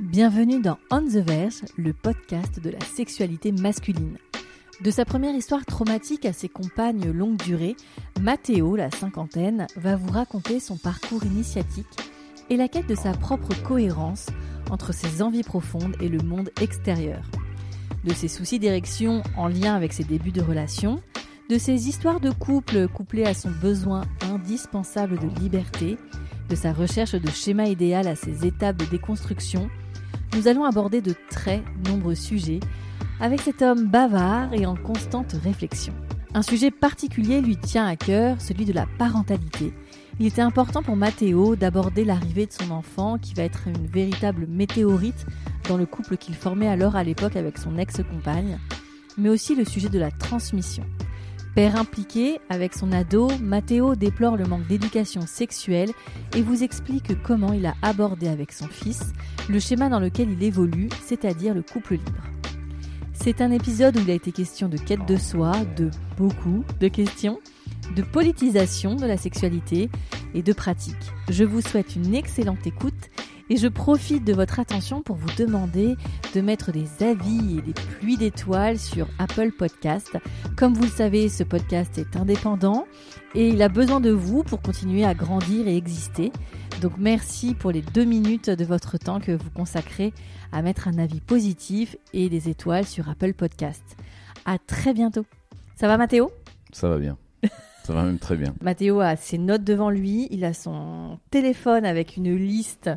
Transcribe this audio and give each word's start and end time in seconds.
Bienvenue 0.00 0.62
dans 0.62 0.78
On 0.92 1.02
the 1.02 1.26
Verge, 1.26 1.62
le 1.76 1.92
podcast 1.92 2.60
de 2.60 2.70
la 2.70 2.78
sexualité 2.80 3.50
masculine. 3.50 4.16
De 4.80 4.92
sa 4.92 5.04
première 5.04 5.34
histoire 5.34 5.66
traumatique 5.66 6.24
à 6.24 6.32
ses 6.32 6.48
compagnes 6.48 7.10
longue 7.10 7.36
durée, 7.38 7.74
Matteo, 8.20 8.76
la 8.76 8.92
cinquantaine, 8.92 9.66
va 9.74 9.96
vous 9.96 10.12
raconter 10.12 10.60
son 10.60 10.76
parcours 10.76 11.24
initiatique 11.24 11.98
et 12.48 12.56
la 12.56 12.68
quête 12.68 12.86
de 12.86 12.94
sa 12.94 13.10
propre 13.10 13.60
cohérence 13.64 14.26
entre 14.70 14.94
ses 14.94 15.20
envies 15.20 15.42
profondes 15.42 15.96
et 16.00 16.08
le 16.08 16.20
monde 16.20 16.50
extérieur. 16.60 17.24
De 18.04 18.14
ses 18.14 18.28
soucis 18.28 18.60
d'érection 18.60 19.24
en 19.36 19.48
lien 19.48 19.74
avec 19.74 19.92
ses 19.92 20.04
débuts 20.04 20.30
de 20.30 20.42
relation, 20.42 21.02
de 21.50 21.58
ses 21.58 21.88
histoires 21.88 22.20
de 22.20 22.30
couple 22.30 22.86
couplées 22.86 23.26
à 23.26 23.34
son 23.34 23.50
besoin 23.50 24.02
indispensable 24.22 25.18
de 25.18 25.40
liberté, 25.40 25.96
de 26.48 26.54
sa 26.54 26.72
recherche 26.72 27.16
de 27.16 27.30
schéma 27.30 27.66
idéal 27.66 28.06
à 28.06 28.14
ses 28.14 28.46
étapes 28.46 28.76
de 28.76 28.84
déconstruction, 28.84 29.68
nous 30.34 30.48
allons 30.48 30.64
aborder 30.64 31.00
de 31.00 31.14
très 31.30 31.62
nombreux 31.86 32.14
sujets 32.14 32.60
avec 33.20 33.40
cet 33.40 33.62
homme 33.62 33.86
bavard 33.86 34.52
et 34.54 34.66
en 34.66 34.76
constante 34.76 35.34
réflexion. 35.42 35.94
Un 36.34 36.42
sujet 36.42 36.70
particulier 36.70 37.40
lui 37.40 37.56
tient 37.56 37.86
à 37.86 37.96
cœur, 37.96 38.40
celui 38.40 38.64
de 38.64 38.72
la 38.72 38.86
parentalité. 38.98 39.72
Il 40.20 40.26
était 40.26 40.42
important 40.42 40.82
pour 40.82 40.96
Matteo 40.96 41.56
d'aborder 41.56 42.04
l'arrivée 42.04 42.46
de 42.46 42.52
son 42.52 42.70
enfant 42.70 43.18
qui 43.18 43.34
va 43.34 43.44
être 43.44 43.66
une 43.66 43.86
véritable 43.86 44.46
météorite 44.46 45.26
dans 45.68 45.76
le 45.76 45.86
couple 45.86 46.16
qu'il 46.16 46.34
formait 46.34 46.68
alors 46.68 46.96
à 46.96 47.04
l'époque 47.04 47.36
avec 47.36 47.58
son 47.58 47.78
ex-compagne, 47.78 48.58
mais 49.16 49.28
aussi 49.28 49.54
le 49.54 49.64
sujet 49.64 49.88
de 49.88 49.98
la 49.98 50.10
transmission. 50.10 50.84
Père 51.58 51.74
impliqué 51.74 52.38
avec 52.50 52.72
son 52.72 52.92
ado, 52.92 53.28
Matteo 53.42 53.96
déplore 53.96 54.36
le 54.36 54.44
manque 54.44 54.68
d'éducation 54.68 55.22
sexuelle 55.26 55.90
et 56.36 56.40
vous 56.40 56.62
explique 56.62 57.20
comment 57.24 57.52
il 57.52 57.66
a 57.66 57.74
abordé 57.82 58.28
avec 58.28 58.52
son 58.52 58.68
fils 58.68 59.12
le 59.48 59.58
schéma 59.58 59.88
dans 59.88 59.98
lequel 59.98 60.30
il 60.30 60.40
évolue, 60.44 60.88
c'est-à-dire 61.04 61.54
le 61.54 61.62
couple 61.62 61.94
libre. 61.94 62.22
C'est 63.12 63.40
un 63.40 63.50
épisode 63.50 63.96
où 63.96 64.00
il 64.02 64.10
a 64.12 64.14
été 64.14 64.30
question 64.30 64.68
de 64.68 64.76
quête 64.76 65.04
de 65.08 65.16
soi, 65.16 65.50
de 65.76 65.90
beaucoup 66.16 66.62
de 66.78 66.86
questions, 66.86 67.40
de 67.96 68.02
politisation 68.02 68.94
de 68.94 69.06
la 69.06 69.16
sexualité 69.16 69.90
et 70.34 70.42
de 70.42 70.52
pratique. 70.52 70.94
Je 71.28 71.42
vous 71.42 71.60
souhaite 71.60 71.96
une 71.96 72.14
excellente 72.14 72.68
écoute 72.68 73.10
et 73.50 73.56
je 73.56 73.68
profite 73.68 74.24
de 74.24 74.32
votre 74.32 74.60
attention 74.60 75.02
pour 75.02 75.16
vous 75.16 75.34
demander 75.36 75.96
de 76.34 76.40
mettre 76.40 76.72
des 76.72 77.02
avis 77.02 77.58
et 77.58 77.62
des 77.62 77.72
pluies 77.72 78.16
d'étoiles 78.16 78.78
sur 78.78 79.08
Apple 79.18 79.52
Podcast. 79.52 80.16
Comme 80.56 80.74
vous 80.74 80.84
le 80.84 80.88
savez, 80.88 81.28
ce 81.28 81.44
podcast 81.44 81.98
est 81.98 82.16
indépendant 82.16 82.86
et 83.34 83.48
il 83.48 83.62
a 83.62 83.68
besoin 83.68 84.00
de 84.00 84.10
vous 84.10 84.42
pour 84.42 84.60
continuer 84.60 85.04
à 85.04 85.14
grandir 85.14 85.66
et 85.68 85.76
exister. 85.76 86.32
Donc 86.80 86.92
merci 86.98 87.54
pour 87.54 87.70
les 87.70 87.82
deux 87.82 88.04
minutes 88.04 88.50
de 88.50 88.64
votre 88.64 88.98
temps 88.98 89.20
que 89.20 89.32
vous 89.32 89.50
consacrez 89.50 90.12
à 90.52 90.62
mettre 90.62 90.88
un 90.88 90.98
avis 90.98 91.20
positif 91.20 91.96
et 92.12 92.28
des 92.28 92.48
étoiles 92.48 92.86
sur 92.86 93.08
Apple 93.08 93.34
Podcast. 93.34 93.96
À 94.44 94.58
très 94.58 94.94
bientôt. 94.94 95.26
Ça 95.76 95.88
va 95.88 95.96
Mathéo? 95.96 96.30
Ça 96.72 96.88
va 96.88 96.98
bien. 96.98 97.16
Ça 97.84 97.94
va 97.94 98.02
même 98.02 98.18
très 98.18 98.36
bien. 98.36 98.54
Mathéo 98.60 99.00
a 99.00 99.16
ses 99.16 99.38
notes 99.38 99.64
devant 99.64 99.88
lui, 99.88 100.28
il 100.30 100.44
a 100.44 100.52
son 100.52 101.18
téléphone 101.30 101.86
avec 101.86 102.18
une 102.18 102.34
liste 102.36 102.90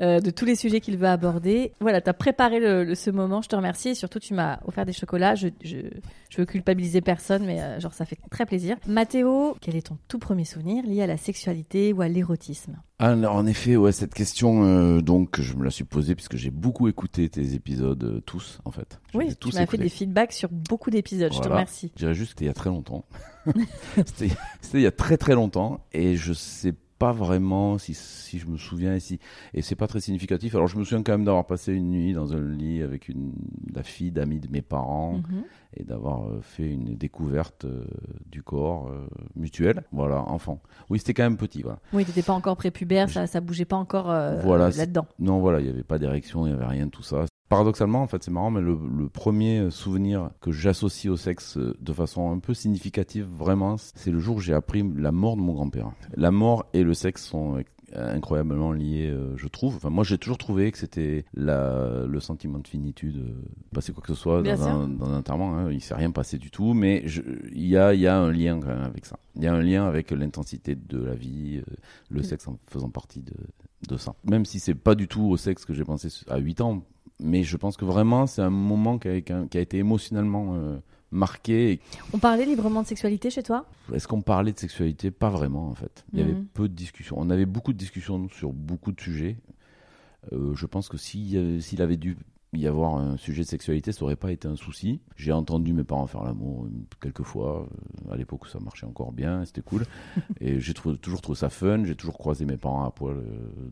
euh, 0.00 0.20
de 0.20 0.30
tous 0.30 0.44
les 0.44 0.56
sujets 0.56 0.80
qu'il 0.80 0.96
veut 0.96 1.08
aborder. 1.08 1.72
Voilà, 1.80 2.00
tu 2.00 2.08
as 2.08 2.14
préparé 2.14 2.60
le, 2.60 2.94
ce 2.94 3.10
moment, 3.10 3.42
je 3.42 3.48
te 3.48 3.56
remercie 3.56 3.90
et 3.90 3.94
surtout 3.94 4.18
tu 4.18 4.34
m'as 4.34 4.58
offert 4.66 4.86
des 4.86 4.92
chocolats. 4.92 5.34
Je, 5.34 5.48
je, 5.62 5.78
je 6.30 6.36
veux 6.38 6.46
culpabiliser 6.46 7.00
personne, 7.00 7.44
mais 7.44 7.60
euh, 7.60 7.80
genre 7.80 7.92
ça 7.92 8.04
fait 8.04 8.18
très 8.30 8.46
plaisir. 8.46 8.76
Mathéo, 8.86 9.56
quel 9.60 9.76
est 9.76 9.86
ton 9.88 9.98
tout 10.08 10.18
premier 10.18 10.44
souvenir 10.44 10.84
lié 10.84 11.02
à 11.02 11.06
la 11.06 11.16
sexualité 11.16 11.92
ou 11.92 12.02
à 12.02 12.08
l'érotisme? 12.08 12.76
Alors, 12.98 13.34
en 13.34 13.46
effet, 13.46 13.76
ouais, 13.76 13.92
cette 13.92 14.12
question, 14.12 14.64
euh, 14.64 15.00
donc, 15.00 15.40
je 15.40 15.54
me 15.54 15.64
la 15.64 15.70
suis 15.70 15.84
posée 15.84 16.14
puisque 16.14 16.36
j'ai 16.36 16.50
beaucoup 16.50 16.86
écouté 16.86 17.28
tes 17.30 17.54
épisodes, 17.54 18.22
tous, 18.26 18.60
en 18.66 18.70
fait. 18.70 19.00
Oui, 19.14 19.34
tu 19.36 19.54
m'as 19.54 19.66
fait 19.66 19.78
des 19.78 19.88
feedbacks 19.88 20.32
sur 20.32 20.50
beaucoup 20.50 20.90
d'épisodes, 20.90 21.32
je 21.32 21.40
te 21.40 21.48
remercie. 21.48 21.90
Je 21.94 22.00
dirais 22.00 22.14
juste 22.14 22.34
que 22.34 22.40
c'était 22.40 22.44
il 22.44 22.48
y 22.48 22.50
a 22.50 22.54
très 22.54 22.70
longtemps. 22.70 23.06
c'était 24.04 24.34
il 24.74 24.80
y 24.80 24.86
a 24.86 24.92
très 24.92 25.16
très 25.16 25.34
longtemps 25.34 25.80
et 25.92 26.16
je 26.16 26.32
sais 26.34 26.74
pas 27.00 27.12
vraiment 27.12 27.78
si, 27.78 27.94
si 27.94 28.38
je 28.38 28.46
me 28.46 28.58
souviens 28.58 28.94
ici 28.94 29.18
et 29.54 29.62
c'est 29.62 29.74
pas 29.74 29.86
très 29.86 30.00
significatif. 30.00 30.54
Alors 30.54 30.68
je 30.68 30.76
me 30.76 30.84
souviens 30.84 31.02
quand 31.02 31.12
même 31.12 31.24
d'avoir 31.24 31.46
passé 31.46 31.72
une 31.72 31.90
nuit 31.90 32.12
dans 32.12 32.34
un 32.34 32.40
lit 32.40 32.82
avec 32.82 33.08
une 33.08 33.32
la 33.74 33.82
fille 33.82 34.12
d'amis 34.12 34.38
de 34.38 34.48
mes 34.52 34.60
parents 34.60 35.14
mhm. 35.14 35.44
et 35.78 35.82
d'avoir 35.82 36.28
euh, 36.28 36.40
fait 36.42 36.70
une 36.70 36.96
découverte 36.96 37.64
euh, 37.64 37.86
du 38.30 38.42
corps 38.42 38.88
euh, 38.88 39.06
mutuel 39.34 39.82
voilà 39.92 40.20
enfant. 40.28 40.60
Oui 40.90 40.98
c'était 40.98 41.14
quand 41.14 41.22
même 41.22 41.38
petit 41.38 41.62
voilà. 41.62 41.78
Oui 41.94 42.04
t'étais 42.04 42.22
pas 42.22 42.34
encore 42.34 42.58
prépubère 42.58 43.08
ça 43.08 43.26
ça 43.26 43.40
bougeait 43.40 43.64
pas 43.64 43.76
encore 43.76 44.12
voilà, 44.42 44.68
là 44.68 44.84
dedans 44.84 45.06
non 45.18 45.40
voilà 45.40 45.60
il 45.60 45.66
y 45.66 45.70
avait 45.70 45.82
pas 45.82 45.98
d'érection 45.98 46.46
il 46.46 46.50
y 46.50 46.52
avait 46.52 46.66
rien 46.66 46.84
de 46.84 46.90
tout 46.90 47.02
ça 47.02 47.24
Paradoxalement, 47.50 48.02
en 48.02 48.06
fait, 48.06 48.22
c'est 48.22 48.30
marrant, 48.30 48.50
mais 48.50 48.62
le, 48.62 48.78
premier 49.08 49.70
souvenir 49.70 50.30
que 50.40 50.52
j'associe 50.52 51.12
au 51.12 51.16
sexe 51.16 51.58
de 51.58 51.92
façon 51.92 52.30
un 52.30 52.38
peu 52.38 52.54
significative, 52.54 53.26
vraiment, 53.36 53.76
c'est 53.76 54.10
le 54.10 54.20
jour 54.20 54.36
où 54.36 54.40
j'ai 54.40 54.54
appris 54.54 54.88
la 54.96 55.12
mort 55.12 55.36
de 55.36 55.42
mon 55.42 55.52
grand-père. 55.52 55.90
La 56.16 56.30
mort 56.30 56.66
et 56.72 56.82
le 56.82 56.94
sexe 56.94 57.24
sont 57.24 57.62
incroyablement 57.94 58.72
liés, 58.72 59.10
euh, 59.10 59.36
je 59.36 59.48
trouve. 59.48 59.76
Enfin, 59.76 59.90
moi, 59.90 60.04
j'ai 60.04 60.18
toujours 60.18 60.38
trouvé 60.38 60.70
que 60.70 60.78
c'était 60.78 61.24
le 61.34 62.20
sentiment 62.20 62.58
de 62.58 62.68
finitude, 62.68 63.16
euh, 63.16 63.42
passer 63.72 63.92
quoi 63.92 64.02
que 64.02 64.14
ce 64.14 64.20
soit 64.20 64.42
dans 64.42 64.62
un, 64.62 64.88
dans 64.88 65.06
un, 65.06 65.18
enterrement. 65.18 65.56
Hein, 65.56 65.72
il 65.72 65.80
s'est 65.80 65.94
rien 65.94 66.10
passé 66.10 66.38
du 66.38 66.50
tout, 66.50 66.74
mais 66.74 67.04
il 67.52 67.66
y 67.66 67.76
a, 67.76 67.94
y 67.94 68.06
a 68.06 68.16
un 68.16 68.30
lien 68.30 68.60
quand 68.60 68.68
même 68.68 68.82
avec 68.82 69.06
ça. 69.06 69.18
Il 69.36 69.42
y 69.42 69.46
a 69.46 69.54
un 69.54 69.62
lien 69.62 69.86
avec 69.86 70.10
l'intensité 70.10 70.74
de 70.74 71.02
la 71.02 71.14
vie, 71.14 71.58
euh, 71.58 71.74
le 72.10 72.20
mm. 72.20 72.24
sexe 72.24 72.48
en 72.48 72.58
faisant 72.68 72.90
partie 72.90 73.22
de, 73.22 73.34
de 73.88 73.96
ça. 73.96 74.14
Même 74.24 74.44
si 74.44 74.60
c'est 74.60 74.74
pas 74.74 74.94
du 74.94 75.08
tout 75.08 75.24
au 75.24 75.36
sexe 75.36 75.64
que 75.64 75.74
j'ai 75.74 75.84
pensé 75.84 76.08
à 76.28 76.38
8 76.38 76.60
ans, 76.60 76.84
mais 77.20 77.42
je 77.42 77.56
pense 77.56 77.76
que 77.76 77.84
vraiment, 77.84 78.26
c'est 78.26 78.42
un 78.42 78.50
moment 78.50 78.98
qui 78.98 79.08
a, 79.08 79.20
qui 79.20 79.58
a 79.58 79.60
été 79.60 79.78
émotionnellement 79.78 80.54
euh, 80.54 80.78
marqué. 81.10 81.80
On 82.12 82.18
parlait 82.18 82.44
librement 82.44 82.82
de 82.82 82.86
sexualité 82.86 83.30
chez 83.30 83.42
toi? 83.42 83.66
Est-ce 83.92 84.08
qu'on 84.08 84.22
parlait 84.22 84.52
de 84.52 84.58
sexualité? 84.58 85.10
Pas 85.10 85.30
vraiment, 85.30 85.68
en 85.68 85.74
fait. 85.74 86.04
Il 86.12 86.18
y 86.18 86.22
avait 86.22 86.32
mhm. 86.32 86.46
peu 86.46 86.68
de 86.68 86.74
discussions. 86.74 87.16
On 87.18 87.30
avait 87.30 87.46
beaucoup 87.46 87.72
de 87.72 87.78
discussions 87.78 88.28
sur 88.30 88.52
beaucoup 88.52 88.92
de 88.92 89.00
sujets. 89.00 89.36
Euh, 90.32 90.54
je 90.54 90.66
pense 90.66 90.88
que 90.88 90.96
s'il 90.96 91.82
avait 91.82 91.96
dû 91.96 92.16
y 92.52 92.66
avoir 92.66 92.96
un 92.96 93.16
sujet 93.16 93.42
de 93.42 93.48
sexualité, 93.48 93.92
ça 93.92 94.02
aurait 94.02 94.16
pas 94.16 94.32
été 94.32 94.48
un 94.48 94.56
souci. 94.56 95.00
J'ai 95.16 95.30
entendu 95.30 95.72
mes 95.72 95.84
parents 95.84 96.06
faire 96.06 96.24
l'amour 96.24 96.66
quelques 97.00 97.22
fois. 97.22 97.68
Euh, 98.08 98.12
à 98.12 98.16
l'époque, 98.16 98.46
ça 98.48 98.58
marchait 98.60 98.86
encore 98.86 99.12
bien, 99.12 99.44
c'était 99.44 99.62
cool. 99.62 99.84
et 100.40 100.58
j'ai 100.60 100.74
toujours 100.74 101.20
trouvé 101.20 101.38
ça 101.38 101.48
fun. 101.48 101.84
J'ai 101.84 101.94
toujours 101.94 102.18
croisé 102.18 102.44
mes 102.44 102.56
parents 102.56 102.84
à 102.84 102.90
poil 102.90 103.22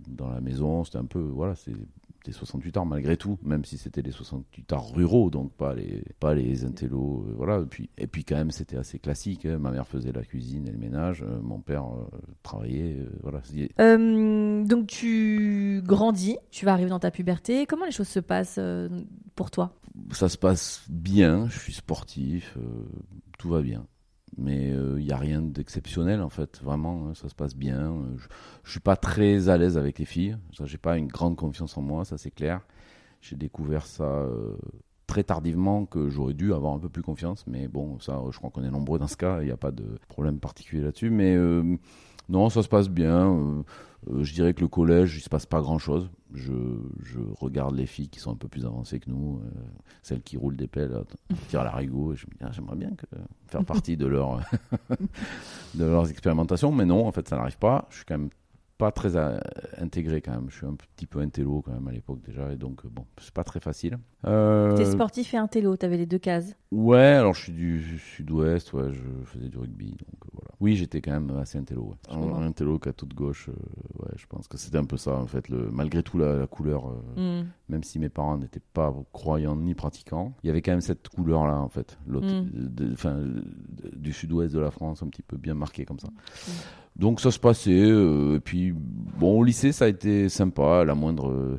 dans 0.06 0.28
la 0.28 0.40
maison. 0.40 0.84
C'était 0.84 0.98
un 0.98 1.06
peu, 1.06 1.20
voilà, 1.20 1.54
c'est 1.54 1.74
des 2.24 2.32
68 2.32 2.76
ans 2.76 2.84
malgré 2.84 3.16
tout, 3.16 3.38
même 3.42 3.64
si 3.64 3.78
c'était 3.78 4.02
les 4.02 4.12
68 4.12 4.72
ans 4.72 4.80
ruraux, 4.80 5.30
donc 5.30 5.52
pas 5.52 5.74
les, 5.74 6.02
pas 6.20 6.34
les 6.34 6.64
intellos, 6.64 7.24
euh, 7.28 7.34
voilà. 7.36 7.60
Et 7.60 7.66
puis, 7.66 7.90
et 7.98 8.06
puis 8.06 8.24
quand 8.24 8.36
même, 8.36 8.50
c'était 8.50 8.76
assez 8.76 8.98
classique. 8.98 9.46
Hein. 9.46 9.58
Ma 9.58 9.70
mère 9.70 9.86
faisait 9.86 10.12
la 10.12 10.22
cuisine 10.22 10.66
et 10.66 10.72
le 10.72 10.78
ménage, 10.78 11.22
euh, 11.22 11.40
mon 11.40 11.60
père 11.60 11.84
euh, 11.84 12.06
travaillait, 12.42 13.06
voilà. 13.22 13.40
donc 14.64 14.86
tu 14.86 15.82
grandis, 15.84 16.36
tu 16.50 16.64
vas 16.64 16.72
arriver 16.72 16.90
dans 16.90 16.98
ta 16.98 17.10
puberté. 17.10 17.66
Comment 17.66 17.84
les 17.84 17.92
choses 17.92 18.08
se 18.08 18.20
passent 18.20 18.60
pour 19.34 19.50
toi? 19.50 19.74
Ça 20.12 20.28
se 20.28 20.36
passe 20.36 20.84
bien. 20.88 21.48
Je 21.48 21.58
suis 21.58 21.72
sportif, 21.72 22.56
tout 23.38 23.48
va 23.48 23.62
bien 23.62 23.86
mais 24.36 24.68
il 24.68 24.74
euh, 24.74 25.00
n'y 25.00 25.12
a 25.12 25.16
rien 25.16 25.42
d'exceptionnel 25.42 26.20
en 26.20 26.28
fait, 26.28 26.60
vraiment, 26.62 27.08
hein, 27.08 27.14
ça 27.14 27.28
se 27.28 27.34
passe 27.34 27.56
bien. 27.56 27.92
Euh, 27.92 28.16
je, 28.16 28.24
ne 28.66 28.70
suis 28.70 28.80
pas 28.80 28.96
très 28.96 29.48
à 29.48 29.56
l'aise 29.56 29.78
avec 29.78 29.98
les 29.98 30.04
filles, 30.04 30.36
j'ai 30.64 30.78
pas 30.78 30.96
une 30.96 31.08
grande 31.08 31.36
confiance 31.36 31.76
en 31.76 31.82
moi, 31.82 32.04
ça 32.04 32.18
c'est 32.18 32.30
clair. 32.30 32.60
J'ai 33.20 33.36
découvert 33.36 33.86
ça 33.86 34.04
euh, 34.04 34.56
très 35.06 35.24
tardivement 35.24 35.86
que 35.86 36.08
j'aurais 36.08 36.34
dû 36.34 36.52
avoir 36.52 36.74
un 36.74 36.78
peu 36.78 36.88
plus 36.88 37.02
confiance, 37.02 37.44
mais 37.46 37.68
bon, 37.68 37.98
ça 38.00 38.20
je 38.30 38.36
crois 38.38 38.50
qu'on 38.50 38.64
est 38.64 38.70
nombreux 38.70 38.98
dans 38.98 39.08
ce 39.08 39.16
cas, 39.16 39.40
il 39.40 39.46
n'y 39.46 39.52
a 39.52 39.56
pas 39.56 39.72
de 39.72 39.98
problème 40.08 40.38
particulier 40.38 40.82
là-dessus, 40.82 41.10
mais 41.10 41.36
non, 42.28 42.48
ça 42.50 42.62
se 42.62 42.68
passe 42.68 42.88
bien. 42.88 43.30
Euh, 43.30 43.62
je 44.22 44.32
dirais 44.32 44.54
que 44.54 44.60
le 44.60 44.68
collège, 44.68 45.16
il 45.16 45.20
se 45.20 45.28
passe 45.28 45.46
pas 45.46 45.60
grand 45.60 45.78
chose. 45.78 46.10
Je, 46.34 46.52
regarde 47.40 47.74
les 47.74 47.86
filles 47.86 48.08
qui 48.08 48.20
sont 48.20 48.32
un 48.32 48.36
peu 48.36 48.48
plus 48.48 48.66
avancées 48.66 49.00
que 49.00 49.08
nous, 49.08 49.40
euh, 49.42 49.60
celles 50.02 50.22
qui 50.22 50.36
roulent 50.36 50.56
des 50.56 50.68
pelles, 50.68 50.92
tirent 51.48 51.64
la 51.64 51.82
dis, 51.82 51.88
ah, 52.40 52.50
j'aimerais 52.52 52.76
bien 52.76 52.90
faire 53.46 53.64
partie 53.64 53.96
de, 53.96 54.06
leur, 54.06 54.40
leurs 55.78 56.10
expérimentations, 56.10 56.70
mais 56.70 56.84
non, 56.84 57.06
en 57.06 57.12
fait, 57.12 57.26
ça 57.28 57.36
n'arrive 57.36 57.58
pas. 57.58 57.86
Je 57.90 57.96
suis 57.96 58.04
quand 58.04 58.18
même 58.18 58.30
pas 58.78 58.92
très 58.92 59.16
euh, 59.16 59.38
intégré 59.76 60.22
quand 60.22 60.30
même. 60.30 60.46
Je 60.48 60.56
suis 60.56 60.66
un 60.66 60.74
petit 60.74 61.06
peu 61.06 61.18
intello 61.18 61.62
quand 61.62 61.72
même 61.72 61.88
à 61.88 61.92
l'époque 61.92 62.20
déjà, 62.24 62.52
et 62.52 62.56
donc 62.56 62.84
euh, 62.84 62.88
bon, 62.90 63.04
c'est 63.20 63.34
pas 63.34 63.44
très 63.44 63.60
facile. 63.60 63.98
Euh, 64.24 64.76
T'es 64.76 64.86
sportif 64.86 65.34
et 65.34 65.36
intello, 65.36 65.76
t'avais 65.76 65.96
les 65.96 66.06
deux 66.06 66.18
cases. 66.18 66.54
Ouais, 66.70 66.98
alors 66.98 67.32
je 67.34 67.44
suis 67.44 67.52
du 67.52 67.98
sud-ouest, 67.98 68.74
ouais, 68.74 68.92
je 68.92 69.00
faisais 69.24 69.48
du 69.48 69.56
rugby, 69.56 69.86
donc 69.86 69.98
euh, 70.26 70.28
voilà. 70.34 70.48
Oui, 70.60 70.76
j'étais 70.76 71.00
quand 71.00 71.12
même 71.12 71.30
assez 71.38 71.56
intello, 71.56 71.94
ouais. 72.10 72.14
Un 72.14 72.42
intello 72.42 72.78
qu'à 72.78 72.92
toute 72.92 73.14
gauche, 73.14 73.48
euh, 73.48 74.02
ouais, 74.02 74.10
je 74.16 74.26
pense 74.26 74.48
que 74.48 74.58
c'était 74.58 74.76
un 74.76 74.84
peu 74.84 74.98
ça 74.98 75.14
en 75.16 75.26
fait. 75.26 75.48
Le, 75.48 75.70
malgré 75.70 76.02
tout 76.02 76.18
la, 76.18 76.36
la 76.36 76.46
couleur, 76.46 76.88
euh, 77.16 77.40
Hmm. 77.42 77.46
même 77.70 77.82
si 77.84 77.98
mes 77.98 78.10
parents 78.10 78.36
n'étaient 78.36 78.60
pas 78.74 78.94
croyants 79.14 79.56
ni 79.56 79.74
pratiquants, 79.74 80.34
il 80.42 80.48
y 80.48 80.50
avait 80.50 80.60
quand 80.60 80.72
même 80.72 80.82
cette 80.82 81.08
couleur 81.08 81.46
là 81.46 81.58
en 81.58 81.68
fait, 81.70 81.96
Mm. 82.06 82.92
enfin, 82.92 83.16
du 83.96 84.12
sud-ouest 84.12 84.52
de 84.54 84.60
la 84.60 84.70
France, 84.70 85.02
un 85.02 85.06
petit 85.08 85.22
peu 85.22 85.38
bien 85.38 85.54
marqué 85.54 85.86
comme 85.86 85.98
ça. 86.00 86.08
Mm. 86.08 86.50
Donc 86.96 87.20
ça 87.20 87.30
se 87.30 87.38
passait, 87.38 87.70
euh, 87.90 88.36
et 88.36 88.40
puis 88.40 88.72
bon, 88.74 89.38
au 89.38 89.44
lycée 89.44 89.72
ça 89.72 89.86
a 89.86 89.88
été 89.88 90.28
sympa, 90.28 90.84
la 90.84 90.94
moindre. 90.94 91.58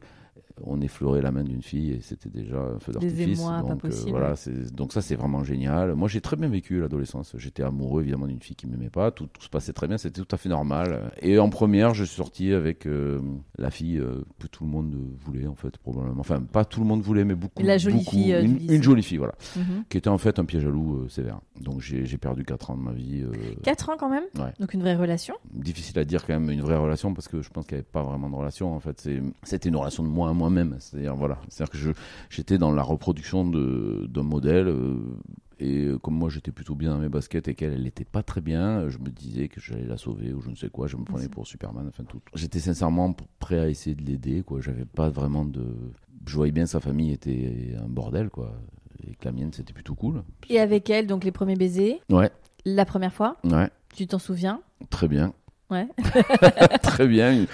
On 0.66 0.82
effleurait 0.82 1.22
la 1.22 1.32
main 1.32 1.44
d'une 1.44 1.62
fille 1.62 1.92
et 1.92 2.02
c'était 2.02 2.30
déjà 2.30 2.58
un 2.60 2.80
feu 2.80 2.92
d'artifice. 2.94 3.40
donc, 3.40 3.86
euh, 3.86 3.90
voilà, 4.10 4.34
donc 4.74 4.94
ça 4.94 5.02
c'est 5.02 5.16
vraiment 5.16 5.44
génial. 5.44 5.96
Moi 5.96 6.08
j'ai 6.08 6.22
très 6.22 6.36
bien 6.36 6.48
vécu 6.50 6.80
l'adolescence. 6.80 7.34
J'étais 7.38 7.64
amoureux 7.64 8.02
évidemment 8.02 8.28
d'une 8.28 8.42
fille 8.42 8.56
qui 8.56 8.68
m'aimait 8.68 8.90
pas. 8.90 9.12
Tout, 9.12 9.28
tout 9.28 9.42
se 9.42 9.50
passait 9.50 9.74
très 9.74 9.88
bien, 9.88 9.98
c'était 9.98 10.22
tout 10.22 10.36
à 10.36 10.38
fait 10.38 10.50
normal. 10.50 11.12
Et 11.22 11.40
en 11.40 11.50
première, 11.50 11.94
je 11.94 12.04
suis 12.04 12.16
sorti 12.16 12.54
avec 12.54 12.86
euh, 12.86 13.20
la 13.58 13.72
fille 13.72 13.98
euh, 13.98 14.24
que 14.40 14.48
tout 14.48 14.64
le 14.64 14.70
monde 14.70 14.96
voulait 15.20 15.48
en 15.48 15.56
fait 15.56 15.78
probablement. 15.78 16.20
Enfin 16.20 16.42
pas 16.42 16.66
tout 16.66 16.80
le 16.80 16.86
monde 16.86 17.02
voulait, 17.02 17.24
mais 17.26 17.36
beaucoup. 17.36 17.64
La 17.64 17.78
jolie 17.78 17.98
beaucoup. 18.00 18.12
fille, 18.12 18.34
euh, 18.34 18.42
une, 18.44 18.84
jolie 18.84 19.04
fille, 19.04 19.18
voilà, 19.18 19.36
Mhm. 19.56 19.84
qui 19.90 19.98
était 19.98 20.10
en 20.10 20.18
fait 20.18 20.40
un 20.40 20.46
piège 20.46 20.66
à 20.66 20.70
loup 20.70 21.08
sévère. 21.10 21.40
Donc 21.62 21.82
j'ai 21.82 22.06
perdu 22.18 22.44
4 22.44 22.72
ans 22.72 22.78
de 22.78 22.82
ma 22.82 22.92
vie. 22.94 23.22
euh, 23.24 23.32
Quatre 23.64 23.90
ans 23.90 23.96
quand 24.00 24.10
même 24.10 24.24
Ouais. 24.38 24.54
Donc 24.60 24.74
une 24.74 24.82
vraie 24.82 24.96
relation 24.96 25.34
difficile 25.54 26.00
à 26.00 26.06
dire 26.06 26.26
quand 26.26 26.34
même 26.40 26.50
une 26.50 26.62
vraie 26.62 26.78
relation 26.78 27.14
parce 27.14 27.28
que 27.28 27.42
je 27.42 27.50
pense 27.50 27.66
qu'il 27.66 27.76
n'y 27.76 27.80
avait 27.80 27.88
pas 27.92 28.04
vraiment 28.04 28.30
de 28.30 28.36
relation 28.36 28.74
en 28.74 28.80
fait 28.80 29.10
c'était 29.44 29.70
une 29.70 29.76
relation 29.76 30.04
de 30.04 30.08
moi 30.10 30.30
à 30.30 30.34
moi-même. 30.50 30.76
C'est-à-dire 30.80 31.16
voilà. 31.16 31.40
C'est-à-dire 31.50 31.72
que 31.72 31.78
je 31.78 31.92
j'étais 32.30 32.58
dans 32.58 32.72
la 32.72 32.84
reproduction 32.84 33.48
de 33.48 34.08
d'un 34.10 34.24
modèle 34.24 34.68
euh, 34.68 34.98
et 35.60 35.86
euh, 35.86 35.98
comme 35.98 36.16
moi 36.16 36.30
j'étais 36.30 36.52
plutôt 36.52 36.76
bien 36.76 36.92
dans 36.92 37.00
mes 37.00 37.10
baskets 37.10 37.48
et 37.48 37.56
qu'elle 37.56 37.74
elle 37.74 37.84
n'était 37.84 38.06
pas 38.06 38.24
très 38.24 38.42
bien 38.42 38.80
euh, 38.80 38.90
je 38.90 38.98
me 38.98 39.10
disais 39.10 39.48
que 39.50 39.60
j'allais 39.60 39.86
la 39.86 39.98
sauver 39.98 40.34
ou 40.34 40.42
je 40.42 40.50
ne 40.50 40.56
sais 40.56 40.70
quoi 40.70 40.88
je 40.88 40.96
me 40.96 41.04
prenais 41.04 41.28
pour 41.28 41.46
Superman 41.46 41.86
enfin 41.88 42.04
tout. 42.04 42.22
J'étais 42.34 42.60
sincèrement 42.60 43.16
prêt 43.40 43.60
à 43.60 43.70
essayer 43.70 43.96
de 43.96 44.04
l'aider 44.04 44.44
quoi. 44.44 44.62
J'avais 44.62 44.86
pas 44.86 45.10
vraiment 45.10 45.46
de 45.46 45.66
je 46.26 46.36
voyais 46.36 46.52
bien 46.52 46.64
que 46.64 46.70
sa 46.70 46.80
famille 46.80 47.12
était 47.12 47.76
un 47.82 47.88
bordel 47.88 48.30
quoi 48.30 48.54
et 49.08 49.16
que 49.16 49.26
la 49.26 49.32
mienne 49.32 49.52
c'était 49.54 49.74
plutôt 49.74 49.96
cool. 49.96 50.24
Et 50.50 50.60
avec 50.60 50.90
elle, 50.90 51.08
donc 51.08 51.24
les 51.24 51.32
premiers 51.32 51.56
baisers, 51.56 52.00
ouais. 52.10 52.30
La 52.66 52.84
première 52.84 53.14
fois, 53.14 53.38
ouais. 53.46 53.70
Tu 53.96 54.06
t'en 54.06 54.20
souviens? 54.20 54.62
Très 54.90 55.08
bien 55.08 55.34
Ouais. 55.70 55.88
Très 56.82 57.08
bien, 57.08 57.46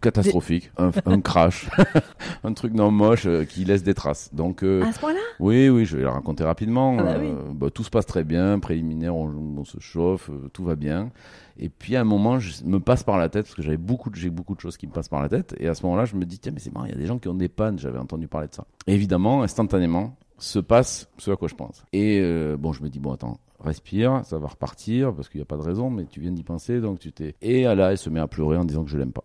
catastrophique, 0.00 0.70
un, 0.78 0.90
un 1.04 1.20
crash, 1.20 1.68
un 2.44 2.52
truc 2.54 2.72
non 2.72 2.90
moche 2.90 3.26
euh, 3.26 3.44
qui 3.44 3.64
laisse 3.64 3.82
des 3.82 3.92
traces. 3.94 4.32
Donc 4.34 4.62
euh, 4.62 4.82
À 4.84 4.92
ce 4.92 4.98
point-là? 5.00 5.18
oui, 5.40 5.68
oui, 5.68 5.84
je 5.84 5.96
vais 5.98 6.04
la 6.04 6.12
raconter 6.12 6.42
rapidement. 6.44 6.96
Ah 6.98 7.02
bah 7.02 7.14
oui. 7.20 7.26
Euh, 7.28 7.52
bah, 7.52 7.68
tout 7.70 7.84
se 7.84 7.90
passe 7.90 8.06
très 8.06 8.24
bien, 8.24 8.58
préliminaire, 8.58 9.14
on, 9.14 9.28
on 9.58 9.64
se 9.64 9.78
chauffe, 9.78 10.30
euh, 10.30 10.48
tout 10.52 10.64
va 10.64 10.74
bien. 10.74 11.10
Et 11.58 11.68
puis 11.68 11.96
à 11.96 12.00
un 12.00 12.04
moment, 12.04 12.38
je 12.38 12.64
me 12.64 12.80
passe 12.80 13.02
par 13.02 13.18
la 13.18 13.28
tête 13.28 13.44
parce 13.44 13.54
que 13.54 13.62
j'avais 13.62 13.76
beaucoup, 13.76 14.08
de- 14.08 14.16
j'ai 14.16 14.30
beaucoup 14.30 14.54
de 14.54 14.60
choses 14.60 14.78
qui 14.78 14.86
me 14.86 14.92
passent 14.92 15.10
par 15.10 15.20
la 15.20 15.28
tête. 15.28 15.54
Et 15.60 15.68
à 15.68 15.74
ce 15.74 15.82
moment-là, 15.84 16.06
je 16.06 16.16
me 16.16 16.24
dis 16.24 16.38
tiens, 16.38 16.52
mais 16.54 16.60
c'est 16.60 16.72
marrant, 16.72 16.86
il 16.86 16.92
y 16.92 16.94
a 16.94 16.98
des 16.98 17.06
gens 17.06 17.18
qui 17.18 17.28
ont 17.28 17.34
des 17.34 17.48
pannes. 17.50 17.78
J'avais 17.78 17.98
entendu 17.98 18.26
parler 18.26 18.48
de 18.48 18.54
ça. 18.54 18.64
Et 18.86 18.94
évidemment, 18.94 19.42
instantanément, 19.42 20.16
se 20.40 20.58
passe 20.58 21.08
ce 21.18 21.30
à 21.30 21.36
quoi 21.36 21.48
je 21.48 21.54
pense. 21.54 21.84
Et 21.92 22.18
euh, 22.20 22.56
bon, 22.56 22.72
je 22.72 22.82
me 22.82 22.88
dis 22.88 22.98
bon, 22.98 23.12
attends. 23.12 23.38
Respire, 23.62 24.22
ça 24.24 24.38
va 24.38 24.48
repartir 24.48 25.12
parce 25.14 25.28
qu'il 25.28 25.38
n'y 25.38 25.42
a 25.42 25.44
pas 25.44 25.58
de 25.58 25.62
raison, 25.62 25.90
mais 25.90 26.06
tu 26.06 26.18
viens 26.18 26.32
d'y 26.32 26.42
penser, 26.42 26.80
donc 26.80 26.98
tu 26.98 27.12
t'es. 27.12 27.34
Et 27.42 27.64
là, 27.64 27.90
elle 27.90 27.98
se 27.98 28.08
met 28.08 28.18
à 28.18 28.26
pleurer 28.26 28.56
en 28.56 28.64
disant 28.64 28.84
que 28.84 28.90
je 28.90 28.96
l'aime 28.96 29.12
pas. 29.12 29.22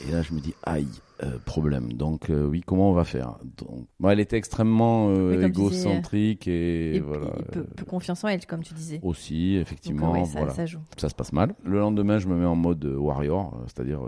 Et 0.00 0.10
là, 0.10 0.20
je 0.22 0.34
me 0.34 0.40
dis, 0.40 0.52
aïe, 0.64 0.88
euh, 1.22 1.38
problème. 1.44 1.92
Donc, 1.92 2.28
euh, 2.28 2.44
oui, 2.44 2.62
comment 2.66 2.90
on 2.90 2.92
va 2.92 3.04
faire? 3.04 3.36
Donc, 3.58 3.86
bon, 4.00 4.08
Elle 4.10 4.18
était 4.18 4.36
extrêmement 4.36 5.10
euh, 5.10 5.46
égocentrique 5.46 6.48
et, 6.48 6.96
Et, 6.96 7.00
voilà. 7.00 7.26
peu, 7.52 7.62
peu 7.62 7.84
confiance 7.84 8.24
en 8.24 8.28
elle, 8.28 8.44
comme 8.46 8.64
tu 8.64 8.74
disais. 8.74 8.98
Aussi, 9.04 9.52
Donc, 9.54 9.62
effectivement, 9.62 10.10
ouais, 10.10 10.24
ça, 10.24 10.38
voilà. 10.40 10.54
ça 10.54 10.66
joue. 10.66 10.80
Ça 10.96 11.08
se 11.08 11.14
passe 11.14 11.32
mal. 11.32 11.54
Le 11.62 11.78
lendemain, 11.78 12.18
je 12.18 12.26
me 12.26 12.36
mets 12.36 12.46
en 12.46 12.56
mode 12.56 12.84
warrior, 12.84 13.56
c'est-à-dire 13.66 14.00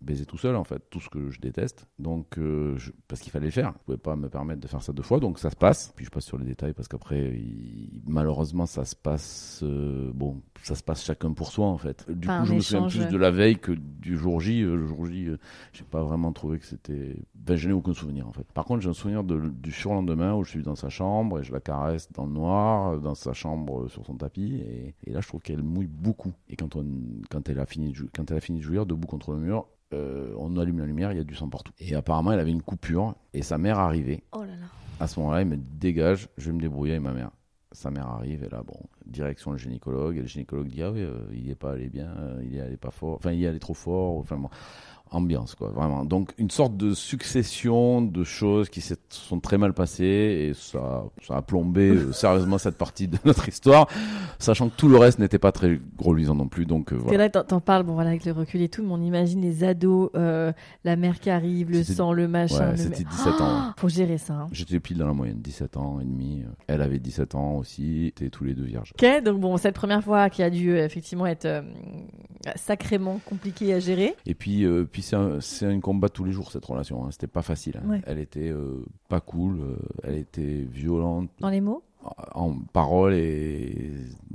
baiser 0.00 0.24
tout 0.26 0.38
seul, 0.38 0.56
en 0.56 0.64
fait, 0.64 0.82
tout 0.90 1.00
ce 1.00 1.08
que 1.08 1.30
je 1.30 1.40
déteste. 1.40 1.86
Donc, 1.98 2.38
euh, 2.38 2.76
je- 2.78 2.90
parce 3.06 3.20
qu'il 3.20 3.30
fallait 3.30 3.46
le 3.46 3.50
faire. 3.52 3.72
Je 3.80 3.84
pouvais 3.84 3.98
pas 3.98 4.16
me 4.16 4.28
permettre 4.28 4.60
de 4.60 4.66
faire 4.66 4.82
ça 4.82 4.92
deux 4.92 5.02
fois, 5.02 5.20
donc 5.20 5.38
ça 5.38 5.50
se 5.50 5.56
passe. 5.56 5.92
Puis 5.94 6.04
je 6.06 6.10
passe 6.10 6.24
sur 6.24 6.38
les 6.38 6.44
détails 6.46 6.72
parce 6.72 6.88
qu'après, 6.88 7.32
il- 7.36 8.02
malheureusement, 8.06 8.66
ça 8.66 8.84
se 8.84 8.96
passe. 8.96 9.60
euh, 9.62 10.10
bon, 10.14 10.40
ça 10.62 10.74
se 10.74 10.82
passe 10.82 11.04
chacun 11.04 11.32
pour 11.32 11.50
soi, 11.52 11.66
en 11.66 11.76
fait. 11.78 12.10
Du 12.10 12.28
Pas 12.28 12.40
coup, 12.40 12.46
je 12.46 12.54
me 12.54 12.60
souviens 12.60 12.86
plus 12.88 12.98
de 13.12 13.16
la 13.18 13.30
veille 13.30 13.58
que 13.58 13.72
du 13.72 14.16
jour 14.16 14.40
J. 14.40 14.62
Euh, 14.62 14.76
Le 14.76 14.86
jour 14.86 15.06
J, 15.06 15.26
euh, 15.26 15.36
j'ai 15.72 15.84
pas 15.84 16.02
vraiment 16.02 16.32
trouvé 16.32 16.58
que 16.58 16.64
c'était. 16.66 17.16
Ben, 17.34 17.56
je 17.56 17.68
n'ai 17.68 17.74
aucun 17.74 17.92
souvenir, 17.92 18.26
en 18.26 18.32
fait. 18.32 18.44
Par 18.54 18.64
contre, 18.64 18.80
j'ai 18.82 18.88
un 18.88 18.94
souvenir 18.94 19.22
de- 19.24 19.50
du 19.50 19.70
surlendemain 19.72 20.34
où 20.34 20.44
je 20.44 20.50
suis 20.50 20.62
dans 20.62 20.76
sa 20.76 20.88
chambre 20.88 21.40
et 21.40 21.44
je 21.44 21.52
la 21.52 21.60
caresse 21.60 22.10
dans 22.12 22.24
le 22.26 22.32
noir, 22.32 22.98
dans 23.00 23.14
sa 23.14 23.32
chambre 23.34 23.88
sur 23.88 24.04
son 24.06 24.14
tapis. 24.14 24.54
Et, 24.56 24.94
et 25.04 25.12
là, 25.12 25.20
je 25.20 25.28
trouve 25.28 25.40
qu'elle 25.42 25.62
mouille 25.62 25.86
beaucoup. 25.88 26.32
Et 26.48 26.56
quand, 26.56 26.76
on, 26.76 26.84
quand, 27.30 27.48
elle 27.48 27.58
a 27.58 27.66
fini 27.66 27.92
de 27.92 28.08
quand 28.14 28.30
elle 28.30 28.36
a 28.38 28.40
fini 28.40 28.60
de 28.60 28.64
jouir, 28.64 28.86
debout 28.86 29.06
contre 29.06 29.32
le 29.32 29.38
mur, 29.38 29.66
euh, 29.92 30.34
on 30.38 30.56
allume 30.56 30.78
la 30.78 30.86
lumière, 30.86 31.12
il 31.12 31.18
y 31.18 31.20
a 31.20 31.24
du 31.24 31.34
sang 31.34 31.48
partout. 31.48 31.72
Et 31.78 31.94
apparemment, 31.94 32.32
elle 32.32 32.40
avait 32.40 32.50
une 32.50 32.62
coupure 32.62 33.14
et 33.34 33.42
sa 33.42 33.58
mère 33.58 33.78
arrivait. 33.78 34.22
Oh 34.32 34.42
là 34.42 34.56
là. 34.56 34.66
À 35.00 35.06
ce 35.06 35.18
moment-là, 35.20 35.42
il 35.42 35.48
me 35.48 35.56
dit, 35.56 35.64
dégage, 35.78 36.28
je 36.36 36.46
vais 36.46 36.52
me 36.52 36.60
débrouiller 36.60 36.92
avec 36.92 37.02
ma 37.02 37.12
mère. 37.12 37.30
Sa 37.72 37.90
mère 37.90 38.06
arrive 38.08 38.44
et 38.44 38.48
là, 38.48 38.62
bon, 38.62 38.78
direction 39.06 39.52
le 39.52 39.58
gynécologue. 39.58 40.16
Et 40.16 40.20
le 40.20 40.26
gynécologue 40.26 40.68
dit, 40.68 40.82
ah 40.82 40.90
oui, 40.90 41.02
euh, 41.02 41.26
il 41.32 41.44
n'y 41.44 41.50
est 41.50 41.54
pas 41.56 41.72
allé 41.72 41.88
bien, 41.88 42.08
euh, 42.18 42.42
il 42.44 42.56
est 42.56 42.60
allé 42.60 42.76
pas 42.76 42.90
fort, 42.90 43.14
enfin, 43.16 43.32
il 43.32 43.42
est 43.42 43.46
allé 43.46 43.58
trop 43.58 43.74
fort. 43.74 44.18
Enfin, 44.18 44.36
bon, 44.36 44.50
ambiance, 45.10 45.54
quoi, 45.54 45.68
vraiment. 45.70 46.04
Donc, 46.04 46.32
une 46.38 46.50
sorte 46.50 46.76
de 46.76 46.94
succession 46.94 48.02
de 48.02 48.24
choses 48.24 48.68
qui 48.68 48.80
se 48.80 48.94
sont 49.10 49.40
très 49.40 49.58
mal 49.58 49.72
passées 49.72 50.04
et 50.04 50.52
ça, 50.54 51.04
ça 51.26 51.36
a 51.36 51.42
plombé 51.42 51.88
euh, 51.90 52.12
sérieusement 52.12 52.58
cette 52.58 52.76
partie 52.76 53.08
de 53.08 53.18
notre 53.24 53.48
histoire, 53.48 53.88
sachant 54.38 54.68
que 54.68 54.76
tout 54.76 54.88
le 54.88 54.96
reste 54.98 55.18
n'était 55.18 55.38
pas 55.38 55.52
très 55.52 55.80
reluisant 55.98 56.34
non 56.34 56.48
plus. 56.48 56.66
Donc, 56.66 56.92
euh, 56.92 56.96
Et 56.96 56.98
voilà. 57.00 57.18
là, 57.18 57.30
t'en- 57.30 57.60
parles, 57.60 57.82
bon 57.84 57.94
voilà, 57.94 58.10
avec 58.10 58.24
le 58.24 58.32
recul 58.32 58.60
et 58.62 58.68
tout, 58.68 58.82
mais 58.82 58.92
on 58.92 59.02
imagine 59.02 59.40
les 59.40 59.64
ados, 59.64 60.10
euh, 60.14 60.52
la 60.84 60.96
mère 60.96 61.20
qui 61.20 61.30
arrive, 61.30 61.70
le 61.70 61.82
sang, 61.84 62.12
le 62.12 62.26
machin. 62.28 62.70
Ouais, 62.70 62.76
c'était 62.76 63.04
ma- 63.04 63.10
17 63.10 63.40
ans, 63.40 63.44
ouais. 63.46 63.60
Ah 63.70 63.74
Faut 63.78 63.88
gérer 63.88 64.18
ça. 64.18 64.34
hein. 64.34 64.48
J'étais 64.52 64.80
pile 64.80 64.98
dans 64.98 65.06
la 65.06 65.12
moyenne, 65.14 65.38
17 65.40 65.76
ans 65.76 66.00
et 66.00 66.04
demi. 66.04 66.42
Elle 66.66 66.82
avait 66.82 66.98
17 66.98 67.34
ans 67.34 67.56
aussi, 67.56 68.06
était 68.06 68.30
tous 68.30 68.44
les 68.44 68.54
deux 68.54 68.64
vierges. 68.64 68.92
Ok, 69.00 69.22
donc 69.24 69.40
bon, 69.40 69.56
cette 69.56 69.74
première 69.74 70.02
fois 70.02 70.30
qui 70.30 70.42
a 70.42 70.50
dû 70.50 70.70
euh, 70.72 70.84
effectivement 70.84 71.26
être 71.26 71.46
sacrément 72.56 73.20
compliquée 73.26 73.74
à 73.74 73.80
gérer. 73.80 74.14
Et 74.26 74.34
puis, 74.34 74.64
euh, 74.64 74.84
puis 75.00 75.40
c'est 75.40 75.66
un, 75.66 75.80
combat 75.80 76.08
tous 76.08 76.24
les 76.24 76.32
jours 76.32 76.50
cette 76.52 76.64
relation. 76.64 77.04
hein. 77.04 77.10
C'était 77.10 77.26
pas 77.26 77.42
facile. 77.42 77.80
hein. 77.84 77.88
Ouais. 77.88 78.02
Elle 78.06 78.18
était 78.18 78.50
euh, 78.50 78.84
pas 79.08 79.20
cool. 79.20 79.60
euh, 79.60 79.76
elle 80.04 80.16
était 80.18 80.66
violente 80.70 81.30
Dans 81.40 81.48
les 81.50 81.60
mots? 81.60 81.82
En 82.34 82.54
parole 82.72 83.12
et 83.14 83.90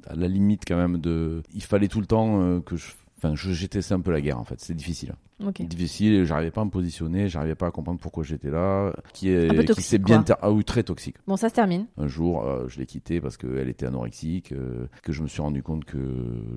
à 0.07 0.15
la 0.15 0.27
limite 0.27 0.63
quand 0.67 0.77
même 0.77 0.97
de. 0.99 1.41
Il 1.53 1.63
fallait 1.63 1.87
tout 1.87 1.99
le 1.99 2.05
temps 2.05 2.41
euh, 2.41 2.59
que 2.59 2.75
je. 2.75 2.91
Enfin, 3.17 3.33
je- 3.33 3.53
j'étais 3.53 3.91
un 3.91 4.01
peu 4.01 4.11
la 4.11 4.21
guerre 4.21 4.39
en 4.39 4.43
fait. 4.43 4.59
C'est 4.59 4.75
difficile. 4.75 5.15
Ok. 5.43 5.61
Difficile. 5.63 6.23
J'arrivais 6.23 6.51
pas 6.51 6.61
à 6.61 6.65
me 6.65 6.69
positionner. 6.69 7.27
J'arrivais 7.27 7.55
pas 7.55 7.67
à 7.67 7.71
comprendre 7.71 7.99
pourquoi 7.99 8.23
j'étais 8.23 8.49
là. 8.49 8.93
Qui 9.13 9.29
est 9.29 9.45
Un 9.49 9.53
peu 9.53 9.59
qui 9.61 9.65
toxique, 9.67 9.85
s'est 9.85 9.97
bien 9.97 10.23
ter- 10.23 10.37
ah 10.41 10.51
oui 10.51 10.63
très 10.63 10.83
toxique. 10.83 11.15
Bon, 11.27 11.35
ça 11.35 11.49
se 11.49 11.53
termine. 11.53 11.87
Un 11.97 12.07
jour, 12.07 12.43
euh, 12.45 12.67
je 12.69 12.79
l'ai 12.79 12.85
quittée 12.85 13.19
parce 13.19 13.35
qu'elle 13.37 13.67
était 13.67 13.85
anorexique, 13.85 14.51
euh, 14.53 14.87
que 15.03 15.11
je 15.11 15.21
me 15.21 15.27
suis 15.27 15.41
rendu 15.41 15.61
compte 15.63 15.83
que 15.85 15.97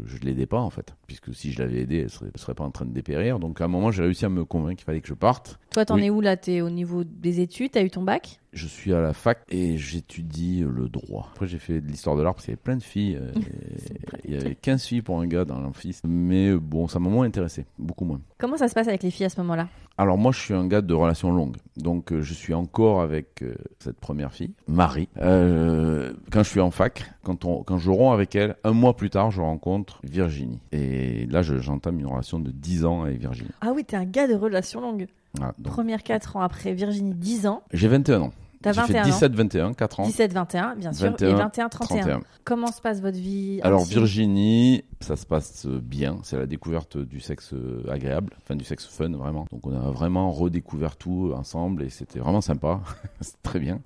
je 0.04 0.16
ne 0.18 0.20
l'aidais 0.22 0.46
pas 0.46 0.60
en 0.60 0.70
fait, 0.70 0.94
puisque 1.06 1.34
si 1.34 1.50
je 1.52 1.58
l'avais 1.60 1.80
aidée, 1.80 1.98
elle 2.02 2.10
serait, 2.10 2.30
elle 2.32 2.40
serait 2.40 2.54
pas 2.54 2.64
en 2.64 2.70
train 2.70 2.84
de 2.84 2.92
dépérir. 2.92 3.38
Donc 3.40 3.60
à 3.60 3.64
un 3.64 3.68
moment, 3.68 3.90
j'ai 3.90 4.02
réussi 4.04 4.24
à 4.24 4.28
me 4.28 4.44
convaincre 4.44 4.76
qu'il 4.78 4.84
fallait 4.86 5.00
que 5.00 5.08
je 5.08 5.14
parte. 5.14 5.58
Toi, 5.72 5.84
t'en 5.84 5.96
Oui. 5.96 6.04
es 6.06 6.10
où 6.10 6.20
là? 6.20 6.36
T'es 6.36 6.60
au 6.60 6.70
niveau 6.70 7.02
des 7.04 7.40
études? 7.40 7.72
T'as 7.72 7.82
eu 7.82 7.90
ton 7.90 8.02
bac? 8.02 8.40
Je 8.54 8.66
suis 8.66 8.94
à 8.94 9.00
la 9.00 9.12
fac 9.12 9.40
et 9.50 9.76
j'étudie 9.76 10.64
le 10.66 10.88
droit. 10.88 11.28
Après, 11.32 11.46
j'ai 11.46 11.58
fait 11.58 11.80
de 11.82 11.86
l'histoire 11.86 12.16
de 12.16 12.22
l'art 12.22 12.34
parce 12.34 12.46
qu'il 12.46 12.52
y 12.52 12.54
avait 12.54 12.62
plein 12.62 12.76
de 12.76 12.82
filles. 12.82 13.16
euh, 13.20 13.30
il 14.24 14.32
y 14.34 14.36
avait 14.36 14.54
15 14.54 14.84
filles 14.84 15.02
pour 15.02 15.20
un 15.20 15.26
gars 15.26 15.44
dans 15.44 15.60
l'amphi. 15.60 15.94
Mais 16.06 16.54
bon, 16.56 16.88
ça 16.88 16.98
m'a 16.98 17.10
moins 17.10 17.26
intéressé, 17.26 17.66
beaucoup 17.78 18.04
moins. 18.06 18.20
Comment 18.38 18.56
ça 18.56 18.67
se 18.68 18.74
passe 18.74 18.88
avec 18.88 19.02
les 19.02 19.10
filles 19.10 19.26
à 19.26 19.30
ce 19.30 19.40
moment-là? 19.40 19.68
Alors 20.00 20.16
moi, 20.16 20.30
je 20.30 20.38
suis 20.38 20.54
un 20.54 20.66
gars 20.66 20.80
de 20.80 20.94
relations 20.94 21.32
longues. 21.32 21.56
Donc 21.76 22.12
euh, 22.12 22.22
je 22.22 22.32
suis 22.32 22.54
encore 22.54 23.00
avec 23.00 23.42
euh, 23.42 23.54
cette 23.80 23.98
première 23.98 24.32
fille, 24.32 24.52
Marie. 24.68 25.08
Euh, 25.20 26.12
quand 26.30 26.42
je 26.44 26.48
suis 26.48 26.60
en 26.60 26.70
fac, 26.70 27.12
quand, 27.24 27.44
on, 27.44 27.62
quand 27.64 27.78
je 27.78 27.90
romps 27.90 28.12
avec 28.12 28.36
elle, 28.36 28.54
un 28.64 28.72
mois 28.72 28.94
plus 28.96 29.10
tard, 29.10 29.30
je 29.32 29.40
rencontre 29.40 30.00
Virginie. 30.04 30.60
Et 30.72 31.26
là, 31.26 31.42
je- 31.42 31.58
j'entame 31.58 31.98
une 31.98 32.06
relation 32.06 32.38
de 32.38 32.50
10 32.52 32.84
ans 32.84 33.02
avec 33.02 33.18
Virginie. 33.18 33.50
Ah 33.60 33.72
oui, 33.74 33.84
t'es 33.84 33.96
un 33.96 34.04
gars 34.04 34.28
de 34.28 34.34
relations 34.34 34.80
longues. 34.80 35.08
Voilà, 35.34 35.52
donc, 35.58 35.72
Première 35.72 36.02
4 36.04 36.36
ans 36.36 36.40
après 36.42 36.72
Virginie, 36.74 37.14
10 37.14 37.46
ans. 37.48 37.62
j'ai 37.72 37.88
21 37.88 38.20
ans. 38.22 38.32
T'as 38.62 38.72
J'ai 38.72 38.80
21 38.80 38.86
fait 38.86 39.00
ans. 39.00 39.14
17, 39.14 39.34
21, 39.34 39.74
4 39.74 40.00
ans. 40.00 40.06
17, 40.06 40.32
21, 40.32 40.74
bien 40.76 40.92
sûr. 40.92 41.10
21, 41.10 41.28
et 41.28 41.34
21, 41.34 41.68
31. 41.68 42.00
31. 42.00 42.20
Comment 42.44 42.72
se 42.72 42.80
passe 42.80 43.00
votre 43.00 43.18
vie 43.18 43.60
Alors 43.62 43.84
Virginie, 43.84 44.84
ça 45.00 45.16
se 45.16 45.26
passe 45.26 45.66
euh, 45.66 45.80
bien. 45.80 46.18
C'est 46.24 46.36
la 46.36 46.46
découverte 46.46 46.98
du 46.98 47.20
sexe 47.20 47.52
euh, 47.52 47.84
agréable, 47.88 48.32
enfin 48.42 48.56
du 48.56 48.64
sexe 48.64 48.86
fun 48.86 49.10
vraiment. 49.10 49.46
Donc 49.52 49.66
on 49.66 49.72
a 49.72 49.90
vraiment 49.90 50.30
redécouvert 50.32 50.96
tout 50.96 51.32
ensemble 51.36 51.82
et 51.84 51.90
c'était 51.90 52.18
vraiment 52.18 52.40
sympa. 52.40 52.80
C'était 53.20 53.38
très 53.42 53.60
bien. 53.60 53.80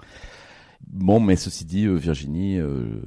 Bon, 0.87 1.21
mais 1.21 1.37
ceci 1.37 1.65
dit, 1.65 1.87
euh, 1.87 1.95
Virginie, 1.95 2.59
euh, 2.59 3.03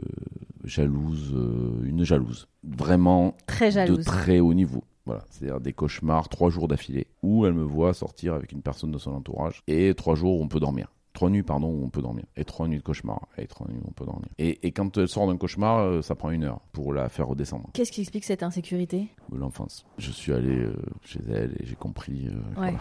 jalouse, 0.63 1.34
euh, 1.36 1.84
une 1.86 2.03
jalouse, 2.03 2.48
vraiment 2.63 3.36
Très 3.45 3.88
de 3.88 3.95
très 3.95 4.39
haut 4.39 4.53
niveau. 4.53 4.84
Voilà, 5.05 5.24
c'est-à-dire 5.29 5.60
des 5.60 5.74
cauchemars 5.74 6.29
trois 6.29 6.50
jours 6.50 6.67
d'affilée, 6.67 7.07
où 7.22 7.45
elle 7.45 7.53
me 7.53 7.63
voit 7.63 7.93
sortir 7.93 8.34
avec 8.34 8.51
une 8.51 8.62
personne 8.62 8.91
de 8.91 8.98
son 8.98 9.12
entourage, 9.12 9.62
et 9.67 9.93
trois 9.93 10.15
jours 10.15 10.39
où 10.39 10.43
on 10.43 10.48
peut 10.48 10.60
dormir. 10.60 10.91
Trois 11.15 11.29
nuits, 11.31 11.41
pardon, 11.43 11.69
où 11.69 11.84
on 11.84 11.89
peut 11.89 12.01
dormir. 12.03 12.25
Et 12.38 12.43
trois 12.45 12.67
nuits 12.67 12.77
de 12.77 12.84
cauchemar. 12.84 13.27
Et 13.39 13.48
trois 13.48 13.67
nuits 13.67 13.79
où 13.84 13.88
on 13.88 13.91
peut 13.93 14.05
dormir. 14.05 14.27
Et, 14.38 14.67
et 14.67 14.72
quand 14.72 14.95
elle 14.98 15.07
sort 15.07 15.25
d'un 15.27 15.38
cauchemar, 15.38 15.79
euh, 15.79 16.01
ça 16.03 16.13
prend 16.13 16.29
une 16.29 16.43
heure 16.43 16.60
pour 16.74 16.93
la 16.93 17.10
faire 17.10 17.27
redescendre. 17.27 17.69
Qu'est-ce 17.74 17.91
qui 17.91 18.01
explique 18.01 18.25
cette 18.25 18.43
insécurité? 18.43 19.07
L'enfance. 19.34 19.86
Je 19.98 20.12
suis 20.12 20.31
allé 20.34 20.55
euh, 20.57 20.75
chez 21.03 21.22
elle 21.27 21.55
et 21.60 21.65
j'ai 21.65 21.75
compris. 21.75 22.27
euh, 22.27 22.31
Ouais. 22.62 22.72
voilà. 22.72 22.79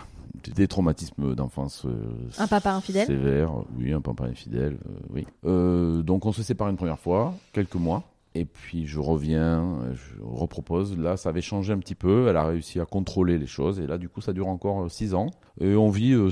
Des- 0.57 0.67
traumatismes 0.67 1.35
d'enfance. 1.37 1.87
euh, 1.87 2.29
Un 2.39 2.49
papa 2.49 2.73
infidèle? 2.75 3.07
Sévères, 3.07 3.53
oui, 3.79 3.93
un 3.93 4.01
papa 4.01 4.25
infidèle, 4.25 4.79
euh, 4.85 4.99
oui. 5.11 5.27
Euh, 5.47 6.03
donc 6.03 6.27
on 6.27 6.33
se 6.33 6.43
sépare 6.43 6.69
une 6.69 6.77
première 6.77 6.99
fois, 6.99 7.35
quelques 7.53 7.77
mois. 7.77 8.03
Et 8.37 8.45
puis 8.47 8.87
je 8.87 8.99
reviens, 8.99 9.79
euh, 9.83 9.95
je 9.95 10.21
repropose. 10.23 10.99
Là, 10.99 11.17
ça 11.17 11.29
avait 11.29 11.41
changé 11.41 11.73
un 11.73 11.79
petit 11.79 11.95
peu. 11.95 12.27
Elle 12.29 12.37
a 12.37 12.45
réussi 12.45 12.81
à 12.81 12.85
contrôler 12.85 13.39
les 13.39 13.47
choses. 13.47 13.79
Et 13.79 13.87
là, 13.87 13.97
du 13.97 14.09
coup, 14.09 14.21
ça 14.21 14.33
dure 14.33 14.49
encore 14.49 14.83
euh, 14.83 14.89
six 14.89 15.15
ans. 15.15 15.27
Et 15.61 15.77
on 15.77 15.89
vit 15.89 16.15
euh, 16.15 16.31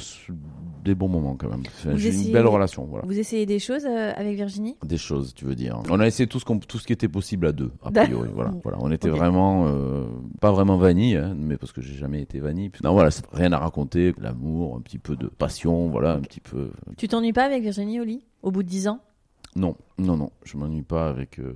des 0.84 0.96
bons 0.96 1.06
moments 1.06 1.36
quand 1.36 1.48
même. 1.48 1.62
Enfin, 1.64 1.96
J'ai 1.96 2.08
essayez- 2.08 2.26
une 2.26 2.32
belle 2.32 2.46
relation. 2.48 2.86
Voilà. 2.86 3.06
Vous 3.06 3.16
essayez 3.16 3.46
des 3.46 3.60
choses 3.60 3.86
euh, 3.86 4.12
avec 4.16 4.34
Virginie? 4.34 4.76
Des 4.84 4.98
choses, 4.98 5.32
tu 5.32 5.44
veux 5.44 5.54
dire. 5.54 5.80
On 5.90 6.00
a 6.00 6.06
essayé 6.08 6.26
tout 6.26 6.40
ce, 6.40 6.44
tout 6.66 6.78
ce 6.78 6.86
qui 6.88 6.92
était 6.92 7.06
possible 7.06 7.46
à 7.46 7.52
deux, 7.52 7.70
a 7.84 7.92
priori. 7.92 8.28
Voilà, 8.34 8.50
voilà. 8.64 8.78
On 8.80 8.90
était 8.90 9.08
vraiment, 9.08 9.68
euh, 9.68 10.06
pas 10.40 10.50
vraiment 10.50 10.76
vanille, 10.78 11.16
hein, 11.16 11.36
mais 11.38 11.56
parce 11.56 11.70
que 11.70 11.80
j'ai 11.80 11.94
jamais 11.94 12.20
été 12.20 12.40
vanille. 12.40 12.72
Non, 12.82 12.94
voilà, 12.94 13.10
rien 13.32 13.52
à 13.52 13.58
raconter. 13.58 14.12
L'amour, 14.18 14.74
un 14.76 14.80
petit 14.80 14.98
peu 14.98 15.14
de 15.14 15.28
passion, 15.28 15.88
voilà, 15.88 16.14
un 16.14 16.20
petit 16.20 16.40
peu. 16.40 16.72
Tu 16.96 17.06
t'ennuies 17.06 17.32
pas 17.32 17.44
avec 17.44 17.62
Virginie 17.62 18.00
au 18.00 18.04
lit? 18.04 18.24
Au 18.42 18.50
bout 18.50 18.64
de 18.64 18.68
10 18.68 18.88
ans? 18.88 18.98
Non, 19.54 19.76
non, 19.98 20.16
non, 20.16 20.30
je 20.44 20.56
m'ennuie 20.56 20.82
pas 20.82 21.08
avec 21.08 21.38
euh, 21.38 21.54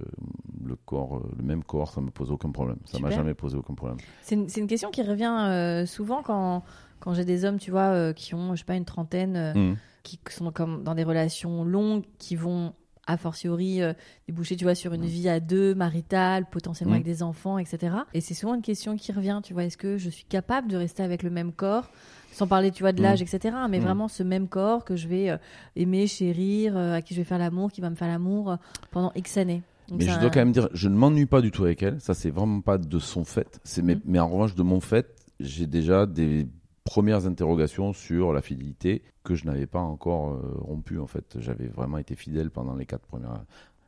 le 0.65 0.77
corps, 0.77 1.17
euh, 1.17 1.31
le 1.39 1.43
même 1.43 1.65
corps, 1.65 1.91
ça 1.93 2.01
me 2.03 2.11
pose 2.11 2.31
aucun 2.31 2.51
problème. 2.51 2.77
Ça 2.85 2.99
m'a 2.99 3.11
jamais 3.11 3.35
posé 3.35 3.57
aucun 3.57 3.75
problème. 3.75 3.97
C'est 4.23 4.35
une, 4.35 4.47
une 4.57 4.67
question 4.67 4.91
qui 4.91 5.03
revient 5.03 5.35
euh, 5.49 5.87
souvent 5.87 6.23
quand, 6.23 6.63
quand 7.01 7.15
j'ai 7.15 7.25
des 7.25 7.45
hommes, 7.47 7.59
tu 7.59 7.71
vois, 7.71 8.13
qui 8.13 8.35
ont, 8.35 8.55
je 8.55 8.59
sais 8.61 8.65
pas, 8.67 8.77
une 8.77 8.85
trentaine, 8.85 9.53
Mhm. 9.55 9.77
qui 10.03 10.21
sont 10.29 10.53
comme 10.53 10.83
dans 10.85 10.95
des 10.95 11.05
relations 11.05 11.65
longues, 11.65 12.05
qui 12.19 12.37
vont 12.37 12.75
a 13.09 13.17
fortiori 13.17 13.81
déboucher, 14.27 14.57
tu 14.57 14.65
vois, 14.65 14.75
sur 14.75 14.93
une 14.93 15.05
vie 15.07 15.29
à 15.29 15.39
deux, 15.39 15.77
maritale, 15.77 16.45
potentiellement 16.51 16.95
Mm. 16.95 16.97
avec 16.97 17.05
des 17.07 17.23
enfants, 17.23 17.57
etc. 17.57 17.99
Et 18.15 18.21
c'est 18.21 18.35
souvent 18.35 18.55
une 18.55 18.63
question 18.63 18.97
qui 18.97 19.13
revient, 19.13 19.41
tu 19.45 19.53
vois, 19.55 19.63
est-ce 19.65 19.77
que 19.79 19.97
je 19.97 20.11
suis 20.11 20.25
capable 20.25 20.67
de 20.69 20.77
rester 20.77 21.05
avec 21.05 21.23
le 21.23 21.31
même 21.31 21.53
corps 21.53 21.89
sans 22.37 22.47
parler, 22.47 22.71
tu 22.71 22.83
vois, 22.83 22.93
de 22.93 23.01
l'âge, 23.03 23.23
etc. 23.23 23.57
Mais 23.71 23.79
Mm. 23.79 23.83
vraiment 23.83 24.09
ce 24.09 24.23
même 24.23 24.47
corps 24.49 24.85
que 24.85 24.95
je 24.95 25.09
vais 25.09 25.31
euh, 25.31 25.39
aimer, 25.75 26.07
chérir, 26.07 26.77
euh, 26.77 26.95
à 26.97 27.03
qui 27.03 27.15
je 27.15 27.21
vais 27.21 27.25
faire 27.25 27.39
l'amour, 27.39 27.73
qui 27.73 27.81
va 27.81 27.89
me 27.91 27.95
faire 27.97 28.09
l'amour 28.09 28.51
euh, 28.51 28.57
pendant 28.91 29.11
X 29.17 29.39
années. 29.39 29.63
Donc 29.89 30.01
Mais 30.01 30.05
je 30.07 30.11
un- 30.13 30.21
dois 30.21 30.31
quand 30.31 30.41
même 30.41 30.53
dire, 30.53 30.69
je 30.75 30.89
ne 30.89 30.97
m'ennuie 30.97 31.27
pas 31.27 31.41
du 31.41 31.51
tout 31.51 31.65
avec 31.65 31.83
elle. 31.83 32.01
Ça, 32.01 32.13
c'est 32.13 32.31
vraiment 32.31 32.61
pas 32.61 32.77
de 32.77 32.99
son 32.99 33.25
fait. 33.25 33.59
C'est 33.65 33.83
Mhm. 33.83 34.01
mais 34.05 34.19
en 34.19 34.29
revanche, 34.29 34.55
de 34.55 34.63
mon 34.63 34.81
fait, 34.81 35.07
j'ai 35.41 35.67
déjà 35.67 36.05
des 36.07 36.47
premières 36.85 37.27
interrogations 37.27 37.93
sur 37.93 38.33
la 38.33 38.43
fidélité 38.43 39.03
que 39.25 39.35
je 39.35 39.47
n'avais 39.47 39.67
pas 39.67 39.81
encore 39.81 40.33
euh, 40.33 40.41
rompue. 40.61 40.99
En 40.99 41.07
fait, 41.07 41.37
j'avais 41.39 41.67
vraiment 41.69 41.99
été 41.99 42.15
fidèle 42.17 42.51
pendant 42.51 42.75
les 42.75 42.85
quatre 42.87 43.07
premières, 43.07 43.45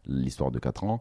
l'histoire 0.07 0.51
de 0.51 0.59
quatre 0.59 0.85
ans. 0.85 1.01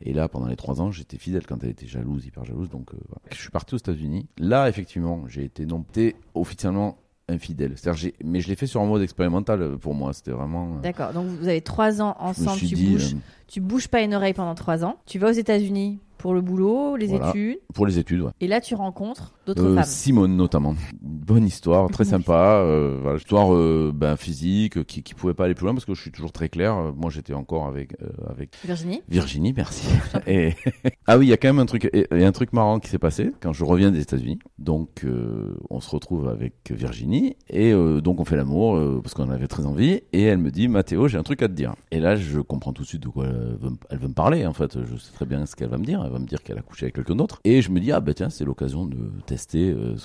Et 0.00 0.12
là, 0.12 0.28
pendant 0.28 0.46
les 0.46 0.56
trois 0.56 0.80
ans, 0.80 0.90
j'étais 0.90 1.16
fidèle 1.18 1.46
quand 1.46 1.62
elle 1.64 1.70
était 1.70 1.86
jalouse, 1.86 2.26
hyper 2.26 2.44
jalouse. 2.44 2.68
Donc, 2.68 2.92
euh, 2.92 2.98
voilà. 3.08 3.22
je 3.32 3.36
suis 3.40 3.50
parti 3.50 3.74
aux 3.74 3.78
États-Unis. 3.78 4.26
Là, 4.38 4.68
effectivement, 4.68 5.24
j'ai 5.26 5.44
été 5.44 5.64
non, 5.66 5.80
été 5.88 6.16
officiellement 6.34 6.98
infidèle. 7.28 7.72
C'est-à-dire, 7.76 8.12
mais 8.24 8.40
je 8.40 8.48
l'ai 8.48 8.56
fait 8.56 8.66
sur 8.66 8.80
un 8.80 8.86
mode 8.86 9.02
expérimental 9.02 9.62
euh, 9.62 9.76
pour 9.76 9.94
moi. 9.94 10.12
C'était 10.12 10.30
vraiment. 10.32 10.76
euh, 10.76 10.80
D'accord, 10.82 11.12
donc 11.12 11.26
vous 11.26 11.48
avez 11.48 11.60
trois 11.62 12.00
ans 12.02 12.14
ensemble, 12.20 12.58
tu 12.58 12.66
dit, 12.66 12.92
bouges 12.92 13.14
euh, 13.14 13.18
Tu 13.48 13.60
bouges 13.60 13.88
pas 13.88 14.02
une 14.02 14.14
oreille 14.14 14.34
pendant 14.34 14.54
trois 14.54 14.84
ans. 14.84 14.96
Tu 15.06 15.18
vas 15.18 15.28
aux 15.30 15.32
États-Unis 15.32 15.98
pour 16.18 16.34
le 16.34 16.40
boulot, 16.40 16.96
les 16.96 17.06
Voilà. 17.08 17.30
études. 17.30 17.58
pour 17.74 17.86
les 17.86 17.98
études, 17.98 18.20
ouais. 18.20 18.30
Et 18.40 18.46
là, 18.48 18.60
tu 18.60 18.74
rencontres 18.74 19.34
d'autres 19.46 19.64
Euh, 19.64 19.74
femmes. 19.76 19.84
Simone 19.84 20.36
notamment. 20.36 20.74
Bonne 21.00 21.44
histoire, 21.46 21.88
très 21.90 22.04
sympa. 22.04 22.60
Euh, 22.62 22.98
voilà, 23.02 23.18
histoire 23.18 23.54
euh, 23.54 23.92
ben, 23.94 24.16
physique 24.16 24.84
qui, 24.84 25.02
qui 25.02 25.14
pouvait 25.14 25.34
pas 25.34 25.44
aller 25.46 25.54
plus 25.54 25.64
loin 25.64 25.74
parce 25.74 25.84
que 25.84 25.94
je 25.94 26.00
suis 26.00 26.10
toujours 26.12 26.32
très 26.32 26.48
clair. 26.48 26.76
Moi, 26.96 27.10
j'étais 27.10 27.32
encore 27.34 27.66
avec 27.66 27.94
avec 28.28 28.56
Virginie 28.64 29.02
Virginie, 29.08 29.52
merci. 29.56 29.86
Et 30.26 30.54
ah 31.06 31.18
oui, 31.18 31.26
il 31.26 31.28
y 31.30 31.32
a 31.32 31.36
quand 31.36 31.48
même 31.48 31.58
un 31.58 31.66
truc, 31.66 31.88
et- 31.92 32.06
et 32.14 32.24
un 32.24 32.32
truc 32.32 32.52
marrant 32.52 32.78
qui 32.78 32.88
s'est 32.90 32.98
passé 32.98 33.32
quand 33.40 33.52
je 33.52 33.64
reviens 33.64 33.90
des 33.90 34.00
États-Unis. 34.00 34.38
Donc, 34.58 35.04
on 35.70 35.80
se 35.80 35.90
retrouve 35.90 36.28
avec 36.28 36.54
Virginie 36.70 37.36
et 37.48 37.72
donc 38.02 38.20
on 38.20 38.24
fait 38.24 38.36
l'amour 38.36 39.00
parce 39.02 39.14
qu'on 39.14 39.30
avait 39.30 39.46
très 39.48 39.66
envie. 39.66 40.00
Et 40.12 40.22
elle 40.22 40.38
me 40.38 40.50
dit, 40.50 40.68
Mathéo, 40.68 41.08
j'ai 41.08 41.18
un 41.18 41.22
truc 41.22 41.42
à 41.42 41.48
te 41.48 41.52
dire. 41.54 41.74
Et 41.90 42.00
là, 42.00 42.16
je 42.16 42.40
comprends 42.40 42.72
tout 42.72 42.82
de 42.82 42.86
suite 42.88 43.02
de 43.02 43.08
quoi 43.08 43.26
elle 43.26 43.56
veut, 43.60 43.70
me- 43.70 43.76
elle 43.90 43.98
veut 43.98 44.08
me 44.08 44.14
parler. 44.14 44.46
En 44.46 44.52
fait, 44.52 44.78
je 44.82 44.96
sais 44.96 45.12
très 45.12 45.26
bien 45.26 45.44
ce 45.46 45.54
qu'elle 45.56 45.68
va 45.68 45.78
me 45.78 45.84
dire. 45.84 46.02
Elle 46.04 46.12
va 46.12 46.18
me 46.18 46.26
dire 46.26 46.42
qu'elle 46.42 46.58
a 46.58 46.62
couché 46.62 46.84
avec 46.86 46.94
quelqu'un 46.96 47.16
d'autre. 47.16 47.40
Et 47.44 47.62
je 47.62 47.70
me 47.70 47.80
dis, 47.80 47.92
ah 47.92 48.00
ben 48.00 48.12
tiens, 48.14 48.30
c'est 48.30 48.44
l'occasion 48.44 48.86
de 48.86 48.96
tester 49.26 49.35
euh, 49.54 49.96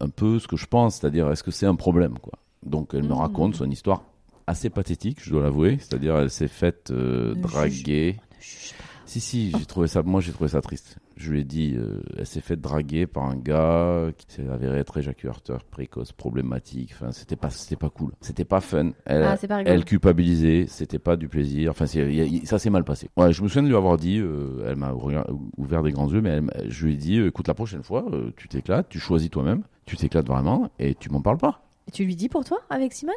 un 0.00 0.08
peu 0.08 0.38
ce 0.38 0.48
que 0.48 0.56
je 0.56 0.66
pense, 0.66 0.96
c'est-à-dire 0.96 1.30
est-ce 1.30 1.42
que 1.42 1.50
c'est 1.50 1.66
un 1.66 1.74
problème, 1.76 2.18
quoi. 2.18 2.34
Donc, 2.64 2.90
elle 2.94 3.02
me 3.04 3.08
Mhm. 3.08 3.12
raconte 3.14 3.54
son 3.56 3.70
histoire 3.70 4.02
assez 4.46 4.70
pathétique, 4.70 5.18
je 5.22 5.30
dois 5.30 5.42
l'avouer. 5.42 5.78
C'est-à-dire, 5.80 6.16
elle 6.18 6.30
s'est 6.30 6.48
faite 6.48 6.90
euh, 6.90 7.34
draguer. 7.34 8.16
Ne 8.18 8.42
juge 8.42 8.74
pas. 8.76 8.84
Si, 9.10 9.18
si, 9.20 9.50
j'ai 9.50 9.66
trouvé 9.66 9.88
ça, 9.88 10.04
moi 10.04 10.20
j'ai 10.20 10.30
trouvé 10.30 10.46
ça 10.50 10.60
triste. 10.60 10.98
Je 11.16 11.32
lui 11.32 11.40
ai 11.40 11.44
dit, 11.44 11.74
euh, 11.76 12.00
elle 12.16 12.26
s'est 12.28 12.40
fait 12.40 12.54
draguer 12.54 13.08
par 13.08 13.24
un 13.24 13.34
gars 13.34 14.12
qui 14.16 14.24
s'est 14.28 14.48
avéré 14.48 14.78
être 14.78 14.96
éjaculateur 14.98 15.64
précoce, 15.64 16.12
problématique. 16.12 16.92
Enfin, 16.94 17.10
c'était 17.10 17.34
pas, 17.34 17.50
c'était 17.50 17.74
pas 17.74 17.90
cool. 17.90 18.12
C'était 18.20 18.44
pas 18.44 18.60
fun. 18.60 18.92
Elle, 19.06 19.24
Ah, 19.24 19.36
pas 19.48 19.62
elle 19.62 19.84
culpabilisait, 19.84 20.66
c'était 20.68 21.00
pas 21.00 21.16
du 21.16 21.26
plaisir. 21.26 21.72
Enfin, 21.72 21.86
y 21.86 22.20
a- 22.20 22.46
ça 22.46 22.60
s'est 22.60 22.70
mal 22.70 22.84
passé. 22.84 23.10
Ouais, 23.16 23.32
je 23.32 23.42
me 23.42 23.48
souviens 23.48 23.64
de 23.64 23.68
lui 23.68 23.74
avoir 23.74 23.96
dit, 23.96 24.18
euh, 24.20 24.64
elle 24.64 24.76
m'a 24.76 24.92
ouvert, 24.92 25.82
des 25.82 25.90
grands 25.90 26.08
yeux, 26.08 26.20
mais 26.20 26.40
elle 26.54 26.70
je 26.70 26.86
lui 26.86 26.94
ai 26.94 26.96
dit, 26.96 27.20
écoute, 27.20 27.48
la 27.48 27.54
prochaine 27.54 27.82
fois, 27.82 28.04
euh, 28.12 28.30
tu 28.36 28.46
t'éclates, 28.46 28.88
tu 28.90 29.00
choisis 29.00 29.28
toi-même, 29.28 29.64
tu 29.86 29.96
t'éclates 29.96 30.28
vraiment 30.28 30.70
et 30.78 30.94
tu 30.94 31.10
m'en 31.10 31.20
parles 31.20 31.38
pas. 31.38 31.64
Et 31.88 31.90
tu 31.90 32.04
lui 32.04 32.14
dis 32.14 32.28
pour 32.28 32.44
toi, 32.44 32.60
avec 32.70 32.92
Simone? 32.92 33.16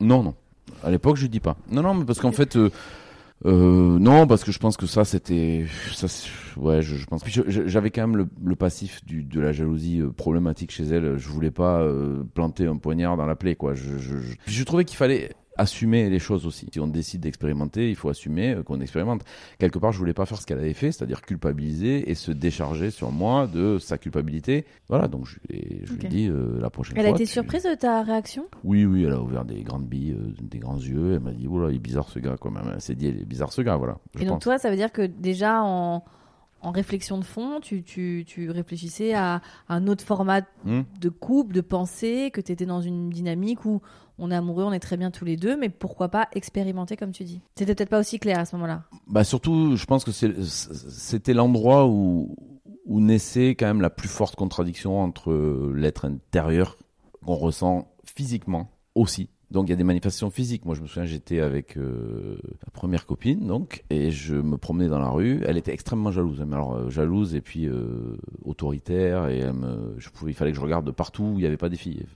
Non, 0.00 0.22
non. 0.22 0.34
À 0.82 0.90
l'époque, 0.90 1.16
je 1.16 1.22
lui 1.24 1.28
dis 1.28 1.40
pas. 1.40 1.58
Non, 1.70 1.82
non, 1.82 1.92
mais 1.92 2.06
parce 2.06 2.20
qu'en 2.20 2.32
fait, 2.32 2.56
euh, 3.44 3.98
non, 3.98 4.26
parce 4.26 4.44
que 4.44 4.52
je 4.52 4.58
pense 4.58 4.76
que 4.76 4.86
ça, 4.86 5.04
c'était, 5.04 5.66
ça, 5.92 6.06
ouais, 6.56 6.80
je, 6.80 6.96
je 6.96 7.06
pense. 7.06 7.22
J'avais 7.26 7.90
quand 7.90 8.06
même 8.06 8.28
le, 8.42 8.56
passif 8.56 9.04
du, 9.04 9.22
de 9.22 9.40
la 9.40 9.52
jalousie 9.52 10.00
euh, 10.00 10.10
problématique 10.10 10.70
chez 10.70 10.84
elle. 10.84 11.18
Je 11.18 11.28
voulais 11.28 11.50
pas 11.50 11.80
euh, 11.80 12.24
planter 12.34 12.66
un 12.66 12.76
poignard 12.76 13.16
dans 13.16 13.26
la 13.26 13.36
plaie, 13.36 13.54
quoi. 13.54 13.74
Je, 13.74 13.98
je, 13.98 14.18
je, 14.18 14.34
je 14.46 14.64
trouvais 14.64 14.84
qu'il 14.84 14.96
fallait 14.96 15.32
assumer 15.58 16.08
les 16.10 16.18
choses 16.18 16.46
aussi. 16.46 16.66
Si 16.72 16.80
on 16.80 16.86
décide 16.86 17.20
d'expérimenter, 17.20 17.88
il 17.90 17.96
faut 17.96 18.08
assumer 18.08 18.54
euh, 18.54 18.62
qu'on 18.62 18.80
expérimente. 18.80 19.22
Quelque 19.58 19.78
part, 19.78 19.92
je 19.92 19.98
voulais 19.98 20.14
pas 20.14 20.26
faire 20.26 20.38
ce 20.40 20.46
qu'elle 20.46 20.58
avait 20.58 20.72
fait, 20.74 20.92
c'est-à-dire 20.92 21.22
culpabiliser 21.22 22.10
et 22.10 22.14
se 22.14 22.30
décharger 22.32 22.90
sur 22.90 23.12
moi 23.12 23.46
de 23.46 23.78
sa 23.78 23.98
culpabilité. 23.98 24.64
Voilà, 24.88 25.08
donc 25.08 25.26
je, 25.26 25.36
lui 25.48 26.08
dis 26.08 26.28
euh, 26.28 26.58
la 26.60 26.70
prochaine 26.70 26.96
Elle 26.98 27.04
fois. 27.04 27.12
a 27.12 27.16
été 27.16 27.24
tu- 27.26 27.32
surprise 27.32 27.64
de 27.64 27.74
ta 27.74 28.02
réaction? 28.02 28.46
Oui, 28.64 28.84
oui, 28.84 29.04
elle 29.04 29.12
a 29.12 29.20
ouvert 29.20 29.44
des 29.44 29.62
grandes 29.62 29.86
billes, 29.86 30.12
euh, 30.18 30.32
des 30.42 30.58
grands 30.58 30.78
yeux. 30.78 31.14
Elle 31.14 31.20
m'a 31.20 31.32
dit, 31.32 31.46
oula, 31.46 31.70
il 31.70 31.76
est 31.76 31.78
bizarre 31.78 32.08
ce 32.08 32.18
gars 32.18 32.36
quand 32.40 32.50
même. 32.50 32.70
Elle 32.74 32.80
s'est 32.80 32.94
dit, 32.94 33.06
il 33.08 33.20
est 33.20 33.24
bizarre 33.24 33.52
ce 33.52 33.62
gars, 33.62 33.76
voilà. 33.76 33.98
Je 34.14 34.22
Et 34.22 34.24
donc 34.24 34.36
pense. 34.36 34.42
toi, 34.44 34.58
ça 34.58 34.70
veut 34.70 34.76
dire 34.76 34.92
que 34.92 35.02
déjà 35.02 35.62
en, 35.62 36.04
en 36.62 36.70
réflexion 36.70 37.18
de 37.18 37.24
fond, 37.24 37.60
tu, 37.60 37.82
tu, 37.82 38.24
tu 38.26 38.50
réfléchissais 38.50 39.14
à 39.14 39.40
un 39.68 39.86
autre 39.86 40.04
format 40.04 40.40
Hmm 40.64 40.82
de 41.00 41.08
couple, 41.08 41.54
de 41.54 41.60
pensée, 41.60 42.30
que 42.32 42.40
tu 42.40 42.52
étais 42.52 42.66
dans 42.66 42.80
une 42.80 43.10
dynamique 43.10 43.64
où 43.64 43.80
on 44.18 44.30
est 44.30 44.34
amoureux, 44.34 44.64
on 44.64 44.72
est 44.72 44.80
très 44.80 44.96
bien 44.96 45.10
tous 45.10 45.24
les 45.24 45.36
deux, 45.36 45.56
mais 45.56 45.68
pourquoi 45.68 46.08
pas 46.08 46.28
expérimenter 46.32 46.96
comme 46.96 47.12
tu 47.12 47.24
dis? 47.24 47.40
C'était 47.54 47.74
peut-être 47.74 47.90
pas 47.90 48.00
aussi 48.00 48.18
clair 48.18 48.38
à 48.38 48.44
ce 48.44 48.56
moment-là. 48.56 48.84
Bah 49.06 49.24
surtout, 49.24 49.76
je 49.76 49.84
pense 49.84 50.04
que 50.04 50.12
c'était 50.12 51.34
l'endroit 51.34 51.86
où, 51.86 52.34
où 52.86 53.00
naissait 53.00 53.50
quand 53.50 53.66
même 53.66 53.82
la 53.82 53.90
plus 53.90 54.08
forte 54.08 54.36
contradiction 54.36 55.00
entre 55.00 55.70
l'être 55.74 56.06
intérieur 56.06 56.78
qu'on 57.24 57.34
ressent 57.34 57.88
physiquement 58.04 58.70
aussi. 58.94 59.28
Donc 59.52 59.68
il 59.68 59.70
y 59.70 59.72
a 59.72 59.76
des 59.76 59.84
manifestations 59.84 60.30
physiques. 60.30 60.64
Moi 60.64 60.74
je 60.74 60.80
me 60.82 60.86
souviens, 60.86 61.04
j'étais 61.04 61.40
avec 61.40 61.76
euh, 61.76 62.36
ma 62.66 62.70
première 62.72 63.06
copine, 63.06 63.46
donc, 63.46 63.84
et 63.90 64.10
je 64.10 64.34
me 64.34 64.56
promenais 64.56 64.88
dans 64.88 64.98
la 64.98 65.08
rue. 65.08 65.40
Elle 65.46 65.56
était 65.56 65.72
extrêmement 65.72 66.10
jalouse. 66.10 66.42
Alors 66.42 66.74
euh, 66.74 66.90
jalouse 66.90 67.34
et 67.34 67.40
puis 67.40 67.66
euh, 67.68 68.16
autoritaire. 68.44 69.28
Et 69.28 69.38
elle 69.38 69.52
me, 69.52 69.94
je 69.98 70.08
pouvais, 70.10 70.32
il 70.32 70.34
fallait 70.34 70.50
que 70.50 70.56
je 70.56 70.62
regarde 70.62 70.84
de 70.86 70.90
partout 70.90 71.22
où 71.24 71.32
il 71.34 71.40
n'y 71.42 71.46
avait 71.46 71.56
pas 71.56 71.68
des 71.68 71.76
filles. 71.76 72.06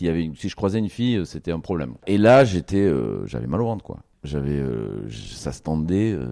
Y 0.00 0.08
avait, 0.08 0.24
une- 0.24 0.36
si 0.36 0.48
je 0.48 0.56
croisais 0.56 0.78
une 0.78 0.88
fille, 0.90 1.24
c'était 1.24 1.52
un 1.52 1.60
problème. 1.60 1.94
Et 2.06 2.18
là 2.18 2.44
j'étais, 2.44 2.84
euh, 2.84 3.24
j'avais 3.26 3.46
mal 3.46 3.62
au 3.62 3.66
ventre 3.66 3.84
quoi. 3.84 4.00
J'avais, 4.26 4.58
euh, 4.58 5.08
ça 5.10 5.52
se 5.52 5.62
tendait 5.62 6.12
euh, 6.12 6.26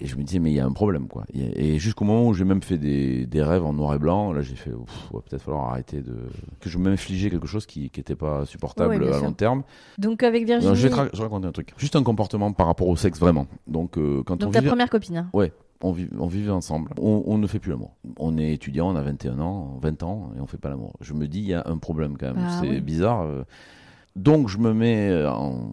et 0.00 0.06
je 0.06 0.16
me 0.16 0.22
disais 0.22 0.38
mais 0.38 0.50
il 0.50 0.54
y 0.54 0.60
a 0.60 0.64
un 0.66 0.72
problème 0.72 1.08
quoi. 1.08 1.24
Et 1.34 1.78
jusqu'au 1.78 2.04
moment 2.04 2.26
où 2.28 2.32
j'ai 2.32 2.44
même 2.44 2.62
fait 2.62 2.78
des, 2.78 3.26
des 3.26 3.42
rêves 3.42 3.64
en 3.64 3.72
noir 3.72 3.94
et 3.94 3.98
blanc, 3.98 4.32
là 4.32 4.40
j'ai 4.40 4.54
fait 4.56 4.70
ouais, 4.72 5.20
peut-être 5.28 5.42
falloir 5.42 5.70
arrêter 5.70 6.00
de 6.00 6.14
que 6.60 6.70
je 6.70 6.78
m'infligeais 6.78 7.28
quelque 7.28 7.46
chose 7.46 7.66
qui 7.66 7.90
qui 7.90 8.00
était 8.00 8.14
pas 8.16 8.46
supportable 8.46 9.02
Ouais, 9.02 9.08
à 9.10 9.14
sûr. 9.14 9.24
long 9.24 9.32
terme. 9.32 9.62
Donc 9.98 10.22
avec 10.22 10.46
Virginie, 10.46 10.70
Non, 10.70 10.74
je 10.74 10.88
vais 10.88 10.94
te 11.10 11.20
raconter 11.20 11.46
un 11.46 11.52
truc. 11.52 11.74
Juste 11.76 11.96
un 11.96 12.02
comportement 12.02 12.52
par 12.52 12.66
rapport 12.66 12.88
au 12.88 12.96
sexe 12.96 13.18
vraiment. 13.20 13.46
Donc 13.66 13.98
euh, 13.98 14.22
quand 14.24 14.34
on 14.42 14.46
donc 14.46 14.52
ta 14.54 14.60
vit, 14.60 14.68
première 14.68 14.88
copine, 14.88 15.16
hein. 15.16 15.30
on, 15.82 15.92
vit- 15.92 16.08
on 16.18 16.26
vivait 16.26 16.50
ensemble, 16.52 16.90
on, 17.00 17.22
on 17.26 17.36
ne 17.38 17.46
fait 17.46 17.58
plus 17.58 17.70
l'amour. 17.70 17.96
On 18.18 18.38
est 18.38 18.52
étudiant, 18.52 18.90
on 18.90 18.96
a 18.96 19.02
21 19.02 19.38
ans, 19.40 19.78
20 19.82 20.02
ans 20.02 20.30
et 20.36 20.40
on 20.40 20.46
fait 20.46 20.58
pas 20.58 20.68
l'amour. 20.70 20.92
Je 21.00 21.14
me 21.14 21.26
dis 21.26 21.40
il 21.40 21.46
y 21.48 21.54
a 21.54 21.62
un 21.66 21.78
problème 21.78 22.16
quand 22.16 22.26
même. 22.26 22.36
Bah 22.44 22.58
C'est 22.60 22.68
oui. 22.68 22.80
bizarre. 22.80 23.22
euh. 23.22 23.42
Donc 24.16 24.48
je 24.48 24.58
me 24.58 24.72
mets 24.72 25.24
en 25.26 25.70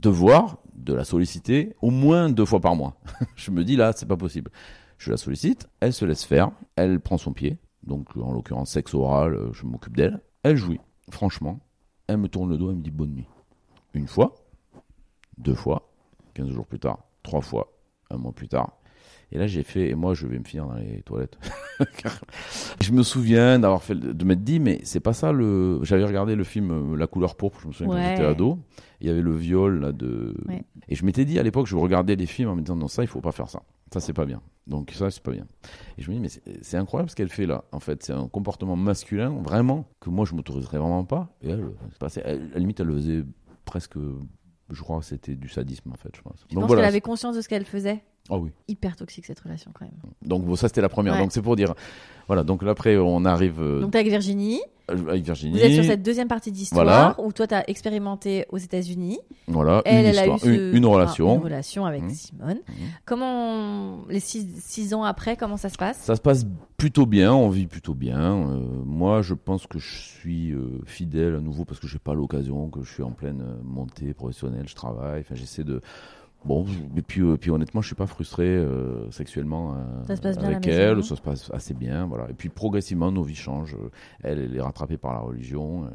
devoir 0.00 0.58
de 0.74 0.92
la 0.92 1.04
solliciter 1.04 1.74
au 1.80 1.90
moins 1.90 2.28
deux 2.28 2.44
fois 2.44 2.60
par 2.60 2.76
mois. 2.76 2.96
je 3.36 3.50
me 3.50 3.64
dis 3.64 3.76
là, 3.76 3.92
c'est 3.94 4.06
pas 4.06 4.16
possible. 4.16 4.50
Je 4.98 5.10
la 5.10 5.16
sollicite, 5.16 5.68
elle 5.80 5.92
se 5.92 6.04
laisse 6.04 6.24
faire, 6.24 6.50
elle 6.76 7.00
prend 7.00 7.18
son 7.18 7.32
pied. 7.32 7.58
donc 7.82 8.16
en 8.16 8.32
l'occurrence 8.32 8.70
sexe 8.70 8.94
oral, 8.94 9.34
euh, 9.34 9.52
je 9.52 9.64
m'occupe 9.66 9.96
d'elle. 9.96 10.20
Elle 10.42 10.56
jouit, 10.56 10.80
franchement. 11.10 11.60
Elle 12.06 12.18
me 12.18 12.28
tourne 12.28 12.50
le 12.50 12.58
dos, 12.58 12.70
elle 12.70 12.76
me 12.76 12.82
dit 12.82 12.90
bonne 12.90 13.14
nuit. 13.14 13.28
Une 13.94 14.08
fois, 14.08 14.34
deux 15.38 15.54
fois, 15.54 15.90
15 16.34 16.50
jours 16.50 16.66
plus 16.66 16.78
tard, 16.78 16.98
trois 17.22 17.40
fois, 17.40 17.72
un 18.10 18.18
mois 18.18 18.32
plus 18.32 18.48
tard. 18.48 18.78
Et 19.34 19.38
là, 19.38 19.46
j'ai 19.48 19.64
fait, 19.64 19.90
et 19.90 19.94
moi, 19.96 20.14
je 20.14 20.26
vais 20.28 20.38
me 20.38 20.44
finir 20.44 20.66
dans 20.66 20.76
les 20.76 21.02
toilettes. 21.02 21.36
je 22.80 22.92
me 22.92 23.02
souviens 23.02 23.58
d'avoir 23.58 23.82
fait, 23.82 23.94
de 23.96 24.24
m'être 24.24 24.44
dit, 24.44 24.60
mais 24.60 24.80
c'est 24.84 25.00
pas 25.00 25.12
ça 25.12 25.32
le. 25.32 25.80
J'avais 25.82 26.04
regardé 26.04 26.36
le 26.36 26.44
film 26.44 26.70
euh, 26.70 26.96
La 26.96 27.06
couleur 27.06 27.34
pourpre, 27.36 27.58
je 27.62 27.68
me 27.68 27.72
souviens 27.72 27.88
quand 27.92 27.98
Ouais. 27.98 28.10
j'étais 28.16 28.24
ado. 28.24 28.58
Il 29.00 29.08
y 29.08 29.10
avait 29.10 29.22
le 29.22 29.34
viol, 29.34 29.80
là, 29.80 29.92
de. 29.92 30.34
Ouais. 30.48 30.62
Et 30.88 30.94
je 30.94 31.04
m'étais 31.04 31.24
dit 31.24 31.38
à 31.38 31.42
l'époque, 31.42 31.66
je 31.66 31.76
regardais 31.76 32.14
des 32.16 32.26
films 32.26 32.48
en 32.48 32.54
me 32.56 32.60
disant, 32.62 32.76
non, 32.76 32.88
ça, 32.88 33.02
il 33.02 33.08
faut 33.08 33.20
pas 33.20 33.32
faire 33.32 33.48
ça. 33.48 33.62
Ça, 33.92 34.00
c'est 34.00 34.12
pas 34.12 34.24
bien. 34.24 34.40
Donc, 34.66 34.92
ça, 34.92 35.10
c'est 35.10 35.22
pas 35.22 35.32
bien. 35.32 35.46
Et 35.98 36.02
je 36.02 36.10
me 36.10 36.14
dis, 36.16 36.20
mais 36.20 36.28
c'est- 36.62 36.76
incroyable 36.76 37.10
ce 37.10 37.16
qu'elle 37.16 37.28
fait 37.28 37.46
là. 37.46 37.64
En 37.72 37.80
fait, 37.80 38.02
c'est 38.02 38.12
un 38.12 38.28
comportement 38.28 38.76
masculin, 38.76 39.30
vraiment, 39.42 39.84
que 40.00 40.10
moi, 40.10 40.24
je 40.24 40.34
m'autoriserais 40.34 40.78
vraiment 40.78 41.04
pas. 41.04 41.28
Et 41.42 41.50
elle, 41.50 41.64
à 42.24 42.32
la 42.34 42.58
limite, 42.58 42.80
elle 42.80 42.86
le 42.86 42.94
faisait 42.94 43.24
presque. 43.64 43.96
Je 44.70 44.80
crois 44.80 45.00
que 45.00 45.04
c'était 45.04 45.34
du 45.34 45.48
sadisme, 45.48 45.90
en 45.90 45.96
fait, 45.96 46.10
je 46.16 46.22
pense. 46.22 46.44
Tu 46.48 46.54
penses 46.54 46.70
qu'elle 46.74 46.84
avait 46.84 47.00
conscience 47.02 47.36
de 47.36 47.40
ce 47.42 47.48
qu'elle 47.48 47.64
faisait? 47.66 48.02
Ah 48.30 48.38
oui. 48.38 48.50
Hyper 48.68 48.96
toxique 48.96 49.26
cette 49.26 49.40
relation 49.40 49.70
quand 49.78 49.84
même. 49.84 49.94
Donc 50.22 50.44
bon, 50.44 50.56
ça 50.56 50.68
c'était 50.68 50.80
la 50.80 50.88
première. 50.88 51.14
Ouais. 51.14 51.20
Donc 51.20 51.32
c'est 51.32 51.42
pour 51.42 51.56
dire. 51.56 51.74
Voilà. 52.26 52.42
Donc 52.42 52.62
là, 52.62 52.70
après 52.70 52.96
on 52.96 53.24
arrive 53.26 53.60
euh, 53.60 53.80
Donc 53.80 53.90
t'es 53.92 53.98
avec 53.98 54.10
Virginie, 54.10 54.62
avec 54.88 55.22
Virginie. 55.24 55.52
vous 55.58 55.62
êtes 55.64 55.74
sur 55.74 55.84
cette 55.84 56.02
deuxième 56.02 56.26
partie 56.28 56.50
d'histoire 56.50 56.84
Voilà. 56.84 57.14
où 57.18 57.32
toi 57.34 57.46
t'as 57.46 57.64
expérimenté 57.66 58.46
aux 58.48 58.56
États-Unis. 58.56 59.18
Voilà. 59.46 59.82
Elle, 59.84 60.00
une 60.00 60.06
elle 60.06 60.18
a 60.18 60.26
eu 60.26 60.30
histoire, 60.32 60.40
ce- 60.40 60.74
une, 60.74 60.86
enfin, 60.86 60.94
relation. 60.94 61.34
une 61.36 61.42
relation 61.42 61.84
avec 61.84 62.02
Mhm. 62.02 62.10
Simone. 62.10 62.58
Mhm. 62.66 62.74
Comment 63.04 64.06
les 64.08 64.20
six, 64.20 64.46
six 64.58 64.94
ans 64.94 65.04
après, 65.04 65.36
comment 65.36 65.58
ça 65.58 65.68
se 65.68 65.76
passe? 65.76 65.98
Ça 65.98 66.16
se 66.16 66.20
passe 66.22 66.46
plutôt 66.78 67.04
bien, 67.06 67.34
on 67.34 67.50
vit 67.50 67.66
plutôt 67.66 67.94
bien. 67.94 68.18
Euh, 68.48 68.58
moi, 68.86 69.20
je 69.20 69.34
pense 69.34 69.66
que 69.66 69.78
je 69.78 69.94
suis 69.98 70.52
euh, 70.52 70.80
fidèle 70.86 71.34
à 71.34 71.40
nouveau 71.40 71.64
parce 71.66 71.78
que 71.78 71.86
j'ai 71.86 71.98
pas 71.98 72.14
l'occasion, 72.14 72.68
que 72.70 72.82
je 72.82 72.90
suis 72.90 73.02
en 73.02 73.10
pleine 73.12 73.42
euh, 73.42 73.56
montée 73.62 74.14
professionnelle, 74.14 74.64
je 74.66 74.74
travaille. 74.74 75.20
Enfin, 75.20 75.34
j'essaie 75.34 75.64
de. 75.64 75.82
Bon, 76.44 76.66
et 76.96 77.02
puis, 77.02 77.22
euh, 77.22 77.36
puis 77.36 77.50
honnêtement, 77.50 77.80
je 77.80 77.86
suis 77.86 77.96
pas 77.96 78.06
frustré 78.06 78.44
euh, 78.44 79.10
sexuellement 79.10 79.74
euh, 79.74 80.04
Ça 80.06 80.16
se 80.16 80.20
passe 80.20 80.36
bien 80.36 80.48
à 80.48 80.50
la 80.50 80.56
avec 80.56 80.68
elle. 80.68 81.02
Ça 81.02 81.16
se 81.16 81.22
passe 81.22 81.50
assez 81.52 81.72
bien, 81.74 82.06
voilà. 82.06 82.28
Et 82.30 82.34
puis 82.34 82.50
progressivement, 82.50 83.10
nos 83.10 83.22
vies 83.22 83.34
changent. 83.34 83.76
Elle, 84.22 84.38
elle 84.38 84.56
est 84.56 84.60
rattrapée 84.60 84.98
par 84.98 85.14
la 85.14 85.20
religion, 85.20 85.88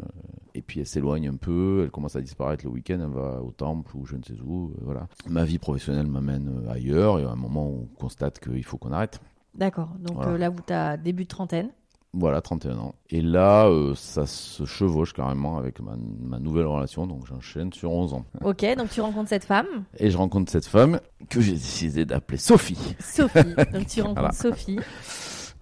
et 0.56 0.62
puis 0.62 0.80
elle 0.80 0.88
s'éloigne 0.88 1.28
un 1.28 1.36
peu. 1.36 1.82
Elle 1.84 1.92
commence 1.92 2.16
à 2.16 2.22
disparaître 2.22 2.66
le 2.66 2.72
week-end. 2.72 3.00
Elle 3.02 3.14
va 3.14 3.42
au 3.44 3.52
temple 3.52 3.96
ou 3.96 4.06
je 4.06 4.16
ne 4.16 4.24
sais 4.24 4.40
où, 4.44 4.74
voilà. 4.82 5.08
Ma 5.30 5.46
vie 5.46 5.60
professionnelle 5.60 6.08
m'amène 6.08 6.64
ailleurs, 6.70 7.20
et 7.20 7.24
à 7.24 7.30
un 7.30 7.36
moment, 7.36 7.68
on 7.68 7.88
constate 8.00 8.40
qu'il 8.40 8.64
faut 8.64 8.78
qu'on 8.78 8.92
arrête. 8.92 9.22
D'accord. 9.56 9.90
Donc 10.00 10.16
Voilà. 10.16 10.38
là, 10.38 10.50
vous 10.50 10.62
t'as 10.66 10.98
début 10.98 11.24
de 11.24 11.30
trentaine. 11.30 11.70
Voilà, 12.14 12.42
31 12.42 12.78
ans. 12.80 12.96
Et 13.12 13.22
là, 13.22 13.68
euh, 13.68 13.94
ça 13.94 14.26
se 14.26 14.66
chevauche 14.66 15.14
carrément 15.14 15.58
avec 15.60 15.80
ma, 15.80 15.92
ma 16.22 16.40
nouvelle 16.40 16.66
relation, 16.66 17.06
donc 17.06 17.28
j'enchaîne 17.28 17.72
sur 17.72 17.92
11 17.92 18.14
ans. 18.14 18.26
Ok, 18.44 18.66
donc 18.78 18.90
tu 18.90 19.00
rencontres 19.02 19.30
cette 19.30 19.44
femme, 19.46 19.68
Et 19.98 20.10
je 20.10 20.18
rencontre 20.18 20.52
cette 20.52 20.66
femme 20.66 21.00
que 21.30 21.40
j'ai 21.40 21.52
décidé 21.52 22.06
d'appeler 22.06 22.38
Sophie, 22.40 22.96
Sophie. 23.00 23.54
donc 23.74 23.86
tu 23.88 24.02
rencontres 24.02 24.22
Voilà. 24.22 24.32
Sophie. 24.32 24.80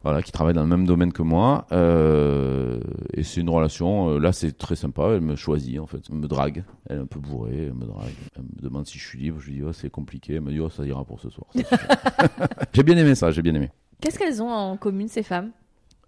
voilà, 0.04 0.22
qui 0.22 0.32
travaille 0.32 0.54
dans 0.54 0.62
le 0.62 0.70
même 0.70 0.86
domaine 0.86 1.12
que 1.12 1.22
moi. 1.22 1.66
Euh, 1.74 2.80
et 3.14 3.24
c'est 3.24 3.42
une 3.42 3.50
relation, 3.50 4.12
euh, 4.12 4.18
là 4.18 4.32
c'est 4.32 4.58
très 4.58 4.78
sympa, 4.78 5.10
elle 5.16 5.22
me 5.22 5.36
choisit 5.36 5.80
en 5.82 5.86
fait, 5.86 6.00
elle 6.10 6.16
me 6.16 6.28
drague, 6.30 6.64
elle 6.90 7.00
est 7.00 7.02
un 7.02 7.06
peu 7.08 7.20
bourrée, 7.20 7.66
elle 7.66 7.74
me 7.74 7.86
drague, 7.86 8.14
elle 8.38 8.44
me 8.44 8.62
demande 8.62 8.88
si 8.88 8.98
je 8.98 9.06
suis 9.06 9.20
libre, 9.20 9.42
je 9.42 9.48
lui 9.48 9.56
dis 9.56 9.64
oh, 9.64 9.74
c'est 9.74 9.90
compliqué, 9.90 10.36
elle 10.36 10.42
me 10.42 10.52
dit 10.52 10.62
oh, 10.62 10.70
ça 10.70 10.86
ira 10.86 11.04
pour 11.04 11.20
ce 11.20 11.30
soir. 11.30 11.48
J'ai 12.74 12.84
bien 12.84 12.96
aimé 12.96 13.16
ça, 13.16 13.32
j'ai 13.32 13.42
bien 13.42 13.54
aimé. 13.56 13.70
Qu'est-ce 14.00 14.18
qu'elles 14.18 14.42
ont 14.42 14.50
en 14.50 14.78
commun 14.78 15.08
ces 15.10 15.24
femmes? 15.24 15.52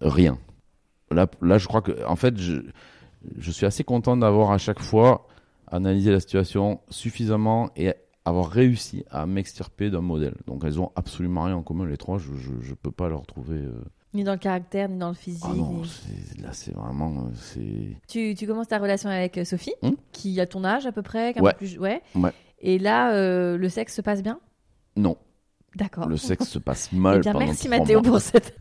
Rien. 0.00 0.38
Là, 1.10 1.26
là, 1.42 1.58
je 1.58 1.66
crois 1.66 1.82
que, 1.82 2.04
en 2.06 2.16
fait, 2.16 2.36
je, 2.38 2.62
je 3.36 3.50
suis 3.50 3.66
assez 3.66 3.84
content 3.84 4.16
d'avoir 4.16 4.50
à 4.52 4.58
chaque 4.58 4.80
fois 4.80 5.26
analysé 5.66 6.10
la 6.10 6.20
situation 6.20 6.80
suffisamment 6.88 7.70
et 7.76 7.92
avoir 8.24 8.48
réussi 8.48 9.04
à 9.10 9.26
m'extirper 9.26 9.90
d'un 9.90 10.00
modèle. 10.00 10.34
Donc, 10.46 10.62
elles 10.64 10.80
ont 10.80 10.92
absolument 10.96 11.44
rien 11.44 11.56
en 11.56 11.62
commun, 11.62 11.86
les 11.86 11.96
trois. 11.96 12.18
Je, 12.18 12.30
je 12.60 12.74
peux 12.74 12.90
pas 12.92 13.08
leur 13.08 13.26
trouver. 13.26 13.58
euh, 13.58 13.82
Ni 14.14 14.24
dans 14.24 14.32
le 14.32 14.38
caractère, 14.38 14.88
ni 14.88 14.98
dans 14.98 15.08
le 15.08 15.14
physique. 15.14 15.42
Ah 15.48 15.54
non, 15.54 15.82
ni- 15.82 16.42
là, 16.42 16.52
c'est 16.52 16.74
vraiment. 16.74 17.26
euh. 17.58 17.92
Tu, 18.08 18.34
tu 18.34 18.46
commences 18.46 18.68
ta 18.68 18.78
relation 18.78 19.08
avec 19.10 19.38
euh, 19.38 19.44
Sophie, 19.44 19.74
Hmm 19.82 19.90
qui 20.12 20.38
a 20.40 20.46
ton 20.46 20.64
âge 20.64 20.86
à 20.86 20.92
peu 20.92 21.02
près, 21.02 21.38
Ouais. 21.40 21.52
peu 21.52 21.56
plus... 21.58 21.78
ouais. 21.78 22.02
Ouais. 22.14 22.32
Et 22.60 22.78
là, 22.78 23.12
euh, 23.14 23.56
le 23.56 23.68
sexe 23.68 23.94
se 23.96 24.02
passe 24.02 24.22
bien? 24.22 24.38
Non, 24.96 25.16
D'accord. 25.76 26.08
le 26.08 26.16
sexe 26.16 26.48
se 26.48 26.58
passe 26.58 26.90
Eh 26.92 26.96
mal. 26.96 27.20
bien, 27.20 27.32
pendant 27.32 27.46
merci 27.46 27.68
Mathéo 27.68 28.02
pour 28.02 28.20
cette. 28.20 28.56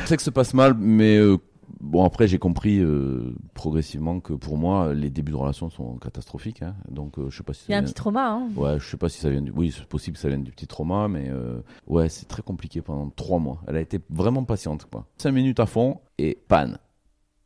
Le 0.00 0.06
sexe 0.06 0.24
se 0.24 0.30
passe 0.30 0.54
mal, 0.54 0.74
mais 0.74 1.16
euh, 1.16 1.36
bon, 1.80 2.04
après, 2.04 2.26
j'ai 2.26 2.38
compris 2.38 2.80
euh, 2.80 3.34
progressivement 3.54 4.18
que 4.20 4.32
pour 4.32 4.56
moi, 4.58 4.92
les 4.92 5.10
débuts 5.10 5.32
de 5.32 5.36
relation 5.36 5.70
sont 5.70 5.96
catastrophiques. 5.98 6.62
hein. 6.62 6.74
Donc, 6.90 7.18
euh, 7.18 7.30
je 7.30 7.36
sais 7.36 7.42
pas 7.44 7.52
si 7.54 7.66
Il 7.68 7.72
y 7.72 7.74
a 7.74 7.78
un 7.78 7.80
vient- 7.80 7.86
petit 7.86 7.94
trauma, 7.94 8.28
hein 8.30 8.48
Ouais, 8.56 8.78
je 8.80 8.88
sais 8.88 8.96
pas 8.96 9.08
si 9.08 9.20
ça 9.20 9.30
vient 9.30 9.42
du. 9.42 9.52
Oui, 9.52 9.72
c'est 9.76 9.86
possible 9.86 10.16
que 10.16 10.20
ça 10.20 10.28
vienne 10.28 10.42
du 10.42 10.50
petit 10.50 10.66
trauma, 10.66 11.06
mais 11.08 11.28
euh, 11.30 11.60
ouais, 11.86 12.08
c'est 12.08 12.26
très 12.26 12.42
compliqué 12.42 12.82
pendant 12.82 13.08
trois 13.10 13.38
mois. 13.38 13.62
Elle 13.68 13.76
a 13.76 13.80
été 13.80 14.00
vraiment 14.10 14.42
patiente, 14.44 14.86
quoi. 14.90 15.06
Cinq 15.18 15.32
minutes 15.32 15.60
à 15.60 15.66
fond 15.66 16.00
et 16.18 16.38
panne. 16.48 16.78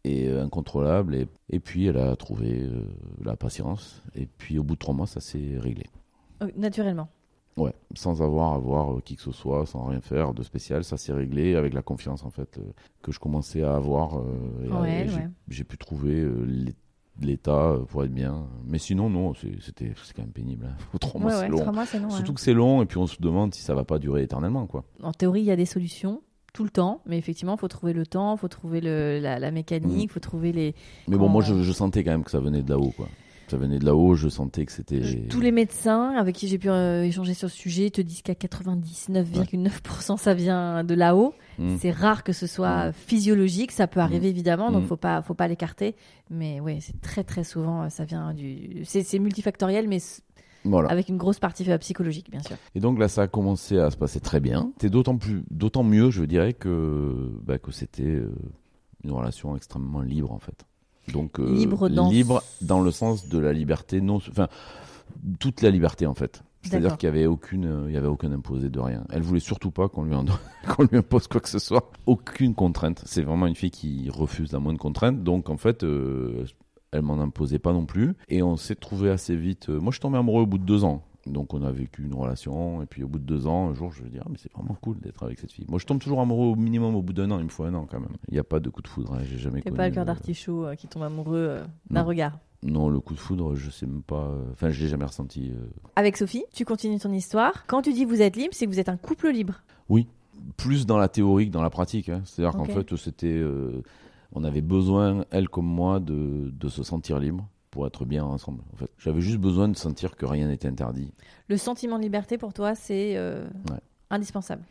Et 0.04 0.26
euh, 0.28 0.42
incontrôlable. 0.42 1.14
Et, 1.14 1.28
et 1.50 1.60
puis, 1.60 1.86
elle 1.86 1.96
a 1.98 2.16
trouvé 2.16 2.60
euh, 2.62 2.82
la 3.24 3.36
patience. 3.36 4.02
Et 4.16 4.26
puis, 4.26 4.58
au 4.58 4.64
bout 4.64 4.74
de 4.74 4.80
trois 4.80 4.94
mois, 4.94 5.06
ça 5.06 5.20
s'est 5.20 5.58
réglé. 5.58 5.84
Euh, 6.42 6.48
Naturellement. 6.56 7.08
Ouais, 7.58 7.72
sans 7.94 8.22
avoir 8.22 8.54
à 8.54 8.58
voir 8.58 8.92
euh, 8.94 9.00
qui 9.04 9.14
que 9.16 9.22
ce 9.22 9.30
soit, 9.32 9.66
sans 9.66 9.84
rien 9.84 10.00
faire 10.00 10.32
de 10.32 10.42
spécial, 10.42 10.84
ça 10.84 10.96
s'est 10.96 11.12
réglé 11.12 11.54
avec 11.54 11.74
la 11.74 11.82
confiance, 11.82 12.24
en 12.24 12.30
fait, 12.30 12.56
euh, 12.58 12.62
que 13.02 13.12
je 13.12 13.18
commençais 13.20 13.62
à 13.62 13.74
avoir. 13.74 14.18
euh, 14.18 14.22
et, 14.64 14.68
j'ai- 15.08 15.16
ouais. 15.16 15.28
j'ai 15.48 15.64
pu 15.64 15.76
trouver 15.76 16.24
l'é- 16.46 16.74
l'état 17.20 17.76
pour 17.88 18.04
être 18.04 18.12
bien. 18.14 18.46
Mais 18.64 18.78
sinon, 18.78 19.10
non, 19.10 19.34
c'est- 19.34 19.60
c'était 19.60 19.92
c'est 20.02 20.14
quand 20.14 20.22
même 20.22 20.30
pénible. 20.32 20.66
hein. 20.66 20.98
Trois 20.98 21.20
mois, 21.20 21.30
c'est 21.40 21.48
long. 21.48 21.58
mois. 22.00 22.16
Surtout 22.16 22.32
que 22.32 22.40
c'est 22.40 22.54
long 22.54 22.80
et 22.82 22.86
puis 22.86 22.96
on 22.96 23.06
se 23.06 23.20
demande 23.20 23.52
si 23.54 23.60
ça 23.62 23.74
va 23.74 23.84
pas 23.84 23.98
durer 23.98 24.22
éternellement 24.22 24.66
quoi. 24.66 24.84
En 25.02 25.12
théorie, 25.12 25.40
il 25.40 25.46
y 25.46 25.50
a 25.50 25.56
des 25.56 25.66
solutions 25.66 26.22
tout 26.54 26.64
le 26.64 26.70
temps, 26.70 27.02
mais 27.06 27.18
effectivement, 27.18 27.54
il 27.54 27.58
faut 27.58 27.68
trouver 27.68 27.92
le 27.92 28.06
temps, 28.06 28.34
il 28.34 28.38
faut 28.38 28.48
trouver 28.48 28.80
le, 28.80 29.20
la, 29.20 29.38
la 29.38 29.50
mécanique, 29.50 30.04
il 30.04 30.08
faut 30.10 30.20
trouver 30.20 30.52
les. 30.52 30.74
Mais 31.06 31.16
bon, 31.18 31.28
moi 31.28 31.42
je, 31.42 31.62
je 31.62 31.72
sentais 31.72 32.02
quand 32.02 32.10
même 32.12 32.24
que 32.24 32.30
ça 32.30 32.40
venait 32.40 32.62
de 32.62 32.70
là-haut 32.70 32.92
quoi. 32.96 33.08
Ça 33.52 33.58
venait 33.58 33.78
de 33.78 33.84
là-haut, 33.84 34.14
je 34.14 34.30
sentais 34.30 34.64
que 34.64 34.72
c'était. 34.72 35.02
Tous 35.28 35.40
les 35.42 35.52
médecins 35.52 36.14
avec 36.16 36.34
qui 36.34 36.48
j'ai 36.48 36.56
pu 36.56 36.70
euh, 36.70 37.02
échanger 37.04 37.34
sur 37.34 37.50
ce 37.50 37.54
sujet 37.54 37.90
te 37.90 38.00
disent 38.00 38.22
qu'à 38.22 38.32
99,9% 38.32 40.16
ça 40.16 40.32
vient 40.32 40.84
de 40.84 40.94
là-haut. 40.94 41.34
Mm. 41.58 41.76
C'est 41.78 41.90
rare 41.90 42.24
que 42.24 42.32
ce 42.32 42.46
soit 42.46 42.88
Mm. 42.88 42.92
physiologique, 42.94 43.70
ça 43.72 43.86
peut 43.86 44.00
arriver 44.00 44.28
évidemment, 44.30 44.70
donc 44.72 44.86
faut 44.86 44.96
pas, 44.96 45.20
faut 45.20 45.34
pas 45.34 45.48
l'écarter. 45.48 45.96
Mais 46.30 46.60
oui, 46.60 46.80
c'est 46.80 46.98
très 47.02 47.24
très 47.24 47.44
souvent, 47.44 47.82
euh, 47.82 47.88
ça 47.90 48.06
vient 48.06 48.32
du. 48.32 48.84
C'est 48.84 49.18
multifactoriel, 49.18 49.86
mais 49.86 49.98
Voilà. 50.64 50.88
avec 50.88 51.10
une 51.10 51.18
grosse 51.18 51.38
partie 51.38 51.70
euh, 51.70 51.76
psychologique, 51.76 52.30
bien 52.30 52.40
sûr. 52.40 52.56
Et 52.74 52.80
donc 52.80 52.98
là, 52.98 53.08
ça 53.08 53.20
a 53.20 53.26
commencé 53.28 53.78
à 53.78 53.90
se 53.90 53.98
passer 53.98 54.20
très 54.20 54.40
bien. 54.40 54.70
C'était 54.78 54.88
d'autant 54.88 55.18
plus, 55.18 55.42
d'autant 55.50 55.82
mieux, 55.84 56.10
je 56.10 56.24
dirais 56.24 56.54
que 56.54 57.30
bah, 57.44 57.58
que 57.58 57.70
c'était 57.70 58.22
une 59.04 59.10
relation 59.10 59.54
extrêmement 59.56 60.00
libre 60.00 60.32
en 60.32 60.38
fait. 60.38 60.64
Donc 61.08 61.40
euh, 61.40 61.52
Libre 61.52 61.88
dans- 61.88 62.10
libre 62.10 62.42
dans 62.60 62.80
le 62.80 62.90
sens 62.90 63.28
de 63.28 63.38
la 63.38 63.52
liberté, 63.52 64.00
non, 64.00 64.16
enfin 64.16 64.48
toute 65.40 65.62
la 65.62 65.70
liberté 65.70 66.06
en 66.06 66.14
fait. 66.14 66.42
C'est-à-dire 66.62 66.96
qu'il 66.96 67.08
y 67.08 67.10
avait 67.10 67.26
aucune, 67.26 67.64
euh, 67.66 67.84
il 67.88 67.94
y 67.94 67.96
avait 67.96 68.06
aucun 68.06 68.30
imposé 68.30 68.68
de 68.70 68.78
rien. 68.78 69.02
Elle 69.10 69.22
voulait 69.22 69.40
surtout 69.40 69.72
pas 69.72 69.88
qu'on 69.88 70.04
lui, 70.04 70.14
en- 70.14 70.24
qu'on 70.76 70.84
lui 70.84 70.96
impose 70.98 71.26
quoi 71.26 71.40
que 71.40 71.48
ce 71.48 71.58
soit. 71.58 71.90
Aucune 72.06 72.54
contrainte. 72.54 73.02
C'est 73.04 73.22
vraiment 73.22 73.46
une 73.48 73.56
fille 73.56 73.72
qui 73.72 74.08
refuse 74.10 74.52
la 74.52 74.60
moindre 74.60 74.78
contrainte. 74.78 75.24
Donc 75.24 75.50
en 75.50 75.56
fait, 75.56 75.82
euh, 75.82 76.44
elle 76.92 77.02
m'en 77.02 77.20
imposait 77.20 77.58
pas 77.58 77.72
non 77.72 77.84
plus. 77.84 78.14
Et 78.28 78.44
on 78.44 78.56
s'est 78.56 78.76
trouvé 78.76 79.10
assez 79.10 79.34
vite. 79.34 79.68
moi, 79.70 79.90
je 79.90 79.96
suis 79.96 80.00
tombé 80.00 80.18
amoureux 80.18 80.42
au 80.42 80.46
bout 80.46 80.58
de 80.58 80.64
deux 80.64 80.84
ans. 80.84 81.02
Donc 81.26 81.54
on 81.54 81.62
a 81.62 81.70
vécu 81.70 82.02
une 82.02 82.14
relation. 82.14 82.82
Et 82.82 82.86
puis 82.86 83.04
au 83.04 83.08
bout 83.08 83.18
de 83.18 83.24
deux 83.24 83.46
ans, 83.46 83.68
un 83.70 83.74
jour, 83.74 83.92
je 83.92 84.02
me 84.02 84.08
dis, 84.08 84.18
ah, 84.20 84.26
mais 84.28 84.38
c'est 84.38 84.52
vraiment 84.52 84.76
cool 84.80 84.98
d'être 84.98 85.22
avec 85.22 85.38
cette 85.38 85.52
fille. 85.52 85.64
Moi, 85.68 85.78
je 85.78 85.86
tombe 85.86 86.00
toujours 86.00 86.20
amoureux 86.20 86.48
au 86.48 86.56
minimum 86.56 86.94
au 86.96 87.02
bout 87.02 87.12
d'un 87.12 87.30
an. 87.30 87.38
Il 87.38 87.44
me 87.44 87.48
faut 87.50 87.64
un 87.64 87.74
an 87.74 87.86
quand 87.88 88.00
même. 88.00 88.16
Il 88.28 88.34
n'y 88.34 88.40
a 88.40 88.44
pas 88.44 88.58
de 88.60 88.68
coup 88.70 88.82
de 88.82 88.88
foudre. 88.88 89.14
hein, 89.14 89.20
J'ai 89.24 89.38
jamais 89.38 89.62
T'es 89.62 89.70
pas 89.70 89.88
le 89.88 89.94
cœur 89.94 90.02
euh, 90.02 90.06
d'artichaut 90.06 90.66
euh, 90.66 90.74
qui 90.74 90.88
tombe 90.88 91.04
amoureux 91.04 91.36
euh, 91.36 91.64
d'un 91.90 92.02
regard. 92.02 92.38
Non, 92.64 92.88
le 92.88 93.00
coup 93.00 93.14
de 93.14 93.18
foudre, 93.20 93.54
je 93.56 93.70
sais 93.70 93.86
même 93.86 94.02
pas. 94.02 94.30
Enfin, 94.52 94.70
je 94.70 94.82
l'ai 94.82 94.88
jamais 94.88 95.04
ressenti. 95.04 95.50
euh, 95.50 95.66
Avec 95.96 96.16
Sophie, 96.16 96.44
tu 96.52 96.64
continues 96.64 96.98
ton 96.98 97.12
histoire. 97.12 97.66
Quand 97.66 97.82
tu 97.82 97.92
dis 97.92 98.04
vous 98.04 98.22
êtes 98.22 98.36
libre, 98.36 98.50
c'est 98.52 98.66
que 98.66 98.70
vous 98.70 98.78
êtes 98.80 98.88
un 98.88 98.96
couple 98.96 99.30
libre. 99.30 99.62
Oui, 99.88 100.06
plus 100.56 100.86
dans 100.86 100.96
la 100.98 101.08
théorie 101.08 101.46
que 101.48 101.52
dans 101.52 101.62
la 101.62 101.70
pratique. 101.70 102.08
hein. 102.08 102.22
C'est-à-dire 102.24 102.58
Ok. 102.60 102.66
qu'en 102.68 102.72
fait, 102.72 102.96
c'était, 102.96 103.26
euh, 103.28 103.82
on 104.32 104.44
avait 104.44 104.60
besoin, 104.60 105.24
elle 105.30 105.48
comme 105.48 105.66
moi, 105.66 105.98
de, 106.00 106.50
de 106.52 106.68
se 106.68 106.82
sentir 106.84 107.18
libre 107.18 107.48
pour 107.72 107.86
être 107.88 108.04
bien 108.04 108.22
ensemble. 108.24 108.62
En 108.72 108.76
fait, 108.76 108.88
j'avais 108.98 109.20
juste 109.20 109.38
besoin 109.38 109.66
de 109.68 109.76
sentir 109.76 110.14
que 110.14 110.24
rien 110.26 110.46
n'était 110.46 110.68
interdit. 110.68 111.10
Le 111.48 111.56
sentiment 111.56 111.96
de 111.98 112.02
liberté 112.04 112.38
pour 112.38 112.52
toi, 112.52 112.76
c'est 112.76 113.16
euh, 113.16 113.44
Ouais. 113.70 113.78
indispensable. 114.10 114.62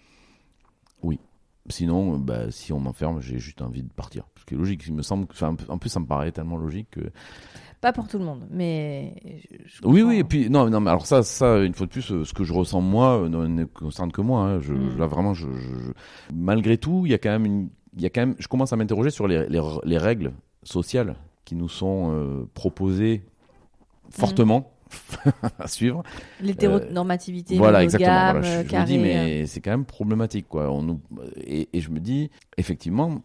Sinon, 1.70 2.16
euh, 2.16 2.18
bah, 2.18 2.50
si 2.50 2.74
on 2.74 2.80
m'enferme, 2.80 3.22
j'ai 3.22 3.38
juste 3.38 3.62
envie 3.62 3.84
de 3.84 3.94
partir. 3.94 4.24
Ce 4.40 4.46
qui 4.46 4.56
est 4.56 4.58
logique. 4.58 4.84
Il 4.88 4.96
me 4.96 5.04
semble, 5.04 5.28
que- 5.28 5.34
enfin, 5.34 5.56
en 5.70 5.78
plus, 5.78 5.90
ça 5.90 6.00
me 6.00 6.08
paraît 6.08 6.32
tellement 6.32 6.58
logique 6.58 6.88
que. 6.90 7.02
Pas 7.82 7.94
pour 7.94 8.08
tout 8.08 8.18
le 8.18 8.26
monde, 8.26 8.48
mais. 8.50 9.14
je- 9.52 9.58
je 9.66 9.82
Oui, 9.88 10.02
oui. 10.02 10.18
Et 10.18 10.24
puis, 10.24 10.50
non, 10.50 10.68
non, 10.72 10.80
mais 10.80 10.90
alors 10.90 11.06
ça, 11.06 11.22
ça, 11.22 11.60
une 11.60 11.76
fois 11.76 11.86
de 11.86 11.92
plus, 11.92 12.12
euh, 12.12 12.26
ce 12.26 12.34
que 12.34 12.44
je 12.44 12.52
ressens 12.52 12.82
moi 12.82 13.30
ne 13.30 13.46
ne 13.46 13.66
concerne 13.66 14.12
que 14.12 14.22
moi. 14.22 14.42
hein. 14.42 14.60
Je, 14.60 14.74
Mm. 14.74 14.98
Là, 14.98 15.06
vraiment, 15.06 15.36
je, 15.36 15.48
malgré 16.34 16.78
tout, 16.80 17.04
il 17.06 17.12
y 17.12 17.14
a 17.16 17.20
quand 17.20 17.30
même 17.30 17.46
une 17.46 17.70
il 17.94 18.02
y 18.02 18.06
a 18.06 18.10
quand 18.10 18.22
même, 18.22 18.36
je 18.40 18.48
commence 18.48 18.74
à 18.74 18.76
m'interroger 18.76 19.10
sur 19.12 19.28
les, 19.28 19.48
les, 19.48 19.62
les 19.84 19.98
règles 20.00 20.32
sociales 20.64 21.16
qui 21.46 21.56
nous 21.56 21.70
sont 21.70 22.12
euh, 22.12 22.50
proposées 22.54 23.24
fortement 24.10 24.74
à 25.60 25.68
suivre. 25.68 26.04
L'hétéronormativité, 26.42 27.58
Voilà, 27.58 27.80
le 27.80 27.86
exactement. 27.86 28.32
Voilà, 28.32 28.42
je, 28.42 28.52
je 28.52 28.58
me 28.60 28.64
carré, 28.64 28.86
dis, 28.86 28.98
euh, 28.98 29.02
mais 29.02 29.46
c'est 29.46 29.62
quand 29.62 29.72
même 29.72 29.86
problématique, 29.86 30.48
quoi. 30.48 30.72
On 30.72 30.82
nous... 30.82 31.00
et, 31.38 31.70
et 31.74 31.82
je 31.82 31.90
me 31.90 32.00
dis, 32.00 32.30
effectivement, 32.58 33.22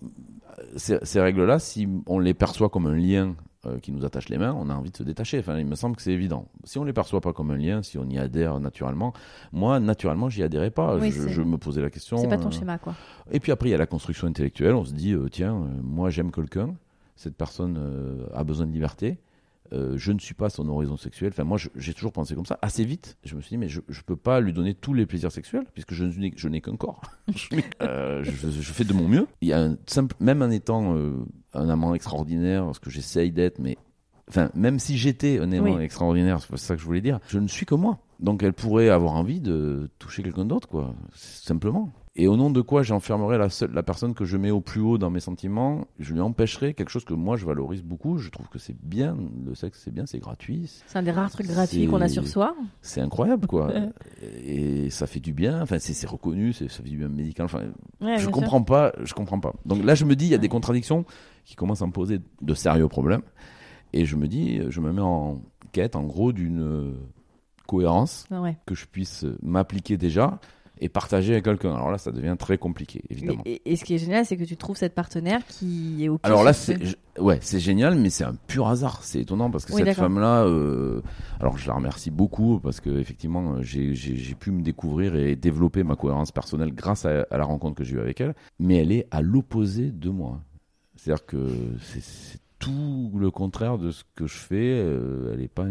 ces, 0.76 0.98
ces 1.02 1.20
règles-là, 1.20 1.58
si 1.58 1.88
on 2.06 2.18
les 2.18 2.34
perçoit 2.34 2.68
comme 2.68 2.86
un 2.86 2.94
lien 2.94 3.34
euh, 3.66 3.78
qui 3.78 3.92
nous 3.92 4.04
attache 4.04 4.28
les 4.28 4.38
mains, 4.38 4.54
on 4.58 4.70
a 4.70 4.74
envie 4.74 4.90
de 4.90 4.96
se 4.96 5.02
détacher. 5.02 5.38
Enfin, 5.38 5.58
il 5.58 5.66
me 5.66 5.74
semble 5.74 5.96
que 5.96 6.02
c'est 6.02 6.12
évident. 6.12 6.46
Si 6.64 6.78
on 6.78 6.84
les 6.84 6.92
perçoit 6.92 7.20
pas 7.20 7.32
comme 7.32 7.50
un 7.50 7.56
lien, 7.56 7.82
si 7.82 7.98
on 7.98 8.08
y 8.08 8.18
adhère 8.18 8.60
naturellement, 8.60 9.12
moi, 9.52 9.80
naturellement, 9.80 10.28
j'y 10.28 10.42
adhérais 10.42 10.70
pas. 10.70 10.96
Oui, 10.96 11.10
je, 11.10 11.42
me 11.42 11.58
posais 11.58 11.80
la 11.80 11.90
question. 11.90 12.16
c'est 12.18 12.28
pas 12.28 12.38
ton 12.38 12.48
euh, 12.48 12.52
schéma, 12.52 12.78
quoi. 12.78 12.94
et 13.30 13.40
puis 13.40 13.52
après, 13.52 13.68
il 13.68 13.72
y 13.72 13.74
a 13.74 13.78
la 13.78 13.86
construction 13.86 14.26
intellectuelle. 14.26 14.74
On 14.74 14.84
se 14.84 14.92
dit, 14.92 15.12
euh, 15.12 15.28
tiens, 15.28 15.54
euh, 15.54 15.80
moi 15.82 16.10
j'aime 16.10 16.30
quelqu'un, 16.30 16.74
cette 17.16 17.36
personne 17.36 17.76
euh, 17.78 18.26
a 18.34 18.44
besoin 18.44 18.66
de 18.66 18.72
liberté. 18.72 19.18
euh, 19.72 19.94
je 19.96 20.12
ne 20.12 20.18
suis 20.20 20.34
pas 20.34 20.48
son 20.48 20.68
horizon 20.68 20.96
sexuel. 20.96 21.30
Enfin, 21.32 21.42
moi, 21.42 21.58
j'ai 21.74 21.92
toujours 21.92 22.12
pensé 22.12 22.36
comme 22.36 22.46
ça. 22.46 22.56
Assez 22.62 22.84
vite, 22.84 23.16
je 23.24 23.34
me 23.34 23.40
suis 23.40 23.50
dit, 23.50 23.58
mais 23.58 23.68
je 23.68 23.80
ne 23.80 24.02
peux 24.06 24.14
pas 24.14 24.38
lui 24.40 24.52
donner 24.52 24.74
tous 24.74 24.94
les 24.94 25.06
plaisirs 25.06 25.32
sexuels, 25.32 25.64
puisque 25.74 25.92
je 25.92 26.04
n'ai 26.04 26.32
je 26.36 26.48
n'ai 26.48 26.60
qu'un 26.60 26.76
corps. 26.76 27.00
Euh, 27.82 28.22
je, 28.22 28.30
je 28.50 28.72
fais 28.72 28.84
de 28.84 28.92
mon 28.92 29.08
mieux. 29.08 29.26
Il 29.40 29.48
y 29.48 29.52
a 29.52 29.60
un 29.60 29.76
simple, 29.86 30.14
même 30.20 30.40
en 30.42 30.50
étant 30.50 30.94
un 31.52 31.68
amant 31.68 31.94
extraordinaire, 31.94 32.70
ce 32.74 32.80
que 32.80 32.90
j'essaye 32.90 33.32
d'être, 33.32 33.58
mais 33.58 33.76
enfin, 34.28 34.50
même 34.54 34.78
si 34.78 34.96
j'étais 34.98 35.38
un 35.40 35.50
amant 35.52 35.74
Oui. 35.76 35.82
extraordinaire, 35.82 36.40
c'est 36.40 36.56
ça 36.58 36.74
que 36.76 36.80
je 36.80 36.86
voulais 36.86 37.00
dire, 37.00 37.18
je 37.28 37.38
ne 37.38 37.48
suis 37.48 37.66
que 37.66 37.74
moi. 37.74 37.98
Donc 38.20 38.42
elle 38.42 38.52
pourrait 38.54 38.88
avoir 38.88 39.14
envie 39.14 39.40
de 39.40 39.90
toucher 39.98 40.22
quelqu'un 40.22 40.44
d'autre, 40.46 40.68
quoi, 40.68 40.94
simplement. 41.12 41.92
Et 42.18 42.28
au 42.28 42.36
nom 42.36 42.48
de 42.50 42.62
quoi 42.62 42.82
j'enfermerais 42.82 43.36
la, 43.36 43.50
seule, 43.50 43.72
la 43.72 43.82
personne 43.82 44.14
que 44.14 44.24
je 44.24 44.38
mets 44.38 44.50
au 44.50 44.62
plus 44.62 44.80
haut 44.80 44.96
dans 44.96 45.10
mes 45.10 45.20
sentiments 45.20 45.86
Je 45.98 46.14
lui 46.14 46.20
empêcherais 46.22 46.72
quelque 46.72 46.88
chose 46.88 47.04
que 47.04 47.12
moi 47.12 47.36
je 47.36 47.44
valorise 47.44 47.82
beaucoup. 47.82 48.16
Je 48.16 48.30
trouve 48.30 48.48
que 48.48 48.58
c'est 48.58 48.74
bien, 48.82 49.14
le 49.44 49.54
sexe 49.54 49.82
c'est 49.84 49.90
bien, 49.92 50.06
c'est 50.06 50.18
gratuit, 50.18 50.66
c'est- 50.86 50.98
un 50.98 51.02
des 51.02 51.10
rares 51.10 51.30
trucs 51.30 51.46
gratuits 51.46 51.86
qu'on 51.86 52.00
a 52.00 52.08
sur 52.08 52.26
soi. 52.26 52.56
c'est 52.80 53.02
incroyable, 53.02 53.46
quoi. 53.46 53.70
Et 54.46 54.88
ça 54.88 55.06
fait 55.06 55.20
du 55.20 55.34
bien, 55.34 55.60
enfin 55.60 55.78
c'est 55.78 56.06
reconnu, 56.08 56.54
ça 56.54 56.66
fait 56.68 56.82
du 56.88 56.96
bien 56.96 57.08
médical. 57.08 57.44
Enfin, 57.44 57.64
Ouais, 58.00 58.16
je 58.16 58.22
sûr. 58.22 58.30
comprends 58.30 58.62
pas, 58.62 58.92
je 59.02 59.12
comprends 59.12 59.38
pas. 59.40 59.52
Donc 59.66 59.84
là, 59.84 59.94
je 59.94 60.06
me 60.06 60.16
dis, 60.16 60.24
il 60.24 60.30
y 60.30 60.34
a 60.34 60.38
des 60.38 60.48
contradictions 60.48 61.04
qui 61.44 61.54
commencent 61.54 61.82
à 61.82 61.86
me 61.86 61.92
poser 61.92 62.20
de 62.40 62.54
sérieux 62.54 62.88
problèmes. 62.88 63.22
Et 63.92 64.06
je 64.06 64.16
me 64.16 64.26
dis, 64.26 64.60
je 64.70 64.80
me 64.80 64.90
mets 64.90 65.02
en 65.02 65.42
quête, 65.72 65.96
en 65.96 66.04
gros, 66.04 66.32
d'une 66.32 66.62
euh, 66.62 66.92
cohérence 67.66 68.26
Ouais. 68.30 68.56
que 68.64 68.74
je 68.74 68.86
puisse 68.86 69.26
m'appliquer 69.42 69.96
déjà 69.98 70.40
et 70.80 70.88
partager 70.88 71.32
avec 71.32 71.44
quelqu'un. 71.44 71.74
Alors 71.74 71.90
là, 71.90 71.98
ça 71.98 72.12
devient 72.12 72.36
très 72.38 72.58
compliqué, 72.58 73.02
évidemment. 73.10 73.42
Et, 73.44 73.76
ce 73.76 73.84
qui 73.84 73.94
est 73.94 73.98
génial, 73.98 74.24
c'est 74.26 74.36
que 74.36 74.44
tu 74.44 74.56
trouves 74.56 74.76
cette 74.76 74.94
partenaire 74.94 75.44
qui 75.46 76.04
est 76.04 76.08
ok. 76.08 76.20
Alors 76.22 76.44
là, 76.44 76.52
c'est 76.52 76.78
ouais, 77.18 77.38
c'est 77.40 77.60
génial, 77.60 77.96
mais 77.96 78.10
c'est 78.10 78.24
un 78.24 78.34
pur 78.46 78.68
hasard. 78.68 79.02
C'est 79.02 79.20
étonnant 79.20 79.50
parce 79.50 79.64
que 79.64 79.72
Oui, 79.72 79.82
cette 79.84 79.96
femme-là, 79.96 80.44
euh, 80.44 81.00
alors 81.40 81.58
je 81.58 81.66
la 81.66 81.74
remercie 81.74 82.10
beaucoup 82.10 82.60
parce 82.60 82.80
que 82.80 82.90
effectivement, 82.98 83.54
euh, 83.54 83.62
j'ai 83.62 84.34
pu 84.38 84.50
me 84.50 84.62
découvrir 84.62 85.16
et 85.16 85.36
développer 85.36 85.82
ma 85.82 85.96
cohérence 85.96 86.32
personnelle 86.32 86.74
grâce 86.74 87.04
à, 87.04 87.26
à 87.30 87.38
la 87.38 87.44
rencontre 87.44 87.76
que 87.76 87.84
j'ai 87.84 87.96
eue 87.96 88.00
avec 88.00 88.20
elle. 88.20 88.34
Mais 88.58 88.76
elle 88.76 88.92
est 88.92 89.06
à 89.10 89.22
l'opposé 89.22 89.90
de 89.90 90.10
moi. 90.10 90.40
C'est-à-dire 90.96 91.26
que 91.26 91.48
c'est- 91.80 92.40
tout 92.58 93.12
le 93.14 93.30
contraire 93.30 93.76
de 93.76 93.90
ce 93.90 94.02
que 94.14 94.26
je 94.26 94.36
fais. 94.38 94.80
Euh, 94.80 95.32
elle 95.34 95.42
est 95.42 95.48
pas, 95.48 95.66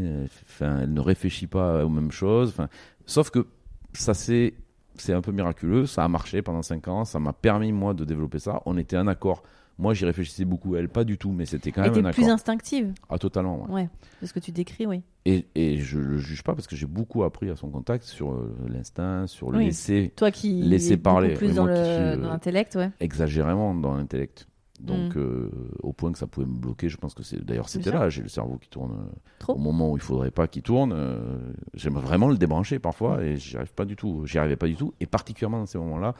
enfin, 0.46 0.82
elle 0.84 0.94
ne 0.94 1.00
réfléchit 1.02 1.48
pas 1.48 1.84
aux 1.84 1.90
mêmes 1.90 2.12
choses. 2.12 2.50
Enfin, 2.50 2.70
sauf 3.08 3.32
que 3.32 3.48
ça 3.94 4.14
c'est 4.14 4.54
c'est 4.98 5.14
un 5.14 5.22
peu 5.22 5.32
miraculeux. 5.32 5.86
Ça 5.86 6.04
a 6.04 6.08
marché 6.08 6.42
pendant 6.42 6.62
cinq 6.62 6.88
ans. 6.88 7.06
Ça 7.06 7.20
m'a 7.20 7.34
permis 7.34 7.72
moi 7.72 7.94
de 7.94 8.06
développer 8.06 8.40
ça. 8.40 8.62
On 8.66 8.78
était 8.78 8.98
en 8.98 9.08
accord. 9.08 9.44
Moi, 9.78 9.94
j'y 9.94 10.06
réfléchissais 10.06 10.46
beaucoup. 10.46 10.78
Elle, 10.78 10.88
pas 10.88 11.04
du 11.04 11.18
tout. 11.18 11.32
Mais 11.32 11.46
c'était 11.46 11.72
quand 11.74 11.82
même 11.82 11.92
un 11.92 11.96
était 12.00 12.12
plus 12.12 12.24
accord. 12.24 12.34
instinctive. 12.36 12.94
Ah, 13.10 13.18
totalement. 13.18 13.64
ouais. 13.66 13.72
Ouais. 13.74 13.90
De 14.22 14.28
ce 14.28 14.32
que 14.34 14.40
tu 14.40 14.52
décris, 14.54 14.86
oui. 14.86 15.02
Et, 15.26 15.48
et 15.56 15.80
je 15.80 16.00
le 16.00 16.18
juge 16.18 16.44
pas 16.44 16.54
parce 16.56 16.66
que 16.68 16.76
j'ai 16.78 16.86
beaucoup 16.86 17.24
appris 17.24 17.50
à 17.50 17.56
son 17.58 17.70
contact 17.70 18.06
sur 18.06 18.32
euh, 18.32 18.56
l'instinct, 18.70 19.28
sur 19.28 19.52
le 19.52 19.58
Oui. 19.58 19.66
laisser 19.66 20.14
Toi 20.16 20.32
qui 20.32 20.62
Laisser 20.62 20.96
parler, 20.98 21.34
plus 21.34 21.58
euh, 21.60 22.16
dans 22.16 22.30
l'intellect, 22.30 22.76
ouais. 22.76 22.92
exagérément 23.02 23.74
dans 23.76 23.96
l'intellect. 23.96 24.48
Donc, 24.86 25.16
Mm. 25.16 25.20
euh, 25.20 25.50
au 25.84 25.92
point 25.94 26.12
que 26.12 26.18
ça 26.18 26.28
pouvait 26.28 26.46
me 26.46 26.56
bloquer. 26.58 26.90
Je 26.90 26.98
pense 26.98 27.14
que 27.14 27.24
c'est. 27.24 27.44
D'ailleurs, 27.44 27.68
c'était 27.70 27.92
là. 27.92 28.10
J'ai 28.10 28.22
le 28.22 28.28
cerveau 28.30 28.58
qui 28.58 28.70
tourne 28.70 28.92
euh, 28.94 29.16
Trop. 29.40 29.54
au 29.54 29.58
moment 29.58 29.92
où 29.92 29.98
il 29.98 30.02
faudrait 30.02 30.32
pas 30.32 30.48
qu'il 30.48 30.62
tourne. 30.62 30.94
euh, 30.94 31.40
J'aimerais 31.74 32.04
vraiment 32.06 32.28
le 32.30 32.38
débrancher 32.38 32.80
parfois 32.80 33.24
et 33.24 33.38
j'y 33.38 33.58
arrive 33.58 33.74
pas 33.74 33.86
du 33.86 33.96
tout. 33.96 34.24
J'y 34.26 34.38
arrivais 34.38 34.56
pas 34.56 34.68
du 34.68 34.76
tout. 34.76 34.94
Et 35.00 35.06
particulièrement 35.06 35.60
dans 35.60 35.66
ces 35.66 35.78
moments-là 35.80 36.14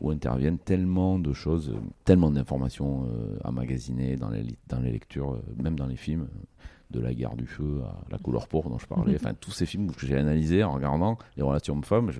où 0.00 0.10
interviennent 0.10 0.58
tellement 0.58 1.18
de 1.18 1.32
choses, 1.32 1.70
euh, 1.70 1.78
tellement 2.04 2.30
d'informations 2.30 3.04
euh, 3.06 3.38
à 3.44 3.50
magasiner 3.52 4.16
dans 4.16 4.30
les, 4.30 4.44
dans 4.68 4.80
les 4.80 4.90
lectures, 4.92 5.38
même 5.62 5.76
dans 5.76 5.86
les 5.86 5.96
films. 5.96 6.26
De 6.90 6.98
la 6.98 7.14
guerre 7.14 7.36
du 7.36 7.46
feu 7.46 7.82
à 7.86 8.10
la 8.10 8.18
couleur 8.18 8.48
pourpre 8.48 8.68
dont 8.68 8.78
je 8.80 8.86
parlais, 8.88 9.14
enfin 9.20 9.32
tous 9.32 9.52
ces 9.52 9.64
films 9.64 9.92
que 9.92 10.04
j'ai 10.04 10.16
analysés 10.16 10.64
en 10.64 10.72
regardant 10.72 11.18
les 11.36 11.44
relations 11.44 11.74
hommes-femmes, 11.74 12.10
je- 12.10 12.18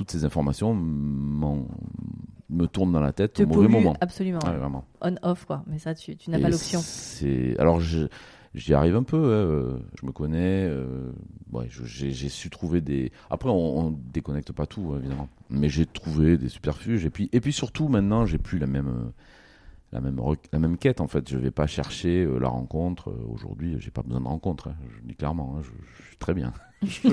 toutes 0.00 0.12
ces 0.12 0.24
informations 0.24 0.74
me 0.74 2.66
tournent 2.66 2.92
dans 2.92 3.00
la 3.02 3.12
tête 3.12 3.34
Te 3.34 3.42
au 3.42 3.46
mauvais 3.46 3.68
moment. 3.68 3.94
absolument. 4.00 4.38
Ouais, 4.46 4.56
vraiment. 4.56 4.86
On-off, 5.02 5.44
quoi. 5.44 5.62
Mais 5.66 5.78
ça, 5.78 5.94
tu, 5.94 6.16
tu 6.16 6.30
n'as 6.30 6.38
pas 6.40 6.48
l'option. 6.48 6.80
C'est 6.82 7.54
alors 7.58 7.80
j'y 8.54 8.72
arrive 8.72 8.96
un 8.96 9.02
peu. 9.02 9.18
hein, 9.18 9.28
euh, 9.28 9.78
Je 10.00 10.06
me 10.06 10.10
connais. 10.12 10.64
euh, 10.66 11.12
ouais, 11.52 11.68
j'ai 11.84 12.28
su 12.30 12.48
trouver 12.48 12.80
des. 12.80 13.12
Après, 13.28 13.50
on, 13.50 13.78
on 13.88 13.90
déconnecte 13.90 14.52
pas 14.52 14.64
tout 14.64 14.92
hein, 14.94 15.00
évidemment, 15.00 15.28
mais 15.50 15.68
j'ai 15.68 15.84
trouvé 15.84 16.38
des 16.38 16.48
subterfuges. 16.48 17.04
Et 17.04 17.10
puis 17.10 17.28
et 17.32 17.40
puis 17.42 17.52
surtout 17.52 17.88
maintenant, 17.88 18.24
j'ai 18.24 18.38
plus 18.38 18.58
la 18.58 18.66
même 18.66 18.88
euh, 18.88 19.10
la 19.92 20.00
même 20.00 20.20
la 20.52 20.58
même 20.58 20.76
quête 20.78 21.00
en 21.00 21.08
fait. 21.08 21.28
Je 21.28 21.38
vais 21.38 21.50
pas 21.50 21.66
chercher 21.66 22.24
euh, 22.24 22.38
la 22.38 22.48
rencontre. 22.48 23.10
Euh, 23.10 23.26
Aujourd'hui, 23.32 23.76
j'ai 23.78 23.90
pas 23.90 24.02
besoin 24.02 24.20
de 24.20 24.26
rencontre. 24.28 24.68
hein. 24.68 24.76
Je 24.96 25.00
dis 25.06 25.14
clairement. 25.16 25.56
hein, 25.58 25.62
je, 25.62 25.70
je 26.02 26.06
suis 26.08 26.16
très 26.16 26.34
bien. 26.34 26.52
je 26.82 27.08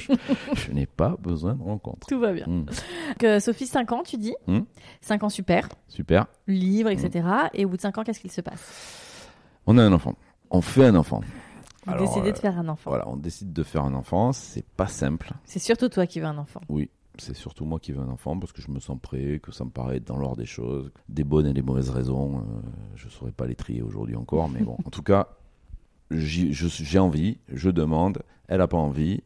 je 0.55 0.71
n'ai 0.71 0.85
pas 0.85 1.17
besoin 1.19 1.53
de 1.55 1.61
rencontre. 1.63 2.07
Tout 2.07 2.19
va 2.19 2.31
bien. 2.33 2.45
Mm. 2.47 2.65
Donc, 2.65 3.23
euh, 3.23 3.39
Sophie, 3.39 3.67
5 3.67 3.91
ans, 3.91 4.03
tu 4.03 4.17
dis 4.17 4.33
Hmm. 4.47 4.61
5 5.01 5.23
ans, 5.23 5.29
super. 5.29 5.67
Super. 5.87 6.27
Livre, 6.47 6.89
etc. 6.89 7.27
Et 7.53 7.65
au 7.65 7.69
bout 7.69 7.75
de 7.77 7.81
5 7.81 7.97
ans, 7.97 8.03
qu'est-ce 8.03 8.19
qu'il 8.21 8.31
se 8.31 8.41
passe? 8.41 9.27
On 9.65 9.77
a 9.77 9.83
un 9.83 9.91
enfant. 9.91 10.13
On 10.51 10.61
fait 10.61 10.85
un 10.85 10.95
enfant. 10.95 11.19
Vous 11.85 11.91
Alors, 11.93 12.05
décidez 12.07 12.31
de 12.31 12.37
euh, 12.37 12.41
faire 12.41 12.57
un 12.57 12.67
enfant. 12.69 12.89
Voilà, 12.91 13.07
on 13.09 13.17
décide 13.17 13.51
de 13.53 13.63
faire 13.63 13.83
un 13.83 13.93
enfant. 13.93 14.31
C'est 14.31 14.65
pas 14.65 14.87
simple. 14.87 15.31
C'est 15.43 15.59
surtout 15.59 15.89
toi 15.89 16.05
qui 16.07 16.19
veux 16.21 16.25
un 16.27 16.37
enfant. 16.37 16.61
Oui, 16.69 16.89
c'est 17.21 17.35
surtout 17.35 17.65
moi 17.65 17.79
qui 17.79 17.91
veux 17.91 18.01
un 18.01 18.09
enfant 18.09 18.37
parce 18.37 18.51
que 18.51 18.61
je 18.61 18.71
me 18.71 18.79
sens 18.79 18.97
prêt, 19.01 19.39
que 19.41 19.51
ça 19.51 19.65
me 19.65 19.69
paraît 19.69 19.97
être 19.97 20.07
dans 20.07 20.17
l'ordre 20.17 20.37
des 20.37 20.45
choses, 20.45 20.91
des 21.09 21.23
bonnes 21.23 21.47
et 21.47 21.53
des 21.53 21.61
mauvaises 21.61 21.89
raisons. 21.89 22.37
euh, 22.37 22.41
je 22.95 23.09
saurais 23.09 23.31
pas 23.31 23.45
les 23.45 23.55
trier 23.55 23.81
aujourd'hui 23.81 24.15
encore, 24.15 24.49
mais 24.49 24.61
bon, 24.61 24.77
en 24.85 24.89
tout 24.89 25.03
cas, 25.03 25.27
j'ai 26.11 26.99
envie, 26.99 27.37
je 27.51 27.69
demande, 27.69 28.19
elle 28.47 28.61
a 28.61 28.67
pas 28.67 28.77
envie, 28.77 29.21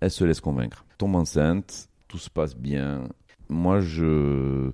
elle 0.00 0.10
se 0.10 0.24
laisse 0.24 0.40
convaincre. 0.40 0.84
Tombe 0.98 1.16
enceinte, 1.16 1.88
tout 2.08 2.18
se 2.18 2.30
passe 2.30 2.56
bien. 2.56 3.08
Moi, 3.48 3.80
je 3.80 4.72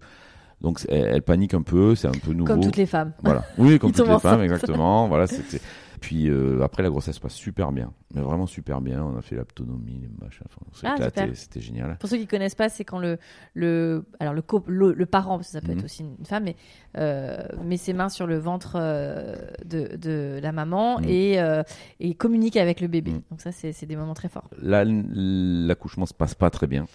donc 0.60 0.80
elle, 0.88 1.06
elle 1.06 1.22
panique 1.22 1.54
un 1.54 1.62
peu, 1.62 1.94
c'est 1.94 2.08
un 2.08 2.12
peu 2.12 2.32
nouveau. 2.32 2.52
Comme 2.52 2.62
toutes 2.62 2.76
les 2.76 2.86
femmes. 2.86 3.12
Voilà. 3.22 3.44
Oui, 3.58 3.78
comme 3.78 3.92
toutes 3.92 4.06
les 4.06 4.18
femmes, 4.18 4.42
exactement. 4.42 5.08
Voilà, 5.08 5.26
c'était. 5.28 5.60
Puis 6.00 6.30
euh, 6.30 6.62
après, 6.62 6.82
la 6.82 6.88
grossesse 6.88 7.18
passe 7.18 7.34
super 7.34 7.72
bien, 7.72 7.92
mais 8.14 8.22
vraiment 8.22 8.46
super 8.46 8.80
bien. 8.80 9.04
On 9.04 9.18
a 9.18 9.22
fait 9.22 9.36
l'autonomie, 9.36 10.00
les 10.00 10.08
machins. 10.24 10.46
Enfin, 10.46 10.94
Ah, 10.98 11.10
c'était 11.34 11.60
génial. 11.60 11.96
Pour 11.98 12.08
ceux 12.08 12.16
qui 12.16 12.26
connaissent 12.26 12.54
pas, 12.54 12.70
c'est 12.70 12.84
quand 12.84 12.98
le 12.98 13.18
le 13.54 14.06
alors 14.18 14.32
le, 14.32 14.42
le 14.66 14.92
le 14.94 15.06
parent, 15.06 15.36
parce 15.36 15.48
que 15.48 15.52
ça 15.52 15.60
peut 15.60 15.72
Mhm. 15.72 15.78
être 15.78 15.84
aussi 15.84 16.02
une 16.18 16.24
femme, 16.24 16.44
mais 16.44 16.56
euh, 16.96 17.38
met 17.62 17.76
ses 17.76 17.92
mains 17.92 18.08
sur 18.08 18.26
le 18.26 18.38
ventre 18.38 18.76
euh, 18.80 19.36
de, 19.66 19.94
de 19.96 20.40
la 20.42 20.52
maman 20.52 20.98
Mhm. 21.00 21.04
et 21.08 21.40
euh, 21.40 21.62
et 22.00 22.14
communique 22.14 22.56
avec 22.56 22.80
le 22.80 22.88
bébé. 22.88 23.12
Mhm. 23.12 23.22
Donc 23.30 23.40
ça, 23.42 23.52
c'est 23.52 23.72
c'est 23.72 23.86
des 23.86 23.96
moments 23.96 24.14
très 24.14 24.28
forts. 24.28 24.48
Là, 24.60 24.84
l'accouchement 24.86 26.06
se 26.06 26.14
passe 26.14 26.34
pas 26.34 26.48
très 26.50 26.66
bien. 26.66 26.86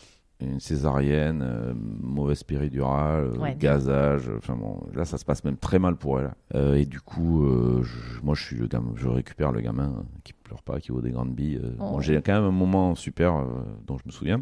Une 0.41 0.59
césarienne, 0.59 1.41
euh, 1.41 1.73
mauvaise 2.01 2.43
péridurale, 2.43 3.31
euh, 3.35 3.37
Ouais. 3.39 3.55
gazage. 3.57 4.29
Enfin 4.37 4.55
bon, 4.55 4.81
là, 4.93 5.05
ça 5.05 5.17
se 5.17 5.23
passe 5.23 5.43
même 5.45 5.55
très 5.55 5.79
mal 5.79 5.95
pour 5.95 6.19
elle. 6.19 6.33
Euh, 6.55 6.75
et 6.75 6.85
du 6.85 6.99
coup, 6.99 7.45
euh, 7.45 7.81
je- 7.83 8.21
moi, 8.21 8.35
je 8.35 8.43
suis 8.43 8.57
le 8.57 8.67
gamin, 8.67 8.91
je 8.95 9.07
récupère 9.07 9.53
le 9.53 9.61
gamin 9.61 9.93
euh, 9.97 10.01
qui 10.25 10.33
pleure 10.33 10.61
pas, 10.61 10.81
qui 10.81 10.91
vaut 10.91 11.01
des 11.01 11.11
grandes 11.11 11.33
billes. 11.33 11.61
euh. 11.63 11.71
Oh. 11.79 11.91
Bon, 11.93 12.01
j'ai 12.01 12.21
quand 12.21 12.33
même 12.33 12.43
un 12.43 12.51
moment 12.51 12.95
super 12.95 13.35
euh, 13.37 13.45
dont 13.87 13.97
je 13.97 14.03
me 14.07 14.11
souviens. 14.11 14.41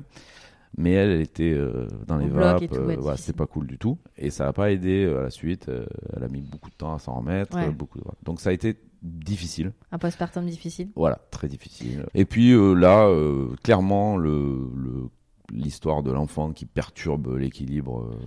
Mais 0.76 0.94
elle, 0.94 1.12
elle 1.12 1.22
était 1.22 1.54
euh, 1.54 1.88
dans 2.08 2.18
les 2.18 2.26
Au 2.32 2.34
vapes, 2.34 2.64
euh, 2.74 2.96
ouais, 3.00 3.18
c'était 3.18 3.38
pas 3.38 3.46
cool 3.46 3.68
du 3.68 3.78
tout. 3.78 4.00
Et 4.18 4.32
ça 4.32 4.46
n'a 4.46 4.54
pas 4.54 4.72
aidé 4.72 5.06
euh, 5.06 5.20
à 5.20 5.24
la 5.24 5.30
suite. 5.30 5.70
euh, 5.70 5.86
elle 6.18 6.24
a 6.24 6.28
mis 6.28 6.42
beaucoup 6.42 6.72
de 6.72 6.76
temps 6.76 6.96
à 6.96 6.98
s'en 6.98 7.14
remettre. 7.20 7.56
Ouais. 7.56 7.68
euh, 7.68 7.72
beaucoup 7.72 8.00
de- 8.00 8.06
Donc 8.24 8.42
ça 8.42 8.50
a 8.50 8.54
été 8.54 8.78
difficile. 9.04 9.72
Un 9.92 10.00
postpartum 10.00 10.46
difficile. 10.48 10.90
Voilà, 10.96 11.20
très 11.30 11.48
difficile. 11.48 12.08
Et 12.16 12.26
puis 12.26 12.52
euh, 12.54 12.74
là, 12.74 13.06
euh, 13.08 13.50
clairement, 13.64 14.18
le 14.18 14.68
le- 14.76 15.10
l'histoire 15.52 16.04
de 16.04 16.12
l'enfant 16.12 16.52
qui 16.52 16.66
perturbe 16.66 17.36
l'équilibre, 17.38 18.02
euh, 18.02 18.20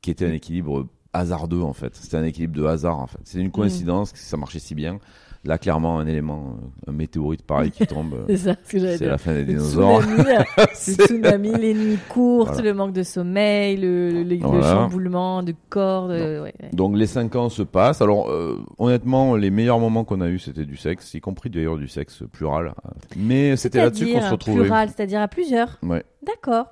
qui 0.00 0.10
était 0.10 0.26
un 0.26 0.32
équilibre 0.32 0.86
hasardeux 1.12 1.62
en 1.62 1.72
fait. 1.72 1.94
C'était 1.94 2.16
un 2.16 2.24
équilibre 2.24 2.54
de 2.54 2.64
hasard 2.64 2.98
en 2.98 3.06
fait. 3.06 3.20
C'est 3.24 3.40
une 3.40 3.50
coïncidence 3.50 4.12
que 4.12 4.18
ça 4.18 4.36
marchait 4.36 4.58
si 4.58 4.74
bien. 4.74 4.98
Là, 5.46 5.58
clairement, 5.58 5.98
un 5.98 6.06
élément, 6.06 6.56
euh, 6.86 6.90
un 6.90 6.92
météorite 6.92 7.42
pareil 7.42 7.70
qui 7.70 7.86
tombe, 7.86 8.14
euh, 8.18 8.24
C'est 8.28 8.36
ça 8.38 8.54
ce 8.64 8.78
c'est 8.96 9.06
la 9.06 9.18
fin 9.18 9.32
des 9.34 9.40
Le 9.40 9.44
dinosaures. 9.44 10.00
le 10.56 10.64
tsunami, 10.74 11.52
les 11.52 11.74
nuits 11.74 11.98
courtes, 12.08 12.54
Voilà. 12.54 12.62
le 12.70 12.74
manque 12.74 12.92
de 12.94 13.02
sommeil, 13.02 13.76
le, 13.76 14.10
le, 14.10 14.22
le 14.22 14.36
Voilà. 14.38 14.62
chamboulement 14.74 15.42
de 15.42 15.54
corps. 15.68 16.08
de- 16.08 16.14
ouais, 16.14 16.40
ouais. 16.40 16.54
Donc 16.72 16.96
les 16.96 17.06
5 17.06 17.36
ans 17.36 17.48
se 17.50 17.62
passent. 17.62 18.00
Alors 18.00 18.30
euh, 18.30 18.58
honnêtement, 18.78 19.36
les 19.36 19.50
meilleurs 19.50 19.78
moments 19.80 20.04
qu'on 20.04 20.20
a 20.22 20.28
eu, 20.28 20.38
c'était 20.38 20.64
du 20.64 20.76
sexe, 20.78 21.12
y 21.14 21.20
compris 21.20 21.50
d'ailleurs 21.50 21.76
du 21.76 21.88
sexe 21.88 22.22
plural. 22.32 22.72
Mais 23.16 23.56
c'était 23.56 23.78
là-dessus 23.82 24.12
qu'on 24.12 24.20
se 24.22 24.30
retrouvait. 24.30 24.60
Plural, 24.62 24.88
c'est-à-dire 24.88 25.20
à 25.20 25.28
plusieurs. 25.28 25.78
Ouais. 25.82 26.04
D'accord. 26.26 26.66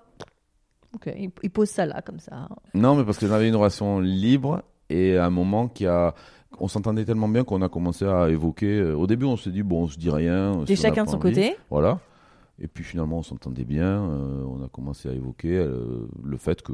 Ok, 0.94 1.12
il, 1.18 1.30
il 1.42 1.50
pose 1.50 1.68
ça 1.68 1.87
là, 1.87 2.02
comme 2.02 2.20
ça. 2.20 2.48
Non, 2.74 2.94
mais 2.94 3.04
parce 3.04 3.18
que 3.18 3.26
j'avais 3.26 3.48
une 3.48 3.56
relation 3.56 3.98
libre 4.00 4.62
et 4.90 5.16
un 5.16 5.30
moment 5.30 5.68
qui 5.68 5.87
a, 5.87 6.14
on 6.61 6.69
s'entendait 6.69 7.05
tellement 7.05 7.29
bien 7.29 7.45
qu'on 7.45 7.62
a 7.62 7.69
commencé 7.69 8.05
à 8.07 8.29
évoquer. 8.31 8.79
euh, 8.79 8.95
Au 8.95 9.07
début, 9.07 9.25
on 9.27 9.37
s'est 9.37 9.51
dit 9.51 9.62
bon, 9.62 9.83
on 9.85 9.88
se 9.88 9.99
dit 9.99 10.11
rien. 10.11 10.62
Et 10.62 10.77
si 10.77 10.77
chacun 10.83 11.05
de 11.05 11.09
son 11.09 11.17
envie. 11.17 11.31
côté. 11.35 11.57
Voilà. 11.71 11.99
Et 12.61 12.69
puis 12.69 12.85
finalement, 12.85 13.19
on 13.19 13.23
s'entendait 13.23 13.65
bien. 13.65 14.03
euh, 14.11 14.45
on 14.47 14.62
a 14.65 14.69
commencé 14.69 15.09
à 15.09 15.12
évoquer 15.12 15.57
euh, 15.57 16.07
le 16.23 16.37
fait 16.37 16.62
que 16.62 16.73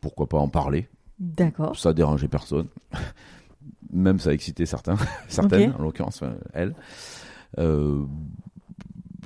pourquoi 0.00 0.26
pas 0.28 0.38
en 0.38 0.48
parler. 0.48 0.88
D'accord. 1.18 1.76
Ça 1.76 1.92
dérangeait 1.92 2.28
personne. 2.28 2.66
Même 3.92 4.18
ça 4.18 4.32
excitait 4.32 4.66
certains, 4.66 4.96
certaines, 5.28 5.72
en 5.78 5.82
l'occurrence 5.82 6.22
enfin, 6.22 6.34
elle. 6.52 6.74
Euh, 7.58 8.02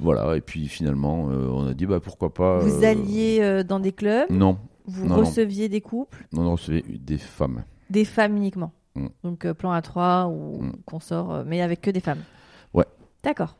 voilà. 0.00 0.36
Et 0.36 0.40
puis 0.40 0.68
finalement, 0.68 1.24
on 1.24 1.66
a 1.66 1.74
dit 1.74 1.86
bah 1.86 2.00
pourquoi 2.00 2.32
pas. 2.32 2.58
Vous 2.60 2.84
alliez 2.84 3.62
dans 3.64 3.80
des 3.80 3.92
clubs, 3.92 4.30
Non, 4.30 4.58
vous 4.86 5.06
non, 5.06 5.16
non. 5.16 5.20
receviez 5.20 5.68
des 5.68 5.80
couples, 5.80 6.26
non, 6.32 6.42
on 6.46 6.52
recevait 6.52 6.82
des 6.88 7.18
femmes. 7.18 7.64
des 7.90 8.04
femmes 8.04 8.36
uniquement? 8.36 8.72
Mm. 8.94 9.06
Donc 9.24 9.44
euh, 9.44 9.54
plan 9.54 9.72
A3 9.72 10.26
ou 10.28 10.62
Mm. 10.62 10.72
consort, 10.86 11.32
euh, 11.32 11.44
mais 11.46 11.60
avec 11.62 11.80
que 11.80 11.90
des 11.90 12.00
femmes. 12.00 12.22
Ouais. 12.74 12.86
D'accord. 13.22 13.56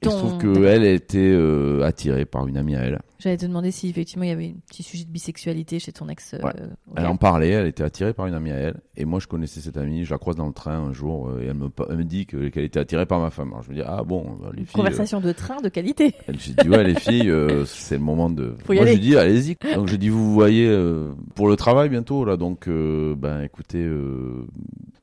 Il 0.00 0.10
se 0.10 0.14
Ton- 0.14 0.18
trouve 0.18 0.38
que 0.38 0.64
elle 0.64 0.84
était 0.84 1.18
euh, 1.18 1.82
attirée 1.82 2.24
par 2.24 2.46
une 2.46 2.56
amie 2.56 2.76
à 2.76 2.82
elle. 2.82 3.00
J'allais 3.18 3.36
te 3.36 3.46
demander 3.46 3.72
si 3.72 3.88
effectivement 3.88 4.22
il 4.22 4.28
y 4.28 4.32
avait 4.32 4.50
un 4.50 4.60
petit 4.70 4.84
sujet 4.84 5.04
de 5.04 5.10
bisexualité 5.10 5.80
chez 5.80 5.90
ton 5.90 6.08
ex. 6.08 6.34
euh, 6.34 6.38
Ouais. 6.40 6.52
Elle 6.96 7.06
en 7.06 7.16
parlait, 7.16 7.48
elle 7.48 7.66
était 7.66 7.82
attirée 7.82 8.12
par 8.12 8.26
une 8.28 8.34
amie 8.34 8.52
à 8.52 8.56
elle. 8.56 8.76
Et 8.96 9.04
moi, 9.04 9.18
je 9.18 9.26
connaissais 9.26 9.58
cette 9.60 9.76
amie, 9.76 10.04
je 10.04 10.14
la 10.14 10.18
croise 10.18 10.36
dans 10.36 10.46
le 10.46 10.52
train 10.52 10.78
un 10.78 10.92
jour, 10.92 11.28
euh, 11.30 11.40
et 11.42 11.46
elle 11.46 11.54
me, 11.54 11.68
elle 11.90 11.96
me 11.96 12.04
dit 12.04 12.26
que- 12.26 12.46
qu'elle 12.48 12.62
était 12.62 12.78
attirée 12.78 13.06
par 13.06 13.18
ma 13.18 13.30
femme. 13.30 13.48
Alors 13.48 13.62
je 13.64 13.70
me 13.70 13.74
dis, 13.74 13.82
ah 13.84 14.04
bon, 14.04 14.36
bah, 14.40 14.50
les 14.54 14.64
filles. 14.64 14.72
Conversation 14.74 15.20
de 15.20 15.32
train 15.32 15.60
de 15.60 15.68
qualité. 15.68 16.06
euh, 16.14 16.22
elle, 16.28 16.38
j'ai 16.38 16.52
dit, 16.54 16.68
ouais, 16.68 16.84
les 16.84 16.94
filles, 17.00 17.28
euh, 17.28 17.64
c'est 17.64 17.96
le 17.96 18.04
moment 18.04 18.30
de. 18.30 18.54
Faut 18.64 18.74
y 18.74 18.76
moi, 18.76 18.84
aller. 18.84 18.94
je 18.94 19.00
dis, 19.00 19.16
allez-y. 19.16 19.56
Donc, 19.74 19.88
je 19.88 19.96
dis, 19.96 20.10
vous 20.10 20.32
voyez 20.32 20.68
euh, 20.68 21.10
pour 21.34 21.48
le 21.48 21.56
travail 21.56 21.88
bientôt, 21.88 22.24
là. 22.24 22.36
Donc, 22.36 22.68
euh, 22.68 23.16
ben, 23.16 23.40
écoutez, 23.40 23.82
euh, 23.82 24.46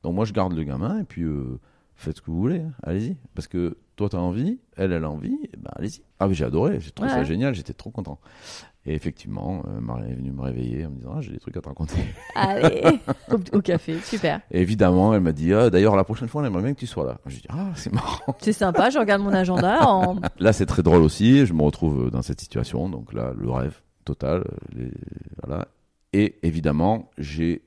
donc 0.02 0.14
moi, 0.14 0.24
je 0.24 0.32
garde 0.32 0.54
le 0.54 0.62
gamin, 0.62 1.00
et 1.00 1.04
puis, 1.04 1.22
euh, 1.24 1.58
faites 1.96 2.16
ce 2.16 2.20
que 2.22 2.30
vous 2.30 2.38
voulez, 2.38 2.60
hein. 2.60 2.72
allez-y. 2.82 3.16
Parce 3.34 3.48
que 3.48 3.76
toi, 3.96 4.08
t'as 4.08 4.18
envie, 4.18 4.58
elle, 4.76 4.92
elle 4.92 5.04
a 5.04 5.10
envie, 5.10 5.38
et 5.44 5.56
ben, 5.56 5.70
allez-y. 5.76 6.02
Ah, 6.20 6.28
mais 6.28 6.34
j'ai 6.34 6.44
adoré, 6.44 6.78
j'ai 6.80 6.90
trouvé 6.90 7.10
Ouais. 7.10 7.16
ça 7.16 7.24
génial, 7.24 7.54
j'étais 7.54 7.72
trop 7.72 7.90
content. 7.90 8.18
Et 8.88 8.94
effectivement, 8.94 9.64
euh, 9.66 9.80
Marie 9.80 10.12
est 10.12 10.14
venue 10.14 10.30
me 10.30 10.42
réveiller 10.42 10.86
en 10.86 10.90
me 10.90 10.96
disant, 10.96 11.14
ah, 11.16 11.20
j'ai 11.20 11.32
des 11.32 11.40
trucs 11.40 11.56
à 11.56 11.60
te 11.60 11.66
raconter. 11.68 11.96
Allez, 12.36 13.00
au, 13.32 13.56
au 13.56 13.60
café, 13.60 13.98
super. 14.00 14.40
Et 14.52 14.60
évidemment, 14.60 15.12
elle 15.12 15.22
m'a 15.22 15.32
dit, 15.32 15.52
ah, 15.52 15.70
d'ailleurs, 15.70 15.96
la 15.96 16.04
prochaine 16.04 16.28
fois, 16.28 16.42
on 16.42 16.44
aimerait 16.44 16.62
bien 16.62 16.74
que 16.74 16.78
tu 16.78 16.86
sois 16.86 17.04
là. 17.04 17.18
Je 17.26 17.36
dis, 17.36 17.46
ah, 17.48 17.70
c'est 17.74 17.92
marrant. 17.92 18.36
C'est 18.38 18.52
sympa, 18.52 18.90
je 18.90 18.98
regarde 18.98 19.22
mon 19.22 19.32
agenda. 19.32 19.80
En... 19.88 20.16
Là, 20.38 20.52
c'est 20.52 20.66
très 20.66 20.82
drôle 20.84 21.02
aussi. 21.02 21.46
Je 21.46 21.52
me 21.52 21.62
retrouve 21.62 22.10
dans 22.10 22.22
cette 22.22 22.40
situation. 22.40 22.88
Donc 22.88 23.12
là, 23.12 23.32
le 23.36 23.50
rêve 23.50 23.80
total. 24.04 24.44
les- 24.74 24.92
Voilà. 25.44 25.66
Et 26.12 26.36
évidemment, 26.44 27.10
j'ai 27.18 27.62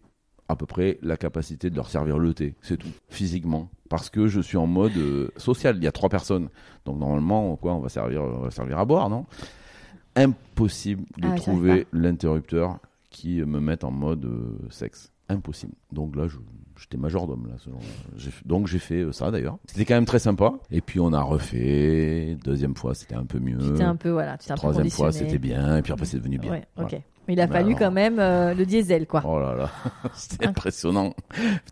à 0.48 0.56
peu 0.56 0.66
près 0.66 1.00
la 1.02 1.18
capacité 1.18 1.70
de 1.70 1.76
leur 1.76 1.90
servir 1.90 2.18
le 2.18 2.34
thé. 2.34 2.56
C'est 2.62 2.78
tout. 2.78 2.88
Physiquement. 3.10 3.70
Parce 3.90 4.10
que 4.10 4.28
je 4.28 4.40
suis 4.40 4.58
en 4.58 4.68
mode 4.68 4.96
euh, 4.98 5.30
social. 5.38 5.76
Il 5.78 5.84
y 5.84 5.88
a 5.88 5.92
trois 5.92 6.10
personnes. 6.10 6.50
Donc 6.86 7.00
normalement, 7.00 7.56
quoi, 7.58 7.74
on 7.74 7.80
va 7.80 7.90
servir, 7.90 8.22
on 8.24 8.40
va 8.42 8.52
servir 8.52 8.78
à 8.80 8.86
boire, 8.86 9.10
non? 9.10 9.26
Impossible 10.16 11.04
de 11.18 11.28
Ah, 11.28 11.36
trouver 11.36 11.88
l'interrupteur 11.94 12.80
qui 13.10 13.42
me 13.42 13.60
mette 13.60 13.84
en 13.84 13.92
mode 13.92 14.26
euh, 14.26 14.58
sexe. 14.70 15.12
Impossible. 15.30 15.74
Donc 15.92 16.16
là, 16.16 16.28
je, 16.28 16.38
j'étais 16.80 16.98
majordome 16.98 17.48
là. 17.48 17.54
ce. 17.60 17.70
J'ai 18.18 18.32
donc 18.46 18.68
j'ai 18.68 18.80
fait 18.80 19.02
euh, 19.02 19.12
ça 19.12 19.30
d'ailleurs. 19.32 19.58
C'était 19.66 19.86
quand 19.86 19.94
même 19.94 20.06
très 20.06 20.20
sympa. 20.20 20.54
Et 20.72 20.82
puis 20.82 21.00
on 21.00 21.14
a 21.14 21.22
refait. 21.22 22.36
Deuxième 22.44 22.76
fois, 22.76 22.96
c'était 22.96 23.16
un 23.16 23.26
peu 23.26 23.40
mieux. 23.40 23.60
C'était 23.60 23.84
un 23.84 23.96
peu, 23.96 24.10
voilà, 24.10 24.38
tu 24.38 24.48
t'es 24.48 24.52
un 24.52 24.56
peu 24.56 24.60
Troisième 24.62 24.90
fois, 24.90 25.12
c'était 25.12 25.38
bien. 25.38 25.78
Et 25.78 25.82
puis 25.84 25.94
après, 25.94 26.06
c'est 26.06 26.18
devenu 26.18 26.38
bien. 26.40 26.52
Ouais, 26.52 26.66
ok. 26.78 27.00
Mais 27.28 27.34
il 27.36 27.42
a 27.42 27.46
Mais 27.48 27.54
fallu 27.54 27.68
alors- 27.70 27.80
quand 27.80 27.92
même 27.92 28.18
euh, 28.20 28.56
le 28.56 28.66
diesel, 28.66 29.06
quoi. 29.06 29.22
Oh 29.24 29.40
là 29.40 29.54
là, 29.56 29.70
c'était 30.16 30.48
impressionnant. 30.48 31.14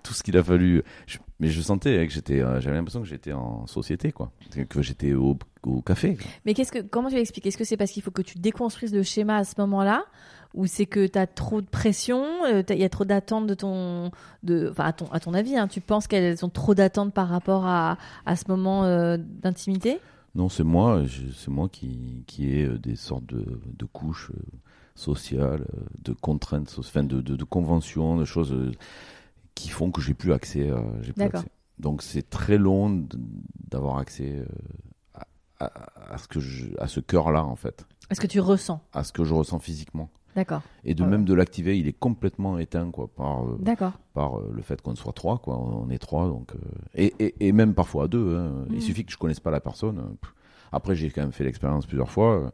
Tout 0.03 0.13
ce 0.13 0.21
qu'il 0.21 0.37
a 0.37 0.43
fallu. 0.43 0.83
Je- 1.07 1.17
mais 1.39 1.49
je 1.49 1.61
sentais 1.61 1.99
hein, 1.99 2.07
que 2.07 2.13
j'étais, 2.13 2.41
euh, 2.41 2.59
j'avais 2.61 2.75
l'impression 2.75 3.01
que 3.01 3.07
j'étais 3.07 3.33
en 3.33 3.67
société, 3.67 4.11
quoi. 4.11 4.31
Que 4.69 4.81
j'étais 4.81 5.13
au, 5.13 5.37
au 5.63 5.81
café. 5.81 6.15
quoi. 6.15 6.25
Mais 6.45 6.53
qu'est-ce 6.53 6.71
que, 6.71 6.79
comment 6.79 7.09
tu 7.09 7.15
l'expliques 7.15 7.45
Est-ce 7.45 7.57
que 7.57 7.63
c'est 7.63 7.77
parce 7.77 7.91
qu'il 7.91 8.01
faut 8.03 8.11
que 8.11 8.21
tu 8.21 8.39
déconstruises 8.39 8.93
le 8.93 9.03
schéma 9.03 9.37
à 9.37 9.43
ce 9.43 9.53
moment-là? 9.59 10.05
Ou 10.53 10.65
c'est 10.65 10.85
que 10.85 11.05
tu 11.05 11.19
as 11.19 11.27
trop 11.27 11.61
de 11.61 11.67
pression, 11.67 12.23
euh, 12.45 12.63
il 12.69 12.77
y 12.79 12.83
a 12.83 12.89
trop 12.89 13.05
d'attentes 13.05 13.47
de 13.47 13.53
ton, 13.53 14.11
de, 14.43 14.69
enfin 14.71 14.85
à 14.85 14.93
ton, 14.93 15.05
à 15.11 15.19
ton 15.19 15.33
avis, 15.33 15.57
hein, 15.57 15.67
tu 15.67 15.81
penses 15.81 16.07
qu'elles 16.07 16.43
ont 16.45 16.49
trop 16.49 16.73
d'attentes 16.73 17.13
par 17.13 17.27
rapport 17.27 17.65
à, 17.65 17.97
à 18.25 18.35
ce 18.35 18.45
moment 18.47 18.85
euh, 18.85 19.17
d'intimité? 19.19 19.99
Non, 20.35 20.49
c'est 20.49 20.63
moi, 20.63 21.03
c'est 21.35 21.51
moi 21.51 21.67
qui, 21.69 22.23
qui 22.27 22.49
ai 22.49 22.67
des 22.79 22.95
sortes 22.95 23.25
de, 23.25 23.59
de 23.77 23.85
couches 23.85 24.31
sociales, 24.95 25.65
de 26.03 26.13
contraintes, 26.13 26.73
enfin 26.79 27.03
de, 27.03 27.21
de, 27.21 27.35
de 27.35 27.43
conventions, 27.43 28.17
de 28.17 28.25
choses 28.25 28.55
qui 29.57 29.69
font 29.69 29.91
que 29.91 30.01
j'ai 30.01 30.13
plus 30.13 30.33
accès. 30.33 30.69
à- 30.69 30.83
j'ai 31.01 31.13
plus 31.13 31.23
accès. 31.23 31.47
Donc 31.79 32.01
c'est 32.01 32.29
très 32.29 32.57
long 32.57 33.05
d'avoir 33.69 33.97
accès 33.97 34.35
euh, 34.37 34.45
à, 35.59 35.65
à- 35.65 36.13
à 36.13 36.17
ce 36.17 36.27
que 36.27 36.39
je, 36.39 36.65
à 36.79 36.87
ce 36.87 36.99
cœur-là 36.99 37.43
en 37.43 37.55
fait, 37.55 37.85
Est-ce 38.09 38.21
que 38.21 38.27
tu 38.27 38.39
ressens 38.39 38.79
à 38.93 39.03
ce 39.03 39.11
que 39.11 39.23
je 39.23 39.33
ressens 39.33 39.59
physiquement. 39.59 40.09
D'accord, 40.35 40.61
Et 40.83 40.93
de 40.93 41.01
Ouais. 41.03 41.09
même 41.09 41.25
de 41.25 41.33
l'activer, 41.33 41.79
il 41.79 41.87
est 41.87 41.97
complètement 41.97 42.59
éteint 42.59 42.91
quoi 42.91 43.07
par 43.07 43.43
euh, 43.43 43.57
par 44.13 44.37
euh, 44.37 44.51
le 44.53 44.61
fait 44.61 44.79
qu'on 44.83 44.95
soit 44.95 45.11
trois 45.13 45.39
quoi. 45.39 45.57
On 45.57 45.89
est 45.89 45.97
trois 45.97 46.27
donc 46.27 46.51
euh, 46.53 46.59
et, 46.93 47.13
et, 47.19 47.47
et 47.47 47.51
même 47.51 47.73
parfois 47.73 48.03
à 48.03 48.07
deux. 48.07 48.37
hein. 48.37 48.65
Il 48.71 48.81
suffit 48.83 49.03
que 49.03 49.11
je 49.11 49.17
connaisse 49.17 49.39
pas 49.39 49.49
la 49.51 49.59
personne. 49.59 49.97
euh, 49.97 50.15
pff. 50.21 50.33
Après 50.71 50.95
j'ai 50.95 51.09
quand 51.09 51.21
même 51.21 51.31
fait 51.31 51.43
l'expérience 51.43 51.85
plusieurs 51.87 52.11
fois. 52.11 52.51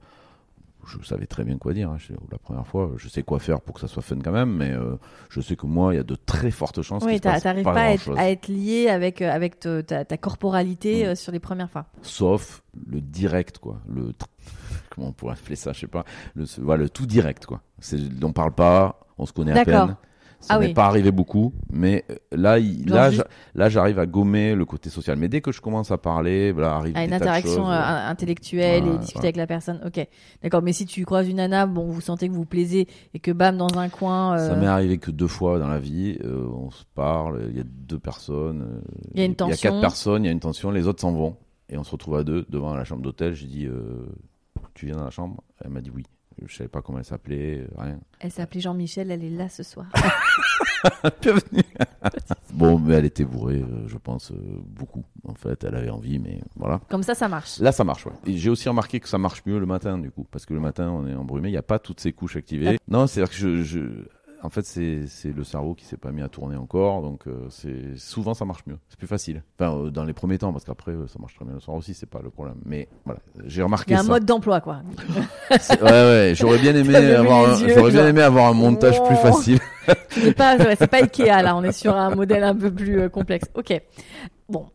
Je 0.86 1.04
savais 1.06 1.26
très 1.26 1.43
bien 1.43 1.58
quoi 1.58 1.74
dire. 1.74 1.89
hein. 1.89 1.98
La 2.32 2.38
première 2.38 2.67
fois, 2.67 2.91
je 2.98 3.08
sais 3.08 3.24
quoi 3.24 3.39
faire 3.39 3.62
pour 3.62 3.76
que 3.76 3.82
ça 3.82 3.88
soit 3.88 4.02
fun 4.02 4.17
quand 4.24 4.32
même, 4.32 4.54
mais 4.56 4.72
euh, 4.72 4.96
je 5.30 5.39
sais 5.41 5.56
que 5.56 5.65
moi, 5.65 5.93
il 5.93 5.98
y 5.98 6.00
a 6.00 6.04
de 6.04 6.15
très 6.15 6.52
fortes 6.52 6.82
chances. 6.82 7.04
Oui, 7.06 7.19
t'arrives 7.19 7.63
pas, 7.63 7.74
pas, 7.74 7.82
à 7.82 7.89
être, 7.91 8.04
grand-chose. 8.06 8.19
à 8.19 8.30
être 8.30 8.48
lié 8.50 8.89
avec, 8.89 9.22
euh, 9.22 9.32
avec 9.32 9.60
te- 9.60 9.82
ta, 9.82 10.04
ta 10.06 10.17
corporalité 10.17 11.04
Mm. 11.04 11.08
euh, 11.10 11.15
sur 11.15 11.32
les 11.32 11.39
premières 11.39 11.69
fois. 11.69 11.86
Sauf 12.02 12.63
le 12.88 13.00
direct 13.02 13.60
quoi. 13.60 13.80
Le 13.88 14.12
comment 14.89 15.08
on 15.08 15.12
pourrait 15.13 15.34
appeler 15.34 15.56
ça, 15.56 15.72
je 15.74 15.80
sais 15.82 15.88
pas. 15.88 16.04
Le, 16.36 16.46
voilà, 16.60 16.84
le 16.84 16.89
tout 16.89 17.06
direct 17.06 17.46
quoi. 17.46 17.62
On 18.22 18.34
parle 18.34 18.54
pas, 18.54 19.00
on 19.17 19.26
se 19.26 19.34
connaît 19.34 19.52
à 19.52 19.65
peine. 19.65 19.96
Ça 20.43 20.56
Ah 20.56 20.60
n'est 20.60 20.67
oui. 20.67 20.73
pas 20.73 20.88
arrivé 20.88 21.12
beaucoup, 21.12 21.53
mais 21.71 22.03
euh, 22.12 22.15
là, 22.34 22.60
il- 22.60 22.86
là, 22.89 23.10
juste- 23.12 23.25
là, 23.56 23.69
j'arrive 23.69 23.97
à 23.97 24.06
gommer 24.06 24.56
le 24.56 24.65
côté 24.65 24.89
social. 24.89 25.17
Mais 25.17 25.29
dès 25.29 25.39
que 25.39 25.53
je 25.53 25.62
commence 25.62 25.89
à 25.89 25.97
parler, 25.97 26.51
voilà, 26.51 26.75
arrive 26.75 26.97
À 26.97 26.99
des 26.99 27.06
une 27.06 27.12
tas 27.12 27.19
de 27.19 27.23
interaction 27.23 27.49
choses, 27.63 27.69
euh, 27.69 27.71
euh, 27.71 28.08
intellectuelle 28.10 28.88
et 28.88 28.97
discuter 28.97 29.19
avec 29.27 29.38
la 29.38 29.47
personne. 29.47 29.79
Ok, 29.86 30.06
d'accord. 30.41 30.62
Mais 30.62 30.73
si 30.73 30.86
tu 30.86 31.06
croises 31.06 31.29
une 31.29 31.38
nana, 31.38 31.65
bon, 31.65 31.86
vous 31.89 32.01
sentez 32.01 32.27
que 32.27 32.34
vous 32.34 32.43
plaisez 32.45 32.88
et 33.13 33.19
que 33.19 33.32
bam, 33.32 33.56
dans 33.56 33.77
un 33.77 33.88
coin, 33.88 34.38
euh, 34.38 34.49
Ça 34.49 34.56
m'est 34.58 34.67
arrivé 34.67 34.97
que 34.97 35.12
deux 35.12 35.27
fois 35.29 35.60
dans 35.60 35.69
la 35.69 35.79
vie. 35.79 36.17
euh, 36.25 36.45
on 36.53 36.71
se 36.71 36.84
parle, 36.93 37.47
il 37.49 37.56
y 37.58 37.62
a 37.62 37.63
deux 37.65 37.99
personnes. 37.99 38.82
Il 39.13 39.19
y 39.19 39.23
a 39.23 39.25
une 39.25 39.32
Il 39.32 39.34
y 39.34 39.43
a 39.43 39.47
tension. 39.47 39.69
quatre 39.71 39.79
personnes, 39.82 40.23
il 40.23 40.27
y 40.27 40.29
a 40.29 40.34
une 40.34 40.41
tension, 40.41 40.71
les 40.71 40.88
autres 40.88 40.99
s'en 40.99 41.13
vont. 41.13 41.38
Et 41.69 41.77
on 41.77 41.86
se 41.86 41.91
retrouve 41.91 42.17
à 42.17 42.23
deux 42.25 42.45
devant 42.49 42.75
la 42.75 42.84
chambre 42.84 43.01
d'hôtel. 43.01 43.34
J'ai 43.34 43.47
dit, 43.47 43.67
tu 44.73 44.88
viens 44.88 44.97
dans 44.97 45.06
la 45.06 45.10
chambre? 45.10 45.41
Elle 45.63 45.71
m'a 45.71 45.79
dit 45.82 45.89
oui. 45.95 46.03
Je 46.46 46.56
savais 46.56 46.67
pas 46.67 46.82
comment 46.82 47.00
elle 47.00 47.06
s'appelait, 47.06 47.60
euh, 47.60 47.67
rien. 47.78 48.00
elle 48.19 48.32
s'appelait 48.32 48.62
Jean-Michel, 48.62 49.12
elle 49.12 49.24
est 49.24 49.30
là 49.30 49.50
ce 49.50 49.63
soir. 49.63 49.86
Bienvenue. 51.22 51.62
bon, 52.54 52.78
mais 52.80 52.96
elle 52.96 53.06
était 53.06 53.24
bourrée, 53.24 53.62
euh, 53.62 53.88
je 53.88 53.98
pense, 53.98 54.32
euh, 54.32 54.36
beaucoup. 54.65 55.04
En 55.26 55.34
fait, 55.34 55.63
elle 55.63 55.76
avait 55.76 55.89
envie, 55.89 56.19
mais 56.19 56.41
voilà. 56.56 56.82
Comme 56.89 57.04
ça, 57.04 57.15
ça 57.15 57.28
marche. 57.30 57.60
Là, 57.60 57.72
ça 57.72 57.84
marche, 57.84 58.06
ouais. 58.06 58.12
Et 58.26 58.38
j'ai 58.38 58.50
aussi 58.50 58.67
remarqué 58.67 59.00
que 59.00 59.08
ça 59.08 59.17
marche 59.17 59.43
mieux 59.46 59.60
le 59.60 59.65
matin, 59.65 59.98
du 59.98 60.12
coup. 60.12 60.26
Parce 60.30 60.46
que 60.46 60.54
le 60.54 60.60
matin, 60.60 60.89
on 60.89 61.08
est 61.08 61.15
embrumé, 61.15 61.50
il 61.50 61.54
n'y 61.54 61.58
a 61.58 61.62
pas 61.63 61.80
toutes 61.80 62.00
ces 62.02 62.12
couches 62.13 62.36
activées. 62.36 62.80
Non, 62.88 63.08
c'est-à-dire 63.08 63.32
que 63.32 63.38
je. 63.38 63.63
je- 63.63 64.08
En 64.43 64.49
fait, 64.49 64.65
c'est 64.65 65.32
le 65.34 65.43
cerveau 65.45 65.73
qui 65.73 65.86
s'est 65.86 65.95
pas 65.97 66.12
mis 66.12 66.21
à 66.21 66.27
tourner 66.27 66.58
encore, 66.58 67.01
donc 67.01 67.27
euh, 67.27 67.47
c'est 67.49 67.97
souvent 67.97 68.34
ça 68.34 68.43
marche 68.43 68.63
mieux, 68.67 68.77
c'est 68.89 68.97
plus 68.99 69.08
facile. 69.08 69.41
Enfin, 69.58 69.73
euh, 69.77 69.89
dans 69.89 70.03
les 70.03 70.12
premiers 70.12 70.38
temps, 70.38 70.51
parce 70.51 70.65
qu'après 70.65 70.91
euh, 70.91 71.08
ça 71.08 71.17
marche 71.19 71.34
très 71.36 71.45
bien 71.45 71.53
le 71.53 71.62
soir 71.62 71.77
aussi, 71.77 71.93
c'est 71.93 72.10
pas 72.10 72.19
le 72.21 72.29
problème. 72.29 72.58
Mais 72.65 72.89
voilà, 73.06 73.21
j'ai 73.45 73.62
Il 73.62 73.63
remarqué 73.63 73.93
y 73.93 73.95
a 73.95 74.01
un 74.01 74.03
ça. 74.03 74.10
mode 74.10 74.25
d'emploi, 74.25 74.60
quoi. 74.60 74.82
Ouais, 75.49 75.91
ouais, 75.91 76.34
j'aurais 76.36 76.60
bien 76.60 76.75
aimé 76.75 76.93
avoir, 77.15 77.53
un- 77.53 77.67
yeux, 77.67 77.89
bien 77.89 78.08
aimé 78.08 78.21
avoir 78.21 78.47
un 78.47 78.53
montage 78.53 79.01
plus 79.03 79.15
facile. 79.15 79.60
C'est 80.10 80.34
pas, 80.36 80.58
ouais, 80.58 80.75
pas 80.75 80.97
Ikea, 80.97 81.41
là. 81.41 81.56
On 81.56 81.63
est 81.63 81.71
sur 81.71 81.95
un 81.95 82.13
modèle 82.13 82.43
un 82.43 82.56
peu 82.56 82.69
plus 82.71 83.10
complexe. 83.10 83.47
Ok. 83.56 83.82
Bon. 84.49 84.67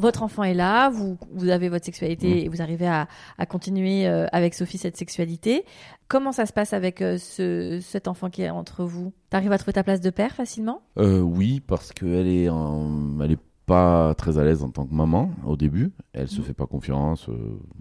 Votre 0.00 0.22
enfant 0.22 0.42
est 0.44 0.54
là, 0.54 0.88
vous, 0.88 1.18
vous 1.32 1.48
avez 1.50 1.68
votre 1.68 1.84
sexualité 1.84 2.28
Mm. 2.34 2.38
et 2.38 2.48
vous 2.48 2.62
arrivez 2.62 2.86
à, 2.86 3.06
à 3.38 3.46
continuer 3.46 4.06
euh, 4.06 4.26
avec 4.32 4.54
Sophie 4.54 4.78
cette 4.78 4.96
sexualité. 4.96 5.64
Comment 6.08 6.32
ça 6.32 6.46
se 6.46 6.52
passe 6.52 6.72
avec 6.72 7.02
euh, 7.02 7.18
ce, 7.18 7.78
cet 7.82 8.08
enfant 8.08 8.30
qui 8.30 8.42
est 8.42 8.50
entre 8.50 8.84
vous? 8.84 9.12
T'arrives 9.28 9.52
à 9.52 9.58
trouver 9.58 9.74
ta 9.74 9.84
place 9.84 10.00
de 10.00 10.10
père 10.10 10.34
facilement? 10.34 10.80
Euh, 10.98 11.20
oui, 11.20 11.60
parce 11.60 11.92
qu'elle 11.92 12.26
est, 12.26 12.48
en... 12.48 13.20
elle 13.22 13.32
est 13.32 13.38
pas 13.70 14.14
très 14.14 14.36
à 14.38 14.44
l'aise 14.44 14.62
en 14.64 14.70
tant 14.70 14.84
que 14.84 14.92
maman 14.94 15.30
au 15.46 15.56
début. 15.56 15.92
Elle 16.12 16.26
se 16.28 16.38
Mhm. 16.40 16.44
fait 16.46 16.54
pas 16.54 16.66
confiance. 16.66 17.28
euh, 17.28 17.34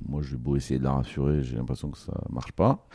moi, 0.07 0.21
j'ai 0.23 0.37
beau 0.37 0.55
essayer 0.55 0.79
de 0.79 0.83
la 0.83 0.91
rassurer, 0.93 1.41
j'ai 1.41 1.55
l'impression 1.55 1.89
que 1.89 1.97
ça 1.97 2.13
marche 2.29 2.51
pas. 2.51 2.85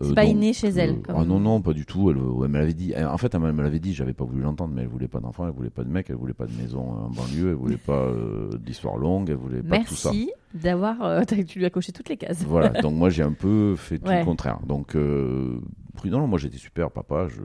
C'est 0.00 0.10
Euh, 0.10 0.14
pas 0.14 0.22
donc, 0.24 0.32
inné 0.32 0.52
chez 0.52 0.68
elle, 0.70 1.00
comme- 1.02 1.14
Ah 1.16 1.24
non, 1.24 1.38
non, 1.38 1.60
pas 1.62 1.72
du 1.72 1.86
tout. 1.86 2.10
Elle, 2.10 2.16
ouais, 2.18 2.46
elle 2.46 2.50
me 2.50 2.58
l'avait 2.58 2.74
dit. 2.74 2.92
Elle- 2.96 3.06
En 3.06 3.16
fait, 3.18 3.32
elle 3.32 3.40
me 3.40 3.62
l'avait 3.62 3.78
dit, 3.78 3.94
j'avais 3.94 4.12
pas 4.14 4.24
voulu 4.24 4.42
l'entendre, 4.42 4.74
mais 4.74 4.82
elle 4.82 4.88
voulait 4.88 5.06
pas 5.06 5.20
d'enfant, 5.20 5.46
elle 5.46 5.52
voulait 5.54 5.70
pas 5.70 5.84
de 5.84 5.90
mec, 5.90 6.06
elle 6.10 6.16
voulait 6.16 6.34
pas 6.34 6.46
de 6.46 6.52
maison 6.60 6.80
en 6.80 7.10
banlieue, 7.10 7.50
elle 7.50 7.54
voulait 7.54 7.76
pas 7.76 7.92
euh, 8.08 8.50
d'histoire 8.58 8.96
longue, 8.96 9.30
elle 9.30 9.36
voulait 9.36 9.62
pas 9.62 9.78
tout 9.84 9.94
ça. 9.94 10.10
Merci 10.10 10.32
d'avoir. 10.54 11.00
euh, 11.02 11.22
tu 11.46 11.58
lui 11.60 11.66
as 11.66 11.70
coché 11.70 11.92
toutes 11.92 12.08
les 12.08 12.16
cases. 12.16 12.42
Voilà, 12.44 12.70
donc 12.82 12.94
moi 12.94 13.08
j'ai 13.10 13.22
un 13.22 13.32
peu 13.32 13.76
fait 13.76 13.98
tout 14.00 14.08
Ouais. 14.08 14.18
le 14.20 14.24
contraire. 14.24 14.58
Donc, 14.66 14.96
euh, 14.96 15.60
prudent, 15.94 16.26
moi 16.26 16.38
j'étais 16.40 16.58
super 16.58 16.90
papa. 16.90 17.28
Je, 17.28 17.40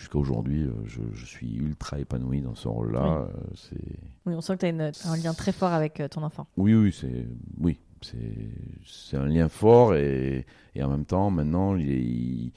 jusqu'à 0.00 0.18
aujourd'hui, 0.18 0.62
euh, 0.64 0.72
je, 0.86 1.00
je 1.12 1.24
suis 1.26 1.54
ultra 1.56 1.98
épanoui 2.00 2.40
dans 2.40 2.54
ce 2.54 2.66
rôle-là. 2.68 3.26
Oui. 3.28 3.28
Euh, 3.34 3.50
c'est, 3.54 3.98
Oui, 4.26 4.34
on 4.34 4.40
sent 4.40 4.56
que 4.56 4.66
tu 4.66 4.66
as 5.06 5.08
un 5.10 5.16
lien 5.16 5.34
très 5.34 5.52
fort 5.52 5.72
avec 5.72 6.00
euh, 6.00 6.08
ton 6.08 6.22
enfant. 6.22 6.46
oui, 6.56 6.74
oui, 6.74 6.92
c'est, 6.98 7.26
oui, 7.60 7.78
c'est, 8.02 9.16
un 9.16 9.26
lien 9.26 9.48
fort 9.48 9.94
et, 9.94 10.46
et 10.74 10.82
en 10.82 10.88
même 10.88 11.04
temps, 11.04 11.30
maintenant, 11.30 11.76
il 11.76 11.90
est, 11.90 12.00
il, 12.02 12.52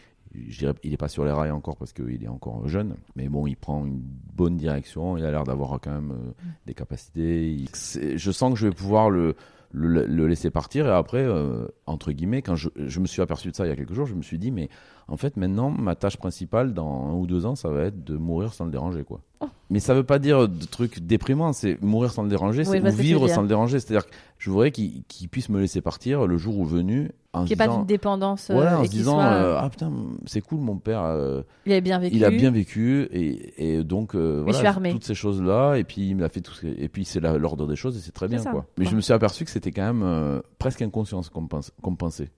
je 0.47 0.59
dirais, 0.59 0.73
il 0.83 0.93
est 0.93 0.97
pas 0.97 1.09
sur 1.09 1.25
les 1.25 1.31
rails 1.31 1.51
encore 1.51 1.75
parce 1.77 1.93
qu'il 1.93 2.23
est 2.23 2.27
encore 2.27 2.67
jeune, 2.67 2.95
mais 3.15 3.27
bon, 3.29 3.45
il 3.45 3.55
prend 3.55 3.85
une 3.85 4.01
bonne 4.01 4.57
direction. 4.57 5.17
Il 5.17 5.25
a 5.25 5.31
l'air 5.31 5.43
d'avoir 5.43 5.79
quand 5.81 5.91
même 5.91 6.11
euh, 6.11 6.31
des 6.65 6.73
capacités. 6.73 7.51
Il- 7.53 7.69
je 8.17 8.31
sens 8.31 8.53
que 8.53 8.59
je 8.59 8.67
vais 8.67 8.73
pouvoir 8.73 9.09
le 9.09 9.35
le, 9.73 10.05
le 10.05 10.27
laisser 10.27 10.51
partir 10.51 10.85
et 10.87 10.91
après 10.91 11.23
euh, 11.23 11.65
entre 11.87 12.11
guillemets 12.11 12.41
quand 12.41 12.55
je, 12.55 12.69
je 12.75 12.99
me 12.99 13.07
suis 13.07 13.21
aperçu 13.21 13.49
de 13.49 13.55
ça 13.55 13.65
il 13.65 13.69
y 13.69 13.71
a 13.71 13.75
quelques 13.75 13.93
jours 13.93 14.05
je 14.05 14.13
me 14.13 14.21
suis 14.21 14.37
dit 14.37 14.51
mais 14.51 14.69
en 15.07 15.17
fait 15.17 15.35
maintenant 15.35 15.71
ma 15.71 15.95
tâche 15.95 16.17
principale 16.17 16.73
dans 16.73 17.09
un 17.09 17.13
ou 17.13 17.25
deux 17.25 17.45
ans 17.45 17.55
ça 17.55 17.69
va 17.69 17.85
être 17.85 18.03
de 18.03 18.15
mourir 18.15 18.53
sans 18.53 18.65
le 18.65 18.71
déranger 18.71 19.03
quoi. 19.03 19.21
Oh. 19.41 19.47
mais 19.69 19.79
ça 19.79 19.95
veut 19.95 20.03
pas 20.03 20.19
dire 20.19 20.47
de 20.47 20.65
trucs 20.65 20.99
déprimants 20.99 21.53
c'est 21.53 21.81
mourir 21.81 22.11
sans 22.11 22.23
le 22.23 22.29
déranger 22.29 22.63
Oui, 22.67 22.79
c'est 22.81 22.95
vivre 22.95 23.27
sans 23.27 23.41
le 23.41 23.47
déranger. 23.47 23.79
C'est 23.79 23.95
à 23.95 23.99
dire 23.99 24.07
que 24.07 24.13
je 24.37 24.49
voudrais 24.49 24.71
qu'il 24.71 25.03
qu'il 25.05 25.27
puisse 25.27 25.49
me 25.49 25.59
laisser 25.59 25.81
partir 25.81 26.27
le 26.27 26.37
jour 26.37 26.59
où 26.59 26.65
venu 26.65 27.11
en 27.33 27.45
Qu'il 27.45 27.57
n'y 27.57 27.63
ait 27.63 27.67
pas 27.67 27.75
d'une 27.75 27.85
dépendance. 27.85 28.49
euh, 28.51 28.53
voilà, 28.53 28.79
en 28.79 28.83
et 28.83 28.87
se 28.87 28.91
disant 28.91 29.13
soit, 29.13 29.23
euh, 29.25 29.57
ah 29.59 29.69
putain 29.69 29.91
c'est 30.27 30.41
cool 30.41 30.59
mon 30.59 30.77
père 30.77 31.01
euh, 31.03 31.41
il 31.65 31.73
a 31.73 31.81
bien 31.81 31.97
vécu. 31.99 32.15
il 32.15 32.23
a 32.25 32.29
bien 32.29 32.51
vécu 32.51 33.07
et, 33.11 33.75
et 33.75 33.83
donc 33.83 34.13
euh, 34.15 34.43
Mais 34.45 34.51
je 34.51 34.57
suis 34.57 34.61
voilà 34.61 34.69
armé. 34.69 34.91
toutes 34.91 35.03
ces 35.05 35.15
choses 35.15 35.41
là 35.41 35.75
et 35.75 35.83
puis 35.83 36.09
il 36.09 36.15
me 36.15 36.21
l'a 36.21 36.29
fait 36.29 36.41
tout 36.41 36.53
ce- 36.53 36.67
et 36.67 36.89
puis 36.89 37.05
c'est 37.05 37.19
l'ordre 37.19 37.65
des 37.67 37.75
choses 37.75 37.97
et 37.97 38.01
c'est 38.01 38.11
très 38.11 38.27
bien 38.27 38.37
ça, 38.39 38.51
quoi. 38.51 38.65
Mais 38.77 38.85
je 38.85 38.95
me 38.95 39.01
suis 39.01 39.13
aperçu 39.13 39.45
que 39.45 39.51
c'était 39.51 39.71
quand 39.71 39.93
même 39.93 40.41
presque 40.59 40.81
inconscience 40.83 41.29
qu'on 41.29 41.47
pense 41.47 41.71
qu'on 41.81 41.95
pensait. 41.95 42.29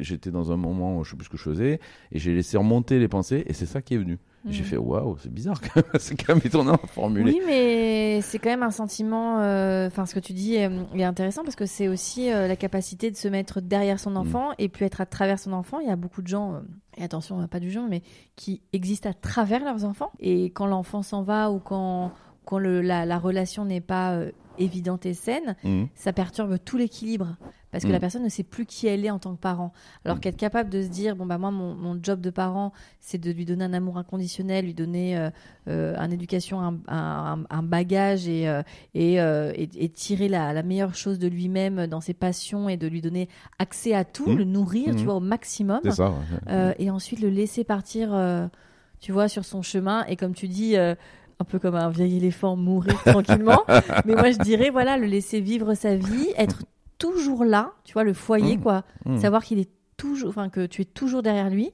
J'étais 0.00 0.30
dans 0.30 0.50
un 0.50 0.56
moment 0.56 0.98
où 0.98 1.04
je 1.04 1.10
sais 1.10 1.16
plus 1.16 1.26
ce 1.26 1.30
que 1.30 1.36
je 1.36 1.42
faisais 1.42 1.80
et 2.10 2.18
j'ai 2.18 2.34
laissé 2.34 2.56
remonter 2.56 2.98
les 2.98 3.08
pensées 3.08 3.44
et 3.46 3.52
c'est 3.52 3.66
ça 3.66 3.82
qui 3.82 3.94
est 3.94 3.98
venu. 3.98 4.18
Mhm. 4.44 4.52
J'ai 4.52 4.62
fait 4.62 4.76
waouh 4.76 5.16
c'est 5.18 5.32
bizarre 5.32 5.60
c'est 5.98 6.14
quand 6.16 6.34
même 6.34 6.42
étonnant 6.44 6.74
à 6.74 6.86
formuler. 6.86 7.32
Oui, 7.32 7.40
mais 7.46 8.20
c'est 8.22 8.38
quand 8.38 8.50
même 8.50 8.62
un 8.62 8.70
sentiment. 8.70 9.40
euh, 9.40 9.88
Enfin, 9.88 10.06
ce 10.06 10.14
que 10.14 10.20
tu 10.20 10.32
dis 10.32 10.54
est, 10.54 10.70
est 10.94 11.02
intéressant 11.04 11.42
parce 11.42 11.56
que 11.56 11.66
c'est 11.66 11.88
aussi 11.88 12.30
euh, 12.30 12.46
la 12.46 12.54
capacité 12.56 13.10
de 13.10 13.16
se 13.16 13.26
mettre 13.28 13.60
derrière 13.60 13.98
son 13.98 14.14
enfant 14.16 14.50
et 14.58 14.68
puis 14.68 14.84
être 14.84 15.00
à 15.00 15.06
travers 15.06 15.38
son 15.38 15.52
enfant. 15.52 15.80
Il 15.80 15.88
y 15.88 15.90
a 15.90 15.96
beaucoup 15.96 16.22
de 16.22 16.28
gens, 16.28 16.54
euh, 16.54 16.60
et 16.96 17.02
attention, 17.02 17.46
pas 17.48 17.60
du 17.60 17.70
genre, 17.70 17.86
mais 17.88 18.02
qui 18.36 18.62
existent 18.72 19.10
à 19.10 19.14
travers 19.14 19.64
leurs 19.64 19.84
enfants. 19.84 20.10
Et 20.20 20.44
quand 20.50 20.66
l'enfant 20.66 21.02
s'en 21.02 21.22
va 21.22 21.50
ou 21.50 21.58
quand, 21.58 22.12
quand 22.44 22.58
le, 22.58 22.80
la, 22.80 23.04
la 23.06 23.18
relation 23.18 23.64
n'est 23.64 23.80
pas 23.80 24.20
évidente 24.58 25.04
et 25.06 25.14
saine, 25.14 25.56
Mhm. 25.64 25.88
ça 25.94 26.12
perturbe 26.12 26.58
tout 26.64 26.76
l'équilibre 26.76 27.36
parce 27.70 27.84
que 27.84 27.88
Mm. 27.88 27.92
la 27.92 28.00
personne 28.00 28.22
ne 28.24 28.28
sait 28.28 28.42
plus 28.42 28.64
qui 28.66 28.86
elle 28.86 29.04
est 29.04 29.10
en 29.10 29.18
tant 29.18 29.34
que 29.34 29.40
parent. 29.40 29.72
Alors 30.04 30.16
Mm. 30.16 30.20
qu'être 30.20 30.36
capable 30.36 30.70
de 30.70 30.82
se 30.82 30.88
dire 30.88 31.16
bon 31.16 31.26
bah 31.26 31.38
moi 31.38 31.50
mon, 31.50 31.74
mon 31.74 31.98
job 32.02 32.20
de 32.20 32.30
parent 32.30 32.72
c'est 33.00 33.18
de 33.18 33.30
lui 33.30 33.44
donner 33.44 33.64
un 33.64 33.72
amour 33.72 33.98
inconditionnel, 33.98 34.64
lui 34.64 34.74
donner 34.74 35.16
euh, 35.18 35.30
euh, 35.68 35.94
un 35.98 36.10
éducation, 36.10 36.60
un, 36.60 36.78
un- 36.88 37.44
un 37.50 37.62
bagage 37.62 38.26
et 38.28 38.48
euh, 38.48 38.62
et, 38.94 39.14
et- 39.14 39.68
et 39.84 39.88
tirer 39.88 40.28
la, 40.28 40.52
la 40.52 40.62
meilleure 40.62 40.94
chose 40.94 41.18
de 41.18 41.28
lui-même 41.28 41.86
dans 41.86 42.00
ses 42.00 42.14
passions 42.14 42.68
et 42.68 42.76
de 42.76 42.86
lui 42.86 43.00
donner 43.02 43.28
accès 43.58 43.94
à 43.94 44.04
tout, 44.04 44.30
Mm. 44.30 44.36
le 44.38 44.44
nourrir 44.44 44.94
tu 44.96 45.02
Mm. 45.02 45.04
vois 45.04 45.14
au 45.14 45.20
maximum 45.20 45.80
ça. 45.90 46.12
ouais. 46.46 46.74
Et 46.78 46.90
ensuite 46.90 47.20
le 47.20 47.28
laisser 47.30 47.64
partir 47.64 48.10
tu 49.00 49.12
vois 49.12 49.28
sur 49.28 49.44
son 49.44 49.62
chemin 49.62 50.04
et 50.06 50.16
comme 50.16 50.34
tu 50.34 50.48
dis 50.48 50.76
un 50.76 51.44
peu 51.46 51.58
comme 51.60 51.76
un 51.76 51.88
vieil 51.90 52.16
éléphant 52.16 52.56
mourir 52.56 53.00
tranquillement 53.04 53.62
mais 54.04 54.14
moi 54.14 54.30
je 54.32 54.38
dirais 54.38 54.70
voilà 54.70 54.96
le 54.96 55.06
laisser 55.06 55.40
vivre 55.40 55.74
sa 55.74 55.94
vie 55.94 56.26
être 56.36 56.64
toujours 56.98 57.44
là 57.44 57.72
tu 57.84 57.92
vois 57.94 58.04
le 58.04 58.12
foyer 58.12 58.56
Mm. 58.56 58.60
quoi 58.60 58.84
Mhm. 59.06 59.18
savoir 59.18 59.44
qu'il 59.44 59.58
est 59.58 59.70
toujours 59.96 60.28
enfin 60.30 60.48
que 60.48 60.66
tu 60.66 60.82
es 60.82 60.84
toujours 60.84 61.22
derrière 61.22 61.50
lui 61.50 61.72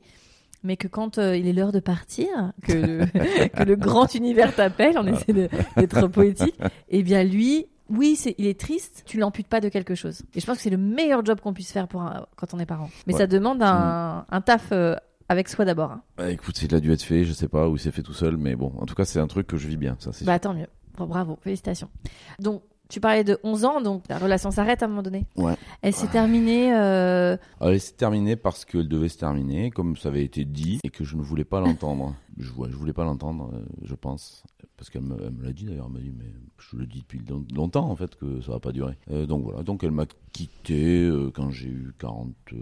mais 0.62 0.76
que 0.78 0.88
quand 0.88 1.18
euh, 1.18 1.36
il 1.36 1.46
est 1.46 1.52
l'heure 1.52 1.72
de 1.72 1.80
partir 1.80 2.26
que 2.62 2.72
le, 2.72 3.06
que 3.48 3.62
le 3.64 3.76
grand 3.76 4.14
univers 4.14 4.54
t'appelle 4.54 4.96
on 4.98 5.06
essaie 5.06 5.32
de- 5.32 5.48
d'être 5.76 6.06
poétique 6.08 6.58
et 6.88 7.02
bien 7.02 7.22
lui 7.24 7.66
oui, 7.90 8.18
il 8.38 8.46
est 8.46 8.58
triste, 8.58 9.02
tu 9.04 9.18
l'amputes 9.18 9.46
pas 9.46 9.60
de 9.60 9.68
quelque 9.68 9.94
chose. 9.94 10.22
Et 10.34 10.40
je 10.40 10.46
pense 10.46 10.56
que 10.56 10.62
c'est 10.62 10.70
le 10.70 10.78
meilleur 10.78 11.22
job 11.22 11.40
qu'on 11.40 11.52
puisse 11.52 11.70
faire 11.70 11.86
pour 11.86 12.00
un- 12.00 12.24
quand 12.34 12.54
on 12.54 12.58
est 12.58 12.64
parent. 12.64 12.88
Mais 13.06 13.12
Ouais. 13.12 13.18
ça 13.20 13.26
demande 13.26 13.62
un, 13.62 14.24
un 14.26 14.40
taf 14.40 14.68
euh, 14.72 14.96
avec 15.28 15.50
soi 15.50 15.66
d'abord. 15.66 15.92
hein. 15.92 16.00
Bah, 16.16 16.30
écoute 16.30 16.62
il 16.62 16.74
a 16.74 16.80
dû 16.80 16.92
être 16.94 17.02
fait 17.02 17.24
je 17.26 17.34
sais 17.34 17.46
pas 17.46 17.68
ou 17.68 17.76
il 17.76 17.78
s'est 17.78 17.90
fait 17.90 18.00
tout 18.02 18.14
seul 18.14 18.38
mais 18.38 18.56
bon 18.56 18.72
en 18.78 18.86
tout 18.86 18.94
cas 18.94 19.04
c'est 19.04 19.20
un 19.20 19.26
truc 19.26 19.46
que 19.46 19.58
je 19.58 19.68
vis 19.68 19.76
bien 19.76 19.96
ça 19.98 20.12
c'est 20.14 20.24
Bah 20.24 20.38
tant 20.38 20.54
mieux. 20.54 20.66
Bravo, 20.96 21.38
félicitations. 21.42 21.90
Donc, 22.38 22.62
tu 22.88 23.00
parlais 23.00 23.24
de 23.24 23.38
11 23.42 23.64
ans, 23.64 23.80
donc 23.80 24.04
la 24.08 24.18
relation 24.18 24.50
s'arrête 24.50 24.82
à 24.82 24.86
un 24.86 24.88
moment 24.88 25.02
donné. 25.02 25.24
Ouais. 25.36 25.54
Elle 25.82 25.94
s'est 25.94 26.06
terminée. 26.08 26.74
euh, 26.74 27.36
Elle 27.60 27.80
s'est 27.80 27.94
terminée 27.94 28.36
parce 28.36 28.64
qu'elle 28.64 28.88
devait 28.88 29.08
se 29.08 29.18
terminer, 29.18 29.70
comme 29.70 29.96
ça 29.96 30.10
avait 30.10 30.24
été 30.24 30.44
dit, 30.44 30.78
et 30.84 30.90
que 30.90 31.02
je 31.04 31.16
ne 31.16 31.22
voulais 31.22 31.44
pas 31.44 31.60
l'entendre. 31.60 32.14
je, 32.36 32.52
ouais, 32.52 32.68
je 32.70 32.76
voulais 32.76 32.92
pas 32.92 33.04
l'entendre, 33.04 33.50
euh, 33.54 33.64
je 33.82 33.94
pense. 33.94 34.42
Parce 34.76 34.90
qu'elle 34.90 35.02
me, 35.02 35.16
l'a 35.42 35.52
dit 35.52 35.64
d'ailleurs, 35.64 35.86
elle 35.86 35.92
m'a 35.92 36.00
dit, 36.00 36.12
mais 36.16 36.24
je 36.58 36.76
le 36.76 36.86
dis 36.86 37.00
depuis 37.00 37.20
long- 37.28 37.44
longtemps 37.54 37.88
en 37.88 37.96
fait 37.96 38.16
que 38.16 38.40
ça 38.42 38.52
va 38.52 38.60
pas 38.60 38.72
durer. 38.72 38.98
Euh, 39.10 39.24
donc 39.24 39.44
voilà, 39.44 39.62
donc 39.62 39.82
elle 39.84 39.92
m'a 39.92 40.04
quitté 40.32 41.04
euh, 41.04 41.30
quand 41.32 41.50
j'ai 41.50 41.68
eu 41.68 41.94
40, 41.98 42.34
euh, 42.52 42.56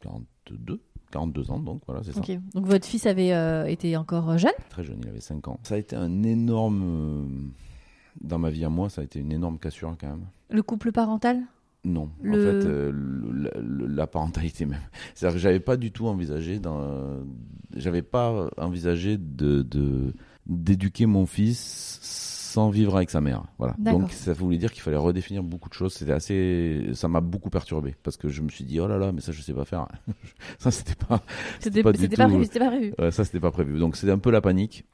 42, 0.00 0.80
42 1.10 1.50
ans, 1.50 1.58
donc 1.60 1.82
voilà, 1.86 2.02
c'est 2.02 2.12
ça. 2.12 2.20
Ok. 2.20 2.30
Donc 2.54 2.66
votre 2.66 2.86
fils 2.86 3.06
avait 3.06 3.70
été 3.72 3.96
encore 3.96 4.38
jeune? 4.38 4.52
Très 4.70 4.82
jeune, 4.84 4.98
il 5.02 5.08
avait 5.08 5.20
5 5.20 5.46
ans. 5.48 5.58
Ça 5.62 5.74
a 5.74 5.78
été 5.78 5.94
un 5.96 6.22
énorme. 6.22 7.52
Dans 8.20 8.38
ma 8.38 8.50
vie 8.50 8.64
à 8.64 8.68
moi, 8.68 8.88
ça 8.88 9.00
a 9.00 9.04
été 9.04 9.18
une 9.20 9.32
énorme 9.32 9.58
cassure 9.58 9.94
quand 10.00 10.08
même. 10.08 10.26
Le 10.50 10.62
couple 10.62 10.92
parental? 10.92 11.40
Non, 11.84 12.10
Le- 12.22 12.32
en 12.32 12.36
fait, 12.60 12.66
euh, 12.68 12.90
le- 12.92 13.32
la, 13.44 13.50
le- 13.60 13.86
la 13.86 14.06
parentalité 14.06 14.66
même. 14.66 14.80
C'est-à-dire 15.14 15.36
que 15.36 15.40
j'avais 15.40 15.60
pas 15.60 15.76
du 15.76 15.92
tout 15.92 16.06
envisagé, 16.08 16.58
dans, 16.58 17.20
j'avais 17.76 18.02
pas 18.02 18.48
envisagé 18.58 19.16
de, 19.16 19.62
de- 19.62 20.12
d'éduquer 20.46 21.06
mon 21.06 21.24
fils 21.26 21.98
sans 22.02 22.70
vivre 22.70 22.96
avec 22.96 23.10
sa 23.10 23.20
mère. 23.20 23.44
Voilà. 23.58 23.74
Donc 23.92 24.10
ça 24.12 24.32
voulait 24.32 24.56
dire 24.58 24.72
qu'il 24.72 24.82
fallait 24.82 24.96
redéfinir 24.96 25.42
beaucoup 25.42 25.68
de 25.68 25.74
choses. 25.74 25.92
C'était 25.94 26.12
assez, 26.12 26.90
ça 26.94 27.06
m'a 27.06 27.20
beaucoup 27.20 27.50
perturbé 27.50 27.94
parce 28.02 28.16
que 28.16 28.28
je 28.28 28.42
me 28.42 28.48
suis 28.48 28.64
dit 28.64 28.80
oh 28.80 28.88
là 28.88 28.98
là, 28.98 29.12
mais 29.12 29.20
ça 29.20 29.32
je 29.32 29.40
sais 29.42 29.52
pas 29.52 29.64
faire. 29.66 29.86
ça 30.58 30.70
c'était 30.70 30.94
pas, 30.96 31.22
C'était 31.60 31.82
pas 31.82 31.92
prévu. 32.26 32.48
Pas 32.48 32.68
prévu. 32.70 32.94
Ouais, 32.98 33.10
ça, 33.12 33.24
c'était 33.24 33.40
pas 33.40 33.50
prévu. 33.52 33.78
Donc, 33.78 33.96
c'était 33.96 34.12
un 34.12 34.18
peu 34.18 34.30
la 34.30 34.40
panique. 34.40 34.84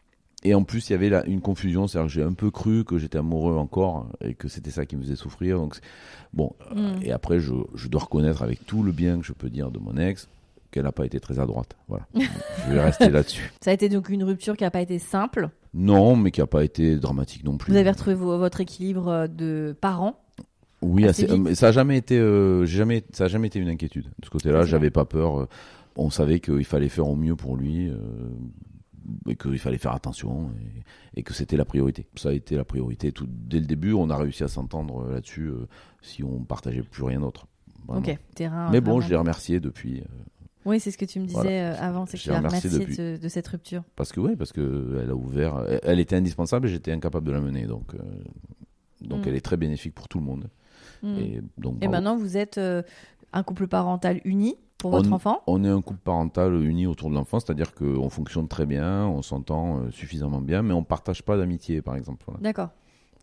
Et 0.47 0.55
en 0.55 0.63
plus, 0.63 0.89
il 0.89 0.93
y 0.93 0.95
avait 0.95 1.09
là 1.09 1.25
une 1.27 1.41
confusion. 1.41 1.87
C'est-à-dire 1.87 2.09
que 2.09 2.13
j'ai 2.13 2.23
un 2.23 2.35
peu 2.35 2.51
cru 2.51 2.85
que 2.85 2.99
j'étais 2.99 3.17
amoureux 3.19 3.55
encore 3.57 4.09
et 4.21 4.35
que 4.35 4.49
c'était 4.49 4.71
ça 4.71 4.85
qui 4.85 4.95
me 4.97 5.03
faisait 5.03 5.17
souffrir. 5.17 5.57
Donc, 5.59 5.79
bon. 6.35 6.53
euh, 6.73 6.75
Mm. 6.99 7.03
Et 7.03 7.13
après, 7.13 7.41
je, 7.41 7.55
je 7.75 7.89
dois 7.89 8.03
reconnaître 8.03 8.43
avec 8.43 8.67
tout 8.67 8.83
le 8.83 8.93
bien 8.93 9.19
que 9.19 9.25
je 9.27 9.33
peux 9.33 9.49
dire 9.51 9.71
de 9.71 9.79
mon 9.79 9.97
ex 9.97 10.29
qu'elle 10.71 10.83
n'a 10.85 10.93
pas 10.93 11.07
été 11.07 11.19
très 11.21 11.39
à 11.39 11.47
droite. 11.47 11.77
Voilà. 11.89 12.05
je 12.15 12.73
vais 12.73 12.81
rester 12.83 13.09
là-dessus. 13.09 13.53
Ça 13.63 13.71
a 13.71 13.75
été 13.75 13.89
donc 13.89 14.09
une 14.11 14.25
rupture 14.25 14.57
qui 14.57 14.65
n'a 14.65 14.71
pas 14.71 14.81
été 14.83 14.99
simple. 14.99 15.49
Non, 15.73 16.15
mais 16.17 16.31
qui 16.31 16.41
n'a 16.41 16.47
pas 16.47 16.63
été 16.65 16.97
dramatique 16.97 17.45
non 17.45 17.57
plus. 17.57 17.73
Vous 17.73 17.79
avez 17.79 17.91
retrouvé 17.91 18.15
vo- 18.15 18.37
votre 18.39 18.61
équilibre 18.61 19.09
euh, 19.09 19.27
de 19.29 19.75
parents. 19.81 20.21
Oui, 20.83 21.05
assez 21.07 21.25
assez- 21.25 21.37
vite. 21.37 21.47
euh, 21.47 21.55
ça 21.55 21.69
a 21.69 21.73
jamais 21.73 21.97
été, 21.97 22.19
euh, 22.19 22.67
jamais, 22.67 23.03
ça 23.13 23.25
a 23.25 23.29
jamais 23.29 23.47
été 23.47 23.59
une 23.61 23.69
inquiétude 23.71 24.05
de 24.19 24.25
ce 24.27 24.31
côté-là. 24.31 24.65
J'avais 24.65 24.91
pas 24.91 25.05
peur. 25.07 25.49
on 25.97 26.11
savait 26.11 26.41
qu'il 26.41 26.65
fallait 26.65 26.89
faire 26.91 27.09
au 27.09 27.17
mieux 27.17 27.37
pour 27.37 27.57
lui 27.57 27.89
euh, 27.89 27.97
et 29.29 29.37
qu'il 29.37 29.59
fallait 29.59 29.79
faire 29.79 29.93
attention 29.93 30.51
et, 31.15 31.21
et 31.21 31.23
que 31.23 31.33
c'était 31.35 31.57
la 31.57 31.65
priorité. 31.65 32.07
Ça 32.17 32.31
a 32.31 32.33
été 32.33 32.57
la 32.57 32.65
priorité. 32.65 33.13
Tout 33.13 33.27
dès 33.29 33.61
le 33.61 33.67
début, 33.67 33.93
on 33.93 34.09
a 34.11 34.17
réussi 34.17 34.45
à 34.45 34.49
s'entendre 34.49 35.05
euh, 35.07 35.15
là-dessus. 35.15 35.47
euh, 35.49 35.67
si 36.03 36.23
on 36.25 36.45
partageait 36.45 36.83
plus 36.83 37.03
rien 37.05 37.21
d'autre. 37.21 37.47
Ok. 37.89 38.17
Terrain. 38.35 38.71
Mais 38.71 38.81
bon, 38.81 38.93
vraiment. 38.93 39.01
je 39.03 39.11
l'ai 39.11 39.17
remercié 39.17 39.61
depuis. 39.61 40.01
euh, 40.01 40.05
Oui, 40.65 40.81
c'est 40.81 40.91
ce 40.91 40.99
que 40.99 41.05
tu 41.05 41.21
me 41.21 41.27
disais 41.27 41.39
Voilà. 41.41 41.83
avant, 41.85 42.07
c'est 42.07 42.13
que 42.13 42.19
Je 42.19 42.23
tu 42.25 42.29
l'ai 42.31 42.35
l'as 42.41 42.49
remercié 42.49 42.71
de, 42.71 43.17
de 43.23 43.29
cette 43.29 43.47
rupture. 43.49 43.83
parce 43.97 44.11
que 44.13 44.21
oui, 44.21 44.37
parce 44.37 44.53
que 44.53 45.01
elle 45.03 45.11
a 45.11 45.15
ouvert. 45.15 45.65
Elle, 45.69 45.81
elle 45.83 46.01
était 46.01 46.17
indispensable 46.17 46.67
et 46.69 46.71
j'étais 46.71 46.93
incapable 46.93 47.27
de 47.27 47.33
la 47.33 47.41
mener. 47.41 47.67
Donc, 47.67 47.95
euh, 47.95 47.99
donc 49.03 49.25
Mm. 49.27 49.29
elle 49.29 49.35
est 49.37 49.41
très 49.45 49.57
bénéfique 49.59 49.95
pour 49.95 50.09
tout 50.09 50.19
le 50.19 50.25
monde. 50.25 50.49
Mm. 51.03 51.19
Et 51.19 51.41
donc. 51.59 51.85
Et 51.85 51.89
maintenant, 51.89 52.17
vous 52.17 52.37
êtes 52.39 52.59
un 53.33 53.43
couple 53.43 53.67
parental 53.67 54.21
uni 54.25 54.57
pour 54.85 54.91
votre 54.91 55.11
On- 55.11 55.15
enfant? 55.15 55.41
On 55.47 55.65
est 55.65 55.69
un 55.69 55.81
couple 55.81 56.01
parental 56.05 56.55
uni 56.63 56.87
autour 56.87 57.09
de 57.09 57.15
l'enfant, 57.15 57.41
c'est-à-dire 57.41 57.75
qu'on 57.75 58.11
fonctionne 58.11 58.49
très 58.49 58.67
bien, 58.67 59.07
on 59.07 59.23
s'entend 59.23 59.79
euh, 59.79 59.91
suffisamment 59.91 60.43
bien, 60.43 60.61
mais 60.61 60.75
on 60.75 60.85
partage 60.85 61.23
pas 61.23 61.39
d'amitié, 61.39 61.81
par 61.81 61.97
exemple. 61.97 62.23
Voilà. 62.27 62.41
D'accord. 62.43 62.69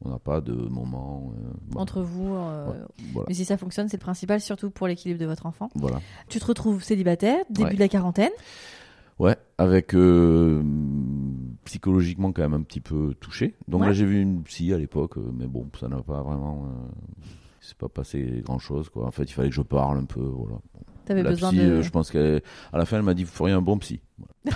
On 0.03 0.09
n'a 0.09 0.18
pas 0.18 0.41
de 0.41 0.53
moment. 0.53 1.32
euh, 1.38 1.51
voilà. 1.70 1.82
Entre 1.84 2.01
vous. 2.01 2.34
euh, 2.34 2.68
Ouais. 2.72 2.78
Voilà. 3.14 3.26
Mais 3.28 3.36
si 3.36 3.45
ça 3.45 3.57
fonctionne, 3.57 3.88
c'est 3.89 3.97
le 3.97 4.01
principal, 4.01 4.41
surtout 4.41 4.72
pour 4.72 4.88
l'équilibre 4.88 5.20
de 5.20 5.28
votre 5.28 5.45
enfant. 5.45 5.70
Voilà. 5.76 5.99
Tu 6.30 6.39
te 6.39 6.45
retrouves 6.45 6.82
célibataire, 6.84 7.38
début 7.51 7.68
Ouais. 7.70 7.76
de 7.76 7.80
la 7.80 7.88
quarantaine. 7.88 8.32
Ouais, 9.20 9.36
avec 9.59 9.93
euh, 9.93 10.64
psychologiquement 11.66 12.32
quand 12.32 12.41
même 12.41 12.55
un 12.55 12.64
petit 12.64 12.80
peu 12.82 13.14
touché. 13.20 13.53
Donc 13.68 13.82
Ouais. 13.82 13.88
là, 13.88 13.93
j'ai 13.93 14.05
vu 14.05 14.20
une 14.20 14.41
psy 14.41 14.74
à 14.74 14.80
l'époque, 14.80 15.18
mais 15.38 15.45
bon, 15.45 15.68
ça 15.80 15.88
n'a 15.88 16.01
pas 16.01 16.24
vraiment. 16.24 16.66
c'est 17.64 17.78
pas 17.78 17.89
passé 17.89 18.41
grand 18.43 18.57
chose, 18.57 18.89
quoi. 18.89 19.05
En 19.05 19.12
fait, 19.12 19.22
il 19.26 19.34
fallait 19.34 19.49
que 19.49 19.55
je 19.55 19.62
parle 19.62 19.99
un 19.99 20.05
peu, 20.05 20.20
voilà. 20.20 20.55
T'avais 21.12 21.24
La 21.24 21.30
besoin 21.32 21.49
psy, 21.49 21.57
de. 21.59 21.64
euh, 21.64 21.82
je 21.82 21.89
pense 21.89 22.09
qu'à 22.12 22.20
la 22.74 22.86
fin, 22.86 22.97
elle 22.97 23.03
m'a 23.03 23.14
dit, 23.14 23.24
vous 23.24 23.32
feriez 23.32 23.53
un 23.53 23.62
bon 23.62 23.78
psy. 23.80 23.99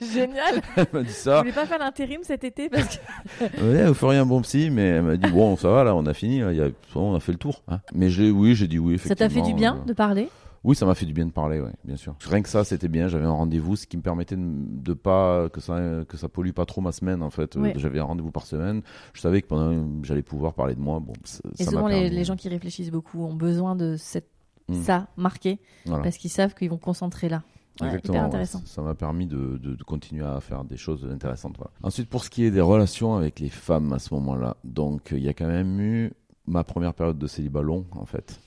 Génial. 0.00 0.62
Elle 0.76 0.86
m'a 0.92 1.00
dit 1.02 1.08
Vous 1.08 1.12
ça. 1.14 1.38
voulez 1.40 1.52
pas 1.52 1.66
faire 1.66 1.78
l'intérim 1.78 2.20
cet 2.22 2.44
été 2.44 2.68
parce 2.68 2.96
que 2.98 3.62
Ouais, 3.62 3.86
vous 3.86 3.94
feriez 3.94 4.18
un 4.18 4.26
bon 4.26 4.40
psy, 4.42 4.70
mais 4.70 4.82
elle 4.82 5.02
m'a 5.02 5.16
dit, 5.16 5.30
bon, 5.30 5.56
ça 5.56 5.68
va, 5.70 5.84
là, 5.84 5.94
on 5.94 6.06
a 6.06 6.14
fini, 6.14 6.40
là, 6.40 6.52
y 6.52 6.60
a... 6.60 6.68
on 6.94 7.14
a 7.14 7.20
fait 7.20 7.32
le 7.32 7.38
tour. 7.38 7.62
hein. 7.68 7.80
Mais 7.94 8.10
j'ai, 8.10 8.30
oui, 8.30 8.54
j'ai 8.54 8.68
dit 8.68 8.78
oui, 8.78 8.98
ça 8.98 9.14
t'a 9.14 9.28
fait 9.28 9.42
du 9.42 9.54
bien 9.54 9.78
euh, 9.82 9.84
de 9.86 9.92
parler? 9.92 10.28
Oui, 10.64 10.76
ça 10.76 10.86
m'a 10.86 10.94
fait 10.94 11.06
du 11.06 11.12
bien 11.12 11.26
de 11.26 11.32
parler, 11.32 11.60
ouais, 11.60 11.72
bien 11.82 11.96
sûr. 11.96 12.14
Rien 12.30 12.40
que 12.40 12.48
ça, 12.48 12.62
c'était 12.62 12.86
bien. 12.86 13.08
J'avais 13.08 13.24
un 13.24 13.32
rendez-vous, 13.32 13.74
ce 13.74 13.84
qui 13.84 13.96
me 13.96 14.02
permettait 14.02 14.36
de, 14.36 14.44
de 14.46 14.92
pas 14.94 15.48
que 15.48 15.60
ça 15.60 15.80
que 16.08 16.16
ça 16.16 16.28
pollue 16.28 16.52
pas 16.52 16.66
trop 16.66 16.80
ma 16.80 16.92
semaine 16.92 17.20
en 17.20 17.30
fait. 17.30 17.56
Ouais. 17.56 17.70
Euh, 17.70 17.78
J'avais 17.80 17.98
un 17.98 18.04
rendez-vous 18.04 18.30
par 18.30 18.46
semaine. 18.46 18.82
Je 19.12 19.20
savais 19.20 19.42
que 19.42 19.48
pendant 19.48 19.84
j'allais 20.04 20.22
pouvoir 20.22 20.54
parler 20.54 20.76
de 20.76 20.80
moi. 20.80 21.00
Bon, 21.00 21.14
ça 21.24 21.40
Et 21.58 21.64
ça 21.64 21.72
souvent, 21.72 21.88
les, 21.88 22.08
les 22.10 22.22
gens 22.24 22.36
qui 22.36 22.48
réfléchissent 22.48 22.92
beaucoup 22.92 23.24
ont 23.24 23.34
besoin 23.34 23.74
de 23.74 23.96
cette, 23.98 24.28
Mm. 24.68 24.82
ça 24.82 25.06
marqué 25.16 25.58
Voilà. 25.86 26.02
parce 26.04 26.16
qu'ils 26.16 26.30
savent 26.30 26.54
qu'ils 26.54 26.70
vont 26.70 26.78
concentrer 26.78 27.28
là. 27.28 27.42
Exactement. 27.82 28.28
ouais. 28.30 28.44
Ça 28.44 28.82
m'a 28.82 28.94
permis 28.94 29.26
de, 29.26 29.56
de, 29.56 29.74
de 29.74 29.82
continuer 29.82 30.24
à 30.26 30.40
faire 30.40 30.62
des 30.64 30.76
choses 30.76 31.08
intéressantes. 31.10 31.56
voilà. 31.56 31.70
Ensuite, 31.82 32.08
pour 32.08 32.22
ce 32.22 32.28
qui 32.30 32.44
est 32.44 32.50
des 32.50 32.60
relations 32.60 33.14
avec 33.16 33.40
les 33.40 33.48
femmes 33.48 33.92
à 33.94 33.98
ce 33.98 34.12
moment-là, 34.14 34.56
donc 34.62 35.12
euh, 35.12 35.18
il 35.18 35.24
y 35.24 35.28
a 35.28 35.32
quand 35.34 35.46
même 35.46 35.80
eu 35.80 36.12
ma 36.46 36.64
première 36.64 36.92
période 36.92 37.18
de 37.18 37.26
célibat 37.26 37.62
long 37.62 37.86
en 37.92 38.04
fait. 38.04 38.40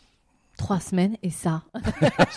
Trois 0.57 0.79
semaines 0.79 1.17
et 1.23 1.31
ça. 1.31 1.63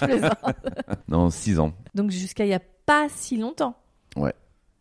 Je 0.01 0.05
plaisante. 0.07 0.39
Non, 1.09 1.31
six 1.31 1.59
ans. 1.61 1.72
Donc 1.95 2.11
jusqu'à 2.11 2.45
il 2.47 2.49
y 2.51 2.55
a 2.55 2.61
pas 2.87 3.09
si 3.11 3.37
longtemps. 3.37 3.76
Ouais. 4.16 4.33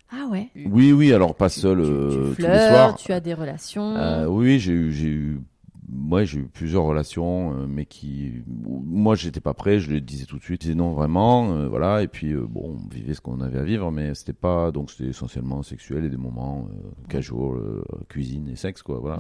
Ah 0.10 0.28
ouais. 0.32 0.50
Oui, 0.66 0.94
oui. 0.94 1.12
Alors 1.14 1.36
pas 1.36 1.50
Tu- 1.50 1.60
seul 1.60 1.78
tu, 1.84 1.84
euh, 1.92 2.10
tu 2.10 2.18
tous 2.18 2.42
les 2.42 2.48
flirtes, 2.48 2.70
soirs. 2.70 2.96
tu 2.96 3.12
as 3.12 3.20
des 3.20 3.34
relations. 3.34 3.96
Euh, 3.98 4.26
oui, 4.28 4.60
j'ai 4.60 4.72
eu, 4.72 4.92
j'ai 4.94 5.08
eu, 5.10 5.42
moi 5.90 6.24
j'ai 6.26 6.40
eu 6.40 6.48
plusieurs 6.48 6.84
relations, 6.84 7.54
euh, 7.54 7.68
mais 7.68 7.86
qui, 7.86 8.32
moi 8.48 9.16
j'étais 9.16 9.40
pas 9.40 9.54
prêt, 9.54 9.80
je 9.80 9.90
le 9.92 10.02
disais 10.02 10.26
tout 10.26 10.38
de 10.38 10.44
suite, 10.44 10.62
je 10.64 10.68
disais 10.70 10.76
non 10.78 10.92
vraiment, 10.92 11.52
euh, 11.54 11.68
voilà, 11.68 12.04
et 12.04 12.08
puis 12.08 12.34
euh, 12.34 12.46
bon, 12.48 12.78
on 12.80 12.90
vivait 12.94 13.14
ce 13.14 13.22
qu'on 13.22 13.40
avait 13.42 13.60
à 13.60 13.64
vivre, 13.64 13.92
mais 13.92 14.14
c'était 14.16 14.34
pas, 14.34 14.72
donc 14.72 14.92
c'était 14.92 15.10
essentiellement 15.10 15.64
sexuel 15.64 16.04
et 16.06 16.10
des 16.10 16.18
moments 16.18 16.68
casual, 17.10 17.60
cuisine 18.10 18.50
et 18.50 18.56
sexe 18.56 18.82
quoi, 18.84 19.00
voilà. 19.00 19.18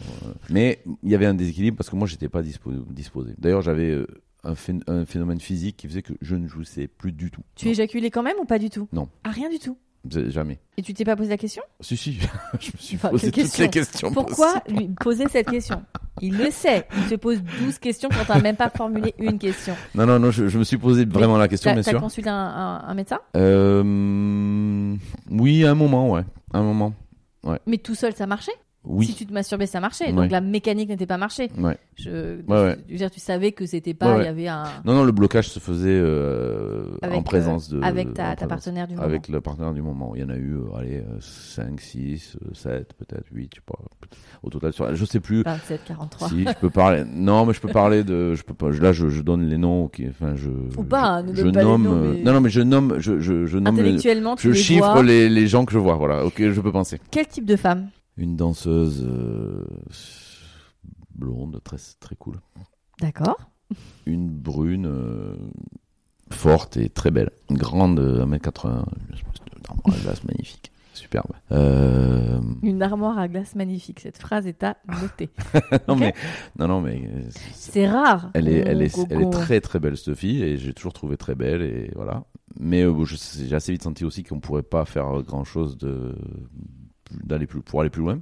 Mais 0.49 0.83
il 1.03 1.09
y 1.09 1.15
avait 1.15 1.25
un 1.25 1.33
déséquilibre 1.33 1.77
parce 1.77 1.89
que 1.89 1.95
moi 1.95 2.07
j'étais 2.07 2.29
pas 2.29 2.41
dispo- 2.41 2.85
disposé. 2.91 3.33
D'ailleurs 3.37 3.61
j'avais 3.61 4.05
un, 4.43 4.53
phé- 4.53 4.81
un 4.87 5.05
phénomène 5.05 5.39
physique 5.39 5.77
qui 5.77 5.87
faisait 5.87 6.01
que 6.01 6.13
je 6.21 6.35
ne 6.35 6.47
jouissais 6.47 6.87
plus 6.87 7.11
du 7.11 7.31
tout. 7.31 7.41
Tu 7.55 7.69
éjaculais 7.69 8.11
quand 8.11 8.23
même 8.23 8.37
ou 8.41 8.45
pas 8.45 8.59
du 8.59 8.69
tout? 8.69 8.87
Non. 8.93 9.09
Ah 9.23 9.31
rien 9.31 9.49
du 9.49 9.59
tout? 9.59 9.77
Jamais. 10.09 10.59
Et 10.77 10.81
tu 10.83 10.93
t'es 10.93 11.03
pas 11.03 11.15
posé 11.15 11.29
la 11.29 11.37
question? 11.37 11.61
Si 11.81 11.97
si, 11.97 12.13
je 12.59 12.71
me 12.71 12.77
suis 12.77 12.95
Enfin, 12.95 13.09
posé 13.09 13.29
toutes 13.31 13.57
les 13.57 13.69
questions. 13.69 14.11
Pourquoi 14.13 14.59
possibles. 14.61 14.79
lui 14.79 14.87
poser 14.99 15.25
cette 15.29 15.49
question? 15.49 15.83
Il 16.21 16.37
le 16.37 16.49
sait. 16.49 16.87
Il 16.97 17.07
te 17.07 17.15
pose 17.15 17.41
12 17.59 17.77
questions 17.79 18.07
quand 18.09 18.25
t'as 18.25 18.41
même 18.41 18.55
pas 18.55 18.69
formulé 18.69 19.13
une 19.19 19.37
question. 19.37 19.75
Non 19.95 20.05
non 20.05 20.17
non, 20.19 20.31
je, 20.31 20.47
je 20.47 20.57
me 20.57 20.63
suis 20.63 20.77
posé 20.77 21.05
vraiment 21.05 21.37
la 21.37 21.47
question, 21.47 21.69
T'as 21.71 21.75
bien 21.75 21.83
t'as 21.83 21.91
sûr. 21.91 21.99
consulté 21.99 22.29
un, 22.29 22.33
un- 22.35 22.83
un 22.87 22.93
médecin? 22.93 23.19
Euh, 23.35 24.95
oui, 25.29 25.65
à 25.65 25.71
un 25.71 25.75
moment, 25.75 26.09
ouais. 26.11 26.23
À 26.53 26.59
un 26.59 26.63
moment. 26.63 26.93
Mais 27.65 27.77
tout 27.77 27.95
seul, 27.95 28.13
ça 28.15 28.27
marchait? 28.27 28.51
Oui. 28.87 29.05
Si 29.05 29.13
tu 29.15 29.25
te 29.25 29.33
masturbais, 29.33 29.65
ça 29.65 29.79
marchait. 29.79 30.05
Ouais. 30.07 30.13
Donc 30.13 30.31
la 30.31 30.41
mécanique 30.41 30.89
n'était 30.89 31.05
pas 31.05 31.17
marché. 31.17 31.49
Ouais. 31.57 31.77
Je, 31.95 32.37
ouais. 32.47 32.77
je 32.87 32.91
veux 32.93 32.97
dire, 32.97 33.11
tu 33.11 33.19
savais 33.19 33.51
que 33.51 33.65
c'était 33.65 33.93
pas, 33.93 34.17
il 34.19 34.25
y 34.25 34.27
avait 34.27 34.47
un 34.47 34.63
Non, 34.85 34.93
non, 34.93 35.03
le 35.03 35.11
blocage 35.11 35.49
se 35.49 35.59
faisait 35.59 35.89
euh, 35.89 36.85
Avec, 37.01 37.17
en 37.17 37.23
présence 37.23 37.69
de. 37.69 37.81
avec 37.81 38.13
ta, 38.13 38.35
partenaire 38.35 38.87
du 38.87 38.95
moment. 38.95 39.05
Avec 39.05 39.27
le 39.27 39.41
partenaire 39.41 39.73
du 39.73 39.81
moment. 39.81 40.13
Il 40.15 40.21
y 40.21 40.23
en 40.23 40.29
a 40.29 40.35
eu, 40.37 40.55
euh, 40.55 40.77
allez, 40.77 41.03
5, 41.19 41.79
6, 41.79 42.37
7, 42.53 42.93
peut-être 42.93 43.25
8, 43.31 43.51
je 43.53 43.59
sais 43.59 43.63
pas. 43.65 43.79
Au 44.43 44.49
total, 44.49 44.73
sur... 44.73 44.93
je 44.95 45.05
sais 45.05 45.19
plus. 45.19 45.43
27, 45.43 45.81
43. 45.87 46.29
Si, 46.29 46.45
je 46.45 46.53
peux 46.59 46.69
parler. 46.69 47.03
Non, 47.05 47.45
mais 47.45 47.53
je 47.53 47.59
peux 47.61 47.67
parler 47.69 48.03
de. 48.03 48.35
Je 48.35 48.43
peux 48.43 48.53
pas. 48.53 48.69
Là, 48.69 48.91
je, 48.93 49.09
je 49.09 49.21
donne 49.21 49.43
les 49.47 49.57
noms. 49.57 49.87
qui- 49.87 50.07
Enfin, 50.07 50.35
je. 50.35 50.49
Ou 50.77 50.83
pas, 50.83 51.03
hein, 51.03 51.23
ne 51.23 51.33
je, 51.33 51.41
donne 51.41 51.47
je 51.47 51.51
pas 51.53 51.59
les 51.61 51.65
nomme. 51.65 51.83
noms, 51.83 51.91
euh, 51.93 52.13
mais- 52.15 52.23
Non, 52.23 52.33
non, 52.33 52.41
mais 52.41 52.49
je 52.49 52.61
nomme. 52.61 52.95
Je, 52.99 53.19
je, 53.19 53.45
je 53.45 53.57
nomme. 53.57 53.75
les- 53.75 53.81
Intellectuellement, 53.81 54.35
tu 54.35 54.47
Je 54.47 54.53
les 54.53 54.59
chiffre 54.59 54.91
vois. 54.93 55.03
les, 55.03 55.29
les 55.29 55.47
gens 55.47 55.65
que 55.65 55.73
je 55.73 55.79
vois. 55.79 55.95
Voilà. 55.95 56.23
Ok, 56.25 56.35
je 56.39 56.61
peux 56.61 56.71
penser. 56.71 56.99
Quel 57.11 57.27
type 57.27 57.45
de 57.45 57.55
femme? 57.55 57.89
Une 58.17 58.35
danseuse 58.35 59.05
euh, 59.07 59.65
blonde, 61.15 61.59
très, 61.63 61.77
très 61.99 62.15
cool. 62.15 62.39
D'accord. 62.99 63.37
Une 64.05 64.29
brune, 64.29 64.85
euh, 64.87 65.35
forte 66.31 66.77
et 66.77 66.89
très 66.89 67.11
belle. 67.11 67.29
Une 67.49 67.57
grande, 67.57 67.99
euh, 67.99 68.25
1m80, 68.25 68.85
une 69.09 69.13
espèce 69.15 69.33
de- 69.53 69.61
d'armoire 69.61 69.95
à 69.95 69.99
glace 70.01 70.23
magnifique. 70.23 70.71
Superbe. 70.93 71.31
Euh, 71.51 72.39
Une 72.63 72.81
armoire 72.81 73.19
à 73.19 73.27
glace 73.27 73.53
magnifique. 73.53 73.99
Cette 73.99 74.17
phrase 74.17 74.47
est 74.47 74.63
à 74.63 74.77
noter. 74.99 75.29
non, 75.87 75.95
mais, 75.95 76.13
non, 76.57 76.67
non, 76.67 76.81
mais 76.81 77.03
euh, 77.13 77.21
c'est- 77.53 77.87
rare. 77.87 78.31
elle 78.33 78.47
est, 78.47 78.59
elle 78.65 78.81
est, 78.81 78.89
qu'on- 78.89 79.05
elle 79.11 79.21
est 79.21 79.29
très 79.29 79.61
très 79.61 79.79
belle 79.79 79.95
cette 79.95 80.15
fille 80.15 80.41
et 80.41 80.57
j'ai 80.57 80.73
toujours 80.73 80.93
trouvé 80.93 81.15
très 81.17 81.35
belle 81.35 81.61
et 81.61 81.91
voilà. 81.95 82.23
Mais 82.59 82.81
euh, 82.81 83.05
j'ai 83.05 83.53
assez 83.55 83.71
vite 83.73 83.83
senti 83.83 84.05
aussi 84.05 84.23
qu'on 84.23 84.39
pourrait 84.39 84.63
pas 84.63 84.85
faire 84.85 85.21
grand 85.21 85.43
chose 85.43 85.77
de 85.77 86.15
d'aller 87.23 87.47
plus 87.47 87.61
pour 87.61 87.81
aller 87.81 87.89
plus 87.89 88.01
loin. 88.01 88.19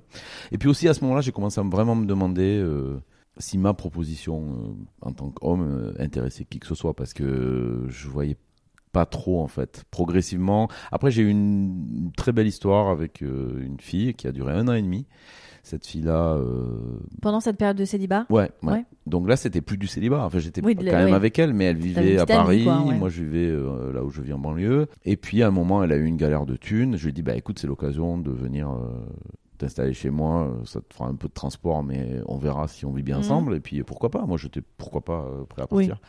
Et 0.51 0.57
puis 0.57 0.69
aussi 0.69 0.87
à 0.87 0.93
ce 0.93 1.01
moment-là, 1.03 1.21
j'ai 1.21 1.31
commencé 1.31 1.59
à 1.59 1.63
me- 1.63 1.71
vraiment 1.71 1.95
me 1.95 2.05
demander 2.05 2.57
euh, 2.59 2.99
si 3.37 3.57
ma 3.57 3.73
proposition 3.73 4.41
euh, 4.41 4.73
en 5.01 5.11
tant 5.13 5.29
qu'homme 5.29 5.63
euh, 5.63 5.93
intéressait 5.99 6.45
qui 6.45 6.59
que 6.59 6.67
ce 6.67 6.75
soit 6.75 6.93
parce 6.95 7.13
que 7.13 7.85
je 7.87 8.07
voyais 8.07 8.37
pas 8.91 9.05
trop 9.05 9.41
en 9.41 9.47
fait. 9.47 9.83
Progressivement. 9.91 10.69
Après, 10.91 11.11
j'ai 11.11 11.23
eu 11.23 11.29
une, 11.29 11.87
une 11.97 12.11
très 12.13 12.31
belle 12.31 12.47
histoire 12.47 12.87
avec 12.89 13.21
euh, 13.21 13.61
une 13.61 13.79
fille 13.79 14.13
qui 14.13 14.27
a 14.27 14.31
duré 14.31 14.53
un 14.53 14.67
an 14.69 14.73
et 14.73 14.81
demi. 14.81 15.05
Cette 15.65 15.87
fille-là, 15.87 16.35
euh, 16.35 16.77
Pendant 17.23 17.39
cette 17.39 17.57
période 17.57 17.75
de 17.75 17.85
célibat? 17.85 18.27
Ouais, 18.29 18.51
ouais. 18.61 18.71
Ouais. 18.71 18.85
Donc 19.07 19.27
là, 19.27 19.35
c'était 19.35 19.61
plus 19.61 19.77
du 19.77 19.87
célibat. 19.87 20.23
Enfin, 20.23 20.37
j'étais 20.37 20.63
Oui, 20.63 20.75
quand 20.75 20.83
même 20.83 21.13
avec 21.15 21.39
elle, 21.39 21.55
mais 21.55 21.65
elle 21.65 21.77
vivait 21.77 22.19
à 22.19 22.27
Paris. 22.27 22.63
quoi. 22.63 22.75
Moi, 22.81 23.09
je 23.09 23.23
vivais 23.23 23.47
euh, 23.49 23.91
là 23.91 24.03
où 24.03 24.11
je 24.11 24.21
vis 24.21 24.31
en 24.33 24.37
banlieue. 24.37 24.85
Et 25.05 25.17
puis, 25.17 25.41
à 25.41 25.47
un 25.47 25.51
moment, 25.51 25.83
elle 25.83 25.91
a 25.91 25.95
eu 25.95 26.05
une 26.05 26.17
galère 26.17 26.45
de 26.45 26.55
thunes. 26.55 26.97
Je 26.97 27.03
lui 27.05 27.09
ai 27.09 27.13
dit, 27.13 27.23
bah 27.23 27.35
écoute, 27.35 27.57
c'est 27.57 27.65
l'occasion 27.65 28.19
de 28.19 28.29
venir 28.29 28.69
euh, 28.69 28.77
t'installer 29.57 29.93
chez 29.93 30.11
moi. 30.11 30.55
Ça 30.65 30.81
te 30.81 30.93
fera 30.93 31.07
un 31.09 31.15
peu 31.15 31.27
de 31.27 31.33
transport, 31.33 31.81
mais 31.83 32.21
on 32.27 32.37
verra 32.37 32.67
si 32.67 32.85
on 32.85 32.91
vit 32.91 33.01
bien 33.01 33.15
Mhm. 33.15 33.21
ensemble. 33.23 33.55
Et 33.55 33.59
puis, 33.59 33.81
pourquoi 33.81 34.11
pas? 34.11 34.23
Moi, 34.27 34.37
j'étais 34.37 34.61
pourquoi 34.77 35.01
pas 35.01 35.25
prêt 35.49 35.63
à 35.63 35.67
Oui. 35.71 35.87
partir. 35.87 35.99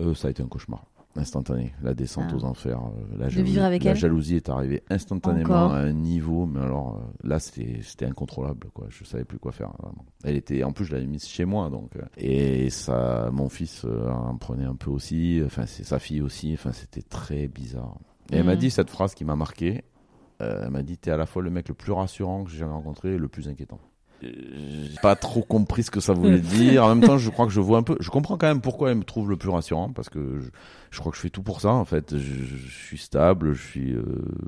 Euh, 0.00 0.14
ça 0.14 0.26
a 0.26 0.30
été 0.32 0.42
un 0.42 0.48
cauchemar. 0.48 0.84
Instantané, 1.16 1.72
la 1.82 1.94
descente 1.94 2.26
Ah. 2.32 2.36
aux 2.36 2.44
enfers, 2.44 2.80
euh, 2.80 3.18
la 3.18 3.28
jalousie, 3.28 3.60
avec 3.60 3.84
la 3.84 3.94
jalousie 3.94 4.34
est 4.36 4.48
arrivée 4.48 4.82
instantanément 4.90 5.44
Encore 5.66 5.72
à 5.74 5.78
un 5.78 5.92
niveau, 5.92 6.44
mais 6.46 6.60
alors 6.60 6.96
euh, 6.96 7.28
là 7.28 7.38
c'était 7.38 7.80
c'était 7.82 8.06
incontrôlable 8.06 8.68
quoi. 8.74 8.86
Je 8.88 9.04
savais 9.04 9.24
plus 9.24 9.38
quoi 9.38 9.52
faire. 9.52 9.70
Vraiment. 9.80 10.04
Elle 10.24 10.36
était, 10.36 10.64
en 10.64 10.72
plus 10.72 10.84
je 10.86 10.92
l'avais 10.92 11.06
mise 11.06 11.24
chez 11.26 11.44
moi 11.44 11.70
donc 11.70 11.94
euh, 11.96 12.02
et 12.16 12.68
ça, 12.70 13.30
mon 13.32 13.48
fils 13.48 13.84
en 13.84 14.36
prenait 14.36 14.64
un 14.64 14.74
peu 14.74 14.90
aussi. 14.90 15.40
Enfin 15.46 15.66
c'est 15.66 15.84
sa 15.84 15.98
fille 16.00 16.20
aussi. 16.20 16.52
Enfin 16.54 16.72
c'était 16.72 17.02
très 17.02 17.46
bizarre. 17.46 17.96
Et 18.32 18.36
elle 18.38 18.44
m'a 18.44 18.54
Mhm. 18.54 18.58
dit 18.60 18.70
cette 18.70 18.90
phrase 18.90 19.14
qui 19.14 19.24
m'a 19.24 19.36
marqué. 19.36 19.84
Euh, 20.42 20.62
elle 20.64 20.70
m'a 20.70 20.82
dit 20.82 20.98
t'es 20.98 21.12
à 21.12 21.16
la 21.16 21.26
fois 21.26 21.42
le 21.42 21.50
mec 21.50 21.68
le 21.68 21.74
plus 21.74 21.92
rassurant 21.92 22.42
que 22.42 22.50
j'ai 22.50 22.58
jamais 22.58 22.72
rencontré 22.72 23.14
et 23.14 23.18
le 23.18 23.28
plus 23.28 23.46
inquiétant. 23.48 23.78
J'ai 24.24 25.00
pas 25.02 25.16
trop 25.16 25.42
compris 25.42 25.82
ce 25.82 25.90
que 25.90 26.00
ça 26.00 26.12
voulait 26.12 26.38
dire. 26.40 26.84
En 26.84 26.94
même 26.94 27.06
temps, 27.06 27.18
je 27.18 27.30
crois 27.30 27.46
que 27.46 27.52
je 27.52 27.60
vois 27.60 27.78
un 27.78 27.82
peu. 27.82 27.96
Je 28.00 28.10
comprends 28.10 28.36
quand 28.36 28.46
même 28.46 28.60
pourquoi 28.60 28.90
elle 28.90 28.98
me 28.98 29.04
trouve 29.04 29.30
le 29.30 29.36
plus 29.36 29.50
rassurant 29.50 29.90
parce 29.90 30.08
que 30.08 30.40
je, 30.40 30.48
je 30.90 31.00
crois 31.00 31.10
que 31.12 31.16
je 31.16 31.22
fais 31.22 31.30
tout 31.30 31.42
pour 31.42 31.60
ça 31.60 31.70
en 31.70 31.84
fait. 31.84 32.16
Je, 32.16 32.44
je 32.44 32.86
suis 32.86 32.98
stable, 32.98 33.52
je 33.52 33.62
suis, 33.62 33.92
euh, 33.92 34.04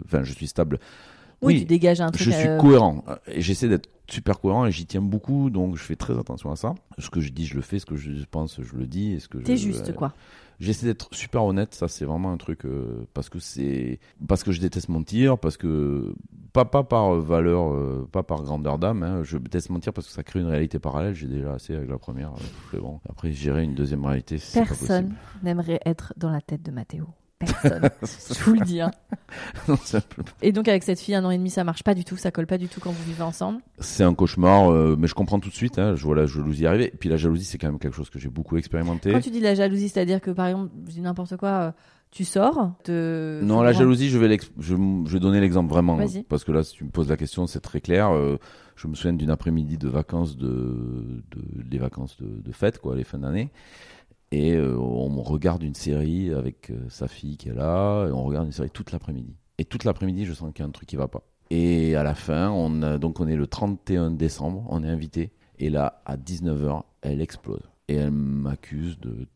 enfin, 0.07 0.23
je 0.23 0.33
suis 0.33 0.47
stable. 0.47 0.79
Oui, 1.43 1.55
Oui, 1.55 1.61
tu 1.61 1.67
dégages 1.67 2.01
un 2.01 2.11
truc. 2.11 2.23
Je 2.23 2.31
suis 2.31 2.49
euh, 2.49 2.59
cohérent 2.59 3.05
et 3.27 3.41
j'essaie 3.41 3.69
d'être 3.69 3.89
super 4.09 4.41
cohérent 4.41 4.67
et 4.67 4.73
j'y 4.73 4.87
tiens 4.87 5.03
beaucoup, 5.03 5.51
donc 5.51 5.77
je 5.77 5.83
fais 5.83 5.97
très 5.97 6.19
attention 6.19 6.51
à 6.51 6.57
ça. 6.57 6.75
Ce 6.99 7.11
que 7.11 7.21
je 7.21 7.31
dis, 7.31 7.45
je 7.47 7.55
le 7.57 7.61
fais. 7.63 7.79
Ce 7.79 7.87
que 7.87 7.97
je 7.97 8.11
pense, 8.31 8.61
je 8.63 8.75
le 8.77 8.87
dis. 8.87 9.13
Et 9.13 9.21
ce 9.21 9.29
que 9.29 9.39
T'es 9.39 9.57
je- 9.57 9.65
juste, 9.65 9.91
euh, 9.91 9.93
quoi. 9.93 10.13
J'essaie 10.59 10.87
d'être 10.87 11.09
super 11.15 11.45
honnête, 11.45 11.75
ça 11.75 11.87
c'est 11.87 12.07
vraiment 12.07 12.33
un 12.33 12.39
truc 12.39 12.65
euh, 12.65 13.07
parce 13.13 13.29
que 13.29 13.39
c'est 13.39 14.01
parce 14.27 14.43
que 14.43 14.53
je 14.53 14.61
déteste 14.63 14.89
mentir, 14.89 15.37
parce 15.37 15.59
que 15.59 16.15
pas 16.55 16.65
pas 16.65 16.83
par 16.83 17.13
valeur, 17.17 17.75
euh, 17.75 18.09
pas 18.11 18.23
par 18.23 18.43
grandeur 18.43 18.79
d'âme. 18.79 19.03
hein, 19.03 19.23
je 19.23 19.37
déteste 19.37 19.69
mentir 19.69 19.93
parce 19.93 20.07
que 20.07 20.15
ça 20.15 20.23
crée 20.23 20.41
une 20.41 20.47
réalité 20.47 20.79
parallèle. 20.79 21.13
J'ai 21.15 21.27
déjà 21.27 21.53
assez 21.53 21.75
avec 21.75 21.91
la 21.91 21.99
première. 21.99 22.33
euh, 22.73 22.81
bon. 22.81 23.01
Après 23.07 23.33
gérer 23.33 23.65
une 23.65 23.75
deuxième 23.75 24.07
réalité, 24.07 24.39
c'est 24.39 24.59
pas 24.61 24.67
Personne 24.69 25.15
n'aimerait 25.43 25.81
être 25.85 26.15
dans 26.17 26.31
la 26.31 26.41
tête 26.41 26.63
de 26.63 26.71
Mathéo. 26.71 27.07
Personne. 27.39 27.91
Je 28.03 28.45
vous 28.45 28.55
le 28.55 28.65
dis. 28.65 28.81
hein. 28.81 28.91
Et 30.43 30.53
donc 30.53 30.69
avec 30.69 30.83
cette 30.83 31.01
fille, 31.01 31.15
un 31.15 31.25
an 31.25 31.31
et 31.31 31.39
demi, 31.39 31.51
ça 31.51 31.65
marche 31.65 31.83
pas 31.83 31.95
du 31.95 32.05
tout, 32.05 32.17
ça 32.17 32.31
colle 32.31 32.47
pas 32.47 32.59
du 32.59 32.69
tout 32.69 32.81
quand 32.81 32.91
vous 32.91 33.05
vivez 33.05 33.23
ensemble. 33.23 33.61
c'est 33.79 34.05
un 34.05 34.15
cauchemar, 34.15 34.71
euh, 34.71 34.97
mais 34.99 35.07
je 35.07 35.15
comprends 35.15 35.39
tout 35.41 35.49
de 35.51 35.55
suite. 35.55 35.79
Hein, 35.79 35.95
je 35.97 36.03
vois 36.05 36.17
la 36.17 36.27
jalousie 36.27 36.67
arriver. 36.67 36.87
Et 36.87 36.97
puis 36.97 37.09
la 37.09 37.17
jalousie, 37.17 37.45
c'est 37.45 37.59
quand 37.59 37.67
même 37.69 37.79
quelque 37.79 37.95
chose 37.97 38.11
que 38.11 38.19
j'ai 38.19 38.29
beaucoup 38.31 38.57
expérimenté. 38.57 39.13
Quand 39.13 39.21
tu 39.21 39.31
dis 39.31 39.41
la 39.41 39.55
jalousie, 39.55 39.89
c'est-à-dire 39.89 40.21
que 40.21 40.31
par 40.31 40.47
exemple, 40.47 40.71
je 40.87 40.93
dis 40.93 41.01
n'importe 41.01 41.37
quoi, 41.37 41.49
euh, 41.49 41.73
tu 42.11 42.25
sors. 42.25 42.73
Non, 42.89 43.63
la 43.63 43.73
jalousie, 43.73 44.09
je 44.09 44.19
vais, 44.19 44.39
je, 44.59 44.75
je 44.77 45.13
vais 45.13 45.21
donner 45.21 45.41
l'exemple 45.41 45.69
vraiment. 45.71 45.97
Vas-y. 45.97 46.23
Parce 46.23 46.45
que 46.45 46.53
là, 46.53 46.63
si 46.63 46.75
tu 46.75 46.85
me 46.85 46.91
poses 46.91 47.09
la 47.11 47.17
question, 47.17 47.47
c'est 47.47 47.61
très 47.61 47.81
clair. 47.81 48.15
Euh, 48.15 48.39
je 48.77 48.89
me 48.89 48.95
souviens 48.95 49.13
d'une 49.15 49.31
après-midi 49.31 49.77
de 49.79 49.89
vacances, 49.89 50.37
de, 50.37 50.47
de, 50.47 51.63
des 51.63 51.79
vacances 51.79 52.17
de, 52.21 52.27
de 52.43 52.53
fête, 52.53 52.79
quoi, 52.79 52.95
les 52.97 53.05
fins 53.05 53.19
d'année. 53.19 53.51
Et 54.33 54.55
euh, 54.55 54.77
on 54.77 55.23
regarde 55.23 55.63
une 55.63 55.75
série 55.75 56.33
avec 56.33 56.71
euh, 56.71 56.87
sa 56.89 57.09
fille 57.09 57.37
qui 57.37 57.49
est 57.49 57.55
là, 57.55 58.07
et 58.07 58.13
on 58.13 58.25
regarde 58.25 58.47
une 58.47 58.53
série 58.53 58.71
toute 58.71 58.93
l'après-midi. 58.93 59.37
Et 59.59 59.65
toute 59.65 59.85
l'après-midi, 59.85 60.25
je 60.25 60.33
sens 60.33 60.53
qu'il 60.53 60.63
y 60.63 60.67
a 60.67 60.69
un 60.69 60.73
truc 60.73 60.89
qui 60.89 60.97
va 60.97 61.09
pas. 61.09 61.23
Et 61.51 61.95
à 61.95 62.03
la 62.03 62.15
fin, 62.15 62.51
on 62.51 62.83
a, 62.83 62.99
donc 62.99 63.21
on 63.21 63.29
est 63.29 63.37
le 63.37 63.47
31 63.47 64.11
décembre, 64.11 64.67
on 64.69 64.83
est 64.83 64.89
invité. 64.89 65.33
Et 65.59 65.71
là, 65.71 66.03
à 66.05 66.17
19h, 66.17 66.83
elle 67.03 67.21
explose. 67.21 67.63
Et 67.89 67.95
elle 67.95 68.11
m'accuse 68.11 68.99
de 68.99 69.29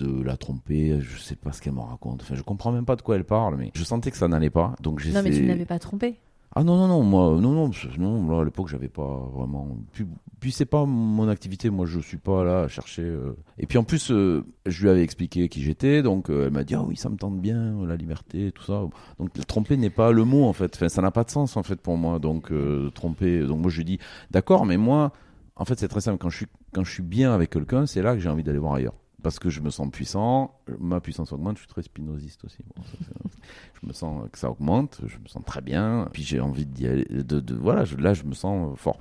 de 0.00 0.22
la 0.22 0.36
tromper, 0.36 0.98
je 1.00 1.18
sais 1.18 1.36
pas 1.36 1.52
ce 1.52 1.60
qu'elle 1.60 1.74
me 1.74 1.80
raconte. 1.80 2.22
Enfin, 2.22 2.34
je 2.34 2.42
comprends 2.42 2.72
même 2.72 2.84
pas 2.84 2.96
de 2.96 3.02
quoi 3.02 3.16
elle 3.16 3.24
parle, 3.24 3.56
mais 3.56 3.70
je 3.74 3.84
sentais 3.84 4.10
que 4.10 4.16
ça 4.16 4.28
n'allait 4.28 4.50
pas. 4.50 4.74
Donc 4.80 5.04
Non, 5.04 5.22
mais 5.22 5.30
tu 5.30 5.42
ne 5.42 5.48
l'avais 5.48 5.66
pas 5.66 5.78
trompé. 5.78 6.18
Ah 6.56 6.64
non, 6.64 6.76
non, 6.76 6.88
non, 6.88 7.02
moi, 7.04 7.40
non, 7.40 7.52
non, 7.52 7.70
non, 7.98 8.28
là, 8.28 8.40
à 8.40 8.44
l'époque, 8.44 8.66
j'avais 8.66 8.88
pas 8.88 9.30
vraiment. 9.32 9.68
Puis, 9.92 10.04
puis 10.40 10.50
c'est 10.50 10.64
pas 10.64 10.84
mon 10.84 11.28
activité, 11.28 11.70
moi, 11.70 11.86
je 11.86 12.00
suis 12.00 12.16
pas 12.16 12.42
là 12.42 12.62
à 12.62 12.68
chercher. 12.68 13.02
euh. 13.02 13.36
Et 13.58 13.66
puis 13.66 13.78
en 13.78 13.84
plus, 13.84 14.10
euh, 14.10 14.44
je 14.66 14.82
lui 14.82 14.90
avais 14.90 15.04
expliqué 15.04 15.48
qui 15.48 15.62
j'étais, 15.62 16.02
donc 16.02 16.28
euh, 16.28 16.46
elle 16.46 16.52
m'a 16.52 16.64
dit, 16.64 16.74
ah 16.74 16.82
oui, 16.82 16.96
ça 16.96 17.08
me 17.08 17.16
tente 17.16 17.40
bien, 17.40 17.86
la 17.86 17.94
liberté, 17.94 18.50
tout 18.50 18.64
ça. 18.64 18.82
Donc 19.20 19.32
tromper 19.46 19.76
n'est 19.76 19.90
pas 19.90 20.10
le 20.10 20.24
mot, 20.24 20.44
en 20.44 20.52
fait. 20.52 20.74
Enfin, 20.74 20.88
ça 20.88 21.02
n'a 21.02 21.12
pas 21.12 21.22
de 21.22 21.30
sens, 21.30 21.56
en 21.56 21.62
fait, 21.62 21.80
pour 21.80 21.96
moi. 21.96 22.18
Donc 22.18 22.52
tromper. 22.94 23.46
Donc 23.46 23.60
moi, 23.60 23.70
je 23.70 23.78
lui 23.78 23.84
dis, 23.84 23.98
d'accord, 24.32 24.66
mais 24.66 24.76
moi, 24.76 25.12
en 25.54 25.64
fait, 25.64 25.78
c'est 25.78 25.88
très 25.88 26.00
simple. 26.00 26.18
Quand 26.18 26.30
je 26.30 26.38
suis, 26.38 26.46
quand 26.72 26.82
je 26.82 26.90
suis 26.92 27.02
bien 27.04 27.32
avec 27.32 27.50
quelqu'un, 27.50 27.86
c'est 27.86 28.02
là 28.02 28.14
que 28.14 28.20
j'ai 28.20 28.28
envie 28.28 28.42
d'aller 28.42 28.58
voir 28.58 28.74
ailleurs. 28.74 28.94
Parce 29.22 29.38
que 29.38 29.50
je 29.50 29.60
me 29.60 29.70
sens 29.70 29.88
puissant, 29.90 30.54
ma 30.78 31.00
puissance 31.00 31.32
augmente, 31.32 31.56
je 31.56 31.62
suis 31.62 31.68
très 31.68 31.82
spinoziste 31.82 32.44
aussi. 32.44 32.58
Bon, 32.74 32.82
ça, 32.82 32.90
c'est- 33.00 33.30
je 33.82 33.86
me 33.86 33.92
sens 33.92 34.28
que 34.32 34.38
ça 34.38 34.50
augmente, 34.50 35.00
je 35.06 35.18
me 35.18 35.26
sens 35.28 35.42
très 35.44 35.60
bien, 35.60 36.08
puis 36.12 36.22
j'ai 36.22 36.40
envie 36.40 36.64
d'y 36.66 36.86
aller, 36.86 37.04
de, 37.04 37.40
de- 37.40 37.54
voilà, 37.54 37.84
je- 37.84 37.96
là 37.96 38.14
je 38.14 38.24
me 38.24 38.34
sens 38.34 38.78
fort. 38.78 38.98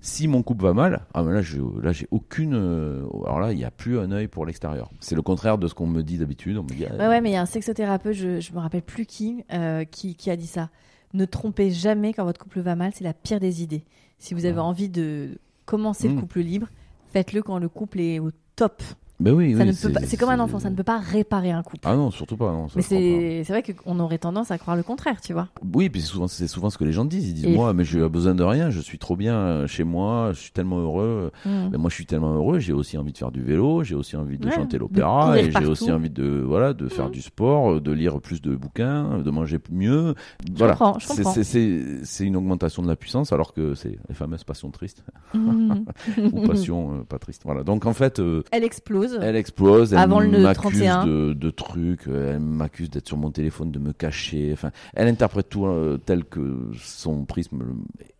Si 0.00 0.28
mon 0.28 0.42
couple 0.42 0.62
va 0.64 0.74
mal, 0.74 1.06
ah 1.14 1.22
mais 1.22 1.32
là 1.32 1.42
je, 1.42 1.58
là 1.82 1.92
j'ai 1.92 2.06
aucune, 2.10 2.54
euh, 2.54 3.04
alors 3.24 3.40
là 3.40 3.52
il 3.52 3.56
n'y 3.58 3.64
a 3.64 3.70
plus 3.70 3.98
un 3.98 4.10
œil 4.12 4.28
pour 4.28 4.44
l'extérieur. 4.46 4.90
C'est 5.00 5.14
le 5.14 5.22
contraire 5.22 5.58
de 5.58 5.66
ce 5.68 5.74
qu'on 5.74 5.86
me 5.86 6.02
dit 6.02 6.18
d'habitude. 6.18 6.56
On 6.58 6.62
me 6.64 6.68
dit, 6.68 6.84
ah, 6.86 6.94
Ouais, 6.96 7.08
ouais, 7.08 7.20
mais 7.20 7.30
il 7.30 7.34
y 7.34 7.36
a 7.36 7.42
un 7.42 7.46
sexothérapeute, 7.46 8.14
je, 8.14 8.40
je 8.40 8.52
me 8.52 8.58
rappelle 8.58 8.82
plus 8.82 9.06
qui, 9.06 9.44
euh, 9.52 9.84
qui, 9.84 10.14
qui 10.16 10.30
a 10.30 10.36
dit 10.36 10.46
ça. 10.46 10.68
Ne 11.14 11.24
trompez 11.26 11.70
jamais 11.70 12.12
quand 12.14 12.24
votre 12.24 12.40
couple 12.42 12.60
va 12.60 12.74
mal, 12.76 12.92
c'est 12.94 13.04
la 13.04 13.12
pire 13.14 13.38
des 13.40 13.62
idées. 13.62 13.84
Si 14.18 14.34
vous 14.34 14.44
avez 14.44 14.54
Ouais. 14.54 14.60
envie 14.60 14.88
de 14.88 15.38
commencer 15.66 16.08
le 16.08 16.14
Mm. 16.14 16.20
couple 16.20 16.40
libre, 16.40 16.68
faites-le 17.12 17.42
quand 17.42 17.58
le 17.58 17.68
couple 17.68 18.00
est 18.00 18.18
au 18.18 18.30
top. 18.56 18.82
Ben 19.20 19.32
oui, 19.34 19.54
oui, 19.54 19.72
c'est 19.74 20.16
comme 20.16 20.30
un 20.30 20.40
enfant, 20.40 20.58
ça 20.58 20.68
ne 20.70 20.74
peut 20.74 20.82
pas 20.82 20.98
réparer 20.98 21.52
un 21.52 21.62
couple. 21.62 21.78
Ah 21.84 21.94
non, 21.94 22.10
surtout 22.10 22.36
pas. 22.36 22.50
Non, 22.50 22.68
ça, 22.68 22.74
mais 22.76 22.82
je 22.82 23.42
c'est 23.44 23.52
vrai 23.52 23.62
qu'on 23.62 24.00
aurait 24.00 24.18
tendance 24.18 24.50
à 24.50 24.58
croire 24.58 24.76
le 24.76 24.82
contraire, 24.82 25.20
tu 25.20 25.32
vois. 25.32 25.48
Oui, 25.74 25.88
puis 25.88 26.00
c'est 26.00 26.08
souvent, 26.08 26.26
souvent 26.26 26.70
ce 26.70 26.78
que 26.78 26.84
les 26.84 26.92
gens 26.92 27.04
disent. 27.04 27.28
Ils 27.28 27.34
disent, 27.34 27.44
Et- 27.46 27.54
moi, 27.54 27.72
mais 27.72 27.84
j'ai 27.84 28.08
besoin 28.08 28.34
de 28.34 28.42
rien, 28.42 28.70
je 28.70 28.80
suis 28.80 28.98
trop 28.98 29.14
bien 29.14 29.34
euh, 29.36 29.66
chez 29.68 29.84
moi, 29.84 30.30
je 30.32 30.40
suis 30.40 30.50
tellement 30.50 30.78
heureux. 30.80 31.30
Mais 31.46 31.78
moi, 31.78 31.88
je 31.88 31.94
suis 31.94 32.06
tellement 32.06 32.34
heureux, 32.34 32.58
j'ai 32.58 32.72
aussi 32.72 32.98
envie 32.98 33.12
de 33.12 33.18
faire 33.18 33.30
du 33.30 33.42
vélo, 33.42 33.84
j'ai 33.84 33.94
aussi 33.94 34.16
envie 34.16 34.38
de 34.38 34.46
Ouais, 34.48 34.54
chanter 34.54 34.78
l'opéra, 34.78 35.38
et 35.38 35.50
j'ai 35.52 35.66
aussi 35.66 35.92
envie 35.92 36.10
de, 36.10 36.42
voilà, 36.44 36.72
de 36.72 36.88
faire 36.88 37.06
Mhm. 37.06 37.12
du 37.12 37.22
sport, 37.22 37.80
de 37.80 37.92
lire 37.92 38.20
plus 38.20 38.42
de 38.42 38.56
bouquins, 38.56 39.18
de 39.18 39.30
manger 39.30 39.58
mieux. 39.70 40.14
Voilà. 40.56 40.76
je 40.98 41.06
C'est- 41.06 41.22
comprends. 41.22 41.42
c'est- 41.42 42.24
une 42.24 42.36
augmentation 42.36 42.82
de 42.82 42.88
la 42.88 42.96
puissance, 42.96 43.32
alors 43.32 43.52
que 43.52 43.74
c'est 43.74 43.98
les 44.08 44.14
fameuses 44.14 44.44
passions 44.44 44.70
tristes, 44.70 45.04
Mm. 45.34 45.84
ou 46.32 46.46
passions 46.46 46.94
euh, 46.94 47.02
pas 47.04 47.18
tristes. 47.18 47.42
Voilà. 47.44 47.62
Donc, 47.62 47.86
en 47.86 47.92
fait, 47.92 48.18
euh, 48.18 48.42
Elle 48.50 48.64
explose. 48.64 49.11
Elle 49.20 49.36
explose, 49.36 49.92
elle 49.92 49.98
Avant 49.98 50.20
le 50.20 50.40
m'accuse 50.40 50.54
31. 50.80 51.06
de, 51.06 51.32
de 51.32 51.50
trucs, 51.50 52.06
elle 52.06 52.40
m'accuse 52.40 52.88
d'être 52.90 53.06
sur 53.08 53.16
mon 53.16 53.30
téléphone, 53.30 53.70
de 53.70 53.78
me 53.78 53.92
cacher. 53.92 54.50
Enfin, 54.52 54.70
elle 54.94 55.08
interprète 55.08 55.48
tout 55.48 55.66
euh, 55.66 55.98
tel 55.98 56.24
que 56.24 56.70
son 56.80 57.24
prisme, 57.24 57.62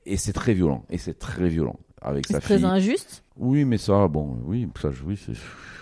et 0.06 0.16
c'est 0.16 0.32
très 0.32 0.54
violent. 0.54 0.84
Et 0.90 0.98
c'est 0.98 1.18
très 1.18 1.48
violent 1.48 1.76
avec 2.00 2.26
C'est 2.26 2.34
sa 2.34 2.40
très 2.40 2.56
fille. 2.56 2.66
injuste? 2.66 3.24
Oui, 3.38 3.64
mais 3.64 3.78
ça, 3.78 4.08
bon, 4.08 4.36
oui, 4.44 4.68
ça, 4.80 4.90
oui, 5.06 5.16
c'est, 5.24 5.32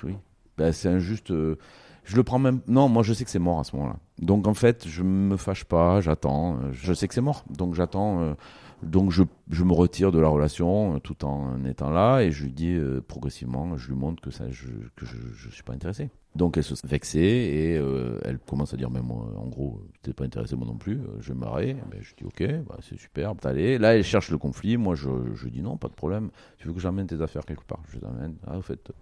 oui. 0.07 0.15
Ben, 0.59 0.73
c'est 0.73 0.89
injuste. 0.89 1.31
euh, 1.31 1.57
je 2.05 2.17
le 2.17 2.23
prends 2.25 2.39
même. 2.39 2.61
Non, 2.67 2.89
moi, 2.89 3.03
je 3.03 3.13
sais 3.13 3.25
que 3.25 3.31
c'est 3.31 3.39
mort 3.39 3.61
à 3.61 3.65
ce 3.65 3.75
moment-là. 3.77 3.97
Donc, 4.21 4.47
en 4.47 4.55
fait, 4.55 4.87
je 4.89 5.03
me 5.03 5.37
fâche 5.37 5.65
pas, 5.65 6.01
j'attends. 6.01 6.55
euh, 6.57 6.71
Je 6.73 6.93
sais 6.93 7.09
que 7.09 7.15
c'est 7.15 7.21
mort, 7.21 7.45
donc 7.51 7.75
j'attends. 7.75 8.21
euh, 8.23 8.35
donc, 8.83 9.11
je, 9.11 9.23
je 9.51 9.65
me 9.65 9.73
retire 9.73 10.13
de 10.13 10.19
la 10.19 10.29
relation 10.29 10.97
euh, 10.97 10.99
tout 10.99 11.25
en 11.25 11.65
étant 11.65 11.91
là, 11.91 12.21
et 12.21 12.31
je 12.31 12.45
lui 12.45 12.53
dis 12.53 12.73
euh, 12.73 13.01
progressivement, 13.01 13.77
je 13.77 13.89
lui 13.89 13.97
montre 13.97 14.23
que 14.23 14.31
ça, 14.31 14.51
je, 14.51 14.67
que 14.97 15.07
je, 15.07 15.17
je 15.35 15.51
suis 15.51 15.63
pas 15.63 15.73
intéressé. 15.73 16.11
Donc, 16.37 16.57
elle 16.57 16.63
se 16.63 16.75
vexée 16.87 17.19
et 17.19 17.77
euh, 17.77 18.21
elle 18.25 18.39
commence 18.39 18.73
à 18.73 18.77
dire, 18.77 18.89
mais 18.89 19.03
moi, 19.03 19.27
en 19.37 19.49
gros, 19.49 19.83
t'es 20.03 20.13
pas 20.13 20.25
intéressé 20.25 20.55
moi 20.55 20.65
non 20.67 20.77
plus. 20.77 21.01
Je 21.19 21.33
vais 21.33 21.35
me 21.35 21.41
marrer. 21.41 21.77
Ben, 21.91 22.01
je 22.01 22.15
dis, 22.15 22.25
ok, 22.25 22.65
bah, 22.69 22.77
c'est 22.83 22.99
super. 22.99 23.35
Allez, 23.43 23.79
là, 23.79 23.97
elle 23.97 24.05
cherche 24.05 24.31
le 24.31 24.39
conflit. 24.39 24.77
Moi, 24.77 24.95
je, 24.95 25.09
je 25.35 25.49
dis 25.49 25.61
non, 25.61 25.77
pas 25.77 25.89
de 25.89 25.95
problème. 25.95 26.31
Tu 26.59 26.69
veux 26.69 26.73
que 26.73 26.79
j'emmène 26.79 27.09
tes 27.09 27.21
affaires 27.21 27.45
quelque 27.45 27.65
part? 27.65 27.81
Je 27.89 27.99
les 27.99 28.05
emmène. 28.05 28.37
Ah, 28.47 28.59
au 28.59 28.63
fait. 28.63 28.93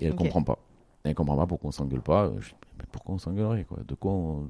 Et 0.00 0.06
elle 0.06 0.12
Ok. 0.12 0.18
comprend 0.18 0.42
pas. 0.44 0.58
Elle 1.02 1.16
comprend 1.16 1.36
pas 1.36 1.46
pourquoi 1.46 1.68
on 1.68 1.72
s'engueule 1.72 2.02
pas. 2.02 2.30
Je 2.38 2.50
dis, 2.50 2.54
mais 2.78 2.84
pourquoi 2.92 3.16
on 3.16 3.18
s'engueulerait 3.18 3.64
quoi? 3.64 3.78
De 3.86 3.94
quoi 3.94 4.12
on... 4.12 4.48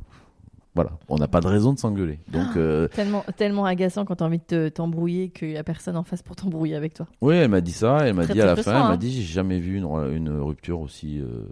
Voilà, 0.79 0.93
on 1.09 1.17
n'a 1.17 1.27
pas 1.27 1.41
de 1.41 1.49
raison 1.49 1.73
de 1.73 1.79
s'engueuler. 1.81 2.21
Donc, 2.31 2.57
euh, 2.57 2.87
Tellement, 2.89 3.25
tellement 3.37 3.65
agaçant 3.65 4.05
quand 4.05 4.15
t'as 4.17 4.27
envie 4.27 4.39
de 4.39 4.45
te- 4.45 4.69
t'embrouiller 4.69 5.31
qu'il 5.31 5.51
y 5.51 5.57
a 5.57 5.65
personne 5.65 5.97
en 5.97 6.05
face 6.05 6.23
pour 6.23 6.37
t'embrouiller 6.37 6.77
avec 6.77 6.95
toi. 6.95 7.07
oui, 7.21 7.35
elle 7.35 7.49
m'a 7.51 7.61
dit 7.61 7.73
ça. 7.73 7.99
Elle 8.07 8.15
m'a 8.15 8.27
dit 8.27 8.41
à 8.41 8.47
la 8.47 8.55
fin, 8.57 8.73
elle 8.77 8.83
m'a 8.83 8.89
hein. 8.91 8.97
dit, 8.97 9.11
j'ai 9.11 9.23
jamais 9.23 9.59
vu 9.59 9.77
une, 9.79 9.87
une 10.15 10.31
rupture 10.39 10.79
aussi 10.81 11.19
euh, 11.21 11.47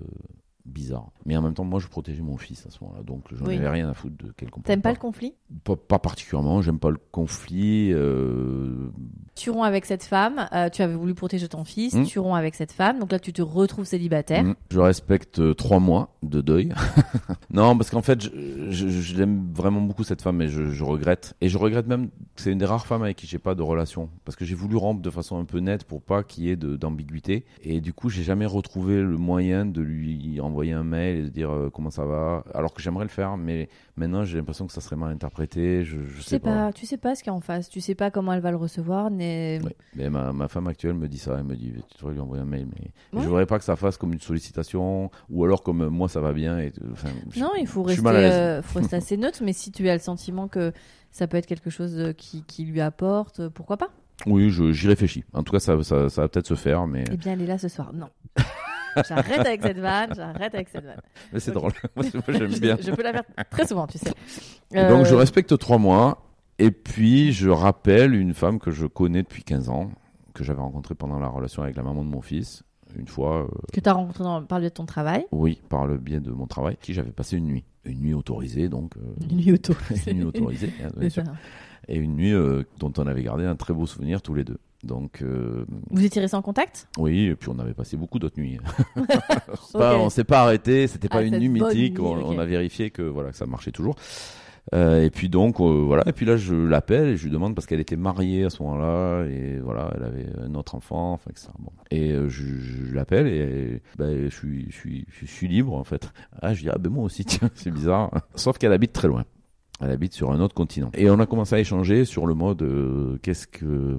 bizarre. 0.64 1.10
Mais 1.24 1.36
en 1.36 1.42
même 1.42 1.54
temps, 1.54 1.64
moi, 1.64 1.80
je 1.80 1.88
protégeais 1.88 2.22
mon 2.22 2.36
fils 2.36 2.64
à 2.66 2.70
ce 2.70 2.78
moment-là, 2.84 3.02
donc 3.02 3.24
j'en 3.32 3.46
Oui. 3.46 3.56
avais 3.56 3.68
rien 3.68 3.88
à 3.88 3.94
foutre 3.94 4.16
de 4.16 4.32
quel 4.36 4.48
comportement. 4.50 4.72
T'aimes 4.74 4.82
pas 4.82 4.92
le 4.92 4.98
conflit? 4.98 5.34
pas, 5.64 5.74
pas 5.76 5.98
particulièrement. 5.98 6.62
J'aime 6.62 6.78
pas 6.78 6.90
le 6.90 6.98
conflit. 7.10 7.90
euh, 7.92 8.90
Tu 9.37 9.51
romps 9.51 9.64
avec 9.64 9.84
cette 9.84 10.03
femme, 10.03 10.49
euh, 10.55 10.70
tu 10.70 10.80
avais 10.82 10.95
voulu 10.95 11.14
protéger 11.14 11.47
ton 11.47 11.64
fils, 11.64 11.95
Mm. 11.95 12.05
tu 12.05 12.18
romps 12.18 12.34
avec 12.34 12.55
cette 12.55 12.72
femme, 12.72 12.99
donc 12.99 13.12
là 13.12 13.18
tu 13.18 13.32
te 13.34 13.43
retrouves 13.43 13.84
célibataire. 13.84 14.43
Mm. 14.43 14.55
Je 14.72 14.80
respecte 14.80 15.39
euh, 15.41 15.53
trois 15.55 15.78
mois 15.78 16.16
de 16.22 16.41
deuil. 16.41 16.72
non, 17.51 17.76
parce 17.76 17.91
qu'en 17.91 18.01
fait, 18.03 18.22
je, 18.22 18.30
je, 18.70 18.89
je 18.89 19.16
l'aime 19.16 19.47
vraiment 19.55 19.82
beaucoup 19.82 20.05
cette 20.05 20.22
femme, 20.22 20.41
et 20.41 20.49
je, 20.49 20.70
je 20.70 20.82
regrette. 20.84 21.34
Et 21.43 21.49
je 21.51 21.59
regrette 21.59 21.87
même 21.87 22.09
que 22.09 22.43
c'est 22.43 22.51
une 22.51 22.59
des 22.59 22.64
rares 22.64 22.87
femmes 22.87 23.03
avec 23.03 23.16
qui 23.18 23.26
j'ai 23.26 23.39
pas 23.39 23.55
de 23.55 23.62
relation, 23.62 24.09
parce 24.24 24.37
que 24.37 24.45
j'ai 24.47 24.55
voulu 24.55 24.76
rompre 24.76 25.03
de 25.03 25.11
façon 25.11 25.39
un 25.39 25.45
peu 25.45 25.59
nette 25.59 25.84
pour 25.84 26.01
pas 26.03 26.22
qu'il 26.22 26.45
y 26.45 26.51
ait 26.51 26.57
d'ambiguïté. 26.57 27.45
Et 27.62 27.80
du 27.82 27.93
coup, 27.93 28.09
j'ai 28.09 28.22
jamais 28.22 28.47
retrouvé 28.47 29.03
le 29.03 29.18
moyen 29.18 29.66
de 29.66 29.82
lui 29.82 30.41
envoyer 30.41 30.72
un 30.72 30.84
mail 30.84 31.18
et 31.18 31.22
de 31.24 31.28
dire 31.28 31.51
euh, 31.51 31.68
comment 31.70 31.91
ça 31.91 32.07
va, 32.07 32.43
alors 32.55 32.72
que 32.72 32.80
j'aimerais 32.80 33.05
le 33.05 33.11
faire, 33.11 33.37
mais 33.37 33.68
maintenant 33.97 34.24
j'ai 34.24 34.38
l'impression 34.38 34.66
que 34.66 34.72
ça 34.72 34.80
serait 34.80 34.97
mal 34.97 35.12
interprété. 35.12 35.84
Je, 35.84 35.99
je 36.07 36.16
Tu 36.16 36.22
sais 36.22 36.28
sais 36.30 36.38
pas. 36.38 36.66
pas, 36.66 36.72
tu 36.72 36.86
sais 36.86 36.97
pas 36.97 37.14
ce 37.14 37.22
qu'il 37.22 37.30
y 37.30 37.34
a 37.34 37.36
en 37.36 37.40
face, 37.40 37.68
tu 37.68 37.80
sais 37.80 37.94
pas 37.94 38.11
comment 38.11 38.32
elle 38.32 38.40
va 38.40 38.51
le 38.51 38.57
recevoir, 38.57 39.11
mais 39.11 39.61
Ouais. 39.64 39.76
Mais 39.94 40.11
ma, 40.11 40.32
ma 40.32 40.49
femme 40.49 40.66
actuelle 40.66 40.94
me 40.94 41.09
dit 41.09 41.18
ça, 41.18 41.36
elle 41.38 41.44
me 41.44 41.57
dit 41.57 41.72
tu 41.90 41.99
devrais 41.99 42.12
lui 42.14 42.20
envoyer 42.20 42.42
un 42.42 42.47
mail, 42.47 42.66
mais 42.74 42.90
Ouais. 43.18 43.22
je 43.24 43.28
voudrais 43.28 43.47
pas 43.47 43.59
que 43.59 43.64
ça 43.64 43.76
fasse 43.76 43.97
comme 43.97 44.12
une 44.12 44.20
sollicitation 44.20 45.11
ou 45.30 45.44
alors 45.44 45.62
comme 45.62 45.82
euh, 45.82 45.90
moi 45.90 46.09
ça 46.09 46.20
va 46.20 46.32
bien. 46.32 46.59
Et, 46.59 46.72
enfin, 46.92 47.09
je- 47.30 47.40
non, 47.40 47.51
il 47.59 47.66
faut 47.66 47.82
rester, 47.82 48.07
euh, 48.07 48.62
faut 48.62 48.78
rester 48.80 48.97
assez 48.97 49.16
neutre. 49.16 49.38
Mais 49.42 49.53
si 49.53 49.72
tu 49.72 49.88
as 49.88 49.94
le 49.94 50.01
sentiment 50.01 50.49
que 50.49 50.72
ça 51.12 51.26
peut 51.26 51.36
être 51.38 51.47
quelque 51.47 51.70
chose 51.70 51.99
euh, 51.99 52.12
qui, 52.12 52.42
qui 52.44 52.64
lui 52.64 52.80
apporte, 52.80 53.40
euh, 53.40 53.51
pourquoi 53.51 53.76
pas? 53.76 53.88
Oui, 54.26 54.51
j'y 54.51 54.88
réfléchis. 54.88 55.24
En 55.34 55.42
tout 55.42 55.53
cas, 55.53 55.59
ça, 55.59 55.82
ça, 55.82 56.09
ça 56.09 56.22
va 56.22 56.28
peut-être 56.28 56.47
se 56.47 56.55
faire, 56.55 56.86
mais, 56.86 57.05
Eh 57.12 57.16
bien, 57.18 57.32
elle 57.34 57.42
est 57.42 57.47
là 57.47 57.59
ce 57.59 57.68
soir. 57.68 57.92
Non. 57.92 58.09
j'arrête 59.09 59.40
avec 59.47 59.62
cette 59.62 59.78
vanne, 59.78 60.11
j'arrête 60.14 60.55
avec 60.55 60.68
cette 60.68 60.84
vanne. 60.84 61.01
mais 61.32 61.40
c'est 61.40 61.53
drôle. 61.53 61.72
moi, 61.97 62.05
j'aime 62.28 62.59
bien. 62.59 62.76
Je, 62.80 62.90
peux 62.90 63.03
la 63.03 63.12
faire 63.12 63.24
très 63.51 63.66
souvent, 63.66 63.86
tu 63.86 63.99
sais. 63.99 64.11
Donc, 64.88 65.07
je 65.07 65.14
Euh, 65.14 65.18
respecte 65.18 65.57
trois 65.59 65.78
mois. 65.78 66.22
Et 66.59 66.70
puis, 66.70 67.32
je 67.32 67.51
rappelle 67.51 68.14
une 68.14 68.32
femme 68.34 68.59
que 68.59 68.70
je 68.70 68.86
connais 68.86 69.22
depuis 69.22 69.42
15 69.44 69.68
ans, 69.68 69.90
que 70.32 70.42
j'avais 70.42 70.61
rencontrée 70.61 70.94
pendant 70.94 71.18
la 71.18 71.28
relation 71.28 71.62
avec 71.62 71.76
la 71.76 71.82
maman 71.82 72.03
de 72.05 72.09
mon 72.09 72.22
fils. 72.22 72.62
Une 72.99 73.09
fois, 73.09 73.42
euh, 73.42 73.49
Que 73.74 73.80
tu 73.80 73.88
as 73.88 73.92
rencontré 73.92 74.24
dans, 74.24 74.42
par 74.42 74.59
le 74.59 74.62
biais 74.62 74.70
de 74.70 74.74
ton 74.74 74.86
travail? 74.86 75.26
oui, 75.32 75.61
par 75.68 75.86
le 75.86 75.99
biais 75.99 76.20
de 76.20 76.30
mon 76.30 76.47
travail, 76.47 76.78
qui 76.80 76.94
j'avais 76.94 77.11
passé 77.12 77.36
une 77.36 77.47
nuit. 77.47 77.64
Une 77.84 78.01
nuit 78.01 78.14
autorisée, 78.14 78.68
donc. 78.70 78.97
euh, 78.97 79.01
Une 79.30 79.36
nuit 79.36 79.53
auto. 79.53 79.74
une 80.07 80.18
nuit 80.18 80.24
autorisée, 80.24 80.72
hein, 80.82 80.88
bien 80.97 81.03
C'est 81.03 81.11
sûr. 81.11 81.24
ça. 81.26 81.32
Et 81.88 81.97
une 81.99 82.16
nuit 82.16 82.32
euh, 82.32 82.62
dont 82.78 82.92
on 82.97 83.07
avait 83.07 83.22
gardé 83.22 83.44
un 83.44 83.55
très 83.55 83.74
beau 83.74 83.86
souvenir 83.86 84.22
tous 84.22 84.32
les 84.34 84.44
deux. 84.44 84.57
Donc, 84.84 85.22
euh, 85.22 85.64
Vous 85.90 86.04
étiez 86.04 86.20
restés 86.20 86.36
en 86.36 86.42
contact? 86.42 86.88
oui, 86.98 87.26
et 87.26 87.34
puis 87.34 87.48
on 87.48 87.58
avait 87.58 87.74
passé 87.74 87.96
beaucoup 87.96 88.18
d'autres 88.18 88.38
nuits. 88.38 88.58
Pas- 89.72 89.96
on 89.98 90.10
s'est 90.10 90.24
pas 90.24 90.42
arrêté, 90.42 90.86
c'était 90.86 91.08
pas 91.08 91.18
Ah, 91.18 91.22
une 91.22 91.38
nuit 91.38 91.48
mythique, 91.48 91.98
nuit, 91.98 92.06
on, 92.06 92.38
a 92.38 92.44
vérifié 92.44 92.90
que 92.90 93.02
voilà 93.02 93.30
que 93.30 93.36
ça 93.36 93.46
marchait 93.46 93.72
toujours. 93.72 93.96
Euh, 94.74 95.04
et 95.04 95.10
puis 95.10 95.28
donc 95.28 95.60
euh, 95.60 95.84
voilà, 95.86 96.02
et 96.08 96.12
puis 96.12 96.26
là 96.26 96.36
je 96.36 96.54
l'appelle 96.56 97.10
et 97.10 97.16
je 97.16 97.24
lui 97.24 97.30
demande 97.30 97.54
parce 97.54 97.66
qu'elle 97.66 97.78
était 97.78 97.94
mariée 97.96 98.44
à 98.44 98.50
ce 98.50 98.60
moment-là 98.64 99.24
et 99.26 99.58
voilà, 99.60 99.92
elle 99.96 100.02
avait 100.02 100.26
un 100.42 100.54
autre 100.56 100.74
enfant, 100.74 101.12
enfin 101.12 101.30
etc. 101.30 101.48
Bon. 101.60 101.70
Et 101.92 102.10
euh, 102.10 102.28
je, 102.28 102.44
je 102.58 102.92
l'appelle 102.92 103.28
et 103.28 103.80
ben, 103.96 104.28
je 104.28 104.34
suis 104.34 104.66
je 104.70 104.76
suis 104.76 105.06
je 105.08 105.24
suis 105.26 105.46
libre 105.46 105.72
en 105.74 105.84
fait. 105.84 106.10
Ah 106.42 106.52
je 106.52 106.62
dis 106.62 106.68
ah 106.68 106.78
ben 106.78 106.90
moi 106.90 107.04
aussi 107.04 107.24
tiens 107.24 107.48
c'est 107.54 107.70
bizarre. 107.70 108.10
Sauf 108.34 108.58
qu'elle 108.58 108.72
habite 108.72 108.92
très 108.92 109.06
loin. 109.06 109.24
Elle 109.80 109.90
habite 109.90 110.14
sur 110.14 110.32
un 110.32 110.40
autre 110.40 110.54
continent. 110.54 110.90
Et 110.94 111.10
on 111.10 111.20
a 111.20 111.26
commencé 111.26 111.54
à 111.54 111.58
échanger 111.60 112.04
sur 112.04 112.26
le 112.26 112.34
mode 112.34 112.62
euh, 112.62 113.18
qu'est-ce 113.22 113.46
que 113.46 113.98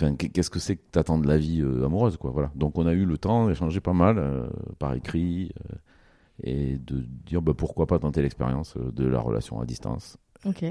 Enfin, 0.00 0.14
qu'est-ce 0.14 0.48
que 0.48 0.58
c'est 0.58 0.76
que 0.76 0.82
t'attends 0.92 1.18
de 1.18 1.28
la 1.28 1.36
vie 1.36 1.60
euh, 1.60 1.84
amoureuse, 1.84 2.16
quoi. 2.16 2.30
Voilà. 2.30 2.50
Donc, 2.54 2.78
on 2.78 2.86
a 2.86 2.92
eu 2.92 3.04
le 3.04 3.18
temps 3.18 3.48
d'échanger 3.48 3.80
pas 3.80 3.92
mal 3.92 4.18
euh, 4.18 4.48
par 4.78 4.94
écrit 4.94 5.52
euh, 5.70 5.74
et 6.42 6.78
de 6.78 7.04
dire 7.26 7.42
bah, 7.42 7.52
pourquoi 7.54 7.86
pas 7.86 7.98
tenter 7.98 8.22
l'expérience 8.22 8.76
de 8.76 9.06
la 9.06 9.20
relation 9.20 9.60
à 9.60 9.66
distance 9.66 10.16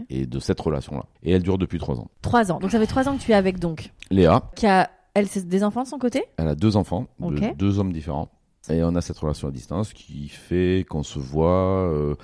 et 0.10 0.26
de 0.26 0.40
cette 0.40 0.60
relation-là. 0.60 1.06
Et 1.22 1.32
elle 1.32 1.44
dure 1.44 1.60
depuis 1.60 1.78
trois 1.78 2.00
ans. 2.00 2.10
Trois 2.24 2.52
ans. 2.52 2.60
Donc 2.60 2.72
ça 2.72 2.80
fait 2.80 2.88
trois 2.88 3.08
ans 3.08 3.16
que 3.18 3.22
tu 3.22 3.32
es 3.32 3.36
avec 3.36 3.60
donc. 3.60 3.94
Léa, 4.10 4.50
Qui 4.56 4.66
a, 4.66 4.90
elle, 5.14 5.28
c'est 5.28 5.48
des 5.48 5.64
enfants 5.64 5.84
de 5.84 5.88
son 5.88 6.00
côté? 6.00 6.24
Elle 6.38 6.48
a 6.48 6.56
deux 6.56 6.76
enfants, 6.76 7.06
de 7.20 7.54
deux 7.54 7.78
hommes 7.78 7.94
différents. 7.94 8.30
Et 8.72 8.84
on 8.84 8.96
a 8.96 9.02
cette 9.02 9.20
relation 9.20 9.48
à 9.48 9.52
distance 9.52 9.94
qui 9.94 10.28
fait 10.28 10.86
qu'on 10.90 11.04
se 11.04 11.20
voit. 11.20 12.16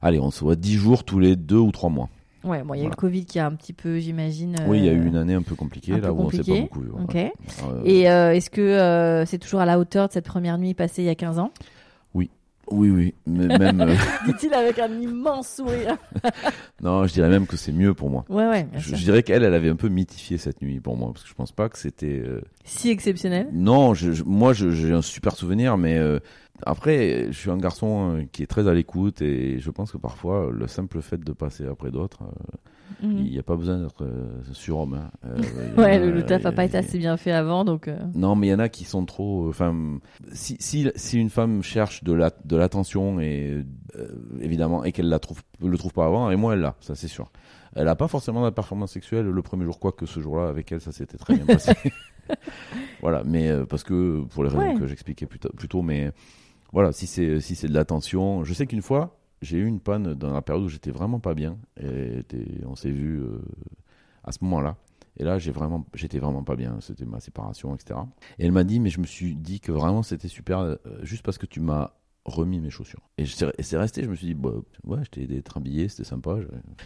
allez, 0.00 0.20
on 0.20 0.30
se 0.30 0.44
voit 0.44 0.54
10 0.54 0.74
jours 0.74 1.02
tous 1.02 1.18
les 1.18 1.34
2 1.34 1.56
ou 1.56 1.72
3 1.72 1.90
mois. 1.90 2.08
Ouais, 2.44 2.62
bon, 2.62 2.74
il 2.74 2.80
y 2.80 2.82
a 2.82 2.86
eu 2.86 2.90
le 2.90 2.96
Covid 2.96 3.24
qui 3.24 3.38
a 3.38 3.46
un 3.46 3.52
petit 3.52 3.72
peu, 3.72 3.98
j'imagine. 3.98 4.56
Oui, 4.66 4.78
il 4.78 4.84
y 4.84 4.88
a 4.88 4.92
euh, 4.92 4.96
eu 4.96 5.06
une 5.06 5.16
année 5.16 5.34
un 5.34 5.42
peu 5.42 5.54
compliquée, 5.54 5.92
un 5.94 5.98
là 6.00 6.08
peu 6.08 6.14
où 6.14 6.20
on 6.20 6.30
s'est 6.30 6.38
compliquée. 6.38 6.68
pas 6.68 6.74
beaucoup 6.74 7.12
ouais. 7.14 7.32
Euh, 7.64 7.82
Et 7.84 8.10
euh, 8.10 8.32
est-ce 8.34 8.50
que 8.50 8.60
euh, 8.60 9.24
c'est 9.26 9.38
toujours 9.38 9.60
à 9.60 9.66
la 9.66 9.78
hauteur 9.78 10.08
de 10.08 10.12
cette 10.12 10.26
première 10.26 10.58
nuit 10.58 10.74
passée 10.74 11.02
il 11.02 11.06
y 11.06 11.10
a 11.10 11.14
15 11.14 11.38
ans? 11.38 11.50
Oui, 12.70 12.90
oui, 12.90 13.14
mais 13.26 13.58
même. 13.58 13.80
euh, 13.82 13.94
Dit-il 14.26 14.54
avec 14.54 14.78
un 14.78 14.90
immense 14.90 15.48
sourire. 15.48 15.98
non, 16.82 17.06
je 17.06 17.12
dirais 17.12 17.28
même 17.28 17.46
que 17.46 17.58
c'est 17.58 17.72
mieux 17.72 17.92
pour 17.92 18.08
moi. 18.08 18.24
Ouais, 18.30 18.48
ouais, 18.48 18.66
Je, 18.78 18.94
dirais 18.94 19.22
qu'elle, 19.22 19.44
elle 19.44 19.52
avait 19.52 19.68
un 19.68 19.76
peu 19.76 19.88
mythifié 19.88 20.38
cette 20.38 20.62
nuit 20.62 20.80
pour 20.80 20.96
moi, 20.96 21.10
parce 21.12 21.24
que 21.24 21.28
je 21.28 21.34
pense 21.34 21.52
pas 21.52 21.68
que 21.68 21.76
c'était. 21.78 22.22
euh, 22.24 22.40
Si 22.64 22.88
exceptionnel. 22.88 23.48
Non, 23.52 23.92
je, 23.92 24.12
je- 24.12 24.24
moi 24.24 24.54
j'ai 24.54 24.92
un 24.92 25.02
super 25.02 25.36
souvenir, 25.36 25.76
mais 25.76 25.98
euh, 25.98 26.20
après, 26.64 27.26
je 27.30 27.38
suis 27.38 27.50
un 27.50 27.56
garçon 27.58 28.16
euh, 28.16 28.22
qui 28.32 28.42
est 28.42 28.46
très 28.46 28.68
à 28.68 28.74
l'écoute 28.74 29.20
et 29.22 29.58
je 29.58 29.70
pense 29.70 29.90
que 29.92 29.98
parfois 29.98 30.50
le 30.52 30.66
simple 30.68 31.00
fait 31.02 31.18
de 31.22 31.32
passer 31.32 31.66
après 31.66 31.90
d'autres, 31.90 32.22
euh, 32.22 32.56
Mhm. 33.02 33.16
il 33.18 33.30
n'y 33.32 33.38
a 33.38 33.42
pas 33.42 33.56
besoin 33.56 33.78
d'être 33.78 34.04
euh, 34.04 34.26
surhomme. 34.52 34.94
hein. 34.94 35.10
Euh, 35.26 35.36
Ouais, 35.76 35.94
a- 35.96 35.98
le, 35.98 36.10
le 36.12 36.22
taf 36.22 36.44
a 36.46 36.50
il- 36.50 36.54
pas 36.54 36.64
été 36.64 36.76
assez 36.76 36.98
bien 36.98 37.16
fait 37.16 37.32
avant, 37.32 37.64
donc. 37.64 37.88
euh, 37.88 37.98
Non, 38.14 38.36
mais 38.36 38.46
il 38.48 38.50
y 38.50 38.54
en 38.54 38.58
a 38.58 38.68
qui 38.68 38.84
sont 38.84 39.04
trop. 39.04 39.48
Enfin, 39.48 39.74
si, 40.32 40.56
si, 40.60 40.88
si 40.94 41.18
une 41.18 41.30
femme 41.30 41.62
cherche 41.62 42.04
de 42.04 42.12
la 42.12 42.30
de 42.44 42.56
l'attention 42.56 43.20
et 43.20 43.64
euh, 43.96 44.06
évidemment 44.40 44.84
et 44.84 44.92
qu'elle 44.92 45.08
la 45.08 45.18
trouve 45.18 45.42
le 45.60 45.76
trouve 45.78 45.92
pas 45.94 46.06
avant, 46.06 46.30
et 46.30 46.36
moi 46.36 46.52
elle 46.54 46.60
l'a, 46.60 46.76
ça 46.80 46.94
c'est 46.94 47.08
sûr. 47.08 47.32
Elle 47.74 47.88
a 47.88 47.96
pas 47.96 48.06
forcément 48.06 48.42
la 48.42 48.52
performance 48.52 48.92
sexuelle 48.92 49.26
le 49.26 49.42
premier 49.42 49.64
jour, 49.64 49.80
quoique 49.80 50.06
ce 50.06 50.20
jour-là 50.20 50.48
avec 50.48 50.70
elle 50.70 50.80
ça 50.80 50.92
s'était 50.92 51.16
très 51.18 51.34
bien 51.34 51.46
passé. 51.46 51.72
voilà, 53.00 53.22
mais 53.24 53.50
parce 53.68 53.82
que 53.82 54.22
pour 54.30 54.44
les 54.44 54.50
raisons 54.50 54.74
Ouais. 54.74 54.78
que 54.78 54.86
j'expliquais 54.86 55.26
plus, 55.26 55.38
plus 55.38 55.68
tôt, 55.68 55.82
mais 55.82 56.12
voilà, 56.74 56.92
si 56.92 57.06
c'est 57.06 57.68
de 57.68 57.74
l'attention, 57.74 58.44
je 58.44 58.52
sais 58.52 58.66
qu'une 58.66 58.82
fois 58.82 59.16
j'ai 59.44 59.58
eu 59.58 59.66
une 59.66 59.80
panne 59.80 60.14
dans 60.14 60.32
la 60.32 60.42
période 60.42 60.64
où 60.64 60.68
j'étais 60.68 60.90
vraiment 60.90 61.20
pas 61.20 61.34
bien 61.34 61.58
et 61.80 62.22
on 62.66 62.74
s'est 62.74 62.90
vu 62.90 63.20
euh, 63.20 63.38
à 64.24 64.32
ce 64.32 64.38
moment-là. 64.42 64.76
Et 65.16 65.22
là, 65.22 65.38
j'étais 65.38 66.18
vraiment 66.18 66.42
pas 66.42 66.56
bien. 66.56 66.78
C'était 66.80 67.04
ma 67.04 67.20
séparation, 67.20 67.72
etc. 67.74 68.00
Et 68.38 68.46
elle 68.46 68.52
m'a 68.52 68.64
dit, 68.64 68.80
mais 68.80 68.90
je 68.90 68.98
me 68.98 69.06
suis 69.06 69.36
dit 69.36 69.60
que 69.60 69.70
vraiment 69.70 70.02
c'était 70.02 70.28
super, 70.28 70.58
euh, 70.58 70.76
juste 71.02 71.22
parce 71.22 71.38
que 71.38 71.46
tu 71.46 71.60
m'as 71.60 71.92
remis 72.24 72.60
mes 72.60 72.70
chaussures. 72.70 73.00
Et 73.18 73.26
c'est 73.26 73.76
resté. 73.76 74.02
Je 74.04 74.08
me 74.10 74.14
suis 74.14 74.26
dit, 74.28 74.34
bah, 74.34 74.50
ouais, 74.84 74.98
je 75.04 75.10
t'ai 75.10 75.22
aidé 75.22 75.36
à 75.36 75.38
être 75.38 75.56
habillé, 75.56 75.88
c'était 75.88 76.04
sympa. 76.04 76.36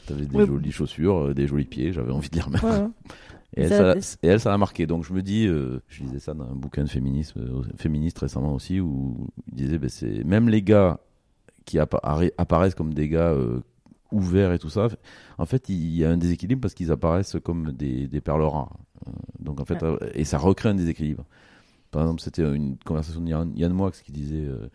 T'avais 0.06 0.26
des 0.26 0.36
jolies 0.46 0.72
chaussures, 0.72 1.16
euh, 1.28 1.34
des 1.34 1.46
jolis 1.46 1.64
pieds. 1.64 1.92
J'avais 1.92 2.12
envie 2.12 2.28
de 2.30 2.36
les 2.36 2.42
remettre. 2.42 2.64
ouais. 2.64 2.88
Et 3.56 3.62
elle, 3.62 3.68
Ça, 4.02 4.16
et 4.22 4.26
elle, 4.28 4.40
ça 4.40 4.50
l'a 4.50 4.58
marqué. 4.58 4.86
Donc 4.86 5.04
je 5.06 5.12
me 5.14 5.22
dis, 5.22 5.46
euh, 5.46 5.80
je 5.88 6.02
lisais 6.02 6.18
ça 6.18 6.34
dans 6.34 6.44
un 6.44 6.54
bouquin 6.54 6.84
de 6.84 6.88
féminisme, 6.88 7.40
euh, 7.40 7.62
féministe 7.76 8.18
récemment 8.18 8.52
aussi, 8.54 8.78
où 8.78 9.26
il 9.48 9.54
disait, 9.54 9.80
c'est 9.88 10.22
même 10.22 10.50
les 10.50 10.60
gars 10.62 11.00
qui 11.64 11.78
appa- 11.78 12.30
apparaissent 12.36 12.74
comme 12.74 12.92
des 12.92 13.08
gars 13.08 13.30
euh, 13.32 13.60
ouverts 14.12 14.52
et 14.52 14.58
tout 14.58 14.68
ça, 14.68 14.88
en 15.38 15.46
fait, 15.46 15.70
il 15.70 15.96
y 15.96 16.04
a 16.04 16.10
un 16.10 16.18
déséquilibre 16.18 16.60
parce 16.60 16.74
qu'ils 16.74 16.92
apparaissent 16.92 17.36
comme 17.42 17.72
des, 17.72 18.06
des 18.06 18.20
perles 18.20 18.42
rares. 18.42 18.76
Donc 19.40 19.60
en 19.60 19.64
fait, 19.64 19.82
et 20.14 20.24
ça 20.24 20.36
recrée 20.36 20.68
un 20.68 20.74
déséquilibre. 20.74 21.24
Par 21.90 22.02
exemple, 22.02 22.20
c'était 22.20 22.42
une 22.42 22.76
conversation 22.76 23.22
de 23.22 23.28
Yann, 23.30 23.50
Yann 23.56 23.72
Moix 23.72 23.92
qui 23.92 24.12
disait, 24.12 24.44
euh, 24.44 24.68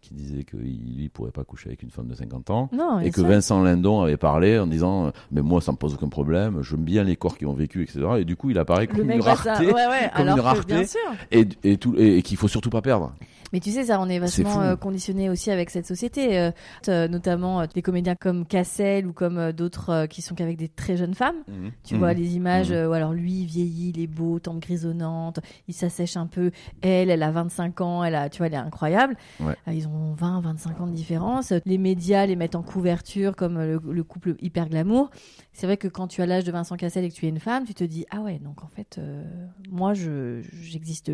qui 0.00 0.14
disait 0.14 0.44
qu'il 0.44 1.02
ne 1.02 1.08
pourrait 1.08 1.30
pas 1.32 1.44
coucher 1.44 1.68
avec 1.70 1.82
une 1.82 1.90
femme 1.90 2.06
de 2.08 2.14
50 2.14 2.50
ans. 2.50 2.68
Non, 2.72 3.00
Et 3.00 3.10
que. 3.10 3.20
Vincent 3.20 3.62
Lindon 3.62 4.00
avait 4.00 4.16
parlé 4.16 4.58
en 4.58 4.66
disant 4.66 5.06
euh, 5.06 5.10
mais 5.32 5.42
moi 5.42 5.60
ça 5.60 5.72
me 5.72 5.76
pose 5.76 5.94
aucun 5.94 6.08
problème 6.08 6.62
j'aime 6.62 6.84
bien 6.84 7.02
les 7.04 7.16
corps 7.16 7.36
qui 7.36 7.46
ont 7.46 7.52
vécu 7.54 7.82
etc 7.82 8.00
et 8.18 8.24
du 8.24 8.36
coup 8.36 8.50
il 8.50 8.58
apparaît 8.58 8.86
comme 8.86 9.10
une 9.10 9.20
rareté 9.20 9.66
Ouais, 9.66 9.72
ouais. 9.74 10.10
comme 10.16 10.28
Alors 10.28 10.36
une 10.36 10.42
que, 10.42 10.46
rareté. 10.46 10.74
bien 10.74 10.86
sûr. 10.86 11.00
et, 11.32 11.46
et, 11.64 11.76
tout, 11.78 11.94
et, 11.98 12.18
et 12.18 12.22
qu'il 12.22 12.36
faut 12.36 12.48
surtout 12.48 12.70
pas 12.70 12.80
perdre 12.82 13.12
Mais 13.52 13.60
tu 13.60 13.70
sais, 13.70 13.84
ça, 13.84 13.98
on 14.00 14.08
est 14.10 14.18
vachement 14.18 14.60
euh, 14.60 14.76
conditionné 14.76 15.30
aussi 15.30 15.50
avec 15.50 15.70
cette 15.70 15.86
société, 15.86 16.50
euh, 16.88 17.08
notamment 17.08 17.60
euh, 17.62 17.66
des 17.74 17.80
comédiens 17.80 18.14
comme 18.14 18.44
Cassel 18.44 19.06
ou 19.06 19.12
comme 19.14 19.38
euh, 19.38 19.52
d'autres 19.52 20.04
qui 20.06 20.20
sont 20.20 20.34
qu'avec 20.34 20.58
des 20.58 20.68
très 20.68 20.98
jeunes 20.98 21.14
femmes. 21.14 21.36
Tu 21.82 21.94
Mhm. 21.94 21.98
vois 22.00 22.12
les 22.12 22.36
images 22.36 22.70
Mhm. 22.70 22.76
euh, 22.76 22.88
où 22.90 22.92
alors 22.92 23.14
lui 23.14 23.40
il 23.40 23.46
vieillit, 23.46 23.92
il 23.96 24.00
est 24.02 24.06
beau, 24.06 24.38
tempe 24.38 24.60
grisonnante, 24.60 25.40
il 25.66 25.72
s'assèche 25.74 26.16
un 26.18 26.26
peu. 26.26 26.50
Elle, 26.82 27.08
elle 27.10 27.22
a 27.22 27.30
25 27.30 27.80
ans, 27.80 28.04
elle 28.04 28.14
a, 28.16 28.28
tu 28.28 28.38
vois, 28.38 28.48
elle 28.48 28.54
est 28.54 28.56
incroyable. 28.58 29.16
Ouais. 29.40 29.54
Euh, 29.66 29.72
Ont 29.88 30.12
20, 30.12 30.40
25 30.40 30.80
ans 30.82 30.86
de 30.86 30.92
différence. 30.92 31.52
Les 31.64 31.78
médias 31.78 32.26
les 32.26 32.36
mettent 32.36 32.56
en 32.56 32.62
couverture 32.62 33.34
comme 33.34 33.58
le, 33.58 33.80
le 33.82 34.04
couple 34.04 34.34
hyper 34.40 34.68
glamour. 34.68 35.10
C'est 35.52 35.66
vrai 35.66 35.76
que 35.76 35.88
quand 35.88 36.08
tu 36.08 36.20
as 36.20 36.26
l'âge 36.26 36.44
de 36.44 36.52
Vincent 36.52 36.76
Cassel 36.76 37.04
et 37.04 37.08
que 37.08 37.14
tu 37.14 37.26
es 37.26 37.28
une 37.28 37.40
femme, 37.40 37.64
tu 37.64 37.74
te 37.74 37.84
dis 37.84 38.04
ah 38.10 38.20
ouais 38.20 38.38
donc 38.38 38.62
en 38.62 38.68
fait 38.68 38.98
euh, 38.98 39.24
moi 39.70 39.94
je 39.94 40.42
j'existe 40.60 41.10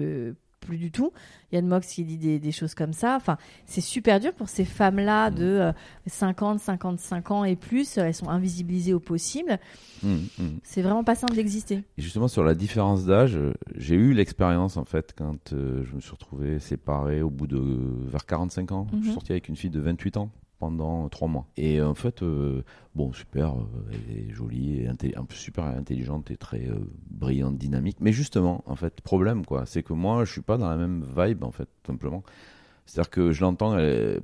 plus 0.65 0.79
du 0.79 0.91
tout. 0.91 1.13
Yann 1.53 1.67
Mox 1.67 1.87
qui 1.87 2.05
dit 2.05 2.19
des, 2.19 2.39
des 2.41 2.53
choses 2.53 2.75
comme 2.75 2.93
ça. 2.93 3.15
Enfin, 3.17 3.37
c'est 3.67 3.81
super 3.81 4.19
dur 4.19 4.33
pour 4.35 4.49
ces 4.49 4.65
femmes-là 4.65 5.31
Mhm. 5.31 5.37
de 5.37 5.45
euh, 5.45 5.73
50, 6.07 6.59
55 6.61 7.31
ans 7.31 7.45
et 7.45 7.55
plus. 7.57 7.97
Elles 7.99 8.15
sont 8.15 8.29
invisibilisées 8.29 8.93
au 8.95 9.01
possible. 9.01 9.59
Mhm, 10.03 10.27
mhm. 10.39 10.59
C'est 10.65 10.83
vraiment 10.83 11.05
pas 11.05 11.15
simple 11.15 11.35
d'exister. 11.35 11.83
Justement 11.99 12.29
sur 12.29 12.43
la 12.43 12.55
différence 12.55 13.05
d'âge 13.05 13.37
euh, 13.37 13.53
j'ai 13.77 13.95
eu 13.95 14.13
l'expérience 14.15 14.77
en 14.77 14.85
fait 14.85 15.15
quand 15.17 15.53
euh, 15.53 15.85
je 15.85 15.95
me 15.95 16.01
suis 16.01 16.11
retrouvé 16.11 16.59
séparé 16.59 17.23
au 17.23 17.31
bout 17.31 17.47
de 17.47 17.61
vers 18.11 18.27
45 18.27 18.73
ans 18.73 18.87
je 18.91 18.97
Mhm. 18.97 19.03
suis 19.05 19.13
sorti 19.13 19.33
avec 19.33 19.49
une 19.49 19.57
fille 19.57 19.71
de 19.71 19.81
28 19.81 20.17
ans 20.17 20.31
pendant 20.65 21.09
trois 21.11 21.29
mois. 21.29 21.47
Et 21.59 21.83
en 21.83 21.95
fait 21.95 22.23
euh, 22.23 22.63
bon 22.95 23.13
super 23.13 23.53
euh, 23.53 23.67
elle 23.93 24.17
est 24.17 24.31
jolie 24.31 24.81
et 24.81 24.89
peu 25.29 25.35
super 25.35 25.65
intelligente 25.65 26.31
et 26.31 26.39
très 26.39 26.67
euh, 26.69 26.91
brillante 27.11 27.59
dynamique. 27.59 27.99
Mais 28.01 28.13
justement 28.13 28.65
en 28.67 28.77
fait 28.77 29.03
problème 29.03 29.45
quoi 29.45 29.67
c'est 29.67 29.83
que 29.83 29.93
moi 29.93 30.25
je 30.25 30.33
suis 30.33 30.41
pas 30.41 30.57
dans 30.57 30.71
la 30.71 30.77
même 30.77 31.05
vibe 31.17 31.45
en 31.45 31.51
fait 31.51 31.69
simplement. 31.87 32.23
C'est-à-dire 32.87 33.11
que 33.11 33.33
je 33.33 33.41
l'entends 33.41 33.77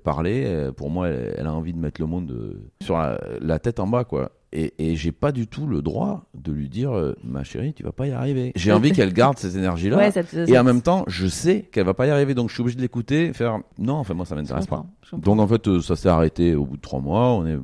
parler, 0.05 0.45
euh, 0.47 0.71
pour 0.71 0.91
moi, 0.91 1.09
elle, 1.09 1.47
a 1.47 1.55
envie 1.55 1.73
de 1.73 1.79
mettre 1.79 1.99
le 1.99 2.07
monde 2.07 2.31
euh, 2.31 2.71
sur 2.83 2.99
la 3.41 3.59
tête 3.59 3.81
en 3.81 3.87
bas, 3.87 4.05
quoi. 4.05 4.33
Et, 4.53 4.75
et 4.79 4.97
j'ai 4.97 5.13
pas 5.13 5.31
du 5.31 5.47
tout 5.47 5.67
le 5.69 5.81
droit 5.81 6.25
de 6.35 6.51
lui 6.51 6.69
dire, 6.69 6.91
euh, 6.91 7.15
ma 7.23 7.45
chérie, 7.45 7.73
tu 7.73 7.85
vas 7.85 7.93
pas 7.93 8.09
y 8.09 8.11
arriver. 8.11 8.51
J'ai 8.57 8.73
envie 8.73 8.91
qu'elle 8.91 9.13
garde 9.13 9.39
ces 9.39 9.57
énergies-là. 9.57 9.97
Ouais, 9.97 10.11
ça 10.11 10.25
te- 10.25 10.51
et 10.51 10.59
en 10.59 10.65
même 10.65 10.83
temps, 10.83 11.05
je 11.07 11.29
sais 11.29 11.63
qu'elle 11.71 11.87
va 11.87 11.95
pas 11.95 12.07
y 12.09 12.11
arriver, 12.11 12.35
donc 12.35 12.49
je 12.49 12.55
suis 12.55 12.61
obligé 12.63 12.77
de 12.77 12.83
l'écouter, 12.83 13.33
faire, 13.33 13.61
non, 13.79 13.95
enfin 13.95 14.15
moi 14.15 14.27
ça 14.27 14.35
m'intéresse 14.35 14.67
pas. 14.67 14.79
comprends, 14.79 14.91
je 15.05 15.11
comprends. 15.13 15.37
Donc 15.37 15.41
en 15.41 15.47
fait, 15.47 15.69
euh, 15.69 15.81
ça 15.81 15.95
s'est 15.95 16.09
arrêté 16.09 16.57
au 16.57 16.65
bout 16.67 16.77
de 16.77 16.81
trois 16.83 16.99
mois. 17.01 17.29
On 17.35 17.47
est, 17.47 17.55
Ah, 17.55 17.59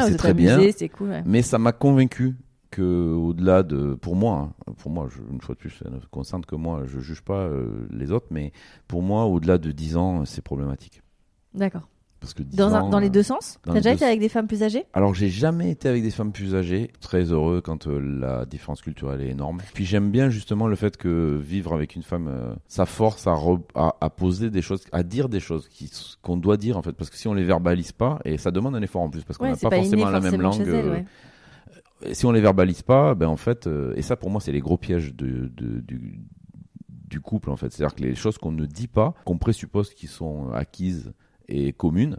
c'est 0.00 0.10
êtes 0.12 0.18
très 0.18 0.34
bien. 0.34 0.54
amusés, 0.56 0.72
C'est 0.76 0.88
cool. 0.88 1.10
ouais. 1.10 1.22
Mais 1.24 1.42
ça 1.42 1.58
m'a 1.58 1.70
convaincu 1.70 2.34
que 2.72 3.12
au-delà 3.14 3.62
de, 3.62 3.94
pour 3.94 4.16
moi, 4.16 4.50
hein, 4.66 4.72
pour 4.78 4.90
moi, 4.90 5.06
je, 5.08 5.18
une 5.32 5.40
fois 5.40 5.54
de 5.54 5.60
plus, 5.60 5.70
ça 5.70 5.88
ne 5.88 5.98
concerne 6.10 6.44
que 6.44 6.56
moi, 6.56 6.82
je 6.86 6.98
juge 6.98 7.22
pas 7.22 7.42
euh, 7.44 7.86
les 7.92 8.10
autres, 8.10 8.26
mais 8.32 8.52
pour 8.88 9.02
moi, 9.02 9.26
au-delà 9.26 9.56
de 9.58 9.70
10 9.70 9.96
ans, 9.96 10.24
c'est 10.24 10.42
problématique. 10.42 11.00
D'accord. 11.54 11.88
Parce 12.20 12.32
que 12.34 12.42
10 12.42 12.56
Dans, 12.56 12.74
un- 12.74 12.80
ans, 12.82 12.88
dans 12.88 12.98
les 12.98 13.06
euh, 13.08 13.10
deux 13.10 13.22
sens 13.22 13.58
dans 13.66 13.72
T'as 13.74 13.80
déjà 13.80 13.92
été 13.92 14.04
avec 14.04 14.20
des 14.20 14.28
femmes 14.30 14.46
plus 14.46 14.62
âgées? 14.62 14.84
Alors 14.94 15.14
j'ai 15.14 15.28
jamais 15.28 15.70
été 15.70 15.88
avec 15.88 16.02
des 16.02 16.10
femmes 16.10 16.32
plus 16.32 16.54
âgées, 16.54 16.90
très 17.00 17.24
heureux 17.30 17.60
quand 17.60 17.86
euh, 17.86 17.98
la 18.00 18.44
différence 18.46 18.80
culturelle 18.80 19.20
est 19.20 19.28
énorme. 19.28 19.60
Puis 19.74 19.84
j'aime 19.84 20.10
bien 20.10 20.30
justement 20.30 20.66
le 20.66 20.76
fait 20.76 20.96
que 20.96 21.36
vivre 21.40 21.74
avec 21.74 21.94
une 21.94 22.02
femme, 22.02 22.28
euh, 22.28 22.54
ça 22.68 22.86
force 22.86 23.26
à, 23.26 23.34
re- 23.34 23.60
à, 23.74 23.94
à 24.00 24.10
poser 24.10 24.50
des 24.50 24.62
choses, 24.62 24.84
à 24.92 25.02
dire 25.02 25.28
des 25.28 25.40
choses 25.40 25.68
qu'on 26.22 26.36
doit 26.38 26.56
dire 26.56 26.76
en 26.78 26.82
fait, 26.82 26.92
parce 26.92 27.10
que 27.10 27.16
si 27.16 27.28
on 27.28 27.34
les 27.34 27.44
verbalise 27.44 27.92
pas, 27.92 28.18
et 28.24 28.38
ça 28.38 28.50
demande 28.50 28.74
un 28.76 28.82
effort 28.82 29.02
en 29.02 29.10
plus, 29.10 29.22
parce 29.22 29.36
qu'on 29.38 29.46
n'a 29.46 29.56
pas, 29.56 29.70
forcément 29.70 30.08
la 30.10 30.20
même 30.20 30.40
langue. 30.40 30.60
elle, 30.62 30.68
euh, 30.70 30.90
ouais. 32.02 32.14
si 32.14 32.24
on 32.26 32.32
les 32.32 32.40
verbalise 32.40 32.82
pas, 32.82 33.14
ben 33.14 33.28
en 33.28 33.36
fait, 33.36 33.66
euh, 33.66 33.92
et 33.96 34.02
ça 34.02 34.16
pour 34.16 34.30
moi 34.30 34.40
c'est 34.40 34.52
les 34.52 34.60
gros 34.60 34.78
pièges 34.78 35.14
de, 35.14 35.50
de- 35.54 35.80
du, 35.80 36.20
du 36.88 37.20
couple 37.20 37.50
en 37.50 37.56
fait. 37.56 37.70
C'est-à-dire 37.72 37.94
que 37.94 38.02
les 38.02 38.14
choses 38.14 38.38
qu'on 38.38 38.52
ne 38.52 38.66
dit 38.66 38.88
pas, 38.88 39.14
qu'on 39.24 39.38
présuppose 39.38 39.92
qui 39.94 40.06
sont 40.06 40.50
acquises 40.52 41.12
et 41.48 41.72
communes, 41.72 42.18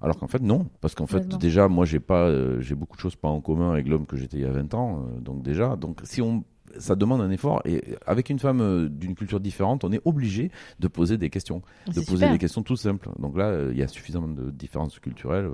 alors 0.00 0.18
qu'en 0.18 0.28
fait 0.28 0.42
non, 0.42 0.66
parce 0.80 0.94
qu'en 0.94 1.06
fait 1.06 1.26
déjà 1.38 1.68
moi 1.68 1.84
j'ai 1.84 2.00
pas, 2.00 2.24
euh, 2.28 2.60
j'ai 2.60 2.74
beaucoup 2.74 2.96
de 2.96 3.00
choses 3.00 3.16
pas 3.16 3.28
en 3.28 3.40
commun 3.40 3.70
avec 3.72 3.88
l'homme 3.88 4.06
que 4.06 4.16
j'étais 4.16 4.38
il 4.38 4.42
y 4.42 4.46
a 4.46 4.50
20 4.50 4.74
ans, 4.74 4.98
euh, 5.00 5.20
donc 5.20 5.42
déjà, 5.42 5.76
donc 5.76 6.00
si 6.04 6.20
on 6.20 6.44
ça 6.78 6.96
demande 6.96 7.20
un 7.20 7.30
effort 7.30 7.62
et 7.64 7.82
avec 8.06 8.30
une 8.30 8.38
femme 8.38 8.60
euh, 8.60 8.88
d'une 8.88 9.14
culture 9.14 9.40
différente, 9.40 9.84
on 9.84 9.92
est 9.92 10.00
obligé 10.04 10.50
de 10.80 10.88
poser 10.88 11.18
des 11.18 11.30
questions, 11.30 11.62
de 11.86 11.92
C'est 11.92 12.06
poser 12.06 12.16
super. 12.16 12.32
des 12.32 12.38
questions 12.38 12.62
tout 12.62 12.76
simples. 12.76 13.08
Donc 13.18 13.36
là, 13.36 13.46
euh, 13.46 13.70
il 13.72 13.78
y 13.78 13.82
a 13.82 13.88
suffisamment 13.88 14.28
de 14.28 14.50
différences 14.50 14.98
culturelles. 14.98 15.48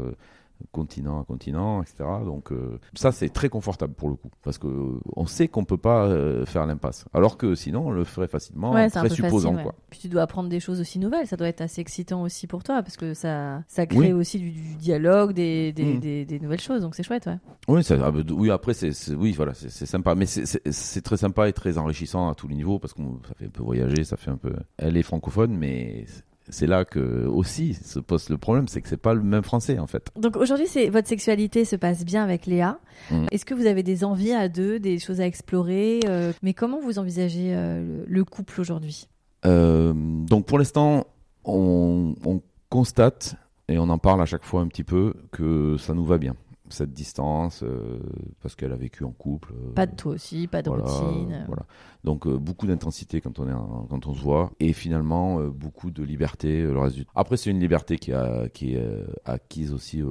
Continent 0.73 1.21
à 1.21 1.25
continent, 1.25 1.83
etc. 1.83 2.05
Donc 2.25 2.53
euh, 2.53 2.79
ça 2.95 3.13
c'est 3.13 3.29
très 3.29 3.49
confortable 3.49 3.95
pour 3.95 4.09
le 4.09 4.15
coup 4.17 4.31
parce 4.43 4.59
que 4.59 4.67
euh, 4.67 5.01
on 5.17 5.27
sait 5.27 5.49
qu'on 5.49 5.65
peut 5.65 5.77
pas 5.79 6.07
euh, 6.07 6.45
faire 6.47 6.67
l'impasse. 6.67 7.05
Alors 7.13 7.37
que 7.37 7.55
sinon 7.55 7.89
on 7.89 7.91
le 7.91 8.05
ferait 8.05 8.29
facilement, 8.29 8.73
Ouais, 8.73 8.89
peu 8.89 8.99
présupposant 9.01 9.49
facile, 9.51 9.57
ouais. 9.57 9.63
quoi. 9.63 9.75
Puis 9.91 10.01
tu 10.01 10.09
dois 10.09 10.23
apprendre 10.23 10.49
des 10.49 10.61
choses 10.61 10.81
aussi 10.81 10.99
nouvelles. 10.99 11.27
Ça 11.27 11.37
doit 11.37 11.49
être 11.49 11.61
assez 11.61 11.81
excitant 11.81 12.23
aussi 12.23 12.47
pour 12.47 12.63
toi 12.63 12.83
parce 12.83 12.97
que 12.97 13.15
ça, 13.15 13.63
ça 13.69 13.87
crée 13.87 13.99
Oui. 13.99 14.13
aussi 14.13 14.39
du, 14.39 14.51
du 14.51 14.75
dialogue, 14.77 15.33
des, 15.33 15.73
des, 15.73 15.99
des, 15.99 16.25
des 16.25 16.41
nouvelles 16.41 16.61
choses. 16.61 16.83
Donc 16.83 16.95
c'est 16.95 17.03
chouette, 17.03 17.27
ouais. 17.27 17.39
Oui, 17.69 17.85
ça, 17.85 17.97
ah, 18.03 18.11
bah, 18.11 18.21
oui 18.31 18.51
après 18.51 18.75
c'est 18.75 18.91
oui 19.15 19.33
voilà 19.33 19.55
c'est 19.55 19.87
sympa, 19.87 20.15
mais 20.15 20.27
c'est- 20.27 21.01
très 21.03 21.17
sympa 21.17 21.49
et 21.49 21.53
très 21.53 21.79
enrichissant 21.79 22.29
à 22.29 22.35
tous 22.35 22.49
les 22.49 22.55
niveaux 22.55 22.79
parce 22.79 22.93
qu'on 22.95 23.21
ça 23.27 23.35
fait 23.35 23.47
un 23.47 23.51
peu 23.51 23.63
voyager, 23.63 24.05
ça 24.05 24.17
fait 24.17 24.31
un 24.31 24.37
peu. 24.37 24.53
Elle 24.77 24.97
est 24.97 25.03
francophone, 25.03 25.57
mais 25.57 26.05
c'est 26.51 26.67
là 26.67 26.85
que 26.85 27.27
aussi 27.27 27.75
se 27.75 27.99
pose 27.99 28.29
le 28.29 28.39
problème, 28.39 28.69
c'est 28.69 28.81
que 28.81 28.89
c'est 28.89 28.97
pas 28.97 29.15
le 29.15 29.23
même 29.23 29.43
français 29.43 29.79
en 29.79 29.87
fait. 29.87 30.11
Donc 30.17 30.37
aujourd'hui, 30.37 30.67
c'est 30.67 30.89
votre 30.89 31.09
sexualité 31.09 31.65
se 31.65 31.77
passe 31.77 32.05
bien 32.05 32.23
avec 32.23 32.47
Léa. 32.47 32.79
Mm. 33.11 33.27
Est-ce 33.31 33.45
que 33.45 33.55
vous 33.55 33.67
avez 33.67 33.83
des 33.83 34.05
envies 34.05 34.33
à 34.33 34.49
deux, 34.49 34.79
des 34.79 34.99
choses 34.99 35.21
à 35.21 35.27
explorer 35.27 36.01
euh, 36.07 36.33
Mais 36.43 36.55
comment 36.55 36.81
vous 36.81 36.99
envisagez 36.99 37.55
euh, 37.55 38.05
le, 38.07 38.21
le 38.21 38.25
couple 38.25 38.61
aujourd'hui? 38.61 39.09
Euh, 39.47 39.93
donc 39.95 40.47
pour 40.47 40.59
l'instant, 40.59 41.07
on, 41.45 42.15
on 42.25 42.43
constate 42.69 43.37
et 43.69 43.79
on 43.79 43.89
en 43.89 43.99
parle 43.99 44.21
à 44.23 44.27
chaque 44.27 44.45
fois 44.45 44.61
un 44.61 44.69
petit 44.69 44.85
peu 44.85 45.15
que 45.33 45.77
ça 45.79 45.95
nous 45.95 46.05
va 46.05 46.19
bien 46.19 46.37
cette 46.73 46.93
distance 46.93 47.63
euh, 47.63 47.99
parce 48.43 48.55
qu'elle 48.55 48.73
a 48.73 48.77
vécu 48.77 49.05
en 49.05 49.13
couple. 49.13 49.53
euh, 49.53 49.73
Pas 49.75 49.87
de 49.87 49.95
toi 49.97 50.13
aussi, 50.13 50.47
pas 50.47 50.63
de 50.63 50.71
voilà, 50.71 50.85
routine. 50.85 51.45
voilà. 51.47 51.65
Donc 52.05 52.27
euh, 52.27 52.37
beaucoup 52.39 52.67
d'intensité 52.67 53.21
quand 53.21 53.39
on 53.39 53.49
est 53.49 53.53
en- 53.53 53.87
quand 53.89 54.07
on 54.07 54.15
se 54.15 54.21
voit 54.21 54.51
et 54.61 54.73
finalement 54.73 55.41
beaucoup 55.47 55.91
de 55.91 56.03
liberté 56.03 56.63
le 56.63 56.79
reste 56.79 56.97
du 56.97 57.05
temps. 57.05 57.13
Après 57.15 57.37
c'est 57.37 57.51
une 57.51 57.61
liberté 57.61 57.99
qui 57.99 58.13
a 58.13 58.49
qui 58.49 58.75
est 58.75 59.05
acquise 59.25 59.73
aussi 59.73 60.03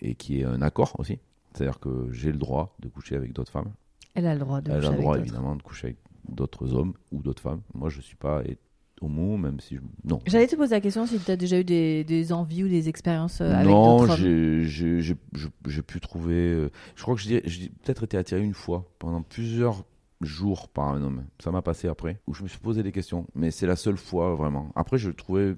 et 0.00 0.14
qui 0.14 0.40
est 0.40 0.44
un 0.44 0.62
accord 0.62 0.94
aussi. 0.98 1.18
C'est-à-dire 1.54 1.80
que 1.80 2.08
j'ai 2.12 2.32
le 2.32 2.38
droit 2.38 2.74
de 2.80 2.88
coucher 2.88 3.16
avec 3.16 3.32
d'autres 3.32 3.50
femmes. 3.52 3.72
Elle 4.14 4.26
a 4.26 4.34
le 4.34 4.40
droit 4.40 4.60
de 4.60 4.70
Elle 4.70 4.76
coucher 4.78 4.88
a 4.88 4.96
le 4.96 5.02
droit 5.02 5.18
évidemment 5.18 5.56
de 5.56 5.62
coucher 5.62 5.86
avec 5.88 5.96
d'autres 6.28 6.74
hommes 6.74 6.92
ou 7.12 7.22
d'autres 7.22 7.42
femmes. 7.42 7.60
Moi 7.74 7.88
je 7.88 8.00
suis 8.00 8.16
pas 8.16 8.42
homo 9.00 9.36
même 9.36 9.60
si 9.60 9.76
je... 9.76 9.80
non. 10.04 10.20
J'allais 10.26 10.46
te 10.46 10.56
poser 10.56 10.74
la 10.74 10.80
question 10.80 11.06
si 11.06 11.18
tu 11.18 11.30
as 11.30 11.36
déjà 11.36 11.58
eu 11.60 11.64
des, 11.64 12.02
des 12.04 12.32
envies 12.32 12.64
ou 12.64 12.68
des 12.68 12.88
expériences 12.88 13.40
euh, 13.40 13.52
avec 13.54 13.66
non, 13.68 13.98
d'autres 13.98 14.20
hommes. 14.22 15.00
j'ai 15.66 15.82
pu 15.82 16.00
trouver. 16.00 16.34
euh, 16.34 16.70
je 16.94 17.02
crois 17.02 17.14
que 17.14 17.20
j'ai 17.20 17.40
peut-être 17.40 18.04
été 18.04 18.16
attiré 18.16 18.42
une 18.42 18.54
fois 18.54 18.84
pendant 18.98 19.22
plusieurs 19.22 19.84
jours 20.22 20.68
par 20.68 20.88
un 20.88 21.02
homme. 21.02 21.24
Ça 21.42 21.50
m'a 21.50 21.60
passé 21.62 21.88
après, 21.88 22.20
où 22.26 22.32
je 22.34 22.42
me 22.42 22.48
suis 22.48 22.58
posé 22.58 22.82
des 22.82 22.92
questions. 22.92 23.26
Mais 23.34 23.50
c'est 23.50 23.66
la 23.66 23.76
seule 23.76 23.98
fois 23.98 24.34
vraiment. 24.34 24.70
Après, 24.74 24.96
je 24.96 25.10
trouvais, 25.10 25.54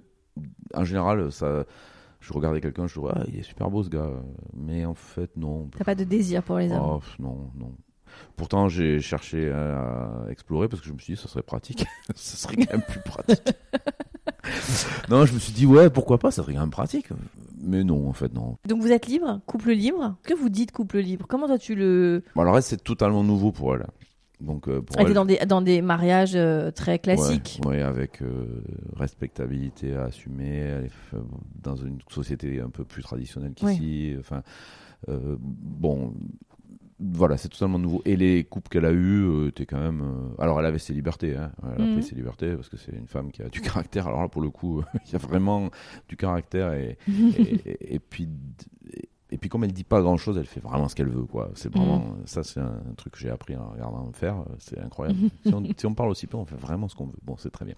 en 0.75 0.85
général, 0.85 1.31
ça. 1.31 1.65
Je 2.21 2.33
regardais 2.33 2.61
quelqu'un, 2.61 2.89
je 2.89 2.95
trouvais, 2.95 3.13
ah, 3.15 3.23
il 3.29 3.39
est 3.39 3.43
super 3.45 3.71
beau 3.71 3.85
ce 3.85 3.89
gars. 3.89 4.11
Mais 4.57 4.85
en 4.85 4.95
fait, 4.95 5.31
non. 5.37 5.69
T'as 5.79 5.85
pas 5.85 5.95
de 5.95 6.03
désir 6.03 6.43
pour 6.43 6.59
les 6.59 6.73
hommes 6.73 6.83
Oh, 6.83 6.99
pff, 6.99 7.17
non, 7.21 7.53
non. 7.57 7.73
Pourtant, 8.37 8.69
j'ai 8.69 9.01
cherché 9.01 9.51
à 9.51 10.27
explorer 10.31 10.69
parce 10.69 10.81
que 10.81 10.89
je 10.89 10.93
me 10.93 10.99
suis 10.99 11.15
dit, 11.15 11.21
ça 11.21 11.29
serait 11.29 11.43
pratique. 11.43 11.85
ça 12.15 12.37
serait 12.37 12.57
quand 12.57 12.73
même 12.73 12.83
plus 12.83 13.01
pratique. 13.01 13.43
non, 15.09 15.27
je 15.27 15.35
me 15.35 15.39
suis 15.39 15.53
dit, 15.53 15.67
ouais, 15.67 15.91
pourquoi 15.91 16.19
pas, 16.19 16.31
ça 16.31 16.43
serait 16.43 16.55
quand 16.55 16.61
même 16.61 16.71
pratique. 16.71 17.09
Mais 17.61 17.85
non, 17.85 18.09
en 18.09 18.13
fait, 18.13 18.33
non. 18.33 18.57
Donc 18.67 18.81
vous 18.81 18.93
êtes 18.93 19.07
libre, 19.07 19.41
couple 19.47 19.73
libre? 19.73 20.17
Que 20.23 20.35
vous 20.35 20.49
dites 20.49 20.73
couple 20.73 20.99
libre? 20.99 21.27
Comment 21.29 21.47
toi 21.47 21.59
tu 21.59 21.75
le 21.75 22.23
Bon, 22.35 22.43
alors, 22.43 22.57
elle, 22.57 22.63
c'est 22.63 22.83
totalement 22.83 23.25
nouveau 23.25 23.53
pour 23.53 23.75
elle. 23.75 23.87
Donc, 24.41 24.69
euh, 24.69 24.81
pour 24.81 24.97
Elle 24.97 25.03
elle, 25.03 25.07
était 25.09 25.15
dans 25.15 25.25
des, 25.25 25.39
dans 25.47 25.63
des 25.63 25.83
mariages 25.83 26.37
euh, 26.37 26.71
très 26.71 27.01
classiques. 27.01 27.61
Ouais, 27.67 27.83
avec 27.83 28.23
euh, 28.23 28.63
respectabilité 28.95 29.97
à 29.97 30.05
assumer. 30.05 30.59
Elle 30.59 30.85
est 30.85 31.19
dans 31.61 31.75
une 31.75 31.99
société 32.09 32.61
un 32.61 32.71
peu 32.71 32.85
plus 32.85 33.03
traditionnelle 33.03 33.55
qu'ici. 33.55 34.15
Enfin, 34.21 34.43
euh, 35.09 35.37
bon, 35.41 36.15
voilà, 37.01 37.37
c'est 37.37 37.49
totalement 37.49 37.79
nouveau. 37.79 38.03
Et 38.05 38.17
les 38.17 38.45
couples 38.45 38.69
qu'elle 38.69 38.85
a 38.85 38.91
eus 38.93 39.23
euh, 39.25 39.49
étaient 39.49 39.67
quand 39.67 39.79
même. 39.81 40.03
euh, 40.03 40.43
Alors, 40.43 40.59
elle 40.59 40.67
avait 40.67 40.79
ses 40.81 40.93
libertés. 40.95 41.37
Hein. 41.37 41.53
Elle 41.77 41.83
a 41.83 41.87
Mhm. 41.87 41.93
pris 41.95 42.03
ses 42.03 42.15
libertés 42.17 42.55
parce 42.57 42.69
que 42.69 42.77
c'est 42.77 42.93
une 42.97 43.07
femme 43.07 43.31
qui 43.31 43.43
a 43.43 43.49
du 43.49 43.61
caractère. 43.89 44.07
Alors 44.09 44.23
là, 44.23 44.29
pour 44.29 44.43
le 44.43 44.51
coup, 44.51 44.83
il 45.07 45.13
y 45.13 45.15
a 45.15 45.19
vraiment 45.19 45.71
du 46.09 46.17
caractère 46.17 46.73
et, 46.75 46.99
et, 47.09 47.55
et- 47.71 47.95
et 47.95 47.99
puis. 48.01 48.29
Et, 49.31 49.39
puis 49.39 49.49
comme 49.49 49.65
elle 49.65 49.73
dit 49.73 49.85
pas 49.85 50.01
grand 50.01 50.17
chose, 50.17 50.37
elle 50.39 50.47
fait 50.47 50.61
vraiment 50.61 50.89
ce 50.89 50.95
qu'elle 50.95 51.09
veut 51.09 51.25
quoi. 51.25 51.51
C'est 51.55 51.73
vraiment 51.73 52.17
ça 52.25 52.43
c'est 52.43 52.61
un 52.61 52.81
truc 52.97 53.15
que 53.15 53.19
j'ai 53.19 53.31
appris 53.31 53.57
en 53.57 53.71
regardant 53.71 54.11
faire, 54.13 54.37
c'est 54.59 54.79
incroyable. 54.79 55.19
si, 55.47 55.55
on, 55.55 55.63
si 55.77 55.87
on 55.87 55.95
parle 55.95 56.11
aussi 56.11 56.27
peu, 56.27 56.37
on 56.37 56.45
fait 56.45 56.57
vraiment 56.57 56.89
ce 56.89 56.95
qu'on 56.97 57.07
veut. 57.07 57.19
Bon, 57.23 57.37
c'est 57.37 57.51
très 57.51 57.65
bien. 57.65 57.75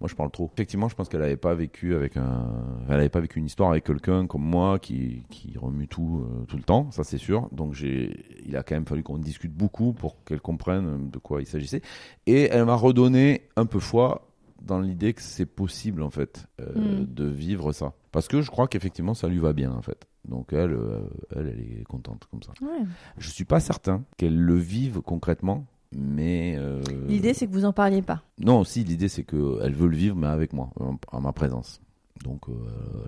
Moi 0.00 0.08
je 0.08 0.14
parle 0.14 0.30
trop. 0.30 0.50
Effectivement, 0.52 0.88
je 0.88 0.94
pense 0.94 1.08
qu'elle 1.08 1.22
avait 1.22 1.36
pas 1.36 1.54
vécu 1.54 1.94
avec 1.94 2.16
un 2.16 2.46
elle 2.88 2.96
avait 2.96 3.08
pas 3.08 3.20
vécu 3.20 3.38
une 3.38 3.46
histoire 3.46 3.70
avec 3.70 3.84
quelqu'un 3.84 4.26
comme 4.26 4.42
moi 4.42 4.78
qui, 4.78 5.24
qui 5.30 5.56
remue 5.58 5.88
tout 5.88 6.24
euh, 6.24 6.44
tout 6.46 6.56
le 6.56 6.62
temps, 6.62 6.90
ça 6.90 7.04
c'est 7.04 7.18
sûr. 7.18 7.48
Donc 7.52 7.74
j'ai 7.74 8.24
il 8.44 8.56
a 8.56 8.62
quand 8.62 8.74
même 8.74 8.86
fallu 8.86 9.02
qu'on 9.02 9.18
discute 9.18 9.52
beaucoup 9.52 9.92
pour 9.92 10.22
qu'elle 10.24 10.40
comprenne 10.40 11.10
de 11.10 11.18
quoi 11.18 11.40
il 11.40 11.46
s'agissait 11.46 11.82
et 12.26 12.44
elle 12.44 12.64
m'a 12.64 12.74
redonné 12.74 13.48
un 13.56 13.66
peu 13.66 13.78
foi 13.80 14.26
dans 14.62 14.80
l'idée 14.80 15.14
que 15.14 15.22
c'est 15.22 15.46
possible 15.46 16.02
en 16.02 16.10
fait 16.10 16.46
euh, 16.60 17.00
Mm. 17.00 17.06
de 17.14 17.24
vivre 17.24 17.72
ça 17.72 17.92
parce 18.12 18.28
que 18.28 18.42
je 18.42 18.50
crois 18.50 18.68
qu'effectivement 18.68 19.14
ça 19.14 19.28
lui 19.28 19.38
va 19.38 19.52
bien 19.52 19.72
en 19.72 19.82
fait 19.82 20.06
donc 20.28 20.52
elle, 20.52 20.72
euh, 20.72 21.00
elle 21.34 21.48
elle 21.48 21.80
est 21.80 21.84
contente 21.84 22.26
comme 22.30 22.42
ça 22.42 22.52
Ouais. 22.62 22.84
je 23.18 23.28
suis 23.30 23.44
pas 23.44 23.60
certain 23.60 24.02
qu'elle 24.16 24.38
le 24.38 24.54
vive 24.56 25.00
concrètement 25.00 25.64
mais 25.96 26.54
euh, 26.58 26.82
L'idée 27.08 27.34
c'est 27.34 27.46
que 27.46 27.52
vous 27.52 27.64
en 27.64 27.72
parliez 27.72 28.02
pas. 28.02 28.22
non 28.38 28.62
si 28.64 28.84
l'idée 28.84 29.08
c'est 29.08 29.24
que 29.24 29.58
elle 29.62 29.74
veut 29.74 29.88
le 29.88 29.96
vivre 29.96 30.16
mais 30.16 30.26
avec 30.28 30.52
moi 30.52 30.70
en, 30.78 30.96
en 31.10 31.20
ma 31.20 31.32
présence 31.32 31.80
donc 32.24 32.48
euh, 32.48 32.52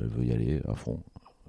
elle 0.01 0.09
veut 0.09 0.25
y 0.25 0.33
aller 0.33 0.61
à 0.67 0.75
fond 0.75 0.99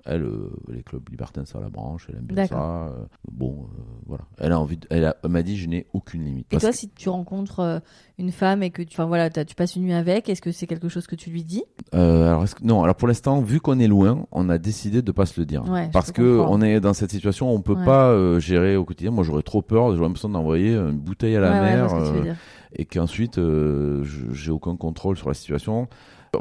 elle, 0.06 0.24
euh, 0.24 0.50
les 0.70 0.84
clubs 0.84 1.08
libertins, 1.10 1.46
ça 1.46 1.60
la 1.60 1.70
branche, 1.70 2.08
elle 2.10 2.16
aime 2.18 2.26
bien 2.26 2.46
ça. 2.48 2.88
euh, 2.88 3.06
bon, 3.32 3.68
euh, 3.78 3.82
voilà. 4.06 4.24
Elle 4.38 4.52
a 4.52 4.60
envie. 4.60 4.78
de- 4.78 4.88
elle 4.90 5.14
m'a 5.30 5.44
dit, 5.44 5.56
je 5.58 5.68
n'ai 5.70 5.88
aucune 5.94 6.26
limite. 6.26 6.48
Et 6.54 6.58
toi, 6.58 6.72
que- 6.72 6.76
si 6.76 6.90
tu 6.90 7.10
rencontres 7.10 7.82
une 8.18 8.32
femme 8.32 8.64
et 8.64 8.70
que 8.72 8.82
tu, 8.82 8.96
enfin 8.96 9.06
voilà, 9.06 9.30
tu 9.30 9.56
passes 9.56 9.76
une 9.76 9.84
nuit 9.84 9.94
avec, 9.94 10.28
est-ce 10.30 10.42
que 10.42 10.52
c'est 10.52 10.68
quelque 10.68 10.90
chose 10.90 11.08
que 11.08 11.16
tu 11.16 11.30
lui 11.30 11.44
dis? 11.44 11.64
Alors 11.92 12.44
est-ce 12.44 12.56
que- 12.56 12.64
non, 12.64 12.84
alors 12.84 12.96
pour 12.96 13.08
l'instant, 13.08 13.42
vu 13.42 13.60
qu'on 13.60 13.80
est 13.80 13.88
loin, 13.88 14.26
on 14.32 14.50
a 14.50 14.58
décidé 14.58 15.02
de 15.02 15.12
pas 15.12 15.26
se 15.26 15.40
le 15.40 15.46
dire, 15.46 15.64
Ouais, 15.70 15.90
parce 15.94 16.12
que 16.12 16.38
comprendre. 16.38 16.52
on 16.52 16.62
est 16.62 16.80
dans 16.80 16.94
cette 16.94 17.12
situation, 17.12 17.52
on 17.54 17.62
peut 17.62 17.76
Ouais. 17.76 17.86
pas 17.86 18.40
gérer 18.40 18.76
au 18.76 18.86
quotidien. 18.86 19.12
Moi, 19.12 19.24
j'aurais 19.24 19.44
trop 19.44 19.62
peur, 19.62 19.92
j'aurais 19.96 20.08
l'impression 20.08 20.30
d'envoyer 20.30 20.76
une 20.76 20.98
bouteille 20.98 21.36
à 21.36 21.40
la 21.42 21.52
Ouais, 21.52 21.60
mer 21.62 21.88
que 21.88 22.34
et 22.76 22.86
qu'ensuite 22.86 23.36
je- 23.38 24.04
j'ai 24.32 24.52
aucun 24.52 24.76
contrôle 24.76 25.16
sur 25.18 25.28
la 25.28 25.34
situation. 25.34 25.88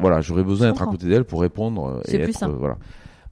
Voilà, 0.01 0.21
j'aurais 0.23 0.43
besoin 0.45 0.69
d'être 0.69 0.77
à 0.81 0.87
comprends. 0.87 0.93
côté 0.97 1.09
d'elle 1.09 1.25
pour 1.25 1.43
répondre 1.43 2.01
C'est 2.07 2.19
plus 2.21 2.33
simple. 2.33 2.55
euh, 2.55 2.59
voilà. 2.59 2.77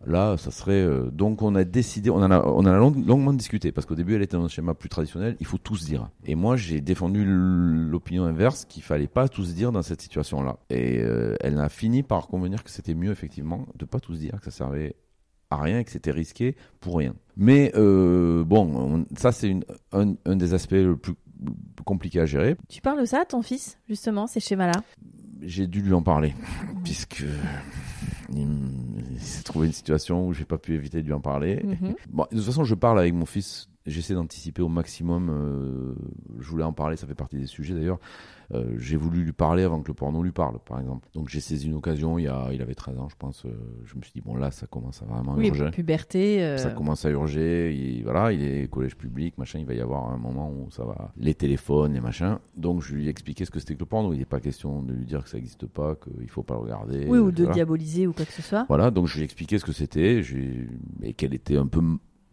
Là, 0.06 0.36
ça 0.38 0.50
serait 0.50 0.80
euh, 0.82 1.10
donc 1.10 1.42
on 1.42 1.54
a 1.54 1.62
décidé, 1.64 2.08
on 2.08 2.16
en 2.22 2.30
a, 2.30 2.40
on 2.46 2.60
en 2.60 2.66
a 2.66 2.78
long- 2.78 2.90
longuement 3.06 3.34
discuté 3.34 3.70
parce 3.70 3.86
qu'au 3.86 3.94
début 3.94 4.14
elle 4.14 4.22
était 4.22 4.36
dans 4.36 4.44
un 4.44 4.48
schéma 4.48 4.72
plus 4.74 4.88
traditionnel. 4.88 5.36
Il 5.40 5.46
faut 5.46 5.58
tout 5.58 5.76
se 5.76 5.84
dire. 5.84 6.08
Et 6.24 6.34
moi 6.34 6.56
j'ai 6.56 6.80
défendu 6.80 7.22
l'opinion 7.26 8.24
inverse 8.24 8.64
qu'il 8.64 8.82
fallait 8.82 9.08
pas 9.08 9.28
tout 9.28 9.44
se 9.44 9.52
dire 9.52 9.72
dans 9.72 9.82
cette 9.82 10.00
situation-là. 10.00 10.56
Et 10.70 10.98
euh, 11.00 11.34
elle 11.40 11.58
a 11.58 11.68
fini 11.68 12.02
par 12.02 12.28
convenir 12.28 12.64
que 12.64 12.70
c'était 12.70 12.94
mieux 12.94 13.10
effectivement 13.10 13.66
de 13.78 13.84
pas 13.84 14.00
tout 14.00 14.14
se 14.14 14.20
dire, 14.20 14.38
que 14.40 14.44
ça 14.46 14.50
servait 14.50 14.94
à 15.50 15.60
rien 15.60 15.80
et 15.80 15.84
que 15.84 15.90
c'était 15.90 16.12
risqué 16.12 16.56
pour 16.80 16.96
rien. 16.96 17.14
Mais 17.36 17.70
euh, 17.74 18.42
bon, 18.44 18.72
on- 18.74 19.06
ça 19.18 19.32
c'est 19.32 19.54
un, 19.92 20.14
un 20.24 20.36
des 20.36 20.54
aspects 20.54 20.72
le 20.72 20.96
plus 20.96 21.12
compliqué 21.84 22.20
à 22.20 22.26
gérer. 22.26 22.56
Tu 22.68 22.80
parles 22.80 23.00
de 23.00 23.04
ça 23.06 23.20
à 23.20 23.24
ton 23.26 23.42
fils, 23.42 23.76
justement, 23.88 24.26
ces 24.26 24.40
schémas-là? 24.40 24.82
J'ai 25.42 25.66
dû 25.66 25.82
lui 25.82 25.92
en 25.92 26.02
parler 26.02 26.34
puisque 26.84 27.24
il, 28.34 29.20
s'est 29.20 29.42
trouvé 29.42 29.66
une 29.66 29.72
situation 29.72 30.26
où 30.26 30.32
j'ai 30.32 30.44
pas 30.44 30.58
pu 30.58 30.74
éviter 30.74 31.00
de 31.02 31.06
lui 31.06 31.12
en 31.12 31.20
parler. 31.20 31.62
Mhm. 31.64 31.94
Bon, 32.10 32.26
de 32.30 32.36
toute 32.36 32.44
façon, 32.44 32.64
je 32.64 32.74
parle 32.74 32.98
avec 32.98 33.14
mon 33.14 33.26
fils. 33.26 33.69
J'essaie 33.86 34.14
d'anticiper 34.14 34.60
au 34.62 34.68
maximum. 34.68 35.30
euh, 35.30 35.94
je 36.38 36.48
voulais 36.50 36.64
en 36.64 36.72
parler, 36.72 36.96
ça 36.96 37.06
fait 37.06 37.14
partie 37.14 37.36
des 37.38 37.46
sujets 37.46 37.74
d'ailleurs. 37.74 37.98
Euh, 38.52 38.74
j'ai 38.78 38.96
voulu 38.96 39.22
lui 39.22 39.32
parler 39.32 39.62
avant 39.62 39.80
que 39.80 39.88
le 39.88 39.94
porno 39.94 40.22
lui 40.22 40.32
parle, 40.32 40.58
par 40.58 40.80
exemple. 40.80 41.08
Donc 41.14 41.28
j'ai 41.28 41.40
saisi 41.40 41.66
une 41.68 41.74
occasion. 41.74 42.18
Il, 42.18 42.24
y 42.24 42.28
a, 42.28 42.48
il 42.52 42.60
avait 42.60 42.74
13 42.74 42.98
ans, 42.98 43.08
je 43.08 43.14
pense. 43.16 43.46
euh, 43.46 43.50
je 43.84 43.96
me 43.96 44.02
suis 44.02 44.12
dit 44.12 44.20
bon 44.20 44.34
là, 44.36 44.50
ça 44.50 44.66
commence 44.66 45.02
à 45.02 45.06
vraiment 45.06 45.34
Oui, 45.36 45.48
urger. 45.48 45.70
puberté. 45.70 46.56
Ça 46.58 46.70
commence 46.70 47.04
à 47.04 47.10
urger. 47.10 47.74
Il, 47.74 48.02
voilà, 48.02 48.32
il 48.32 48.42
est 48.42 48.68
collège 48.68 48.96
public, 48.96 49.38
machin. 49.38 49.60
Il 49.60 49.66
va 49.66 49.74
y 49.74 49.80
avoir 49.80 50.10
un 50.12 50.18
moment 50.18 50.50
où 50.50 50.70
ça 50.70 50.84
va. 50.84 51.12
Les 51.16 51.34
téléphones, 51.34 51.94
les 51.94 52.00
machins. 52.00 52.38
Donc 52.56 52.82
je 52.82 52.94
lui 52.94 53.06
ai 53.06 53.08
expliqué 53.08 53.44
ce 53.44 53.50
que 53.50 53.60
c'était 53.60 53.74
que 53.74 53.80
le 53.80 53.86
porno. 53.86 54.12
Il 54.12 54.18
n'est 54.18 54.24
pas 54.24 54.40
question 54.40 54.82
de 54.82 54.92
lui 54.92 55.06
dire 55.06 55.22
que 55.22 55.30
ça 55.30 55.36
n'existe 55.38 55.66
pas, 55.66 55.94
qu'il 55.96 56.28
faut 56.28 56.42
pas 56.42 56.54
le 56.54 56.60
regarder. 56.60 57.06
Oui, 57.08 57.18
ou 57.18 57.30
de 57.30 57.44
voilà. 57.44 57.54
diaboliser 57.54 58.06
ou 58.08 58.12
quoi 58.12 58.24
que 58.26 58.32
ce 58.32 58.42
soit. 58.42 58.64
Voilà, 58.68 58.90
donc 58.90 59.06
je 59.06 59.14
lui 59.14 59.22
ai 59.22 59.24
expliqué 59.24 59.58
ce 59.58 59.64
que 59.64 59.72
c'était 59.72 60.20
et 61.02 61.14
quel 61.14 61.34
était 61.34 61.56
un 61.56 61.66
peu 61.68 61.80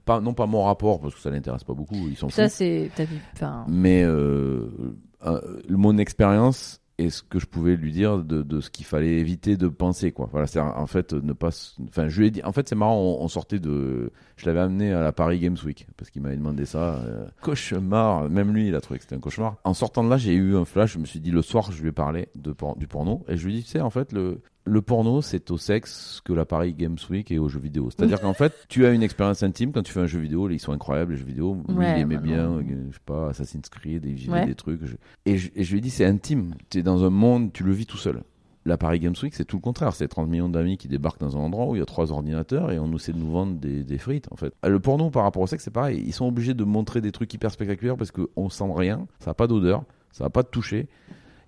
pas 0.07 0.19
non 0.21 0.33
pas 0.33 0.47
mon 0.47 0.63
rapport 0.63 0.99
parce 0.99 1.13
que 1.13 1.21
ça 1.21 1.29
l'intéresse 1.29 1.63
pas 1.63 1.73
beaucoup, 1.75 2.07
ils 2.09 2.17
s'en 2.17 2.29
Ça, 2.29 2.49
c'est. 2.49 2.89
Enfin, 3.33 3.65
Mais 3.67 4.03
euh, 4.03 4.69
euh, 5.25 5.39
mon 5.69 5.97
expérience 5.99 6.81
et 6.99 7.11
ce 7.11 7.21
que 7.21 7.37
je 7.37 7.45
pouvais 7.45 7.75
lui 7.75 7.91
dire 7.91 8.17
de, 8.17 8.41
de 8.41 8.59
ce 8.59 8.71
qu'il 8.71 8.83
fallait 8.85 9.19
éviter 9.19 9.55
de 9.55 9.67
penser 9.67 10.11
quoi. 10.11 10.27
Voilà, 10.31 10.47
c'est 10.47 10.59
en 10.59 10.87
fait 10.87 11.13
ne 11.13 11.31
pas. 11.33 11.49
Enfin, 11.87 12.07
je 12.09 12.19
lui 12.19 12.27
ai 12.27 12.31
dit. 12.31 12.41
En 12.43 12.51
fait, 12.51 12.67
c'est 12.67 12.73
marrant. 12.75 12.95
On, 12.97 13.23
on 13.23 13.27
sortait 13.27 13.59
de. 13.59 14.11
Je 14.35 14.47
l'avais 14.47 14.61
amené 14.61 14.91
à 14.93 15.01
la 15.01 15.11
Paris 15.11 15.37
Games 15.37 15.57
Week 15.63 15.85
parce 15.95 16.09
qu'il 16.09 16.23
m'avait 16.23 16.37
demandé 16.37 16.65
ça. 16.65 16.95
euh, 16.95 17.27
cauchemar. 17.43 18.29
Même 18.31 18.51
lui, 18.51 18.69
il 18.69 18.75
a 18.75 18.81
trouvé 18.81 18.97
que 18.97 19.03
c'était 19.03 19.15
un 19.15 19.19
cauchemar. 19.19 19.57
En 19.63 19.75
sortant 19.75 20.03
de 20.03 20.09
là, 20.09 20.17
j'ai 20.17 20.33
eu 20.33 20.55
un 20.55 20.65
flash. 20.65 20.93
Je 20.93 20.97
me 20.99 21.05
suis 21.05 21.19
dit 21.19 21.29
le 21.29 21.43
soir, 21.43 21.71
je 21.71 21.79
lui 21.83 21.89
ai 21.89 21.91
parlé 21.91 22.29
de 22.35 22.55
du 22.77 22.87
porno 22.87 23.23
et 23.27 23.37
je 23.37 23.45
lui 23.45 23.53
ai 23.53 23.57
dit, 23.59 23.63
tu 23.63 23.69
sais, 23.69 23.81
en 23.81 23.91
fait, 23.91 24.11
le 24.11 24.41
le 24.67 24.81
porno, 24.81 25.21
c'est 25.21 25.49
au 25.51 25.57
sexe 25.57 26.21
que 26.25 26.33
la 26.33 26.45
Paris 26.45 26.73
Games 26.73 26.97
Week 27.09 27.31
est 27.31 27.37
aux 27.37 27.47
jeux 27.49 27.59
vidéo. 27.59 27.89
C'est-à-dire 27.89 28.19
qu'en 28.21 28.33
fait, 28.33 28.53
tu 28.69 28.85
as 28.85 28.91
une 28.91 29.01
expérience 29.03 29.41
intime 29.43 29.71
quand 29.71 29.81
tu 29.83 29.91
fais 29.91 30.01
un 30.01 30.05
jeu 30.07 30.19
vidéo. 30.19 30.49
Ils 30.49 30.59
sont 30.59 30.73
incroyables, 30.73 31.13
les 31.13 31.17
jeux 31.17 31.25
vidéo. 31.25 31.57
Lui, 31.69 31.75
Ouais, 31.77 31.97
il 31.97 32.01
aimait 32.01 32.15
bah 32.15 32.21
bien, 32.21 32.47
non. 32.49 32.57
euh, 32.59 32.63
je 32.89 32.95
sais 32.95 33.01
pas, 33.05 33.29
Assassin's 33.29 33.69
Creed, 33.69 34.05
il 34.05 34.29
Ouais. 34.29 34.45
des 34.45 34.55
trucs. 34.55 34.85
Je- 34.85 34.95
Et, 35.25 35.37
je, 35.37 35.49
et 35.55 35.63
je 35.63 35.71
lui 35.71 35.77
ai 35.79 35.81
dit, 35.81 35.89
c'est 35.89 36.05
intime. 36.05 36.53
Tu 36.69 36.79
es 36.79 36.83
dans 36.83 37.03
un 37.03 37.09
monde, 37.09 37.51
tu 37.53 37.63
le 37.63 37.71
vis 37.71 37.85
tout 37.85 37.97
seul. 37.97 38.21
La 38.65 38.77
Paris 38.77 38.99
Games 38.99 39.15
Week, 39.23 39.33
c'est 39.33 39.45
tout 39.45 39.55
le 39.55 39.61
contraire. 39.61 39.93
C'est 39.93 40.09
30 40.09 40.27
millions 40.27 40.49
d'amis 40.49 40.77
qui 40.77 40.89
débarquent 40.89 41.21
dans 41.21 41.37
un 41.37 41.39
endroit 41.39 41.67
où 41.67 41.75
il 41.75 41.79
y 41.79 41.81
a 41.81 41.85
trois 41.85 42.11
ordinateurs 42.11 42.69
et 42.71 42.79
on 42.79 42.93
essaie 42.93 43.13
de 43.13 43.17
nous 43.17 43.31
vendre 43.31 43.53
des, 43.57 43.85
des 43.85 43.97
frites, 43.97 44.27
en 44.29 44.35
fait. 44.35 44.53
Le 44.67 44.79
porno, 44.81 45.09
par 45.09 45.23
rapport 45.23 45.41
au 45.41 45.47
sexe, 45.47 45.63
c'est 45.63 45.71
pareil. 45.71 46.03
Ils 46.05 46.11
sont 46.11 46.25
obligés 46.27 46.53
de 46.53 46.65
montrer 46.65 46.99
des 46.99 47.13
trucs 47.13 47.33
hyper 47.33 47.49
spectaculaires 47.49 47.95
parce 47.95 48.11
qu'on 48.11 48.49
sent 48.49 48.65
rien, 48.75 49.07
ça 49.19 49.29
n'a 49.29 49.33
pas 49.35 49.47
d'odeur, 49.47 49.83
ça 50.11 50.25
n'a 50.25 50.29
pas 50.29 50.43
de 50.43 50.49
toucher. 50.49 50.87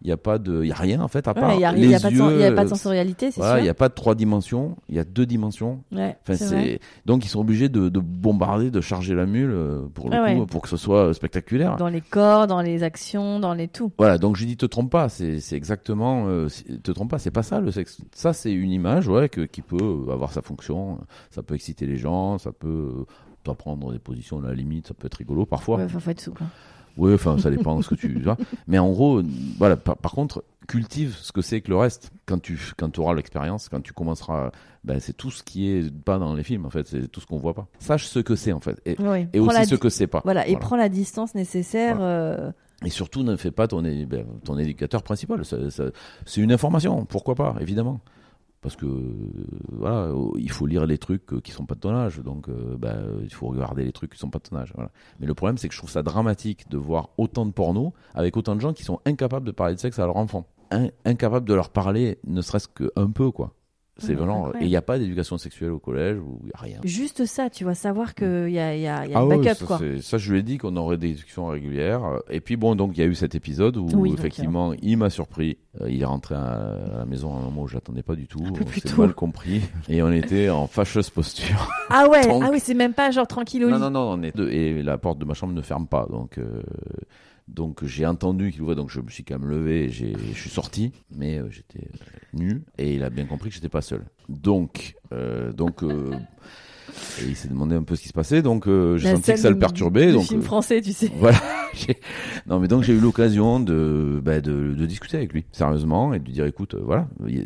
Il 0.01 0.07
n'y 0.07 0.13
a 0.13 0.17
pas 0.17 0.37
de, 0.37 0.63
il 0.63 0.67
y 0.67 0.71
a 0.71 0.75
rien 0.75 1.01
en 1.01 1.07
fait 1.09 1.27
à 1.27 1.33
Ouais, 1.33 1.41
part 1.41 1.53
Il 1.53 1.57
n'y 1.57 1.65
a, 1.65 1.71
les 1.73 1.81
il 1.83 1.89
y 1.89 1.95
a 1.95 1.99
pas 1.99 2.09
de 2.09 2.15
yeux. 2.15 2.31
il 2.35 2.39
y 2.39 2.43
a 2.45 2.51
pas 2.53 2.61
de 2.63 2.67
euh, 2.67 2.69
sensorialité, 2.69 3.31
c'est 3.31 3.41
voilà, 3.41 3.59
il 3.59 3.63
n'y 3.63 3.69
a 3.69 3.73
pas 3.73 3.89
de 3.89 3.93
trois 3.93 4.15
dimensions, 4.15 4.77
il 4.87 4.95
y 4.95 4.99
a 4.99 5.03
deux 5.03 5.25
dimensions. 5.25 5.83
Ouais, 5.91 6.15
Enfin, 6.21 6.35
c'est 6.35 6.79
donc 7.05 7.25
ils 7.25 7.27
sont 7.27 7.41
obligés 7.41 7.67
de, 7.67 7.89
de 7.89 7.99
bombarder, 7.99 8.71
de 8.71 8.79
charger 8.81 9.13
la 9.13 9.25
mule 9.25 9.51
euh, 9.51 9.81
pour 9.93 10.09
le 10.09 10.15
Ah 10.15 10.31
coup, 10.33 10.39
ouais. 10.39 10.45
pour 10.45 10.61
que 10.61 10.69
ce 10.69 10.77
soit 10.77 11.07
euh, 11.09 11.13
spectaculaire. 11.13 11.75
Dans 11.75 11.89
les 11.89 12.01
corps, 12.01 12.47
dans 12.47 12.61
les 12.61 12.83
actions, 12.83 13.39
dans 13.41 13.53
les 13.53 13.67
tout. 13.67 13.91
Voilà, 13.97 14.17
donc 14.17 14.37
je 14.37 14.45
dis 14.45 14.55
te 14.55 14.65
trompe 14.65 14.89
pas, 14.91 15.09
c'est 15.09 15.39
c'est 15.41 15.57
exactement, 15.57 16.25
euh, 16.27 16.47
te 16.83 16.91
trompe 16.91 17.09
pas, 17.11 17.19
c'est 17.19 17.31
pas 17.31 17.43
ça 17.43 17.59
le 17.59 17.71
sexe. 17.71 17.97
Ça 18.13 18.31
c'est 18.33 18.53
une 18.53 18.71
image, 18.71 19.07
ouais, 19.09 19.27
que, 19.27 19.41
qui 19.41 19.61
peut 19.61 20.05
avoir 20.11 20.31
sa 20.31 20.41
fonction. 20.41 20.99
Ça 21.29 21.43
peut 21.43 21.55
exciter 21.55 21.85
les 21.85 21.97
gens, 21.97 22.37
ça 22.37 22.51
peut 22.51 23.05
euh, 23.49 23.53
prendre 23.53 23.91
des 23.91 23.99
positions 23.99 24.39
à 24.43 24.47
la 24.47 24.53
limite, 24.53 24.87
ça 24.87 24.93
peut 24.93 25.07
être 25.07 25.15
rigolo 25.15 25.45
parfois. 25.45 25.77
Ouais, 25.77 25.89
faut 25.89 26.09
être 26.11 26.21
souple. 26.21 26.43
hein. 26.43 26.49
Oui, 26.99 27.13
enfin, 27.13 27.37
ça 27.37 27.49
dépend 27.49 27.77
de 27.77 27.83
ce 27.83 27.89
que 27.89 27.95
tu 27.95 28.19
vois. 28.21 28.37
Mais 28.67 28.77
en 28.77 28.89
gros, 28.89 29.21
voilà. 29.57 29.77
Par, 29.77 29.95
par 29.95 30.11
contre, 30.11 30.43
cultive 30.67 31.15
ce 31.19 31.31
que 31.31 31.41
c'est 31.41 31.61
que 31.61 31.69
le 31.69 31.77
reste. 31.77 32.11
Quand 32.25 32.39
tu, 32.39 32.59
quand 32.77 32.99
auras 32.99 33.13
l'expérience, 33.13 33.69
quand 33.69 33.81
tu 33.81 33.93
commenceras, 33.93 34.51
ben, 34.83 34.99
c'est 34.99 35.13
tout 35.13 35.31
ce 35.31 35.41
qui 35.41 35.69
est 35.69 35.91
pas 35.91 36.19
dans 36.19 36.33
les 36.33 36.43
films, 36.43 36.65
en 36.65 36.69
fait. 36.69 36.87
C'est 36.87 37.07
tout 37.07 37.21
ce 37.21 37.25
qu'on 37.25 37.37
voit 37.37 37.53
pas. 37.53 37.67
Sache 37.79 38.05
ce 38.05 38.19
que 38.19 38.35
c'est, 38.35 38.51
en 38.51 38.59
fait. 38.59 38.81
Et, 38.85 38.97
aussi 39.39 39.65
ce 39.65 39.75
que 39.75 39.89
c'est 39.89 40.07
pas. 40.07 40.21
Voilà, 40.25 40.47
et 40.47 40.57
prends 40.57 40.75
la 40.75 40.89
distance 40.89 41.35
nécessaire. 41.35 41.95
Voilà. 41.95 42.11
euh, 42.11 42.51
Et 42.85 42.89
surtout, 42.89 43.23
ne 43.23 43.37
fais 43.37 43.51
pas 43.51 43.67
ton, 43.67 43.81
ben, 43.81 44.25
ton 44.43 44.57
éducateur 44.57 45.01
principal. 45.01 45.43
C'est 45.45 46.41
une 46.41 46.51
information. 46.51 47.05
Pourquoi 47.05 47.35
pas, 47.35 47.55
évidemment. 47.61 48.01
Parce 48.61 48.75
que 48.75 48.85
voilà, 49.71 50.11
il 50.37 50.51
faut 50.51 50.65
lire 50.65 50.85
les 50.85 50.97
trucs 50.97 51.41
qui 51.41 51.51
sont 51.51 51.65
pas 51.65 51.75
de 51.75 51.79
ton 51.79 51.95
âge, 51.95 52.19
donc 52.19 52.49
euh, 52.49 52.75
ben, 52.77 53.19
il 53.23 53.33
faut 53.33 53.47
regarder 53.47 53.85
les 53.85 53.91
trucs 53.93 54.11
qui 54.13 54.19
sont 54.19 54.29
pas 54.29 54.39
de 54.39 54.43
ton 54.49 54.57
âge. 54.57 54.73
Mais 55.19 55.27
le 55.27 55.33
problème, 55.33 55.57
c'est 55.57 55.69
que 55.69 55.73
je 55.73 55.79
trouve 55.79 55.89
ça 55.89 56.03
dramatique 56.03 56.69
de 56.69 56.77
voir 56.77 57.09
autant 57.17 57.45
de 57.45 57.51
porno 57.51 57.93
avec 58.13 58.35
autant 58.35 58.55
de 58.55 58.61
gens 58.61 58.73
qui 58.73 58.83
sont 58.83 58.99
incapables 59.05 59.45
de 59.45 59.51
parler 59.51 59.75
de 59.75 59.79
sexe 59.79 59.97
à 59.99 60.05
leur 60.05 60.17
enfant, 60.17 60.45
In- 60.71 60.89
incapables 61.05 61.47
de 61.47 61.53
leur 61.53 61.69
parler, 61.69 62.19
ne 62.27 62.41
serait-ce 62.41 62.67
qu'un 62.67 63.09
peu, 63.11 63.31
quoi. 63.31 63.53
C'est 63.99 64.13
vraiment. 64.13 64.51
Et 64.55 64.63
il 64.63 64.67
n'y 64.67 64.75
a 64.75 64.81
pas 64.81 64.97
d'éducation 64.99 65.37
sexuelle 65.37 65.71
au 65.71 65.79
collège 65.79 66.17
ou 66.19 66.39
il 66.43 66.49
y 66.49 66.51
a 66.53 66.59
rien. 66.59 66.79
Juste 66.83 67.25
ça, 67.25 67.49
tu 67.49 67.63
vois, 67.63 67.75
savoir 67.75 68.15
qu'il 68.15 68.49
y 68.49 68.59
a, 68.59 68.75
il 68.75 68.81
y 68.81 68.87
a, 68.87 69.05
il 69.05 69.11
y 69.11 69.13
a 69.13 69.19
Ah 69.19 69.25
ouais, 69.25 69.37
backup, 69.37 69.55
ça, 69.59 69.65
quoi. 69.65 69.79
ça, 70.01 70.17
je 70.17 70.31
lui 70.31 70.39
ai 70.39 70.43
dit 70.43 70.57
qu'on 70.57 70.75
aurait 70.77 70.97
des 70.97 71.13
discussions 71.13 71.47
régulières. 71.47 72.03
Euh, 72.05 72.19
Et 72.29 72.41
puis 72.41 72.55
bon, 72.57 72.75
donc 72.75 72.91
il 72.95 72.99
y 72.99 73.03
a 73.03 73.07
eu 73.07 73.15
cet 73.15 73.35
épisode 73.35 73.77
où 73.77 73.87
Oui, 73.93 74.09
donc, 74.09 74.19
effectivement 74.19 74.73
il 74.81 74.97
m'a 74.97 75.09
surpris. 75.09 75.57
Euh, 75.81 75.89
il 75.89 76.01
est 76.01 76.05
rentré 76.05 76.35
à, 76.35 76.77
la 76.99 77.05
maison 77.05 77.33
à 77.33 77.37
un 77.37 77.41
moment 77.41 77.61
où 77.63 77.67
je 77.67 77.75
l'attendais 77.75 78.01
pas 78.03 78.15
du 78.15 78.27
tout. 78.27 78.39
peu 78.41 78.63
On 78.65 78.71
s'est 78.71 78.97
mal 78.97 79.13
compris 79.13 79.61
et 79.87 80.01
on 80.01 80.11
était 80.11 80.49
en 80.49 80.65
fâcheuse 80.67 81.09
posture. 81.09 81.69
Ah 81.89 82.07
ouais, 82.09 82.25
Donc- 82.27 82.43
ah 82.45 82.49
oui, 82.51 82.59
c'est 82.59 82.73
même 82.73 82.93
pas 82.93 83.11
genre 83.11 83.27
tranquille 83.27 83.63
au 83.65 83.69
non 83.69 83.75
lit. 83.75 83.81
non 83.83 83.91
non, 83.91 84.11
on 84.19 84.23
est 84.23 84.35
deux 84.35 84.49
et 84.49 84.81
la 84.81 84.97
porte 84.97 85.19
de 85.19 85.25
ma 85.25 85.33
chambre 85.35 85.53
ne 85.53 85.61
ferme 85.61 85.87
pas 85.87 86.07
donc. 86.09 86.37
euh, 86.37 86.61
donc 87.53 87.83
j'ai 87.85 88.05
entendu 88.05 88.51
qu'il 88.51 88.61
ouvrait, 88.61 88.75
donc 88.75 88.89
je 88.89 89.01
me 89.01 89.09
suis 89.09 89.23
quand 89.23 89.39
même 89.39 89.49
levé, 89.49 89.85
et 89.85 89.89
j'ai- 89.89 90.13
je 90.33 90.39
suis 90.39 90.49
sorti, 90.49 90.91
mais 91.15 91.39
euh, 91.39 91.49
j'étais 91.49 91.79
euh, 91.79 92.07
nu 92.33 92.61
et 92.77 92.93
il 92.95 93.03
a 93.03 93.09
bien 93.09 93.25
compris 93.25 93.49
que 93.49 93.55
j'étais 93.55 93.69
pas 93.69 93.81
seul. 93.81 94.05
Donc, 94.29 94.95
euh, 95.13 95.51
donc, 95.51 95.83
et 97.21 97.25
il 97.27 97.35
s'est 97.35 97.47
demandé 97.47 97.75
un 97.75 97.83
peu 97.83 97.95
ce 97.95 98.01
qui 98.01 98.07
se 98.07 98.13
passait, 98.13 98.41
donc 98.41 98.67
euh, 98.67 98.97
j'ai 98.97 99.11
senti 99.11 99.31
que 99.33 99.37
ça 99.39 99.49
le 99.49 99.57
perturbait. 99.59 100.07
de 100.07 100.11
donc 100.13 100.23
film 100.25 100.39
euh, 100.41 100.43
français, 100.43 100.81
tu 100.81 100.93
sais. 100.93 101.11
voilà. 101.17 101.37
Non, 102.47 102.59
mais 102.59 102.67
donc 102.67 102.83
j'ai 102.83 102.93
eu 102.93 102.99
l'occasion 102.99 103.59
de, 103.59 104.19
bah, 104.23 104.41
de, 104.41 104.73
de 104.73 104.85
discuter 104.87 105.17
avec 105.17 105.33
lui, 105.33 105.45
sérieusement, 105.51 106.13
et 106.13 106.19
de 106.19 106.25
lui 106.25 106.33
dire, 106.33 106.45
écoute, 106.45 106.73
euh, 106.73 106.81
voilà, 106.83 107.07
il 107.27 107.35
y, 107.35 107.39
a- 107.39 107.43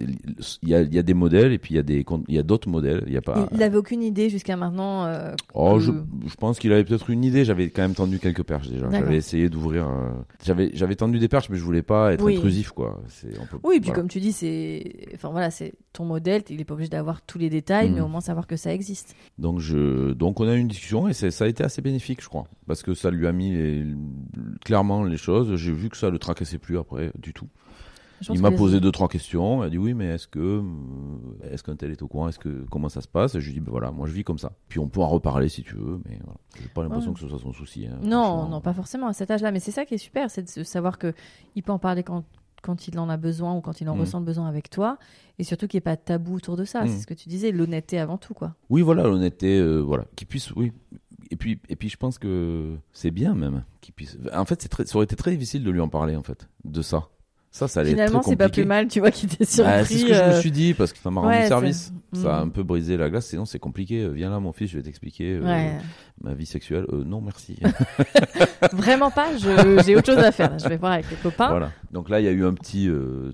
il 0.63 0.69
y 0.69 0.75
a, 0.75 0.81
il 0.81 0.93
y 0.93 0.97
a 0.99 1.03
des 1.03 1.13
modèles, 1.13 1.51
et 1.51 1.57
puis 1.57 1.73
il 1.73 1.77
y 1.77 1.79
a 1.79 1.83
des, 1.83 2.03
con- 2.05 2.23
il 2.29 2.35
y 2.35 2.39
a 2.39 2.43
d'autres 2.43 2.69
modèles. 2.69 3.03
Il 3.07 3.13
y 3.13 3.17
a 3.17 3.21
pas. 3.21 3.47
Il, 3.51 3.57
il 3.57 3.63
avait 3.63 3.77
aucune 3.77 4.01
idée 4.01 4.29
jusqu'à 4.29 4.55
maintenant. 4.55 5.05
euh, 5.05 5.33
Oh, 5.53 5.73
que- 5.75 5.81
je, 5.81 5.91
je 6.27 6.35
pense 6.35 6.57
qu'il 6.57 6.71
avait 6.71 6.85
peut-être 6.85 7.09
une 7.09 7.23
idée. 7.25 7.43
J'avais 7.43 7.69
quand 7.69 7.81
même 7.81 7.95
tendu 7.95 8.17
quelques 8.19 8.43
perches 8.43 8.69
déjà. 8.69 8.89
J'avais 8.89 9.17
essayé 9.17 9.49
d'ouvrir. 9.49 9.87
J'avais, 10.45 10.71
j'avais 10.73 10.95
tendu 10.95 11.19
des 11.19 11.27
perches, 11.27 11.49
mais 11.49 11.57
je 11.57 11.63
voulais 11.63 11.81
pas 11.83 12.13
être 12.13 12.23
Oui. 12.23 12.37
intrusif, 12.37 12.71
quoi. 12.71 13.01
C'est, 13.09 13.37
on 13.41 13.45
peut, 13.45 13.57
Oui, 13.63 13.79
puis 13.81 13.87
voilà. 13.87 13.95
comme 13.99 14.07
tu 14.09 14.19
dis, 14.21 14.31
c'est, 14.31 14.83
enfin 15.15 15.29
voilà, 15.29 15.51
c'est 15.51 15.73
ton 15.93 16.05
modèle. 16.05 16.43
Il 16.49 16.59
est 16.59 16.65
pas 16.65 16.73
obligé 16.73 16.89
d'avoir 16.89 17.21
tous 17.21 17.37
les 17.37 17.49
détails, 17.49 17.89
mais 17.91 18.01
au 18.01 18.07
moins 18.07 18.21
savoir 18.21 18.47
que 18.47 18.55
ça 18.57 18.73
existe. 18.73 19.15
Donc 19.37 19.59
je, 19.59 20.11
donc 20.13 20.39
on 20.39 20.47
a 20.47 20.55
eu 20.55 20.59
une 20.59 20.67
discussion 20.67 21.07
et 21.07 21.13
ça 21.13 21.45
a 21.45 21.47
été 21.47 21.63
assez 21.63 21.81
bénéfique, 21.81 22.21
je 22.21 22.27
crois, 22.27 22.45
parce 22.67 22.83
que 22.83 22.93
ça 22.93 23.09
lui 23.11 23.27
a 23.27 23.31
mis 23.31 23.51
les- 23.53 23.85
clairement 24.65 25.03
les 25.03 25.17
choses. 25.17 25.55
J'ai 25.55 25.71
vu 25.71 25.89
que 25.89 25.97
ça 25.97 26.09
le 26.09 26.19
tracassait 26.19 26.57
plus 26.57 26.77
après 26.77 27.11
du 27.17 27.33
tout. 27.33 27.47
Il 28.29 28.41
m'a 28.41 28.51
les- 28.51 28.55
posé 28.55 28.79
deux 28.79 28.91
trois 28.91 29.09
questions. 29.09 29.63
Il 29.63 29.67
a 29.67 29.69
dit 29.69 29.77
oui, 29.77 29.93
mais 29.93 30.05
est-ce 30.05 30.27
que 30.29 30.39
euh, 30.39 30.61
est-ce 31.51 31.61
qu'un 31.61 31.75
tel 31.75 31.91
est 31.91 32.01
au 32.01 32.07
courant? 32.07 32.29
Est-ce 32.29 32.39
que 32.39 32.65
comment 32.71 32.87
ça 32.87 33.01
se 33.01 33.07
passe? 33.07 33.35
Et 33.35 33.41
je 33.41 33.45
lui 33.47 33.51
ai 33.51 33.53
dit 33.55 33.59
ben 33.59 33.71
voilà, 33.71 33.91
moi 33.91 34.07
je 34.07 34.13
vis 34.13 34.23
comme 34.23 34.37
ça. 34.37 34.53
Puis 34.69 34.79
on 34.79 34.87
peut 34.87 35.01
en 35.01 35.09
reparler 35.09 35.49
si 35.49 35.61
tu 35.61 35.75
veux, 35.75 35.99
mais 36.07 36.17
voilà. 36.23 36.39
J'ai 36.61 36.69
pas 36.69 36.83
l'impression 36.83 37.09
Ouais. 37.09 37.15
que 37.15 37.19
ce 37.19 37.27
soit 37.27 37.39
son 37.39 37.51
souci. 37.51 37.85
hein, 37.85 37.99
Non, 38.01 38.47
non, 38.47 38.61
pas 38.61 38.73
forcément 38.73 39.07
à 39.07 39.13
cet 39.13 39.29
âge-là. 39.29 39.51
Mais 39.51 39.59
c'est 39.59 39.71
ça 39.71 39.83
qui 39.85 39.95
est 39.95 39.97
super, 39.97 40.31
c'est 40.31 40.57
de 40.57 40.63
savoir 40.63 40.97
que 40.99 41.13
il 41.55 41.63
peut 41.63 41.73
en 41.73 41.79
parler 41.79 42.03
quand 42.03 42.23
quand 42.63 42.87
il 42.87 42.97
en 42.97 43.07
a 43.09 43.17
besoin 43.17 43.53
ou 43.55 43.61
quand 43.61 43.79
il 43.81 43.87
en 43.89 43.93
Mhm. 43.93 44.01
ressent 44.01 44.19
le 44.19 44.25
besoin 44.25 44.47
avec 44.47 44.71
toi, 44.71 44.97
et 45.37 45.43
surtout 45.43 45.67
qu'il 45.67 45.77
n'y 45.77 45.79
ait 45.79 45.81
pas 45.81 45.95
de 45.95 46.01
tabou 46.01 46.35
autour 46.37 46.57
de 46.57 46.65
ça. 46.65 46.81
Mhm. 46.81 46.87
C'est 46.87 46.99
ce 47.01 47.07
que 47.07 47.13
tu 47.13 47.29
disais, 47.29 47.51
l'honnêteté 47.51 47.99
avant 47.99 48.17
tout, 48.17 48.33
quoi. 48.33 48.55
Oui, 48.71 48.81
voilà, 48.81 49.03
l'honnêteté, 49.03 49.59
euh, 49.59 49.79
voilà, 49.81 50.05
qu'il 50.15 50.25
puisse, 50.27 50.49
oui. 50.55 50.71
Et 51.31 51.35
puis, 51.35 51.59
et 51.69 51.75
puis, 51.75 51.89
je 51.89 51.97
pense 51.97 52.17
que 52.19 52.75
c'est 52.91 53.09
bien 53.11 53.33
même 53.35 53.63
qu'il 53.81 53.93
puisse. 53.93 54.17
En 54.33 54.45
fait, 54.45 54.61
c'est 54.61 54.69
très, 54.69 54.85
ça 54.85 54.95
aurait 54.95 55.05
été 55.05 55.15
très 55.15 55.31
difficile 55.31 55.63
de 55.63 55.71
lui 55.71 55.79
en 55.79 55.89
parler, 55.89 56.15
en 56.15 56.23
fait, 56.23 56.47
de 56.63 56.81
ça. 56.81 57.09
Ça, 57.55 57.67
ça 57.67 57.81
allait 57.81 57.91
Finalement, 57.91 58.23
c'est 58.23 58.35
pas 58.35 58.49
plus 58.49 58.65
mal, 58.65 58.87
tu 58.87 58.99
vois, 58.99 59.11
qu'il 59.11 59.29
t'ait 59.29 59.45
surpris. 59.45 59.71
Ah, 59.71 59.85
c'est 59.85 59.99
ce 59.99 60.05
que 60.07 60.13
je 60.15 60.19
me 60.19 60.25
euh, 60.25 60.39
suis 60.39 60.49
dit 60.51 60.73
parce 60.73 60.91
que 60.91 60.97
ça 60.97 61.11
m'a 61.11 61.21
rendu 61.21 61.35
ouais, 61.35 61.47
service. 61.47 61.93
Ça 62.11 62.37
a 62.37 62.39
Mm. 62.43 62.47
un 62.47 62.49
peu 62.49 62.63
brisé 62.63 62.97
la 62.97 63.11
glace. 63.11 63.27
Sinon, 63.27 63.45
c'est 63.45 63.59
compliqué. 63.59 64.01
Euh, 64.01 64.09
Viens 64.09 64.31
là, 64.31 64.39
mon 64.39 64.51
fils, 64.53 64.71
je 64.71 64.77
vais 64.77 64.83
t'expliquer 64.83 65.35
euh, 65.35 65.43
Ouais. 65.45 65.77
ma 66.23 66.33
vie 66.33 66.47
sexuelle. 66.47 66.85
Euh, 66.91 67.03
non, 67.03 67.21
merci. 67.21 67.57
Vraiment 68.73 69.11
pas, 69.11 69.27
j'ai 69.85 69.95
autre 69.95 70.11
chose 70.13 70.23
à 70.23 70.31
faire. 70.31 70.57
Je 70.57 70.67
vais 70.67 70.77
voir 70.77 70.93
avec 70.93 71.09
les 71.11 71.17
copains. 71.17 71.49
voilà. 71.49 71.71
Donc 71.91 72.09
là, 72.09 72.19
il 72.19 72.25
y 72.25 72.27
a 72.27 72.31
eu 72.31 72.43
un 72.43 72.53
petit 72.55 72.89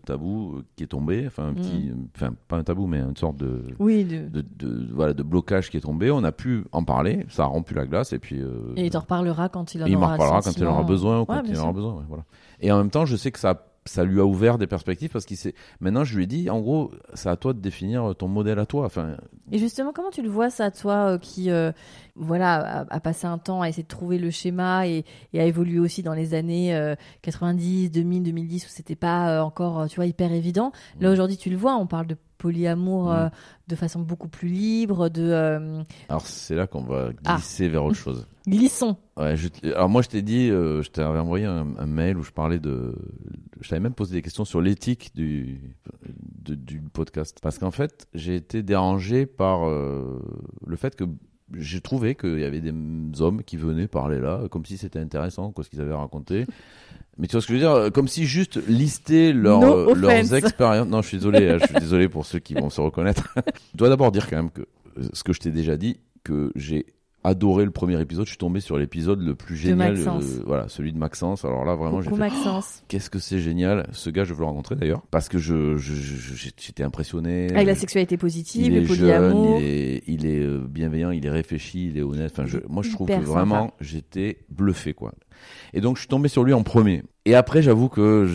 tabou 0.06 0.64
qui 0.76 0.84
est 0.84 0.88
tombé. 0.88 1.24
Enfin, 1.28 1.48
un 1.50 1.54
petit, 1.54 1.92
Mm. 1.94 2.08
enfin, 2.16 2.34
pas 2.50 2.58
un 2.58 2.64
tabou, 2.64 2.88
mais 2.88 3.00
une 3.00 3.16
sorte 3.16 3.38
de, 3.38 3.64
Oui, 3.80 4.04
de- 4.04 4.28
de, 4.28 4.42
de- 4.42 4.88
voilà, 4.94 5.14
de 5.14 5.24
blocage 5.24 5.70
qui 5.70 5.78
est 5.78 5.82
tombé. 5.82 6.12
On 6.12 6.24
a 6.26 6.32
pu 6.34 6.66
en 6.74 6.84
parler. 6.84 7.26
Ça 7.30 7.44
a 7.44 7.46
rompu 7.46 7.74
la 7.74 7.86
glace. 7.86 8.12
Et 8.14 8.20
puis. 8.20 8.42
et 8.76 8.86
il 8.86 8.90
t'en 8.90 9.00
reparlera 9.00 9.48
quand 9.50 9.76
il 9.76 9.84
en 9.84 9.86
il 9.86 9.96
aura 9.96 10.18
quand 10.18 10.58
il 10.58 10.66
en 10.66 10.72
aura 10.72 10.84
besoin 10.84 11.18
ou 11.20 11.22
Ouais, 11.22 11.26
quand 11.28 11.44
il 11.48 11.58
en 11.58 11.64
aura 11.64 11.74
besoin. 11.74 12.06
voilà. 12.10 12.24
Et 12.62 12.72
en 12.72 12.78
même 12.78 12.90
temps, 12.90 13.06
je 13.06 13.16
sais 13.16 13.32
que 13.32 13.40
ça, 13.40 13.66
ça 13.86 14.04
lui 14.04 14.20
a 14.20 14.26
ouvert 14.26 14.58
des 14.58 14.68
perspectives 14.68 15.10
parce 15.10 15.26
qu'il 15.26 15.38
s'est. 15.38 15.56
Maintenant, 15.80 16.04
je 16.04 16.16
lui 16.16 16.24
ai 16.26 16.28
dit, 16.28 16.50
en 16.50 16.60
gros, 16.60 16.92
c'est 17.14 17.30
à 17.30 17.36
toi 17.36 17.54
de 17.54 17.60
définir 17.60 18.14
ton 18.18 18.28
modèle 18.28 18.60
à 18.60 18.66
toi. 18.66 18.86
Enfin, 18.86 19.18
Et 19.52 19.58
justement, 19.58 19.92
comment 19.94 20.12
tu 20.12 20.22
le 20.22 20.30
vois 20.30 20.50
ça, 20.50 20.70
toi, 20.70 21.14
euh, 21.14 21.18
qui, 21.18 21.50
euh, 21.50 21.72
voilà, 22.16 22.82
a, 22.82 22.86
a 22.96 23.00
passé 23.00 23.26
un 23.26 23.38
temps 23.38 23.62
à 23.62 23.70
essayer 23.70 23.84
de 23.84 23.88
trouver 23.88 24.18
le 24.20 24.30
schéma 24.30 24.88
et, 24.88 25.06
et 25.34 25.40
a 25.40 25.46
évolué 25.46 25.80
aussi 25.80 26.04
dans 26.04 26.14
les 26.14 26.34
années 26.34 26.76
euh, 26.76 26.96
90, 27.24 27.90
2000, 27.92 28.24
2010 28.24 28.66
où 28.66 28.70
c'était 28.70 28.96
pas 28.96 29.38
euh, 29.38 29.42
encore, 29.42 29.88
tu 29.88 29.96
vois, 29.96 30.06
hyper 30.06 30.32
évident. 30.32 30.72
Là 31.00 31.10
Mm. 31.10 31.14
aujourd'hui, 31.14 31.38
tu 31.38 31.50
le 31.50 31.58
vois, 31.58 31.76
on 31.76 31.88
parle 31.88 32.08
de 32.08 32.18
polyamour 32.40 33.06
Mm. 33.06 33.16
euh, 33.16 33.30
de 33.68 33.76
façon 33.76 34.00
beaucoup 34.00 34.28
plus 34.30 34.48
libre, 34.50 35.10
de 35.10 35.22
euh, 35.22 35.84
alors 36.10 36.26
c'est 36.26 36.56
là 36.56 36.66
qu'on 36.66 36.82
va 36.82 37.10
Ah. 37.26 37.36
glisser 37.36 37.70
vers 37.70 37.84
autre 37.86 37.96
chose. 37.96 38.26
glissons. 38.48 38.98
Ouais, 39.16 39.36
je 39.36 39.48
t- 39.50 39.72
alors 39.74 39.90
moi, 39.90 40.02
je 40.02 40.08
t'ai 40.08 40.24
dit, 40.24 40.50
euh, 40.50 40.82
je 40.82 40.90
t'avais 40.90 41.20
envoyé 41.20 41.46
un, 41.46 41.68
un 41.78 41.86
mail 41.86 42.18
où 42.18 42.24
je 42.24 42.32
parlais 42.32 42.58
de. 42.60 42.96
Je 43.62 43.70
t'avais 43.70 43.82
même 43.82 43.94
posé 43.94 44.16
des 44.16 44.22
questions 44.24 44.46
sur 44.46 44.60
l'éthique 44.62 45.12
du, 45.14 45.76
de- 46.44 46.56
du 46.56 46.82
podcast. 46.82 47.38
Parce 47.44 47.60
qu'en 47.60 47.70
fait, 47.72 48.08
j'ai 48.16 48.36
été 48.36 48.64
dérangé 48.64 49.26
par 49.28 49.68
euh, 49.70 50.20
le 50.66 50.76
fait 50.78 50.96
que 50.96 51.04
j'ai 51.54 51.82
trouvé 51.82 52.16
qu'il 52.16 52.40
y 52.40 52.44
avait 52.44 52.62
des 52.62 52.74
hommes 53.22 53.44
qui 53.44 53.58
venaient 53.58 53.88
parler 53.88 54.20
là, 54.20 54.42
comme 54.50 54.66
si 54.66 54.78
c'était 54.78 55.00
intéressant, 55.00 55.52
quoi, 55.52 55.64
ce 55.64 55.70
qu'ils 55.70 55.82
avaient 55.82 55.94
raconté. 55.94 56.46
Mais 57.18 57.28
tu 57.28 57.34
vois 57.34 57.42
ce 57.42 57.48
que 57.48 57.54
je 57.54 57.60
veux 57.60 57.84
dire 57.84 57.92
Comme 57.92 58.08
si 58.08 58.26
juste 58.26 58.60
lister 58.68 59.34
leur, 59.34 59.60
No 59.60 59.92
euh, 59.92 59.96
leurs 59.96 60.34
expériences. 60.34 60.88
Non, 60.88 61.02
je 61.02 61.08
suis 61.10 61.18
désolé, 61.18 61.50
hein, 61.50 61.58
je 61.60 61.66
suis 61.66 61.76
désolé 61.80 62.08
pour 62.08 62.26
ceux 62.26 62.40
qui 62.40 62.54
vont 62.54 62.70
se 62.70 62.80
reconnaître. 62.80 63.34
je 63.74 63.78
dois 63.78 63.90
d'abord 63.90 64.12
dire 64.12 64.30
quand 64.30 64.38
même 64.38 64.52
que 64.52 64.62
euh, 64.62 65.04
ce 65.12 65.24
que 65.24 65.34
je 65.34 65.40
t'ai 65.40 65.52
déjà 65.52 65.76
dit, 65.76 66.00
que 66.24 66.52
j'ai 66.56 66.86
adoré 67.24 67.66
le 67.66 67.72
premier 67.72 68.00
épisode. 68.00 68.26
Je 68.26 68.30
suis 68.32 68.38
tombé 68.38 68.60
sur 68.60 68.78
l'épisode 68.78 69.22
le 69.22 69.36
plus 69.36 69.56
génial, 69.56 69.94
Maxence. 69.94 70.24
euh, 70.24 70.44
voilà, 70.46 70.70
celui 70.70 70.94
de 70.94 70.98
Maxence. 70.98 71.44
Alors 71.46 71.66
là, 71.66 71.76
vraiment, 71.76 72.02
j'ai 72.02 72.10
fait 72.10 72.16
Maxence. 72.16 72.84
qu'est-ce 72.88 73.10
que 73.10 73.20
c'est 73.20 73.40
génial. 73.40 73.88
Ce 73.92 74.10
gars, 74.10 74.24
je 74.24 74.34
veux 74.34 74.40
le 74.40 74.46
rencontrer 74.46 74.76
d'ailleurs, 74.76 75.02
parce 75.12 75.28
que 75.30 75.38
je, 75.38 75.78
j'étais 75.78 76.84
impressionné. 76.84 77.52
Avec 77.54 77.68
la 77.68 77.76
sexualité 77.76 78.18
positive, 78.18 78.66
il 78.68 78.74
le 78.76 78.82
est 78.82 78.86
jeune, 78.86 78.98
polyamour. 78.98 79.60
il 79.60 79.66
est, 79.66 80.04
il 80.08 80.26
est 80.26 80.40
euh, 80.40 80.66
bienveillant, 80.68 81.12
il 81.12 81.26
est 81.26 81.30
réfléchi, 81.32 81.88
il 81.88 81.98
est 81.98 82.02
honnête. 82.04 82.32
Enfin, 82.32 82.46
je, 82.46 82.58
moi, 82.70 82.84
je 82.84 82.92
trouve 82.92 83.08
que 83.08 83.14
vraiment, 83.20 83.74
j'étais 83.82 84.40
bluffé, 84.50 84.94
quoi. 84.94 85.14
Et 85.74 85.82
donc, 85.82 85.96
je 85.98 86.02
suis 86.02 86.08
tombé 86.10 86.28
sur 86.30 86.44
lui 86.44 86.54
en 86.54 86.64
premier. 86.64 87.04
Et 87.26 87.36
après, 87.36 87.62
j'avoue 87.62 87.90
que 87.90 88.30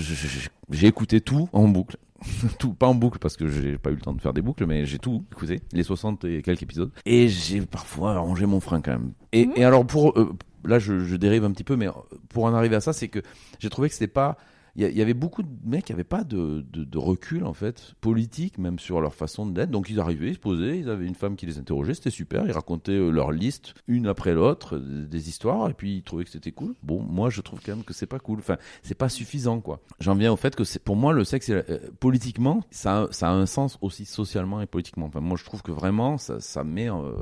j'ai 0.71 0.87
écouté 0.87 1.21
tout 1.21 1.49
en 1.53 1.69
boucle. 1.69 1.97
tout, 2.59 2.73
pas 2.75 2.87
en 2.87 2.95
boucle 2.95 3.19
parce 3.19 3.37
que 3.37 3.49
j'ai 3.49 3.79
pas 3.79 3.91
eu 3.91 3.95
le 3.95 4.01
temps 4.01 4.13
de 4.13 4.21
faire 4.21 4.33
des 4.33 4.43
boucles, 4.43 4.67
mais 4.67 4.87
j'ai 4.87 4.99
tout 4.99 5.25
écouté, 5.33 5.61
les 5.73 5.83
60 5.83 6.25
et 6.25 6.43
quelques 6.43 6.63
épisodes. 6.63 6.91
Et 7.07 7.29
j'ai 7.29 7.61
parfois 7.63 8.19
rangé 8.19 8.47
mon 8.47 8.61
frein 8.61 8.81
quand 8.81 8.93
même. 8.93 9.13
Et, 9.33 9.47
Mhm. 9.47 9.53
et 9.57 9.65
alors, 9.65 9.87
pour, 9.87 10.19
euh, 10.19 10.33
là, 10.65 10.79
je, 10.79 11.01
je 11.01 11.17
dérive 11.17 11.45
un 11.45 11.51
petit 11.51 11.65
peu, 11.65 11.77
mais 11.77 11.89
pour 12.29 12.45
en 12.45 12.55
arriver 12.55 12.77
à 12.77 12.81
ça, 12.81 12.93
c'est 12.93 13.09
que 13.09 13.21
j'ai 13.59 13.71
trouvé 13.71 13.89
que 13.89 13.95
c'était 13.95 14.07
pas 14.07 14.37
il 14.77 14.91
y, 14.91 15.03
avait 15.03 15.15
beaucoup 15.15 15.45
de 15.45 15.49
mecs 15.65 15.85
qui 15.85 15.93
n'avaient 15.93 16.03
pas 16.03 16.25
de, 16.25 16.65
recul, 16.97 17.45
en 17.45 17.53
fait, 17.53 17.95
politique, 18.01 18.59
même 18.59 18.81
sur 18.81 19.01
leur 19.01 19.15
façon 19.15 19.47
d'être. 19.47 19.71
Donc 19.71 19.89
ils 19.89 20.01
arrivaient, 20.01 20.31
ils 20.31 20.35
se 20.35 20.41
posaient, 20.41 20.81
ils 20.81 20.91
avaient 20.91 21.07
une 21.07 21.15
femme 21.15 21.37
qui 21.37 21.47
les 21.47 21.59
interrogeait, 21.59 21.95
c'était 21.95 22.11
super. 22.11 22.45
Ils 22.47 22.53
racontaient 22.53 22.93
euh, 22.93 23.11
leur 23.11 23.31
liste, 23.31 23.75
une 23.87 24.09
après 24.09 24.35
l'autre, 24.35 24.79
des 24.79 25.29
histoires, 25.29 25.71
et 25.71 25.75
puis 25.75 25.99
ils 25.99 26.03
trouvaient 26.03 26.25
que 26.25 26.31
c'était 26.31 26.51
cool. 26.51 26.75
Bon, 26.83 27.01
moi, 27.01 27.31
je 27.31 27.41
trouve 27.41 27.61
quand 27.65 27.77
même 27.77 27.85
que 27.85 27.95
c'est 27.95 28.07
pas 28.07 28.19
cool. 28.19 28.41
Enfin, 28.41 28.57
c'est 28.83 28.97
pas 28.97 29.09
suffisant, 29.09 29.61
quoi. 29.61 29.81
J'en 30.01 30.17
viens 30.17 30.33
au 30.33 30.37
fait 30.37 30.57
que 30.57 30.65
pour 30.79 30.97
moi, 30.97 31.13
le 31.13 31.23
sexe, 31.23 31.51
euh, 31.51 31.63
politiquement, 32.01 32.65
ça, 32.73 33.09
a 33.21 33.31
un 33.31 33.47
sens 33.47 33.79
aussi 33.81 34.05
socialement 34.05 34.61
et 34.61 34.67
politiquement. 34.67 35.07
Enfin, 35.07 35.21
moi, 35.21 35.37
je 35.39 35.45
trouve 35.45 35.63
que 35.63 35.73
vraiment, 35.73 36.19
ça, 36.19 36.65
met 36.65 36.91
euh, 36.91 37.13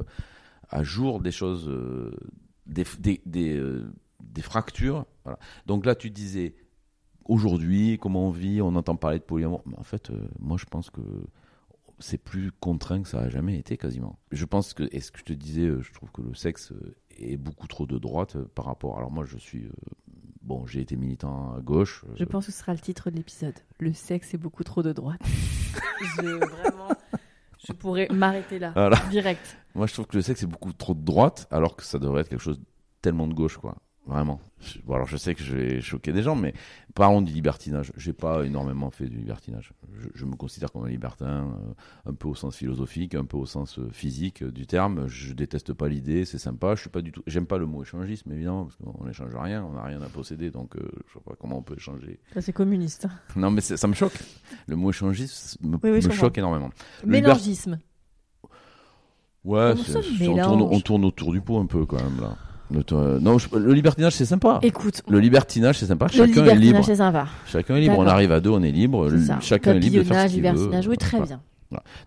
à 0.70 0.82
jour 0.82 1.20
des 1.20 1.32
choses, 1.32 1.70
des, 2.66 2.84
des, 2.98 3.20
des, 3.26 3.62
des 4.20 4.42
fractures. 4.42 5.05
Voilà. 5.24 5.38
Donc 5.66 5.84
là, 5.84 5.94
tu 5.94 6.09
disais 6.09 6.55
aujourd'hui, 7.27 7.99
comment 8.01 8.29
on 8.29 8.31
vit, 8.31 8.61
on 8.62 8.75
entend 8.77 8.97
parler 8.97 9.18
de 9.18 9.25
polyamour. 9.25 9.62
Mais 9.66 9.79
en 9.79 9.85
fait, 9.85 10.11
euh, 10.11 10.29
moi, 10.39 10.57
je 10.59 10.64
pense 10.64 10.91
que 10.91 11.01
c'est 11.99 12.18
plus 12.18 12.51
contraint 12.53 13.03
que 13.03 13.09
ça 13.09 13.20
a 13.20 13.29
jamais 13.29 13.59
été 13.59 13.77
quasiment. 13.77 14.18
Je 14.33 14.45
pense 14.45 14.75
que, 14.75 14.89
et 14.93 15.01
ce 15.01 15.11
que 15.12 15.18
je 15.18 15.25
te 15.25 15.33
disais, 15.33 15.66
euh, 15.66 15.83
je 15.83 15.93
trouve 15.93 16.11
que 16.11 16.23
le 16.23 16.35
sexe 16.35 16.73
euh, 16.73 16.97
est 17.18 17.37
beaucoup 17.37 17.68
trop 17.68 17.87
de 17.87 17.99
droite 17.99 18.37
par 18.55 18.64
rapport. 18.64 18.99
Alors 18.99 19.11
moi, 19.11 19.25
je 19.25 19.39
suis 19.39 19.68
bon, 20.43 20.66
j'ai 20.66 20.81
été 20.81 20.97
militant 20.97 21.55
à 21.55 21.61
gauche. 21.61 22.05
Je 22.16 22.25
pense 22.25 22.47
que 22.47 22.53
ce 22.53 22.59
sera 22.59 22.73
le 22.73 22.81
titre 22.81 23.11
de 23.11 23.16
l'épisode. 23.16 23.55
Le 23.79 23.93
sexe 23.93 24.35
est 24.35 24.39
beaucoup 24.39 24.64
trop 24.64 24.83
de 24.83 24.93
droite. 24.93 25.20
je, 26.01 26.23
vraiment, 26.23 26.89
je 27.64 27.73
pourrais 27.73 28.09
m'arrêter 28.09 28.59
là, 28.59 28.91
direct. 29.11 29.57
Moi, 29.75 29.87
je 29.87 29.95
trouve 29.95 30.07
que 30.07 30.16
le 30.16 30.23
sexe 30.23 30.43
est 30.43 30.47
beaucoup 30.47 30.73
trop 30.73 30.95
de 30.95 31.05
droite, 31.05 31.47
alors 31.51 31.77
que 31.77 31.85
ça 31.85 31.99
devrait 31.99 32.23
être 32.23 32.29
quelque 32.29 32.43
chose 32.43 32.61
tellement 33.01 33.29
de 33.29 33.35
gauche, 33.35 33.57
quoi. 33.57 33.77
Vraiment. 34.07 34.40
Bon, 34.84 34.94
alors 34.94 35.07
je 35.07 35.16
sais 35.16 35.34
que 35.34 35.42
je 35.42 35.57
vais 35.57 35.80
choquer 35.80 36.12
des 36.12 36.22
gens, 36.22 36.34
mais 36.34 36.55
parlons 36.94 37.22
du 37.22 37.32
libertinage. 37.32 37.92
J'ai 37.96 38.12
pas 38.12 38.44
énormément 38.44 38.90
fait 38.90 39.07
du 39.07 39.16
libertinage. 39.16 39.72
Je, 40.14 40.24
me 40.24 40.34
considère 40.34 40.72
comme 40.72 40.84
un 40.84 40.88
libertin, 40.88 41.55
euh, 42.07 42.11
un 42.11 42.14
peu 42.14 42.26
au 42.26 42.34
sens 42.34 42.57
philosophique, 42.57 43.14
un 43.14 43.24
peu 43.24 43.36
au 43.36 43.46
sens 43.46 43.78
euh, 43.78 43.88
physique 43.92 44.42
euh, 44.42 44.50
du 44.50 44.66
terme. 44.66 45.07
Je 45.07 45.32
déteste 45.32 45.72
pas 45.72 45.88
l'idée, 45.88 46.24
c'est 46.24 46.38
sympa. 46.38 46.74
Je 46.74 46.80
suis 46.80 46.90
pas 46.90 47.00
du 47.00 47.12
tout. 47.12 47.22
J'aime 47.28 47.46
pas 47.46 47.59
le 47.59 47.66
mot 47.66 47.82
échangisme, 47.82 48.32
évidemment, 48.32 48.64
parce 48.64 48.76
qu'on 48.76 49.07
n'échange 49.07 49.34
rien, 49.36 49.64
on 49.64 49.74
n'a 49.74 49.84
rien 49.84 50.03
à 50.03 50.09
posséder, 50.09 50.50
donc 50.50 50.74
je 50.76 51.12
vois 51.12 51.22
pas 51.22 51.34
comment 51.38 51.59
on 51.59 51.62
peut 51.62 51.76
échanger. 51.76 52.18
C'est 52.40 52.53
communiste. 52.53 53.07
Non, 53.36 53.50
mais 53.50 53.61
ça 53.61 53.88
me 53.88 53.94
choque. 53.94 54.18
Le 54.66 54.76
mot 54.76 54.90
échangisme 54.90 55.66
me, 55.66 56.00
choque 56.11 56.38
énormément. 56.38 56.70
Mélangisme. 57.05 57.78
Ouais, 59.44 59.74
on 59.74 60.34
tourne, 60.34 60.62
on 60.62 60.80
tourne 60.80 61.05
autour 61.05 61.32
du 61.32 61.40
pot 61.40 61.59
un 61.59 61.66
peu 61.66 61.86
quand 61.86 62.00
même 62.03 62.20
là. 62.20 62.36
Non, 63.20 63.37
le 63.55 63.73
libertinage 63.73 64.14
c'est 64.14 64.25
sympa. 64.25 64.59
Écoute, 64.62 65.03
le 65.09 65.18
libertinage 65.18 65.79
c'est 65.79 65.87
sympa. 65.87 66.09
Chacun 66.09 66.45
est 66.47 66.55
libre. 66.55 66.85
Chacun 67.47 67.77
est 67.77 67.81
libre. 67.81 67.99
On 67.99 68.07
arrive 68.07 68.33
à 68.33 68.41
deux, 68.41 68.51
on 68.51 68.62
est 68.62 68.73
libre. 68.73 69.09
Chacun 69.41 69.75
est 69.75 69.81
libre 69.81 69.99
de 69.99 70.03
faire 70.03 70.29
ce 70.29 70.35
qu'il 70.35 70.43
veut. 70.43 70.70
Oui, 70.89 70.97
très 70.97 71.20
bien. 71.20 71.41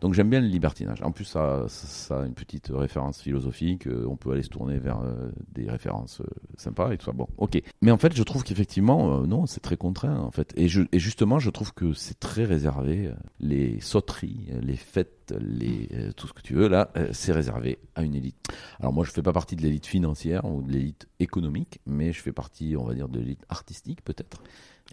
Donc 0.02 0.14
j'aime 0.14 0.30
bien 0.30 0.42
le 0.42 0.48
libertinage. 0.48 1.02
En 1.02 1.12
plus, 1.12 1.26
ça, 1.26 1.66
a 2.10 2.26
une 2.26 2.34
petite 2.34 2.72
référence 2.74 3.22
philosophique. 3.22 3.88
Euh, 3.88 4.06
on 4.08 4.16
peut 4.16 4.32
aller 4.32 4.44
se 4.44 4.50
tourner 4.50 4.78
vers 4.78 5.00
euh, 5.02 5.32
des 5.54 5.70
références 5.70 6.22
euh, 6.22 6.26
sympas 6.58 6.92
et 6.92 6.98
tout 6.98 7.06
ça. 7.06 7.12
Bon, 7.12 7.28
ok. 7.38 7.62
Mais 7.82 7.92
en 7.92 7.98
fait, 7.98 8.16
je 8.16 8.24
trouve 8.24 8.44
qu'effectivement, 8.44 9.22
non, 9.26 9.46
c'est 9.46 9.60
très 9.60 9.78
contraint 9.78 10.18
en 10.20 10.32
fait. 10.32 10.54
Et, 10.56 10.68
et 10.92 11.00
justement, 11.00 11.40
je 11.40 11.50
trouve 11.50 11.74
que 11.74 11.94
c'est 11.94 12.20
très 12.20 12.46
réservé. 12.46 13.12
Les 13.40 13.80
sauteries, 13.80 14.50
les 14.62 14.76
fêtes, 14.76 15.34
les, 15.40 15.90
tout 16.16 16.28
ce 16.28 16.34
que 16.34 16.42
tu 16.42 16.54
veux, 16.54 16.68
là, 16.68 16.92
c'est 17.12 17.32
réservé 17.32 17.80
à 17.96 18.04
une 18.04 18.16
élite. 18.16 18.38
Alors 18.80 18.94
moi, 18.94 19.06
je 19.06 19.12
fais 19.12 19.22
pas 19.22 19.34
partie 19.34 19.56
de 19.56 19.62
l'élite 19.62 19.86
financière 19.86 20.46
ou 20.46 20.62
de 20.62 20.72
l'élite 20.72 21.08
économique, 21.20 21.80
mais 21.86 22.14
je 22.14 22.22
fais 22.22 22.32
partie, 22.32 22.76
on 22.78 22.84
va 22.84 22.94
dire, 22.94 23.10
de 23.10 23.20
l'élite 23.20 23.46
artistique 23.50 24.04
peut-être. 24.04 24.42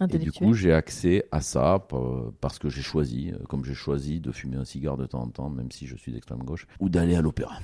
Et 0.01 0.18
du 0.18 0.32
coup, 0.32 0.55
j'ai 0.55 0.72
accès 0.72 1.26
à 1.32 1.40
ça 1.40 1.86
parce 2.40 2.59
que 2.59 2.68
j'ai 2.68 2.82
choisi, 2.82 3.30
euh, 3.32 3.45
comme 3.49 3.64
j'ai 3.64 3.74
choisi 3.74 4.20
de 4.20 4.32
fumer 4.32 4.57
un 4.57 4.64
cigare 4.64 4.97
de 4.97 5.07
temps 5.07 5.20
en 5.20 5.28
temps, 5.28 5.51
même 5.51 5.70
si 5.70 5.86
je 5.86 5.97
suis 5.97 6.12
d'extrême 6.12 6.43
gauche, 6.43 6.66
ou 6.80 6.88
d'aller 6.88 7.14
à 7.14 7.20
l'opéra. 7.20 7.59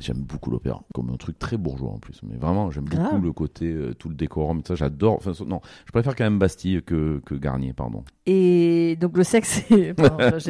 J'aime 0.00 0.18
beaucoup 0.18 0.50
l'opéra, 0.50 0.82
comme 0.94 1.10
un 1.10 1.16
truc 1.16 1.38
très 1.38 1.56
bourgeois 1.56 1.90
en 1.90 1.98
plus. 1.98 2.20
Mais 2.22 2.36
vraiment, 2.36 2.70
j'aime 2.70 2.84
beaucoup 2.84 3.18
le 3.18 3.32
côté, 3.32 3.66
euh, 3.66 3.94
tout 3.94 4.08
le 4.10 4.14
décorum, 4.14 4.60
ça, 4.66 4.74
j'adore. 4.74 5.14
Enfin, 5.14 5.32
non, 5.46 5.60
je 5.86 5.92
préfère 5.92 6.14
quand 6.14 6.24
même 6.24 6.38
Bastille 6.38 6.82
que, 6.82 7.20
que 7.24 7.34
Garnier, 7.34 7.72
pardon. 7.72 8.04
Et 8.26 8.96
donc 9.00 9.16
le 9.16 9.24
sexe, 9.24 9.62
j'ai 9.70 9.92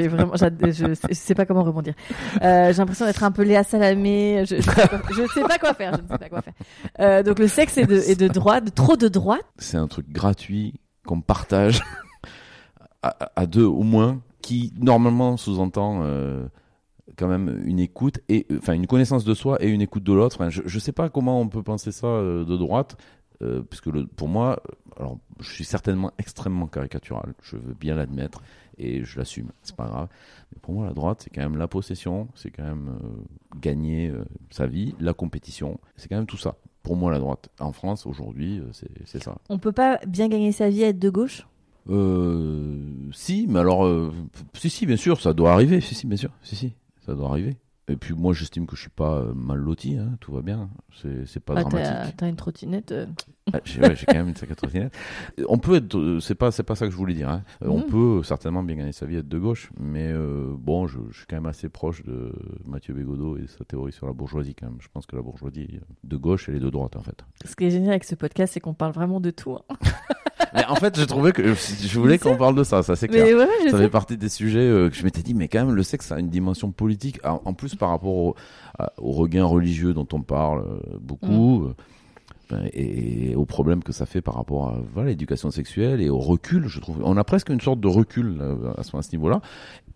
vraiment, 0.09 0.35
je, 0.35 1.13
sais 1.13 1.35
pas 1.35 1.47
comment 1.47 1.63
rebondir. 1.63 1.95
Euh, 2.43 2.73
j'ai 2.73 2.79
l'impression 2.79 3.07
d'être 3.07 3.23
un 3.23 3.31
peu 3.31 3.43
Léa 3.43 3.63
Salamé. 3.63 4.45
Je, 4.47 4.57
je, 4.57 5.27
sais 5.33 5.43
pas 5.43 5.59
quoi 5.59 5.75
faire. 5.75 5.95
Je 5.95 6.03
ne 6.03 6.09
sais 6.09 6.19
pas 6.19 6.29
quoi 6.29 6.43
faire. 6.43 6.55
Euh, 6.99 7.23
donc 7.23 7.39
le 7.39 7.47
sexe 7.47 7.79
est 7.79 7.87
de, 7.87 7.97
est 7.97 8.19
de 8.19 8.29
droite, 8.29 8.75
trop 8.75 8.97
de 8.97 9.09
droite. 9.09 9.47
C'est 9.59 9.77
un 9.77 9.87
truc 9.87 10.11
gratuit 10.11 10.75
qu'on 11.07 11.21
partage 11.21 11.83
à, 13.03 13.47
deux 13.47 13.65
au 13.65 13.83
moins, 13.83 14.21
qui 14.43 14.73
normalement 14.79 15.37
sous-entend 15.37 16.01
euh, 16.03 16.47
quand 17.17 17.29
même 17.29 17.63
une 17.65 17.79
écoute 17.79 18.21
et 18.29 18.47
enfin 18.59 18.75
une 18.75 18.87
connaissance 18.87 19.25
de 19.25 19.35
soi 19.35 19.63
et 19.63 19.69
une 19.69 19.81
écoute 19.81 20.03
de 20.03 20.13
l'autre. 20.13 20.51
je, 20.51 20.63
ne 20.63 20.81
sais 20.81 20.93
pas 20.93 21.09
comment 21.09 21.41
on 21.41 21.49
peut 21.49 21.63
penser 21.63 21.93
ça 21.93 22.07
euh, 22.07 22.45
de 22.45 22.57
droite, 22.57 22.97
euh, 23.43 23.63
puisque 23.63 23.91
pour 23.91 24.29
moi, 24.29 24.63
alors 24.97 25.19
je 25.41 25.51
suis 25.51 25.65
certainement 25.65 26.13
extrêmement 26.19 26.67
caricatural, 26.67 27.35
je 27.43 27.57
veux 27.57 27.75
bien 27.75 27.95
l'admettre 27.95 28.43
et 28.79 29.05
je 29.05 29.19
l'assume, 29.19 29.53
c'est 29.63 29.77
pas 29.77 29.87
grave. 29.87 30.09
Mais 30.53 30.59
pour 30.61 30.75
moi, 30.75 30.87
la 30.87 30.93
droite, 30.93 31.23
c'est 31.23 31.31
quand 31.31 31.43
même 31.43 31.57
la 31.57 31.69
possession, 31.69 32.29
c'est 32.35 32.51
quand 32.51 32.65
même 32.65 32.99
gagner 33.61 34.13
sa 34.51 34.67
vie, 34.67 34.95
la 35.01 35.15
compétition, 35.15 35.81
c'est 35.97 36.09
quand 36.09 36.17
même 36.17 36.27
tout 36.27 36.37
ça 36.37 36.57
pour 36.87 36.95
moi 36.95 37.11
la 37.11 37.19
droite. 37.19 37.49
En 37.59 37.73
France, 37.73 38.07
aujourd'hui, 38.07 38.61
euh, 38.61 38.71
c'est 39.05 39.21
ça. 39.21 39.35
On 39.49 39.59
peut 39.59 39.73
pas 39.73 39.99
bien 40.07 40.29
gagner 40.29 40.53
sa 40.53 40.69
vie 40.69 40.85
à 40.85 40.89
être 40.89 41.01
de 41.01 41.11
gauche? 41.11 41.45
Euh, 41.91 42.79
Si, 43.13 43.47
mais 43.49 43.59
alors, 43.59 43.85
euh, 43.85 44.13
si, 44.55 44.71
si, 44.71 44.87
bien 44.87 44.97
sûr, 44.97 45.21
ça 45.21 45.33
doit 45.33 45.53
arriver. 45.53 45.81
Si, 45.81 45.97
si, 45.97 46.07
bien 46.07 46.17
sûr, 46.17 46.31
si, 46.43 46.55
si, 46.55 46.75
ça 47.05 47.15
doit 47.15 47.29
arriver. 47.29 47.57
Et 47.89 47.97
puis 47.97 48.15
moi, 48.15 48.33
j'estime 48.33 48.67
que 48.67 48.75
je 48.75 48.81
suis 48.81 48.91
pas 48.91 49.19
euh, 49.19 49.33
mal 49.33 49.59
loti, 49.59 49.97
hein, 49.97 50.17
tout 50.21 50.33
va 50.33 50.43
bien, 50.43 50.69
c'est 51.25 51.39
pas 51.39 51.55
ah, 51.57 51.63
dramatique. 51.63 52.17
T'as 52.17 52.29
une 52.29 52.35
trottinette 52.35 52.91
euh. 52.91 53.07
ah, 53.53 53.61
J'ai 53.65 53.81
quand 53.81 54.15
même 54.15 54.29
une 54.29 54.35
sacrée 54.35 54.57
trottinette. 54.57 54.93
On 55.49 55.59
peut 55.59 55.77
être, 55.77 55.97
euh, 55.97 56.19
c'est 56.19 56.35
pas, 56.35 56.51
c'est 56.51 56.65
pas 56.65 56.75
ça 56.75 56.87
que 56.87 56.91
je 56.91 56.97
voulais 56.97 57.15
dire. 57.15 57.29
Hein. 57.29 57.45
On 57.61 57.79
mhm. 57.79 57.87
peut 57.87 58.23
certainement 58.25 58.65
bien 58.65 58.75
gagner 58.75 58.91
sa 58.91 59.07
vie 59.07 59.17
être 59.17 59.29
de 59.29 59.39
gauche, 59.39 59.71
mais 59.79 60.13
bon, 60.59 60.89
je, 60.89 60.99
je, 61.11 61.19
suis 61.19 61.27
quand 61.27 61.37
même 61.37 61.47
assez 61.47 61.69
proche 61.69 62.03
de 62.03 62.33
Mathieu 62.65 62.93
Bégodeau 62.93 63.37
et 63.37 63.47
sa 63.47 63.65
théorie 63.65 63.93
sur 63.93 64.07
la 64.07 64.13
bourgeoisie 64.13 64.57
quand 64.57 64.67
même. 64.67 64.79
Je 64.81 64.89
pense 64.93 65.07
que 65.07 65.15
la 65.15 65.23
bourgeoisie 65.23 65.79
de 66.03 66.17
gauche, 66.17 66.49
elle 66.49 66.57
est 66.57 66.61
de 66.61 66.71
droite 66.71 66.97
en 66.97 67.03
fait. 67.03 67.25
Ce 67.45 67.55
qui 67.55 67.67
est 67.67 67.71
génial 67.71 67.91
avec 67.91 68.05
ce 68.05 68.17
podcast, 68.17 68.55
c'est 68.55 68.61
qu'on 68.61 68.75
parle 68.75 68.93
vraiment 68.93 69.21
de 69.21 69.31
tout. 69.31 69.57
Hein. 69.57 69.77
en 70.69 70.75
fait, 70.75 70.99
j'ai 70.99 71.07
trouvé 71.07 71.31
que 71.31 71.55
je 71.55 72.01
voulais 72.01 72.19
qu'on 72.19 72.37
parle 72.37 72.57
de 72.57 72.65
ça, 72.65 72.83
ça 72.83 72.97
c'est 72.97 73.07
clair. 73.07 73.47
ça 73.71 73.79
fait 73.79 73.89
partie 73.89 74.17
des 74.17 74.29
sujets 74.29 74.89
que 74.91 74.93
je 74.93 75.05
m'étais 75.05 75.23
dit, 75.23 75.35
mais 75.35 75.47
quand 75.47 75.65
même, 75.65 75.75
le 75.75 75.83
sexe 75.85 76.11
a 76.11 76.19
une 76.19 76.31
dimension 76.31 76.73
politique. 76.73 77.21
En 77.25 77.55
plus, 77.55 77.76
par 77.77 77.91
rapport 77.91 78.15
au, 78.15 78.35
au 78.99 79.13
regain 79.13 79.45
religieux 79.45 79.95
dont 79.95 80.09
on 80.13 80.23
parle 80.23 80.61
euh, 80.61 80.99
beaucoup. 81.01 81.61
Mm. 81.61 81.75
Euh, 82.53 82.69
et, 82.73 83.35
au 83.35 83.45
problème 83.45 83.83
que 83.83 83.93
ça 83.93 84.07
fait 84.07 84.21
par 84.21 84.35
rapport 84.35 84.69
à 84.69 84.79
voilà, 84.95 85.11
l'éducation 85.11 85.51
sexuelle 85.51 86.01
et 86.01 86.09
au 86.09 86.19
recul, 86.19 86.69
je 86.69 86.81
trouve. 86.81 87.01
On 87.03 87.17
a 87.17 87.25
presque 87.25 87.49
une 87.49 87.61
sorte 87.61 87.81
de 87.81 87.89
recul 87.89 88.39
euh, 88.41 88.73
à 88.77 88.83
ce, 88.83 88.97
à 88.97 89.03
ce 89.03 89.11
niveau-là. 89.13 89.41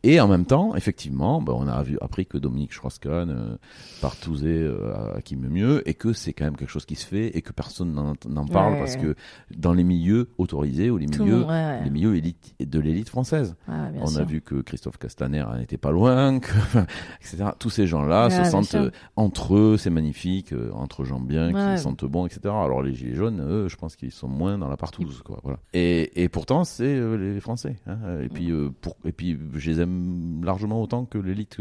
Et 0.03 0.21
en 0.21 0.29
même 0.29 0.47
temps, 0.47 0.75
effectivement, 0.75 1.43
bah, 1.43 1.53
on 1.57 1.69
a 1.69 1.83
vu, 1.83 1.99
appris 2.01 2.27
que 2.27 2.39
Dominique 2.39 2.73
Strauss-Kahn 2.73 3.31
euh, 3.31 3.57
partousait 4.01 4.49
euh, 4.49 5.17
à 5.17 5.21
qui 5.21 5.37
mieux 5.37 5.49
mieux 5.49 5.89
et 5.89 5.95
que 5.95 6.13
c'est 6.13 6.33
quand 6.33 6.45
même 6.45 6.57
quelque 6.57 6.71
chose 6.71 6.87
qui 6.87 6.97
se 6.97 7.07
fait 7.07 7.37
et 7.37 7.43
que 7.43 7.53
personne 7.53 7.93
n'en 7.93 8.47
parle 8.47 8.79
parce 8.79 8.97
que 8.97 9.15
dans 9.55 9.73
les 9.73 9.85
milieux 9.85 10.31
autorisés 10.39 10.91
ou 10.91 10.97
les 10.97 11.07
milieux, 11.07 11.45
les 11.85 11.91
milieux 11.91 12.17
élite, 12.17 12.55
de 12.61 12.81
l'élite 12.81 13.09
française, 13.09 13.57
on 13.69 14.17
a 14.17 14.23
vu 14.25 14.41
que 14.41 14.57
Christophe 14.57 14.99
Castaner 14.99 15.45
n'était 15.59 15.77
pas 15.77 15.91
loin, 15.91 16.41
que, 16.41 16.51
etc. 17.21 17.51
Tous 17.59 17.71
ces 17.71 17.87
gens-là 17.87 18.31
se 18.31 18.51
sentent 18.51 18.75
euh, 18.75 18.91
entre 19.17 19.57
eux, 19.57 19.77
c'est 19.77 19.91
magnifique, 19.91 20.53
euh, 20.53 20.71
entre 20.73 21.05
gens 21.05 21.21
bien, 21.21 21.53
qui 21.53 21.79
se 21.79 21.83
sentent 21.83 22.05
bons, 22.05 22.27
etc. 22.27 22.41
Alors 22.47 22.83
les 22.83 22.95
gilets 22.95 23.15
jaunes, 23.15 23.43
eux, 23.43 23.69
je 23.69 23.77
pense 23.77 23.97
qu'ils 23.97 24.13
sont 24.13 24.29
moins 24.29 24.57
dans 24.57 24.69
la 24.69 24.77
partouze, 24.77 25.23
quoi. 25.23 25.41
Voilà. 25.43 25.59
Et, 25.73 26.23
et 26.23 26.29
pourtant, 26.29 26.65
c'est 26.65 27.01
les 27.17 27.41
Français. 27.41 27.77
Hein. 27.87 27.99
Et 28.23 28.29
puis 28.29 28.51
pour, 28.81 28.97
et 29.05 29.13
puis 29.13 29.39
je 29.55 29.71
les 29.71 29.81
aime 29.81 29.90
largement 30.43 30.83
autant 30.83 31.05
que 31.05 31.19
l'élite. 31.19 31.59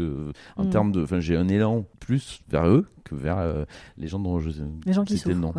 en 0.56 0.64
mm. 0.64 0.70
termes 0.70 0.92
de, 0.92 1.02
enfin, 1.02 1.20
j'ai 1.20 1.36
un 1.36 1.48
élan 1.48 1.84
plus 1.98 2.40
vers 2.48 2.66
eux 2.66 2.86
que 3.04 3.14
vers 3.14 3.38
euh, 3.38 3.64
les 3.96 4.08
gens 4.08 4.18
dont 4.18 4.38
je 4.38 4.50
les 4.86 4.92
gens 4.92 5.04
qui 5.04 5.18
souffrent, 5.18 5.34
le 5.34 5.40
nom. 5.40 5.54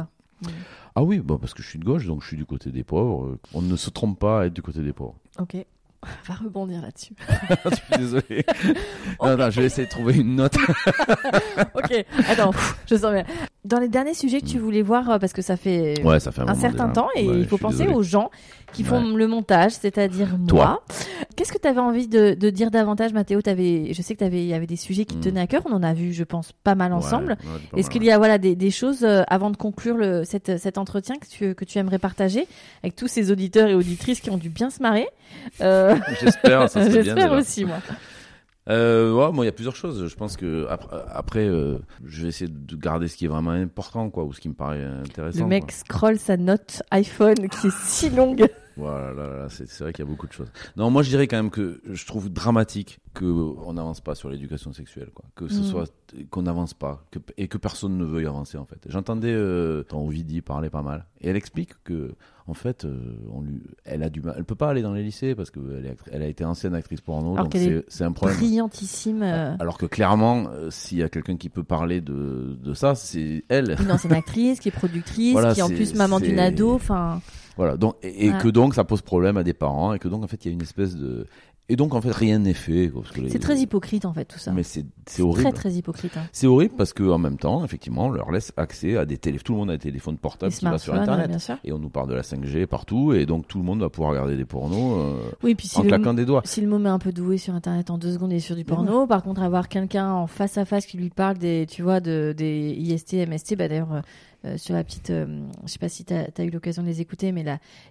Ah 0.96 1.04
oui, 1.04 1.20
bah 1.20 1.38
parce 1.40 1.54
que 1.54 1.62
je 1.64 1.70
suis 1.70 1.80
de 1.80 1.86
gauche, 1.86 2.06
donc 2.06 2.22
je 2.22 2.28
suis 2.28 2.38
du 2.38 2.46
côté 2.46 2.72
des 2.72 2.84
pauvres. 2.84 3.38
On 3.54 3.62
ne 3.62 3.76
se 3.76 3.90
trompe 3.90 4.20
pas 4.20 4.42
à 4.42 4.46
être 4.46 4.54
du 4.54 4.62
côté 4.62 4.82
des 4.82 4.94
pauvres. 4.94 5.16
Ok. 5.40 5.56
va 6.26 6.34
rebondir 6.34 6.82
là-dessus. 6.82 7.14
je 7.66 7.76
suis 7.76 7.98
désolé. 7.98 8.46
Non, 9.22 9.38
non, 9.38 9.50
je 9.50 9.62
vais 9.62 9.68
essayer 9.68 9.86
de 9.86 9.92
trouver 9.92 10.18
une 10.18 10.36
note. 10.36 10.58
ok, 11.76 12.06
attends, 12.28 12.52
je 12.90 12.96
sens 12.96 13.14
bien. 13.14 13.26
Dans 13.64 13.78
les 13.80 13.88
derniers 13.90 14.16
sujets 14.16 14.42
que 14.42 14.48
tu 14.48 14.58
Mm. 14.58 14.62
voulais 14.62 14.82
voir, 14.82 15.08
euh, 15.12 15.20
parce 15.20 15.34
que 15.34 15.44
ça 15.44 15.56
fait 15.56 15.94
Ouais, 16.04 16.20
ça 16.20 16.32
fait 16.32 16.42
un, 16.42 16.56
certain 16.56 16.88
déjà. 16.88 17.02
temps 17.02 17.08
et 17.16 17.28
Ouais, 17.28 17.36
il 17.40 17.46
faut 17.48 17.60
penser 17.60 17.80
désolé. 17.84 17.96
aux 17.96 18.02
gens 18.02 18.32
qui 18.74 18.84
font 18.84 19.14
le 19.16 19.28
montage, 19.28 19.74
c'est-à-dire 19.74 20.30
moi. 20.40 20.82
Qu'est-ce 21.36 21.52
que 21.54 21.60
tu 21.60 21.68
avais 21.68 21.80
envie 21.80 22.08
de, 22.08 22.34
de 22.34 22.50
dire 22.50 22.72
davantage, 22.72 23.14
Mathéo? 23.14 23.42
T'avais- 23.42 23.94
Je 23.94 24.02
sais 24.02 24.16
que 24.16 24.24
il 24.26 24.46
y 24.46 24.54
avait 24.56 24.66
des 24.66 24.78
sujets 24.78 25.06
qui 25.06 25.16
te 25.16 25.20
Mm. 25.20 25.32
tenaient 25.32 25.42
à 25.42 25.48
cœur. 25.48 25.62
On 25.66 25.74
en 25.74 25.84
a 25.84 25.94
vu, 25.94 26.12
je 26.14 26.24
pense, 26.24 26.54
pas 26.64 26.74
mal 26.74 26.92
ensemble. 26.92 27.38
Est-ce 27.78 27.90
qu'il 27.92 28.04
y 28.04 28.10
a 28.12 28.18
voilà 28.18 28.38
des, 28.40 28.56
des 28.56 28.72
choses 28.72 29.04
euh, 29.04 29.22
avant 29.28 29.52
de 29.52 29.58
conclure 29.58 29.96
le, 29.98 30.24
cette, 30.24 30.58
cet 30.58 30.78
entretien 30.80 31.16
que 31.18 31.28
tu, 31.28 31.54
que 31.54 31.64
tu 31.66 31.78
aimerais 31.78 32.00
partager 32.00 32.48
avec 32.84 32.96
tous 32.96 33.08
ces 33.08 33.30
auditeurs 33.32 33.68
et 33.70 33.76
auditrices 33.76 34.22
qui 34.22 34.32
ont 34.32 34.38
dû 34.38 34.50
bien 34.50 34.72
se 34.72 34.82
marrer? 34.82 35.08
Euh. 35.62 35.96
J'espère, 36.20 36.68
ça. 36.70 36.90
J'espère 36.90 37.32
aussi 37.34 37.66
moi. 37.66 37.78
Euh, 38.70 39.12
ouais, 39.14 39.32
moi, 39.32 39.44
il 39.44 39.48
y 39.48 39.50
a 39.50 39.54
plusieurs 39.54 39.76
choses. 39.76 40.08
Je 40.08 40.16
pense 40.16 40.38
que 40.38 40.68
après, 40.70 40.98
après 41.14 41.48
euh, 41.48 41.80
je 42.06 42.24
vais 42.24 42.30
essayer 42.30 42.52
de 42.52 42.76
garder 42.76 43.08
ce 43.08 43.18
qui 43.18 43.26
est 43.26 43.28
vraiment 43.28 43.52
important, 43.52 44.10
quoi, 44.10 44.24
ou 44.24 44.34
ce 44.34 44.40
qui 44.40 44.50
me 44.50 44.54
paraît 44.54 44.84
intéressant. 44.84 45.40
Le 45.40 45.48
mec 45.48 45.64
quoi. 45.64 45.74
scrolle 45.74 46.20
sa 46.20 46.38
note 46.38 46.84
iPhone 46.92 47.50
qui 47.50 47.68
est 47.68 47.78
si 47.84 48.10
longue. 48.10 48.48
Voilà, 48.82 49.14
là, 49.14 49.28
là, 49.44 49.48
c'est 49.50 49.80
vrai 49.80 49.94
qu'il 49.94 50.04
y 50.04 50.08
a 50.08 50.12
beaucoup 50.12 50.28
de 50.28 50.34
choses. 50.34 50.52
Non, 50.76 50.90
moi, 50.90 51.04
je 51.04 51.10
dirais 51.10 51.28
quand 51.28 51.38
même 51.38 51.50
que 51.52 51.82
je 51.90 52.06
trouve 52.06 52.30
dramatique 52.30 53.00
que 53.14 53.26
on 53.26 53.74
n'avance 53.74 54.02
pas 54.02 54.16
sur 54.16 54.30
l'éducation 54.30 54.74
sexuelle, 54.74 55.10
quoi. 55.14 55.26
Que 55.36 55.48
ce 55.48 55.60
Mm. 55.62 55.64
soit 55.64 55.92
qu'on 56.30 56.42
n'avance 56.44 56.74
pas, 56.74 57.06
que, 57.12 57.20
et 57.38 57.48
que 57.48 57.58
personne 57.58 57.98
ne 57.98 58.06
veuille 58.06 58.26
avancer, 58.26 58.58
en 58.58 58.66
fait. 58.66 58.80
J'entendais 58.88 59.32
euh, 59.34 59.84
Ovidie 59.92 60.42
parler 60.42 60.70
pas 60.70 60.82
mal, 60.82 61.06
et 61.22 61.30
elle 61.30 61.36
explique 61.36 61.72
que, 61.84 62.16
en 62.48 62.54
fait, 62.54 62.86
euh, 62.86 62.98
on 63.32 63.42
lui, 63.42 63.62
elle 63.86 64.02
a 64.04 64.10
du 64.10 64.22
mal, 64.22 64.36
elle 64.38 64.44
peut 64.46 64.56
pas 64.56 64.70
aller 64.70 64.82
dans 64.82 64.94
les 64.94 65.04
lycées 65.04 65.36
parce 65.36 65.52
qu'elle 65.52 65.86
est 65.86 65.92
actri- 65.92 66.10
elle 66.12 66.22
a 66.24 66.28
été 66.28 66.44
ancienne 66.44 66.74
actrice 66.74 67.00
porno, 67.02 67.34
Alors 67.34 67.48
donc 67.48 67.58
c'est 67.88 68.04
un 68.04 68.12
problème. 68.12 68.38
Brillantissime. 68.38 69.22
euh, 69.24 69.56
Alors 69.60 69.78
que 69.78 69.86
clairement, 69.86 70.46
euh, 70.50 70.70
s'il 70.72 70.98
y 70.98 71.04
a 71.04 71.10
quelqu'un 71.10 71.38
qui 71.38 71.50
peut 71.50 71.64
parler 71.64 72.02
de, 72.02 72.58
de 72.62 72.74
ça, 72.74 72.96
c'est 72.96 73.44
elle. 73.50 73.76
une 73.80 73.92
ancienne 73.92 74.14
actrice 74.14 74.60
qui 74.60 74.70
est 74.70 74.72
productrice, 74.72 75.34
Voilà, 75.34 75.54
qui 75.54 75.60
est 75.60 75.64
en 75.64 75.70
plus 75.70 75.94
maman 75.96 76.20
d'une 76.20 76.40
ado. 76.40 76.74
Enfin, 76.74 77.22
Voilà, 77.62 77.78
donc, 77.78 77.96
et, 78.02 78.26
et 78.26 78.32
Ouais. 78.32 78.38
que 78.42 78.48
donc 78.48 78.74
ça 78.74 78.84
pose 78.84 79.04
problème 79.04 79.38
à 79.38 79.44
des 79.44 79.54
parents, 79.54 79.94
et 79.94 80.00
que 80.00 80.08
donc 80.08 80.24
en 80.24 80.28
fait 80.28 80.44
il 80.46 80.48
y 80.48 80.52
a 80.52 80.54
une 80.54 80.64
espèce 80.64 80.96
de. 80.96 81.28
Et 81.70 81.76
donc 81.78 81.94
en 81.94 82.02
fait 82.02 82.12
rien 82.12 82.40
n'est 82.40 82.56
fait. 82.56 82.92
les- 83.16 83.30
c'est 83.30 83.40
très 83.40 83.58
hypocrite 83.60 84.04
en 84.06 84.12
fait 84.14 84.26
tout 84.26 84.40
ça. 84.40 84.52
Mais 84.52 84.64
c'est 84.64 84.84
c'est 85.06 85.18
Très 85.18 85.24
horrible. 85.24 85.54
très 85.54 85.72
hypocrite. 85.72 86.18
hein. 86.18 86.24
C'est 86.34 86.48
horrible 86.48 86.74
parce 86.76 86.92
que 86.92 87.04
en 87.04 87.18
même 87.20 87.38
temps, 87.38 87.64
effectivement, 87.64 88.08
on 88.08 88.10
leur 88.10 88.32
laisse 88.32 88.52
accès 88.58 88.98
à 88.98 89.06
des 89.06 89.18
téléphones. 89.18 89.44
Tout 89.46 89.54
le 89.54 89.60
monde 89.60 89.70
a 89.70 89.74
des 89.78 89.84
téléphones 89.84 90.18
portables 90.18 90.52
Les 90.52 90.58
qui 90.58 90.66
va 90.66 90.78
sur 90.80 90.96
Internet. 90.96 91.30
bien 91.30 91.40
sûr. 91.40 91.56
Et 91.64 91.72
on 91.72 91.78
nous 91.80 91.90
parle 91.90 92.10
de 92.10 92.16
la 92.16 92.24
5G 92.24 92.66
partout, 92.66 93.14
et 93.14 93.26
donc 93.28 93.48
tout 93.48 93.60
le 93.60 93.64
monde 93.64 93.80
va 93.80 93.90
pouvoir 93.90 94.10
regarder 94.12 94.36
des 94.36 94.44
pornos 94.44 94.98
euh, 94.98 95.30
Oui, 95.44 95.54
puis 95.56 95.68
si 95.68 95.78
en 95.78 95.84
claquant 95.84 96.14
des 96.16 96.26
doigts. 96.26 96.42
si 96.46 96.60
le 96.62 96.68
môme 96.68 96.88
est 96.88 96.90
un 96.90 97.00
peu 97.00 97.12
doué 97.14 97.38
sur 97.38 97.54
internet 97.54 97.90
en 97.92 97.98
deux 98.00 98.12
secondes 98.14 98.34
et 98.34 98.40
sur 98.40 98.56
du 98.58 98.66
porno, 98.66 99.06
par 99.08 99.22
contre 99.24 99.42
avoir 99.44 99.70
quelqu'un 99.70 100.10
en 100.12 100.28
face 100.28 100.58
à 100.58 100.66
face 100.66 100.86
qui 100.88 100.98
lui 100.98 101.10
parle 101.12 101.38
des, 101.38 101.68
tu 101.70 101.84
vois, 101.84 102.00
de, 102.02 102.34
des 102.36 102.72
IST, 102.72 103.14
MST, 103.28 103.56
bah 103.56 103.68
d'ailleurs 103.70 103.94
euh, 103.94 104.02
euh, 104.46 104.58
sur 104.58 104.74
la 104.74 104.84
petite, 104.84 105.10
euh, 105.12 105.42
je 105.66 105.72
sais 105.72 105.80
pas 105.80 105.90
si 105.90 106.04
tu 106.06 106.14
as, 106.14 106.44
eu 106.44 106.50
l'occasion 106.50 106.82
de 106.84 106.88
les 106.88 107.00
écouter, 107.02 107.32
mais 107.32 107.44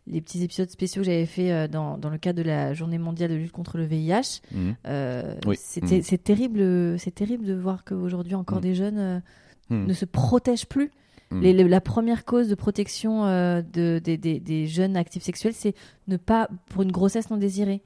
les 0.06 0.20
petits 0.20 0.42
épisodes 0.42 0.68
spéciaux 0.70 1.02
que 1.02 1.06
j'avais 1.06 1.26
fait 1.26 1.52
euh, 1.52 1.68
dans, 1.68 1.96
dans 1.98 2.10
le 2.10 2.18
cadre 2.18 2.38
de 2.38 2.42
la 2.46 2.74
Journée 2.74 2.98
mondiale 2.98 3.30
de 3.30 3.36
lutte 3.36 3.52
contre 3.52 3.78
le 3.78 3.84
VIH, 3.84 4.40
Mhm. 4.52 4.76
euh, 4.86 5.34
Oui. 5.46 5.56
c'est 5.60 6.22
terrible, 6.22 6.98
c'est 6.98 7.14
terrible 7.14 7.44
de 7.46 7.54
voir 7.54 7.84
qu'aujourd'hui 7.84 8.34
encore 8.34 8.58
Mhm. 8.58 8.62
des 8.62 8.74
jeunes 8.74 9.22
Mhm. 9.70 9.86
ne 9.86 9.92
se 9.92 10.04
protègent 10.04 10.66
plus. 10.66 10.90
Les- 11.32 11.52
les- 11.52 11.68
la 11.68 11.80
première 11.80 12.24
cause 12.24 12.48
de 12.48 12.56
protection 12.56 13.24
de, 13.26 14.00
des, 14.02 14.16
des- 14.16 14.40
des 14.40 14.66
jeunes 14.66 14.96
actifs 14.96 15.22
sexuels, 15.22 15.54
c'est 15.54 15.74
ne 16.08 16.16
pas 16.16 16.48
pour 16.70 16.82
une 16.82 16.90
grossesse 16.90 17.30
non 17.30 17.36
désirée. 17.36 17.82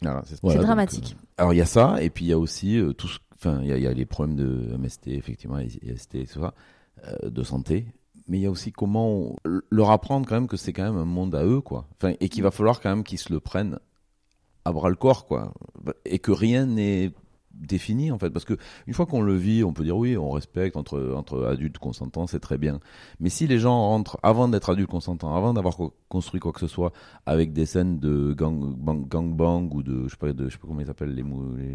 Voilà, 0.00 0.22
c'est 0.24 0.40
dramatique. 0.58 1.14
alors 1.36 1.52
il 1.52 1.58
y 1.58 1.60
a 1.60 1.66
ça, 1.66 1.96
et 2.02 2.08
puis 2.08 2.24
il 2.24 2.28
y 2.28 2.32
a 2.32 2.38
aussi 2.38 2.80
tout 2.96 3.08
ce- 3.08 3.18
Enfin, 3.38 3.60
il 3.60 3.68
y, 3.68 3.72
a- 3.72 3.76
il 3.76 3.82
y 3.82 3.86
a 3.86 3.92
les 3.92 4.06
problèmes 4.06 4.34
de 4.34 4.74
MST, 4.78 5.08
effectivement, 5.08 5.58
IST 5.58 6.14
et 6.14 6.26
tout 6.26 6.40
ça, 6.40 6.54
euh, 7.06 7.28
de 7.28 7.42
santé. 7.42 7.84
Mais 8.28 8.38
il 8.38 8.42
y 8.42 8.46
a 8.46 8.50
aussi 8.50 8.72
comment 8.72 9.08
on- 9.08 9.36
leur 9.70 9.90
apprendre 9.90 10.26
quand 10.28 10.34
même 10.34 10.48
que 10.48 10.56
c'est 10.56 10.72
quand 10.72 10.82
même 10.84 10.96
un 10.96 11.04
monde 11.04 11.34
à 11.34 11.44
eux, 11.44 11.60
quoi. 11.60 11.86
Enfin, 11.96 12.14
et 12.20 12.28
qu'il 12.28 12.42
va 12.42 12.50
falloir 12.50 12.80
quand 12.80 12.90
même 12.90 13.04
qu'ils 13.04 13.18
se 13.18 13.32
le 13.32 13.40
prennent 13.40 13.78
à 14.64 14.72
bras 14.72 14.88
le 14.88 14.96
corps, 14.96 15.26
quoi. 15.26 15.52
Et 16.04 16.18
que 16.18 16.32
rien 16.32 16.66
n'est 16.66 17.12
défini 17.60 18.10
en 18.10 18.18
fait. 18.18 18.30
Parce 18.30 18.44
que 18.44 18.54
une 18.86 18.94
fois 18.94 19.06
qu'on 19.06 19.22
le 19.22 19.34
vit 19.34 19.64
on 19.64 19.72
peut 19.72 19.84
dire 19.84 19.96
oui 19.96 20.16
on 20.16 20.30
respecte 20.30 20.76
entre 20.76 21.14
entre 21.16 21.44
adultes 21.46 21.78
consentants 21.78 22.26
c'est 22.26 22.40
très 22.40 22.58
bien. 22.58 22.80
Mais 23.20 23.28
si 23.28 23.46
les 23.46 23.58
gens 23.58 23.88
rentrent 23.88 24.18
avant 24.22 24.48
d'être 24.48 24.70
adultes 24.70 24.90
consentants 24.90 25.34
avant 25.34 25.54
d'avoir 25.54 25.76
co- 25.76 25.94
construit 26.08 26.40
quoi 26.40 26.52
que 26.52 26.60
ce 26.60 26.66
soit 26.66 26.92
avec 27.26 27.52
des 27.52 27.66
scènes 27.66 27.98
de 27.98 28.32
gang 28.32 28.74
bang, 28.76 29.06
gangbang 29.08 29.68
ou 29.74 29.82
de 29.82 30.04
je 30.04 30.10
sais 30.10 30.16
pas 30.16 30.32
de 30.32 30.44
je 30.48 30.52
sais 30.52 30.58
pas 30.58 30.68
comment 30.68 30.80
ils 30.80 30.90
appellent 30.90 31.14
les, 31.14 31.24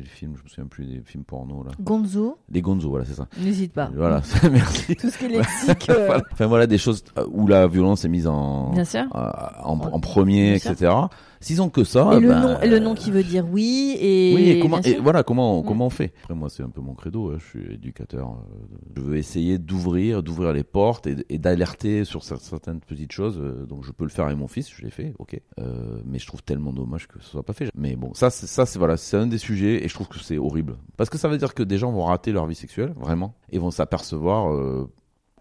films 0.06 0.36
je 0.38 0.44
me 0.44 0.48
souviens 0.50 0.68
plus 0.68 0.86
des 0.86 1.02
films 1.04 1.24
porno 1.24 1.64
là. 1.64 1.72
Gonzo, 1.82 2.38
les 2.50 2.62
gonzo 2.62 2.90
voilà 2.90 3.06
c'est 3.06 3.14
ça. 3.16 3.28
N'hésite 3.40 3.74
pas. 3.74 3.90
voilà 3.96 4.22
merci. 4.52 4.96
Tout 4.96 5.10
ce 5.10 5.18
qui 5.18 5.26
est 5.26 5.30
lexique, 5.30 5.90
euh, 5.90 6.06
Voilà. 6.08 6.24
enfin 6.32 6.46
voilà 6.48 6.68
des 6.68 6.78
choses 6.78 7.04
où 7.32 7.48
la 7.48 7.68
violence 7.68 8.06
est 8.06 8.10
mise 8.10 8.28
en 8.28 8.72
bien 8.72 8.86
sûr. 8.86 9.04
euh, 9.16 9.30
en, 9.64 9.80
en 9.80 10.00
premier 10.00 10.52
Bien 10.52 10.60
sûr. 10.60 11.10
S'ils 11.42 11.62
ont 11.62 11.70
que 11.70 11.84
ça 11.84 12.12
et, 12.14 12.20
le 12.22 12.28
ben, 12.30 12.40
nom, 12.42 12.60
et 12.62 12.70
le 12.70 12.80
nom 12.80 12.94
qui 12.96 13.12
veut 13.12 13.24
dire 13.24 13.46
oui 13.52 13.98
et, 14.00 14.32
oui, 14.34 14.50
et 14.50 14.60
comment, 14.60 14.80
et 14.82 14.96
voilà 15.00 15.24
comment 15.24 15.62
Mm. 15.62 15.66
comment 15.66 15.86
on 15.88 15.90
fait? 15.90 16.14
Après 16.24 16.36
moi 16.36 16.50
c'est 16.50 16.64
un 16.64 16.70
peu 16.70 16.80
mon 16.82 16.94
credo. 16.94 17.32
hein, 17.32 17.38
Je 17.40 17.46
suis 17.46 17.74
éducateur. 17.74 18.30
euh, 18.30 18.78
Je 18.96 19.02
veux 19.02 19.18
essayer 19.18 19.58
d'ouvrir 19.58 20.24
d'ouvrir 20.24 20.54
les 20.54 20.64
portes 20.64 21.08
et, 21.08 21.16
et 21.30 21.38
d'alerter 21.38 22.06
sur 22.06 22.22
cer- 22.22 22.40
certaines 22.40 22.80
petites 22.80 23.12
choses. 23.12 23.38
euh, 23.40 23.66
Donc 23.66 23.84
je 23.84 23.92
peux 23.92 24.04
le 24.04 24.10
faire 24.10 24.26
avec 24.26 24.38
mon 24.38 24.48
fils. 24.48 24.70
Je 24.74 24.84
l'ai 24.84 24.92
fait, 24.92 25.14
ok. 25.20 25.40
Euh, 25.60 26.00
mais 26.06 26.20
je 26.20 26.28
trouve 26.28 26.44
tellement 26.44 26.72
dommage 26.74 27.08
que 27.08 27.20
ce 27.22 27.30
soit 27.30 27.44
pas 27.44 27.54
fait. 27.54 27.70
Mais 27.76 27.96
bon, 27.96 28.14
ça 28.14 28.30
c'est 28.30 28.48
ça 28.48 28.66
c'est 28.66 28.80
voilà 28.80 28.96
c'est 28.98 29.18
un 29.18 29.28
des 29.28 29.38
sujets 29.40 29.84
et 29.84 29.88
je 29.88 29.94
trouve 29.94 30.08
que 30.08 30.20
c'est 30.20 30.38
horrible 30.38 30.78
parce 30.98 31.10
que 31.10 31.18
ça 31.18 31.28
veut 31.28 31.38
dire 31.38 31.54
que 31.54 31.64
des 31.64 31.78
gens 31.78 31.92
vont 31.92 32.06
rater 32.06 32.32
leur 32.32 32.46
vie 32.48 32.56
sexuelle 32.56 32.94
vraiment 33.00 33.34
et 33.52 33.58
vont 33.60 33.72
s'apercevoir 33.72 34.54
euh, 34.54 34.88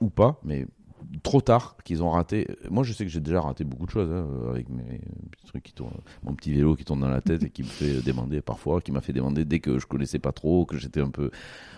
ou 0.01 0.09
pas, 0.09 0.41
mais 0.45 0.67
trop 1.23 1.41
tard 1.41 1.77
qu'ils 1.85 2.03
ont 2.03 2.11
raté. 2.11 2.47
Moi, 2.71 2.85
je 2.85 2.93
sais 2.93 3.05
que 3.05 3.11
j'ai 3.11 3.21
déjà 3.21 3.41
raté 3.41 3.65
beaucoup 3.65 3.87
de 3.87 3.91
choses 3.91 4.11
hein, 4.11 4.27
avec 4.51 4.69
mes 4.69 5.01
petits 5.31 5.47
trucs 5.47 5.63
qui 5.63 5.73
tournent, 5.73 6.01
mon 6.23 6.35
petit 6.35 6.53
vélo 6.53 6.77
qui 6.77 6.85
tourne 6.85 7.01
dans 7.01 7.09
la 7.09 7.21
tête 7.21 7.43
et 7.43 7.51
qui 7.51 7.63
me 7.63 7.69
fait 7.69 8.03
demander 8.03 8.41
parfois, 8.41 8.81
qui 8.81 8.93
m'a 8.93 9.01
fait 9.01 9.13
demander 9.13 9.45
dès 9.45 9.61
que 9.61 9.79
je 9.79 9.87
connaissais 9.87 10.19
pas 10.19 10.33
trop, 10.33 10.65
que 10.65 10.77
j'étais 10.77 11.01
un 11.01 11.11
peu. 11.11 11.31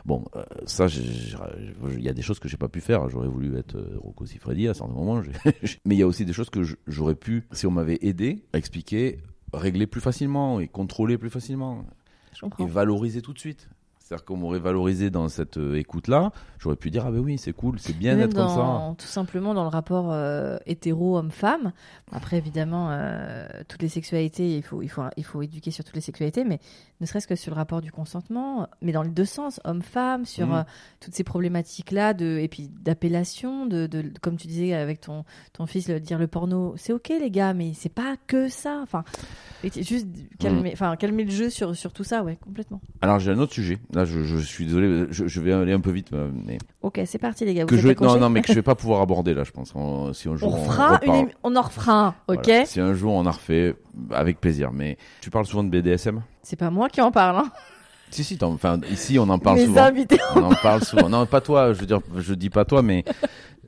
Bon, 0.04 0.24
euh, 0.36 0.44
ça, 0.66 0.86
il 0.86 2.02
y 2.02 2.08
a 2.08 2.12
des 2.12 2.22
choses 2.22 2.38
que 2.38 2.48
j'ai 2.48 2.56
pas 2.56 2.68
pu 2.68 2.80
faire. 2.80 3.08
J'aurais 3.08 3.28
voulu 3.28 3.56
être 3.56 3.76
euh, 3.76 3.98
Rocco 3.98 4.26
Siffredi 4.26 4.68
à 4.68 4.74
certains 4.74 4.92
moments, 4.92 5.22
mais 5.84 5.94
il 5.94 5.98
y 5.98 6.02
a 6.02 6.06
aussi 6.06 6.24
des 6.24 6.32
choses 6.32 6.50
que 6.50 6.62
j'aurais 6.86 7.14
pu, 7.14 7.46
si 7.52 7.66
on 7.66 7.70
m'avait 7.70 7.98
aidé 8.02 8.44
à 8.52 8.58
expliquer, 8.58 9.20
régler 9.52 9.86
plus 9.86 10.00
facilement 10.00 10.60
et 10.60 10.68
contrôler 10.68 11.18
plus 11.18 11.30
facilement 11.30 11.84
et 12.58 12.66
valoriser 12.66 13.22
tout 13.22 13.32
de 13.32 13.38
suite. 13.38 13.68
C'est-à-dire 14.12 14.26
qu'on 14.26 14.36
m'aurait 14.36 14.58
valorisé 14.58 15.08
dans 15.08 15.28
cette 15.30 15.56
euh, 15.56 15.78
écoute-là, 15.78 16.32
j'aurais 16.58 16.76
pu 16.76 16.90
dire 16.90 17.06
ah 17.06 17.10
ben 17.10 17.20
oui 17.20 17.38
c'est 17.38 17.54
cool, 17.54 17.78
c'est 17.78 17.96
bien 17.96 18.14
d'être 18.18 18.34
comme 18.34 18.46
ça. 18.48 18.94
Tout 18.98 19.06
simplement 19.06 19.54
dans 19.54 19.62
le 19.62 19.70
rapport 19.70 20.12
euh, 20.12 20.58
hétéro 20.66 21.16
homme-femme. 21.16 21.72
Après, 22.14 22.36
évidemment, 22.36 22.88
euh, 22.90 23.46
toutes 23.68 23.80
les 23.80 23.88
sexualités, 23.88 24.54
il 24.58 24.62
faut, 24.62 24.82
il, 24.82 24.88
faut, 24.90 25.02
il 25.16 25.24
faut 25.24 25.40
éduquer 25.40 25.70
sur 25.70 25.82
toutes 25.82 25.94
les 25.94 26.02
sexualités, 26.02 26.44
mais 26.44 26.58
ne 27.00 27.06
serait-ce 27.06 27.26
que 27.26 27.36
sur 27.36 27.52
le 27.52 27.56
rapport 27.56 27.80
du 27.80 27.90
consentement, 27.90 28.68
mais 28.82 28.92
dans 28.92 29.02
les 29.02 29.08
deux 29.08 29.24
sens, 29.24 29.60
homme-femme, 29.64 30.26
sur 30.26 30.48
Mhm. 30.48 30.52
euh, 30.56 30.62
toutes 31.00 31.14
ces 31.14 31.24
problématiques-là, 31.24 32.12
de, 32.12 32.36
et 32.38 32.48
puis 32.48 32.68
d'appellation, 32.68 33.64
de, 33.64 33.86
de, 33.86 34.12
comme 34.20 34.36
tu 34.36 34.46
disais 34.46 34.74
avec 34.74 35.00
ton, 35.00 35.24
ton 35.54 35.64
fils, 35.64 35.88
le- 35.88 36.00
dire 36.00 36.18
le 36.18 36.26
porno, 36.26 36.74
c'est 36.76 36.92
ok 36.92 37.08
les 37.18 37.30
gars, 37.30 37.54
mais 37.54 37.72
c'est 37.74 37.88
pas 37.88 38.16
que 38.26 38.48
ça. 38.50 38.80
Enfin, 38.82 39.04
juste 39.64 40.06
calmer, 40.38 40.70
enfin, 40.74 40.96
calmer 40.96 41.24
le 41.24 41.30
jeu 41.30 41.48
sur, 41.48 41.74
sur 41.74 41.94
tout 41.94 42.04
ça, 42.04 42.22
ouais, 42.22 42.36
complètement. 42.36 42.82
Alors 43.00 43.18
j'ai 43.18 43.30
un 43.32 43.38
autre 43.38 43.54
sujet. 43.54 43.78
Là 43.94 44.01
je, 44.04 44.22
je 44.22 44.36
suis 44.38 44.66
désolé, 44.66 45.06
je, 45.10 45.26
je 45.26 45.40
vais 45.40 45.52
aller 45.52 45.72
un 45.72 45.80
peu 45.80 45.90
vite, 45.90 46.08
euh, 46.12 46.30
mais 46.46 46.58
Ok, 46.82 47.00
c'est 47.06 47.18
parti 47.18 47.44
les 47.44 47.54
gars. 47.54 47.64
que 47.64 47.76
je 47.76 47.88
non 48.00 48.18
non 48.18 48.28
mais 48.28 48.40
que 48.42 48.48
je 48.48 48.54
vais 48.56 48.62
pas 48.62 48.74
pouvoir 48.74 49.00
aborder 49.02 49.34
là, 49.34 49.44
je 49.44 49.50
pense. 49.50 49.72
On- 49.74 50.12
si 50.12 50.28
un 50.28 50.36
jour 50.36 50.54
On 50.54 51.10
on, 51.10 51.20
une, 51.20 51.28
on 51.42 51.56
en 51.56 51.62
refera 51.62 51.92
un, 52.06 52.14
ok 52.28 52.44
Voilà. 52.44 52.66
Si 52.66 52.80
un 52.80 52.94
jour 52.94 53.12
on 53.14 53.26
en 53.26 53.30
refait, 53.30 53.74
avec 54.10 54.40
plaisir. 54.40 54.72
Mais 54.72 54.96
tu 55.20 55.30
parles 55.30 55.46
souvent 55.46 55.64
de 55.64 55.68
BDSM 55.70 56.22
C'est 56.42 56.56
pas 56.56 56.70
moi 56.70 56.88
qui 56.88 57.00
en 57.00 57.10
parle, 57.10 57.36
hein. 57.36 57.50
Si 58.10 58.24
si, 58.24 58.36
enfin 58.42 58.78
ici 58.90 59.18
on 59.18 59.28
en 59.30 59.38
parle 59.38 59.56
Mes 59.56 59.64
souvent. 59.66 59.84
invités. 59.84 60.18
On 60.36 60.42
en 60.42 60.54
parle 60.62 60.84
souvent. 60.84 61.08
Non, 61.08 61.24
pas 61.24 61.40
toi, 61.40 61.72
je 61.72 61.80
veux 61.80 61.86
dire, 61.86 62.00
je 62.18 62.34
dis 62.34 62.50
pas 62.50 62.66
toi, 62.66 62.82
mais 62.82 63.04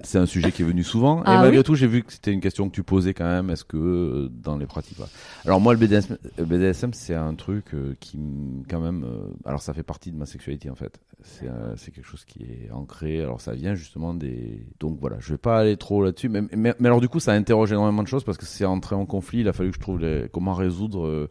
c'est 0.05 0.19
un 0.19 0.27
sujet 0.27 0.53
qui 0.53 0.63
est 0.63 0.65
venu 0.65 0.83
souvent. 0.83 1.23
Ah 1.25 1.35
et 1.35 1.37
malgré 1.39 1.59
oui 1.59 1.65
tout, 1.65 1.75
j'ai 1.75 1.87
vu 1.87 2.03
que 2.03 2.13
c'était 2.13 2.33
une 2.33 2.41
question 2.41 2.69
que 2.69 2.75
tu 2.75 2.83
posais 2.83 3.15
quand 3.15 3.25
même. 3.25 3.51
Est-ce 3.51 3.65
que 3.65 3.77
euh, 3.77 4.29
dans 4.31 4.57
les 4.57 4.67
pratiques 4.67 4.97
voilà. 4.97 5.11
Alors 5.45 5.61
moi, 5.61 5.73
le 5.73 5.79
BDSM, 5.79 6.19
le 6.39 6.45
BDSM 6.45 6.93
c'est 6.93 7.15
un 7.15 7.35
truc 7.35 7.75
euh, 7.75 7.95
qui, 8.01 8.19
quand 8.69 8.81
même, 8.81 9.05
euh, 9.05 9.33
alors 9.45 9.63
ça 9.63 9.73
fait 9.75 9.83
partie 9.83 10.13
de 10.13 10.17
ma 10.17 10.27
sexualité 10.27 10.71
en 10.71 10.75
fait. 10.75 11.01
C'est 11.23 11.49
euh, 11.49 11.75
c'est 11.77 11.91
quelque 11.91 12.07
chose 12.07 12.25
qui 12.25 12.43
est 12.45 12.71
ancré. 12.71 13.23
Alors 13.23 13.41
ça 13.41 13.55
vient 13.55 13.75
justement 13.75 14.15
des. 14.15 14.67
Donc 14.81 14.99
voilà, 15.01 15.17
je 15.21 15.33
vais 15.33 15.39
pas 15.39 15.59
aller 15.59 15.77
trop 15.77 16.05
là-dessus. 16.05 16.29
Mais, 16.29 16.43
mais, 16.43 16.75
mais 16.79 16.87
alors 16.87 17.01
du 17.01 17.09
coup, 17.09 17.21
ça 17.21 17.33
interroge 17.33 17.73
énormément 17.73 18.03
de 18.03 18.09
choses 18.09 18.25
parce 18.25 18.39
que 18.39 18.47
c'est 18.47 18.65
entré 18.65 18.95
en 18.95 19.07
conflit. 19.07 19.41
Il 19.41 19.49
a 19.49 19.53
fallu 19.53 19.71
que 19.71 19.77
je 19.77 19.81
trouve 19.81 20.01
les... 20.01 20.29
comment 20.33 20.55
résoudre. 20.55 21.29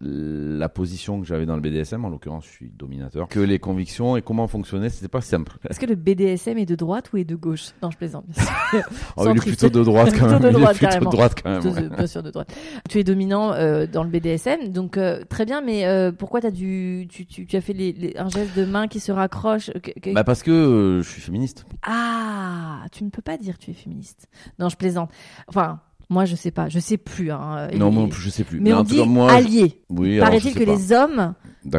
La 0.00 0.68
position 0.68 1.20
que 1.20 1.26
j'avais 1.26 1.46
dans 1.46 1.56
le 1.56 1.62
BDSM, 1.62 2.04
en 2.04 2.08
l'occurrence, 2.10 2.44
je 2.46 2.50
suis 2.50 2.70
dominateur, 2.70 3.28
que 3.28 3.40
les 3.40 3.58
convictions 3.58 4.16
et 4.16 4.22
comment 4.22 4.46
fonctionner, 4.46 4.88
c'était 4.90 5.08
pas 5.08 5.20
simple. 5.20 5.56
Est-ce 5.68 5.80
que 5.80 5.86
le 5.86 5.94
BDSM 5.94 6.58
est 6.58 6.66
de 6.66 6.74
droite 6.74 7.12
ou 7.12 7.16
est 7.16 7.24
de 7.24 7.34
gauche? 7.36 7.68
Non, 7.82 7.90
je 7.90 7.96
plaisante. 7.96 8.24
bien 8.28 8.44
sûr. 8.70 8.82
Oh, 9.16 9.24
il 9.30 9.36
est 9.36 9.40
plutôt 9.40 9.68
de 9.70 9.82
droite 9.84 10.12
quand 10.18 10.26
même. 10.28 10.40
Plutôt 10.40 10.58
de 10.58 10.62
Il 10.62 10.64
est 10.64 10.74
plutôt 10.88 10.98
de 11.04 11.10
droite 11.10 11.34
quand 11.42 11.50
même. 11.50 11.60
Plutôt 11.60 11.76
ouais. 11.76 11.82
de- 11.82 11.88
bien 11.96 12.06
sûr 12.06 12.22
de 12.22 12.30
droite. 12.30 12.54
Tu 12.88 12.98
es 12.98 13.04
dominant 13.04 13.52
euh, 13.52 13.86
dans 13.86 14.04
le 14.04 14.10
BDSM, 14.10 14.68
donc 14.68 14.96
euh, 14.98 15.22
très 15.28 15.44
bien. 15.46 15.60
Mais 15.62 15.86
euh, 15.86 16.12
pourquoi 16.12 16.40
t'as 16.40 16.50
dû, 16.50 17.06
tu, 17.10 17.26
tu, 17.26 17.46
tu 17.46 17.56
as 17.56 17.60
fait 17.60 17.72
les, 17.72 17.92
les- 17.92 18.16
un 18.16 18.28
geste 18.28 18.56
de 18.56 18.64
main 18.64 18.88
qui 18.88 19.00
se 19.00 19.12
raccroche 19.12 19.70
que- 19.82 19.98
que- 20.00 20.12
Bah 20.14 20.24
parce 20.24 20.42
que 20.42 20.50
euh, 20.50 21.02
je 21.02 21.08
suis 21.08 21.20
féministe. 21.22 21.66
Ah, 21.82 22.84
tu 22.92 23.04
ne 23.04 23.10
peux 23.10 23.22
pas 23.22 23.36
dire 23.38 23.58
que 23.58 23.64
tu 23.64 23.70
es 23.70 23.74
féministe. 23.74 24.28
Non, 24.58 24.68
je 24.68 24.76
plaisante. 24.76 25.10
Enfin, 25.48 25.80
moi, 26.10 26.24
je 26.24 26.34
sais 26.36 26.50
pas, 26.50 26.68
je 26.68 26.78
sais 26.78 26.96
plus. 26.98 27.30
hein, 27.30 27.68
Non, 27.74 27.90
moi, 27.90 28.08
je 28.12 28.30
sais 28.30 28.44
plus. 28.44 28.60
Mais, 28.60 28.72
on 28.72 28.78
en 28.78 28.84
tout 28.84 28.94
dit 28.94 29.06
moi, 29.08 29.28
je- 29.30 29.34
allié. 29.34 29.80
oui, 29.90 30.18
Paraît-il 30.18 30.54
que 30.54 30.64
pas. 30.64 30.74
les 30.74 30.92
hommes 30.92 31.34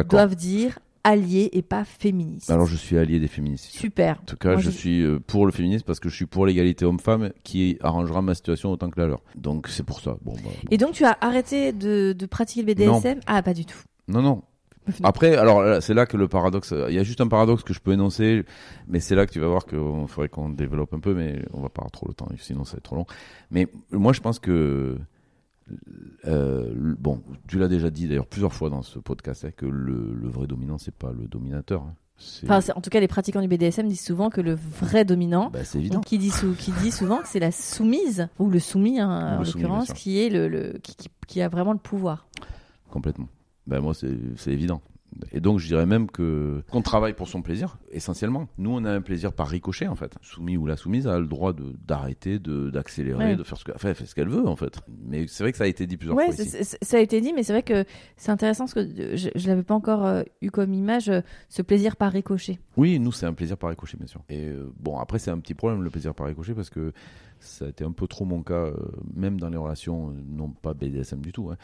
doivent 0.08 0.34
dire 0.36 0.78
allié 1.04 1.50
et 1.52 1.62
pas 1.62 1.84
féministe. 1.84 2.50
Alors 2.50 2.66
je 2.66 2.74
suis 2.74 2.98
allié 2.98 3.20
des 3.20 3.28
féministes. 3.28 3.66
Super. 3.66 4.18
En 4.22 4.24
tout 4.24 4.36
cas, 4.36 4.52
Moi, 4.54 4.60
je 4.60 4.70
je- 4.70 4.76
suis 4.76 5.02
euh, 5.02 5.20
pour 5.24 5.46
le 5.46 5.52
féminisme 5.52 5.84
parce 5.86 6.00
que 6.00 6.08
je 6.08 6.16
suis 6.16 6.26
pour 6.26 6.46
l'égalité 6.46 6.84
homme-femme 6.84 7.30
qui 7.44 7.78
arrangera 7.80 8.22
ma 8.22 8.34
situation 8.34 8.72
autant 8.72 8.90
que 8.90 8.98
la 9.00 9.06
leur. 9.06 9.22
Donc 9.36 9.68
c'est 9.68 9.84
pour 9.84 10.00
ça. 10.00 10.16
Bon, 10.22 10.32
bah, 10.34 10.40
bon. 10.44 10.50
Et 10.72 10.78
donc, 10.78 10.94
tu 10.94 11.04
as 11.04 11.16
arrêté 11.20 11.72
de, 11.72 12.12
de 12.12 12.26
pratiquer 12.26 12.62
le 12.62 12.74
BDSM 12.74 13.20
Ah, 13.26 13.40
pas 13.42 13.54
du 13.54 13.64
tout. 13.64 13.78
Non, 14.08 14.20
non. 14.20 14.42
Après, 15.02 15.36
alors 15.36 15.82
c'est 15.82 15.94
là 15.94 16.06
que 16.06 16.16
le 16.16 16.28
paradoxe. 16.28 16.72
Il 16.88 16.94
y 16.94 16.98
a 16.98 17.02
juste 17.02 17.20
un 17.20 17.28
paradoxe 17.28 17.62
que 17.62 17.72
je 17.74 17.80
peux 17.80 17.92
énoncer, 17.92 18.44
mais 18.88 19.00
c'est 19.00 19.14
là 19.14 19.26
que 19.26 19.32
tu 19.32 19.40
vas 19.40 19.48
voir 19.48 19.66
qu'il 19.66 19.78
faudrait 20.08 20.28
qu'on 20.28 20.48
développe 20.50 20.94
un 20.94 21.00
peu, 21.00 21.14
mais 21.14 21.44
on 21.52 21.60
va 21.60 21.68
pas 21.68 21.80
avoir 21.82 21.90
trop 21.92 22.06
le 22.08 22.14
temps, 22.14 22.28
sinon 22.38 22.64
ça 22.64 22.72
va 22.72 22.78
être 22.78 22.84
trop 22.84 22.96
long. 22.96 23.06
Mais 23.50 23.68
moi, 23.90 24.12
je 24.12 24.20
pense 24.20 24.38
que 24.38 24.98
euh, 26.26 26.72
bon, 26.98 27.20
tu 27.48 27.58
l'as 27.58 27.68
déjà 27.68 27.90
dit 27.90 28.06
d'ailleurs 28.08 28.26
plusieurs 28.26 28.52
fois 28.52 28.70
dans 28.70 28.82
ce 28.82 28.98
podcast, 28.98 29.44
hein, 29.44 29.50
que 29.56 29.66
le, 29.66 30.14
le 30.14 30.28
vrai 30.28 30.46
dominant, 30.46 30.78
c'est 30.78 30.94
pas 30.94 31.12
le 31.12 31.26
dominateur. 31.26 31.82
hein. 31.82 31.94
Enfin, 32.48 32.72
en 32.74 32.80
tout 32.80 32.88
cas, 32.88 32.98
les 33.00 33.08
pratiquants 33.08 33.42
du 33.42 33.48
BDSM 33.48 33.88
disent 33.88 34.00
souvent 34.04 34.30
que 34.30 34.40
le 34.40 34.54
vrai 34.54 35.04
dominant, 35.04 35.50
bah, 35.50 35.64
qui 36.00 36.16
dit, 36.16 36.30
sou- 36.30 36.54
qui 36.56 36.72
dit 36.72 36.90
souvent 36.90 37.18
que 37.18 37.28
c'est 37.28 37.40
la 37.40 37.52
soumise, 37.52 38.28
ou 38.38 38.48
le 38.48 38.58
soumis, 38.58 38.98
hein, 39.00 39.08
Ou 39.08 39.40
en 39.40 39.44
l'occurrence, 39.60 39.88
qui 39.96 40.18
est 40.24 40.30
le, 40.30 40.48
le 40.48 40.78
qui, 40.82 40.96
qui- 40.96 41.10
qui 41.26 41.42
a 41.42 41.48
vraiment 41.48 41.72
le 41.72 41.78
pouvoir. 41.78 42.26
Complètement. 42.90 43.28
Ben 43.66 43.80
moi, 43.80 43.94
c'est 43.94 44.52
évident. 44.52 44.80
Et 45.32 45.40
donc, 45.40 45.60
je 45.60 45.66
dirais 45.68 45.86
même 45.86 46.10
que 46.10 46.62
qu'on 46.70 46.82
travaille 46.82 47.14
pour 47.14 47.28
son 47.28 47.40
plaisir, 47.40 47.78
essentiellement. 47.90 48.48
Nous, 48.58 48.70
on 48.70 48.84
a 48.84 48.90
un 48.92 49.00
plaisir 49.00 49.32
par 49.32 49.48
ricochet, 49.48 49.86
en 49.86 49.94
fait. 49.94 50.14
Soumis 50.20 50.56
ou 50.58 50.66
la 50.66 50.76
soumise 50.76 51.06
a 51.06 51.18
le 51.18 51.26
droit 51.26 51.52
de 51.54 51.74
d'arrêter, 51.86 52.38
de 52.38 52.68
d'accélérer, 52.70 53.24
Ouais. 53.24 53.36
de 53.36 53.42
faire 53.42 53.56
ce 53.56 53.64
que, 53.64 53.72
enfin, 53.74 53.90
elle 53.90 53.94
fait 53.94 54.04
ce 54.04 54.14
qu'elle 54.14 54.28
veut, 54.28 54.46
en 54.46 54.56
fait. 54.56 54.78
Mais 55.06 55.26
c'est 55.28 55.42
vrai 55.44 55.52
que 55.52 55.58
ça 55.58 55.64
a 55.64 55.68
été 55.68 55.86
dit 55.86 55.96
plusieurs 55.96 56.16
Ouais, 56.16 56.26
fois 56.32 56.44
c'est- 56.44 56.76
ça 56.84 56.96
a 56.96 57.00
été 57.00 57.20
dit, 57.20 57.32
mais 57.32 57.44
c'est 57.44 57.52
vrai 57.52 57.62
que 57.62 57.84
c'est 58.16 58.30
intéressant 58.30 58.64
parce 58.64 58.74
que 58.74 59.16
je, 59.16 59.30
je 59.34 59.46
l'avais 59.48 59.62
pas 59.62 59.74
encore 59.74 60.04
euh, 60.04 60.22
eu 60.42 60.50
comme 60.50 60.74
image, 60.74 61.08
euh, 61.08 61.20
ce 61.48 61.62
plaisir 61.62 61.96
par 61.96 62.12
ricochet. 62.12 62.58
Oui, 62.76 62.98
nous, 62.98 63.12
c'est 63.12 63.26
un 63.26 63.32
plaisir 63.34 63.56
par 63.56 63.70
ricochet, 63.70 63.96
bien 63.96 64.08
sûr. 64.08 64.22
Et 64.28 64.44
euh, 64.48 64.70
bon, 64.78 64.98
après, 64.98 65.18
c'est 65.18 65.30
un 65.30 65.38
petit 65.38 65.54
problème, 65.54 65.82
le 65.82 65.90
plaisir 65.90 66.14
par 66.14 66.26
ricochet, 66.26 66.52
parce 66.52 66.68
que 66.68 66.92
ça 67.40 67.64
a 67.66 67.68
été 67.68 67.84
un 67.84 67.92
peu 67.92 68.06
trop 68.08 68.24
mon 68.24 68.42
cas, 68.42 68.70
même 69.14 69.38
dans 69.40 69.48
les 69.48 69.56
relations, 69.56 70.12
non 70.28 70.50
pas 70.50 70.74
BDSM 70.74 71.20
du 71.20 71.32
tout. 71.32 71.48
hein. 71.50 71.56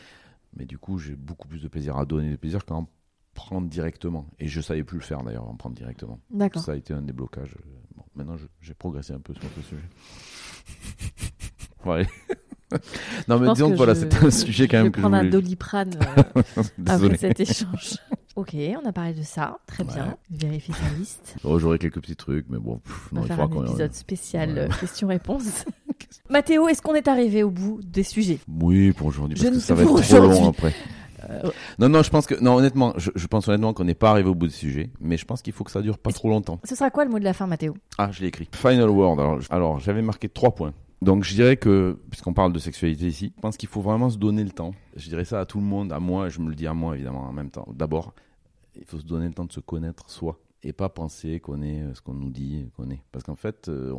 Mais 0.57 0.65
du 0.65 0.79
coup, 0.79 0.99
j'ai 0.99 1.15
beaucoup 1.15 1.49
plus 1.49 1.63
de 1.63 1.69
plaisir 1.69 1.97
à 1.97 2.05
donner 2.05 2.31
des 2.31 2.37
plaisirs 2.37 2.65
qu'à 2.65 2.75
en 2.75 2.89
prendre 3.35 3.69
directement. 3.69 4.27
Et 4.39 4.49
je 4.49 4.61
savais 4.61 4.85
plus 4.85 4.99
le 4.99 5.03
faire, 5.05 5.23
d'ailleurs, 5.23 5.49
en 5.49 5.57
prendre 5.57 5.75
directement. 5.75 6.21
D'accord. 6.31 6.63
Ça 6.63 6.73
a 6.73 6.77
été 6.77 6.93
un 6.93 7.03
déblocage. 7.03 7.57
Bon, 7.97 8.05
maintenant, 8.15 8.37
j'ai 8.61 8.75
progressé 8.75 9.13
un 9.13 9.21
peu 9.21 9.35
sur 9.35 9.45
ce 9.57 9.63
sujet. 9.63 9.83
ouais. 11.87 12.07
non, 13.29 13.39
mais 13.39 13.53
disons 13.53 13.69
que, 13.69 13.73
que 13.73 13.77
voilà, 13.77 13.95
c'était 13.95 14.25
un 14.25 14.31
sujet 14.31 14.69
quand 14.69 14.83
même 14.83 14.93
que 14.93 14.99
je 14.99 15.03
prendre 15.03 15.17
un 15.17 15.21
voulais. 15.21 15.31
doliprane 15.31 15.95
euh, 16.37 16.63
après 16.87 17.17
cet 17.17 17.41
échange. 17.41 17.97
Ok, 18.37 18.55
on 18.83 18.89
a 18.89 18.93
parlé 18.93 19.15
de 19.15 19.23
ça, 19.23 19.59
très 19.67 19.85
bien. 19.85 20.17
Vérifie 20.31 20.73
ta 20.73 20.89
liste. 20.99 21.37
Oh, 21.45 21.59
J'aurais 21.59 21.79
quelques 21.79 22.01
petits 22.01 22.17
trucs, 22.17 22.47
mais 22.49 22.59
bon, 22.59 22.79
pff, 22.79 23.09
On 23.13 23.17
non, 23.17 23.21
va 23.23 23.27
il 23.27 23.37
faire 23.37 23.49
faudra 23.49 23.63
un 23.63 23.67
épisode 23.67 23.95
spécial 23.95 24.51
Ouais. 24.53 24.59
euh, 24.61 24.69
questions-réponses. 24.81 25.65
Mathéo, 26.31 26.69
est-ce 26.69 26.83
qu'on 26.83 26.95
est 26.95 27.09
arrivé 27.09 27.43
au 27.43 27.51
bout 27.51 27.81
des 27.83 28.03
sujets? 28.03 28.39
Oui, 28.61 28.93
pour 28.93 29.09
aujourd'hui, 29.09 29.37
Je 29.37 29.43
parce 29.45 29.51
que 29.53 29.57
ne 29.57 29.61
ça 29.61 29.75
va 29.75 29.83
être 29.83 30.01
trop 30.03 30.21
long 30.21 30.49
après. 30.49 30.75
Euh, 31.31 31.51
Non, 31.79 31.89
non, 31.89 32.03
je 32.03 32.11
pense 32.11 32.27
que, 32.27 32.35
non, 32.41 32.57
honnêtement, 32.57 32.95
je, 32.97 33.11
je 33.15 33.27
pense 33.29 33.47
honnêtement 33.49 33.73
qu'on 33.75 33.85
n'est 33.85 33.95
pas 33.95 34.11
arrivé 34.11 34.29
au 34.29 34.35
bout 34.35 34.49
du 34.49 34.53
sujet, 34.55 34.91
mais 35.01 35.17
je 35.17 35.25
pense 35.25 35.41
qu'il 35.43 35.53
faut 35.53 35.63
que 35.63 35.71
ça 35.71 35.81
dure 35.81 35.99
pas 35.99 36.11
trop 36.11 36.29
longtemps. 36.29 36.59
Ce 36.65 36.75
sera 36.75 36.91
quoi 36.91 37.05
le 37.05 37.11
mot 37.11 37.19
de 37.21 37.25
la 37.25 37.33
fin, 37.33 37.47
Mathéo? 37.47 37.75
Ah, 37.99 38.11
je 38.13 38.23
l'ai 38.23 38.27
écrit. 38.29 38.49
Final 38.53 38.91
word. 38.91 39.41
Alors 39.51 39.79
j'avais 39.79 40.03
marqué 40.03 40.29
trois 40.29 40.53
points. 40.55 40.73
Donc, 41.03 41.25
je 41.25 41.35
dirais 41.35 41.57
que, 41.57 41.99
puisqu'on 42.11 42.33
parle 42.33 42.53
de 42.53 42.61
sexualité 42.61 43.09
ici, 43.09 43.33
je 43.35 43.41
pense 43.41 43.57
qu'il 43.57 43.69
faut 43.69 43.81
vraiment 43.81 44.09
se 44.09 44.19
donner 44.19 44.45
le 44.45 44.53
temps. 44.53 44.73
Je 44.95 45.09
dirais 45.09 45.25
ça 45.25 45.41
à 45.41 45.47
tout 45.47 45.59
le 45.59 45.65
monde, 45.65 45.93
à 45.93 45.99
moi, 45.99 46.29
je 46.29 46.39
me 46.39 46.49
le 46.49 46.55
dis 46.55 46.69
à 46.69 46.75
moi, 46.75 46.95
évidemment, 46.95 47.23
en 47.23 47.33
même 47.33 47.51
temps. 47.51 47.67
D'abord, 47.75 48.15
il 48.77 48.85
faut 48.85 49.01
se 49.01 49.05
donner 49.05 49.27
le 49.27 49.35
temps 49.35 49.45
de 49.45 49.51
se 49.51 49.59
connaître 49.59 50.09
soi. 50.09 50.39
Et 50.63 50.73
pas 50.73 50.89
penser 50.89 51.41
qu'on 51.41 51.61
est 51.61 51.83
euh, 51.83 51.93
ce 51.93 52.03
qu'on 52.03 52.15
nous 52.15 52.31
dit 52.31 52.71
qu'on 52.77 52.89
est. 52.89 53.03
Parce 53.11 53.25
qu'en 53.25 53.35
fait, 53.35 53.69
euh, 53.69 53.93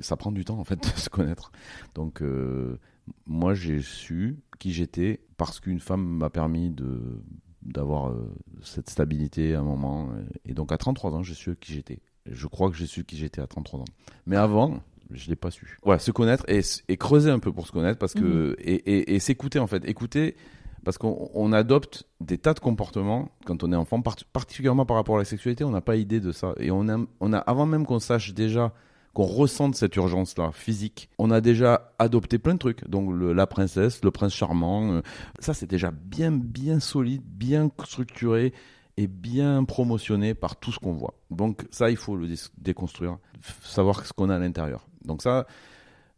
ça 0.00 0.16
prend 0.16 0.32
du 0.32 0.46
temps, 0.46 0.58
en 0.58 0.64
fait, 0.64 0.76
de 0.82 0.98
se 0.98 1.10
connaître. 1.10 1.52
Donc, 1.94 2.22
euh, 2.22 2.78
moi, 3.26 3.52
j'ai 3.52 3.82
su 3.82 4.38
qui 4.58 4.72
j'étais 4.72 5.20
parce 5.36 5.60
qu'une 5.60 5.80
femme 5.80 6.02
m'a 6.02 6.30
permis 6.30 6.70
de 6.70 7.20
d'avoir 7.60 8.14
cette 8.62 8.88
stabilité 8.88 9.54
à 9.54 9.60
un 9.60 9.64
moment. 9.64 10.10
Et 10.44 10.54
donc, 10.54 10.70
à 10.70 10.78
33 10.78 11.14
ans, 11.14 11.22
j'ai 11.22 11.34
su 11.34 11.56
qui 11.56 11.74
j'étais. 11.74 11.98
Je 12.24 12.46
crois 12.46 12.70
que 12.70 12.76
j'ai 12.76 12.86
su 12.86 13.04
qui 13.04 13.16
j'étais 13.16 13.42
à 13.42 13.48
33 13.48 13.80
ans. 13.80 13.84
Mais 14.24 14.36
avant, 14.36 14.80
je 15.10 15.28
l'ai 15.28 15.36
pas 15.36 15.50
su. 15.50 15.78
Voilà, 15.84 15.98
se 15.98 16.10
connaître 16.10 16.44
et, 16.48 16.62
creuser 16.96 17.30
un 17.30 17.38
peu 17.38 17.52
pour 17.52 17.66
se 17.66 17.72
connaître 17.72 17.98
parce 17.98 18.14
que 18.14 18.56
et, 18.58 18.74
et, 18.74 19.14
et 19.14 19.18
s'écouter 19.20 19.58
en 19.58 19.66
fait, 19.66 19.84
écouter 19.88 20.36
parce 20.84 20.98
qu'on 20.98 21.30
on 21.34 21.52
adopte 21.52 22.04
des 22.20 22.38
tas 22.38 22.54
de 22.54 22.60
comportements 22.60 23.30
quand 23.44 23.64
on 23.64 23.72
est 23.72 23.76
enfant, 23.76 24.00
part- 24.02 24.16
particulièrement 24.32 24.86
par 24.86 24.96
rapport 24.96 25.16
à 25.16 25.18
la 25.18 25.24
sexualité, 25.24 25.64
on 25.64 25.70
n'a 25.70 25.80
pas 25.80 25.96
idée 25.96 26.20
de 26.20 26.30
ça 26.32 26.54
et 26.58 26.70
on 26.70 26.88
a, 26.88 26.98
on 27.20 27.32
a 27.32 27.38
avant 27.38 27.66
même 27.66 27.86
qu'on 27.86 27.98
sache 27.98 28.34
déjà 28.34 28.72
qu'on 29.12 29.24
ressente 29.24 29.74
cette 29.76 29.96
urgence-là 29.96 30.50
physique, 30.52 31.08
on 31.18 31.30
a 31.30 31.40
déjà 31.40 31.94
adopté 31.98 32.38
plein 32.38 32.52
de 32.52 32.58
trucs. 32.58 32.86
Donc 32.88 33.10
le- 33.12 33.32
la 33.32 33.46
princesse, 33.46 34.04
le 34.04 34.10
prince 34.10 34.34
charmant, 34.34 34.92
euh, 34.92 35.00
ça 35.40 35.54
c'est 35.54 35.68
déjà 35.70 35.90
bien 35.90 36.30
bien 36.32 36.80
solide, 36.80 37.22
bien 37.24 37.70
structuré 37.84 38.52
et 38.98 39.06
bien 39.08 39.64
promotionné 39.64 40.34
par 40.34 40.56
tout 40.56 40.70
ce 40.72 40.78
qu'on 40.78 40.92
voit. 40.92 41.14
Donc 41.30 41.66
ça, 41.70 41.90
il 41.90 41.96
faut 41.96 42.16
le 42.16 42.28
dé- 42.28 42.34
déconstruire, 42.58 43.18
savoir 43.62 44.06
ce 44.06 44.12
qu'on 44.12 44.30
a 44.30 44.36
à 44.36 44.38
l'intérieur. 44.38 44.86
Donc 45.06 45.22
ça, 45.22 45.46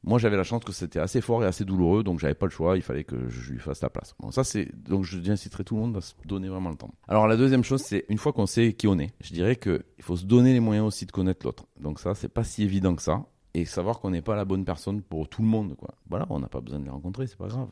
moi 0.02 0.19
j'avais 0.19 0.36
la 0.36 0.44
chance 0.44 0.65
que 0.65 0.73
c'était 0.73 0.98
assez 0.98 1.20
fort 1.20 1.44
et 1.44 1.47
assez 1.47 1.65
douloureux, 1.65 2.02
donc 2.02 2.19
j'avais 2.19 2.35
pas 2.35 2.47
le 2.47 2.51
choix, 2.51 2.77
il 2.77 2.82
fallait 2.82 3.05
que 3.05 3.28
je 3.28 3.52
lui 3.52 3.59
fasse 3.59 3.82
la 3.82 3.90
place. 3.90 4.15
Bon, 4.19 4.31
ça 4.31 4.44
c'est 4.44 4.69
donc 4.77 5.05
je 5.05 5.19
inciterai 5.31 5.65
tout 5.65 5.74
le 5.77 5.82
monde 5.82 5.97
à 5.97 6.01
se 6.01 6.15
donner 6.24 6.48
vraiment 6.48 6.70
le 6.70 6.77
temps. 6.77 6.90
Alors 7.06 7.27
la 7.27 7.36
deuxième 7.36 7.65
chose, 7.65 7.82
c'est 7.82 8.05
une 8.09 8.19
fois 8.19 8.32
qu'on 8.32 8.47
sait 8.47 8.73
qui 8.73 8.89
on 8.89 8.98
est, 8.98 9.12
je 9.20 9.32
dirais 9.32 9.56
que 9.56 9.85
il 9.98 10.05
faut 10.05 10.16
se 10.16 10.24
donner 10.24 10.52
les 10.52 10.60
moyens 10.60 10.86
aussi 10.86 11.06
de 11.06 11.12
connaître 11.12 11.47
l'autre. 11.47 11.66
Donc 11.78 12.01
ça, 12.01 12.15
c'est 12.15 12.28
pas 12.28 12.44
si 12.44 12.62
évident 12.62 12.94
que 12.94 13.02
ça. 13.02 13.27
Et 13.55 13.65
savoir 13.65 13.98
qu'on 13.98 14.10
n'est 14.10 14.23
pas 14.23 14.36
la 14.36 14.44
bonne 14.44 14.65
personne 14.65 15.02
pour 15.02 15.28
tout 15.28 15.40
le 15.43 15.48
monde, 15.48 15.74
quoi. 15.74 15.94
Voilà, 16.09 16.27
on 16.28 16.39
n'a 16.39 16.48
pas 16.48 16.60
besoin 16.60 16.78
de 16.78 16.85
les 16.85 16.90
rencontrer, 16.90 17.27
c'est 17.27 17.39
pas 17.39 17.48
grave. 17.48 17.69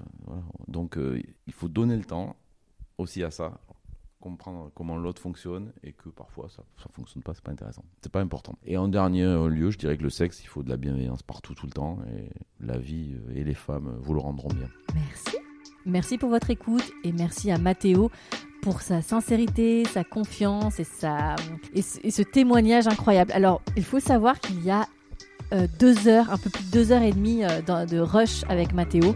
Donc, 0.66 0.96
euh, 0.96 1.20
il 1.46 1.52
faut 1.52 1.68
donner 1.68 1.96
le 1.96 2.04
temps 2.04 2.34
aussi 2.98 3.22
à 3.22 3.30
ça, 3.30 3.60
comprendre 4.26 4.70
comment 4.74 4.96
l'autre 4.96 5.22
fonctionne 5.22 5.72
et 5.84 5.92
que 5.92 6.08
parfois 6.08 6.48
ça, 6.48 6.62
ça 6.78 6.88
fonctionne 6.92 7.22
pas, 7.22 7.32
c'est 7.34 7.44
pas 7.44 7.52
intéressant. 7.52 7.84
C'est 8.02 8.10
pas 8.10 8.20
important. 8.20 8.58
Et 8.64 8.76
en 8.76 8.88
dernier 8.88 9.22
euh, 9.22 9.48
lieu, 9.48 9.70
je 9.70 9.78
dirais 9.78 9.96
que 9.96 10.02
le 10.02 10.10
sexe, 10.10 10.42
il 10.42 10.46
faut 10.46 10.62
de 10.62 10.68
la 10.68 10.76
bienveillance 10.76 11.22
partout, 11.22 11.54
tout 11.54 11.66
le 11.66 11.72
temps, 11.72 11.98
et 12.16 12.28
la 12.60 12.78
vie 12.78 13.14
euh, 13.14 13.36
et 13.36 13.44
les 13.44 13.54
femmes 13.54 13.88
euh, 13.88 13.98
vous 14.00 14.14
le 14.14 14.20
rendront 14.20 14.48
bien. 14.48 14.68
Merci. 14.94 15.36
Merci 15.84 16.18
pour 16.18 16.30
votre 16.30 16.50
écoute 16.50 16.90
et 17.04 17.12
merci 17.12 17.52
à 17.52 17.58
Mathéo 17.58 18.10
pour 18.62 18.80
sa 18.80 19.00
sincérité, 19.00 19.84
sa 19.84 20.02
confiance 20.02 20.80
et, 20.80 20.84
sa, 20.84 21.36
et, 21.72 21.82
ce, 21.82 22.22
témoignage 22.22 22.88
incroyable. 22.88 23.30
Alors, 23.30 23.62
il 23.76 23.84
faut 23.84 24.00
savoir 24.00 24.40
qu'il 24.40 24.64
y 24.64 24.70
a 24.72 24.88
deux 25.78 26.08
heures, 26.08 26.32
un 26.32 26.38
peu 26.38 26.50
plus 26.50 26.64
de 26.64 26.72
deux 26.72 26.90
heures 26.90 27.02
et 27.02 27.12
demie 27.12 27.42
de 27.42 28.00
rush 28.00 28.42
avec 28.48 28.74
Mathéo. 28.74 29.14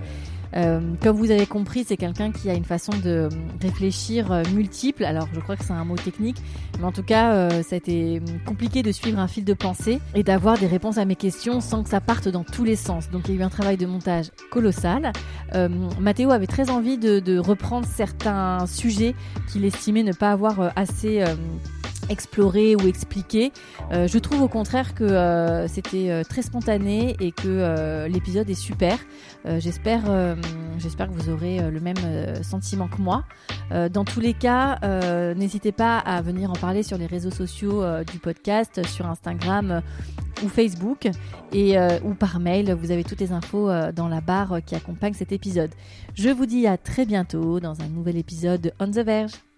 Euh, 0.57 0.81
comme 1.03 1.17
vous 1.17 1.31
avez 1.31 1.47
compris, 1.47 1.85
c'est 1.87 1.97
quelqu'un 1.97 2.33
qui 2.33 2.51
a 2.51 2.55
une 2.55 2.65
façon 2.65 2.93
de 3.05 3.29
réfléchir 3.61 4.33
euh, 4.33 4.43
multiple. 4.55 5.05
Alors, 5.05 5.29
je 5.33 5.41
crois 5.41 5.57
que 5.57 5.65
c'est 5.65 5.73
un 5.73 5.85
mot 5.85 5.97
technique, 5.97 6.39
mais 6.79 6.85
en 6.85 6.93
tout 6.93 7.03
cas, 7.03 7.33
euh, 7.33 7.63
ça 7.63 7.77
a 7.77 7.79
été 7.79 8.21
compliqué 8.47 8.83
de 8.83 8.93
suivre 8.93 9.19
un 9.19 9.29
fil 9.29 9.45
de 9.45 9.55
pensée 9.55 10.01
et 10.15 10.23
d'avoir 10.23 10.59
des 10.59 10.67
réponses 10.67 10.99
à 10.99 11.05
mes 11.05 11.17
questions 11.17 11.61
sans 11.61 11.83
que 11.83 11.89
ça 11.89 12.01
parte 12.01 12.29
dans 12.29 12.45
tous 12.45 12.65
les 12.65 12.77
sens. 12.77 13.11
Donc, 13.11 13.29
il 13.29 13.35
y 13.35 13.39
a 13.39 13.41
eu 13.41 13.45
un 13.45 13.51
travail 13.51 13.77
de 13.77 13.87
montage 13.87 14.31
colossal. 14.51 15.13
Mathéo 15.99 16.31
avait 16.31 16.47
très 16.47 16.71
envie 16.71 16.99
de, 16.99 17.39
reprendre 17.39 17.87
certains 17.87 18.67
sujets 18.67 19.15
qu'il 19.51 19.65
estimait 19.65 20.03
ne 20.03 20.13
pas 20.13 20.31
avoir 20.31 20.73
assez 20.77 21.25
euh, 22.11 22.13
explorer 22.13 22.77
ou 22.77 22.87
expliquer. 22.87 23.53
Euh, 23.93 24.07
je 24.07 24.19
trouve 24.19 24.43
au 24.43 24.49
contraire 24.49 24.95
que 24.95 25.05
euh, 25.05 25.69
c'était 25.69 26.11
euh, 26.11 26.23
très 26.23 26.43
spontané 26.43 27.17
et 27.21 27.33
que 27.33 28.07
l'épisode 28.09 28.49
est 28.51 28.55
super. 28.55 28.99
j'espère, 29.59 30.03
j'espère 30.79 31.09
que 31.09 31.13
vous 31.13 31.31
aurez 31.31 31.71
le 31.71 31.81
même 31.81 31.97
sentiment 32.43 32.89
que 32.89 33.01
moi. 33.01 33.25
dans 33.91 34.05
tous 34.05 34.21
les 34.21 34.35
cas, 34.35 34.79
n'hésitez 35.35 35.73
pas 35.73 35.99
à 35.99 36.21
venir 36.23 36.51
en 36.51 36.55
parler 36.55 36.83
sur 36.83 36.99
les 36.99 37.07
réseaux 37.07 37.31
sociaux 37.31 37.83
du 38.05 38.19
podcast, 38.19 38.87
sur 38.87 39.07
Instagram 39.07 39.83
ou 40.43 40.49
Facebook 40.49 41.09
et 41.53 41.77
ou 42.05 42.15
par 42.15 42.41
mail. 42.41 42.73
Vous 42.75 42.91
avez 42.91 43.05
toutes 43.05 43.21
les 43.21 43.33
infos 43.33 43.71
dans 43.93 44.09
la 44.09 44.21
barre 44.21 44.59
qui 44.65 44.75
accompagne 44.75 45.15
cet 45.15 45.33
épisode. 45.33 45.71
Je 46.15 46.31
vous 46.31 46.47
dis 46.47 46.67
à 46.67 46.77
très 46.77 47.07
bientôt 47.07 47.61
dans 47.61 47.81
un 47.81 47.89
nouvel 47.89 48.17
épisode 48.17 48.61
de 48.61 48.73
On 48.81 48.91
the 48.91 48.99
Verge. 48.99 49.50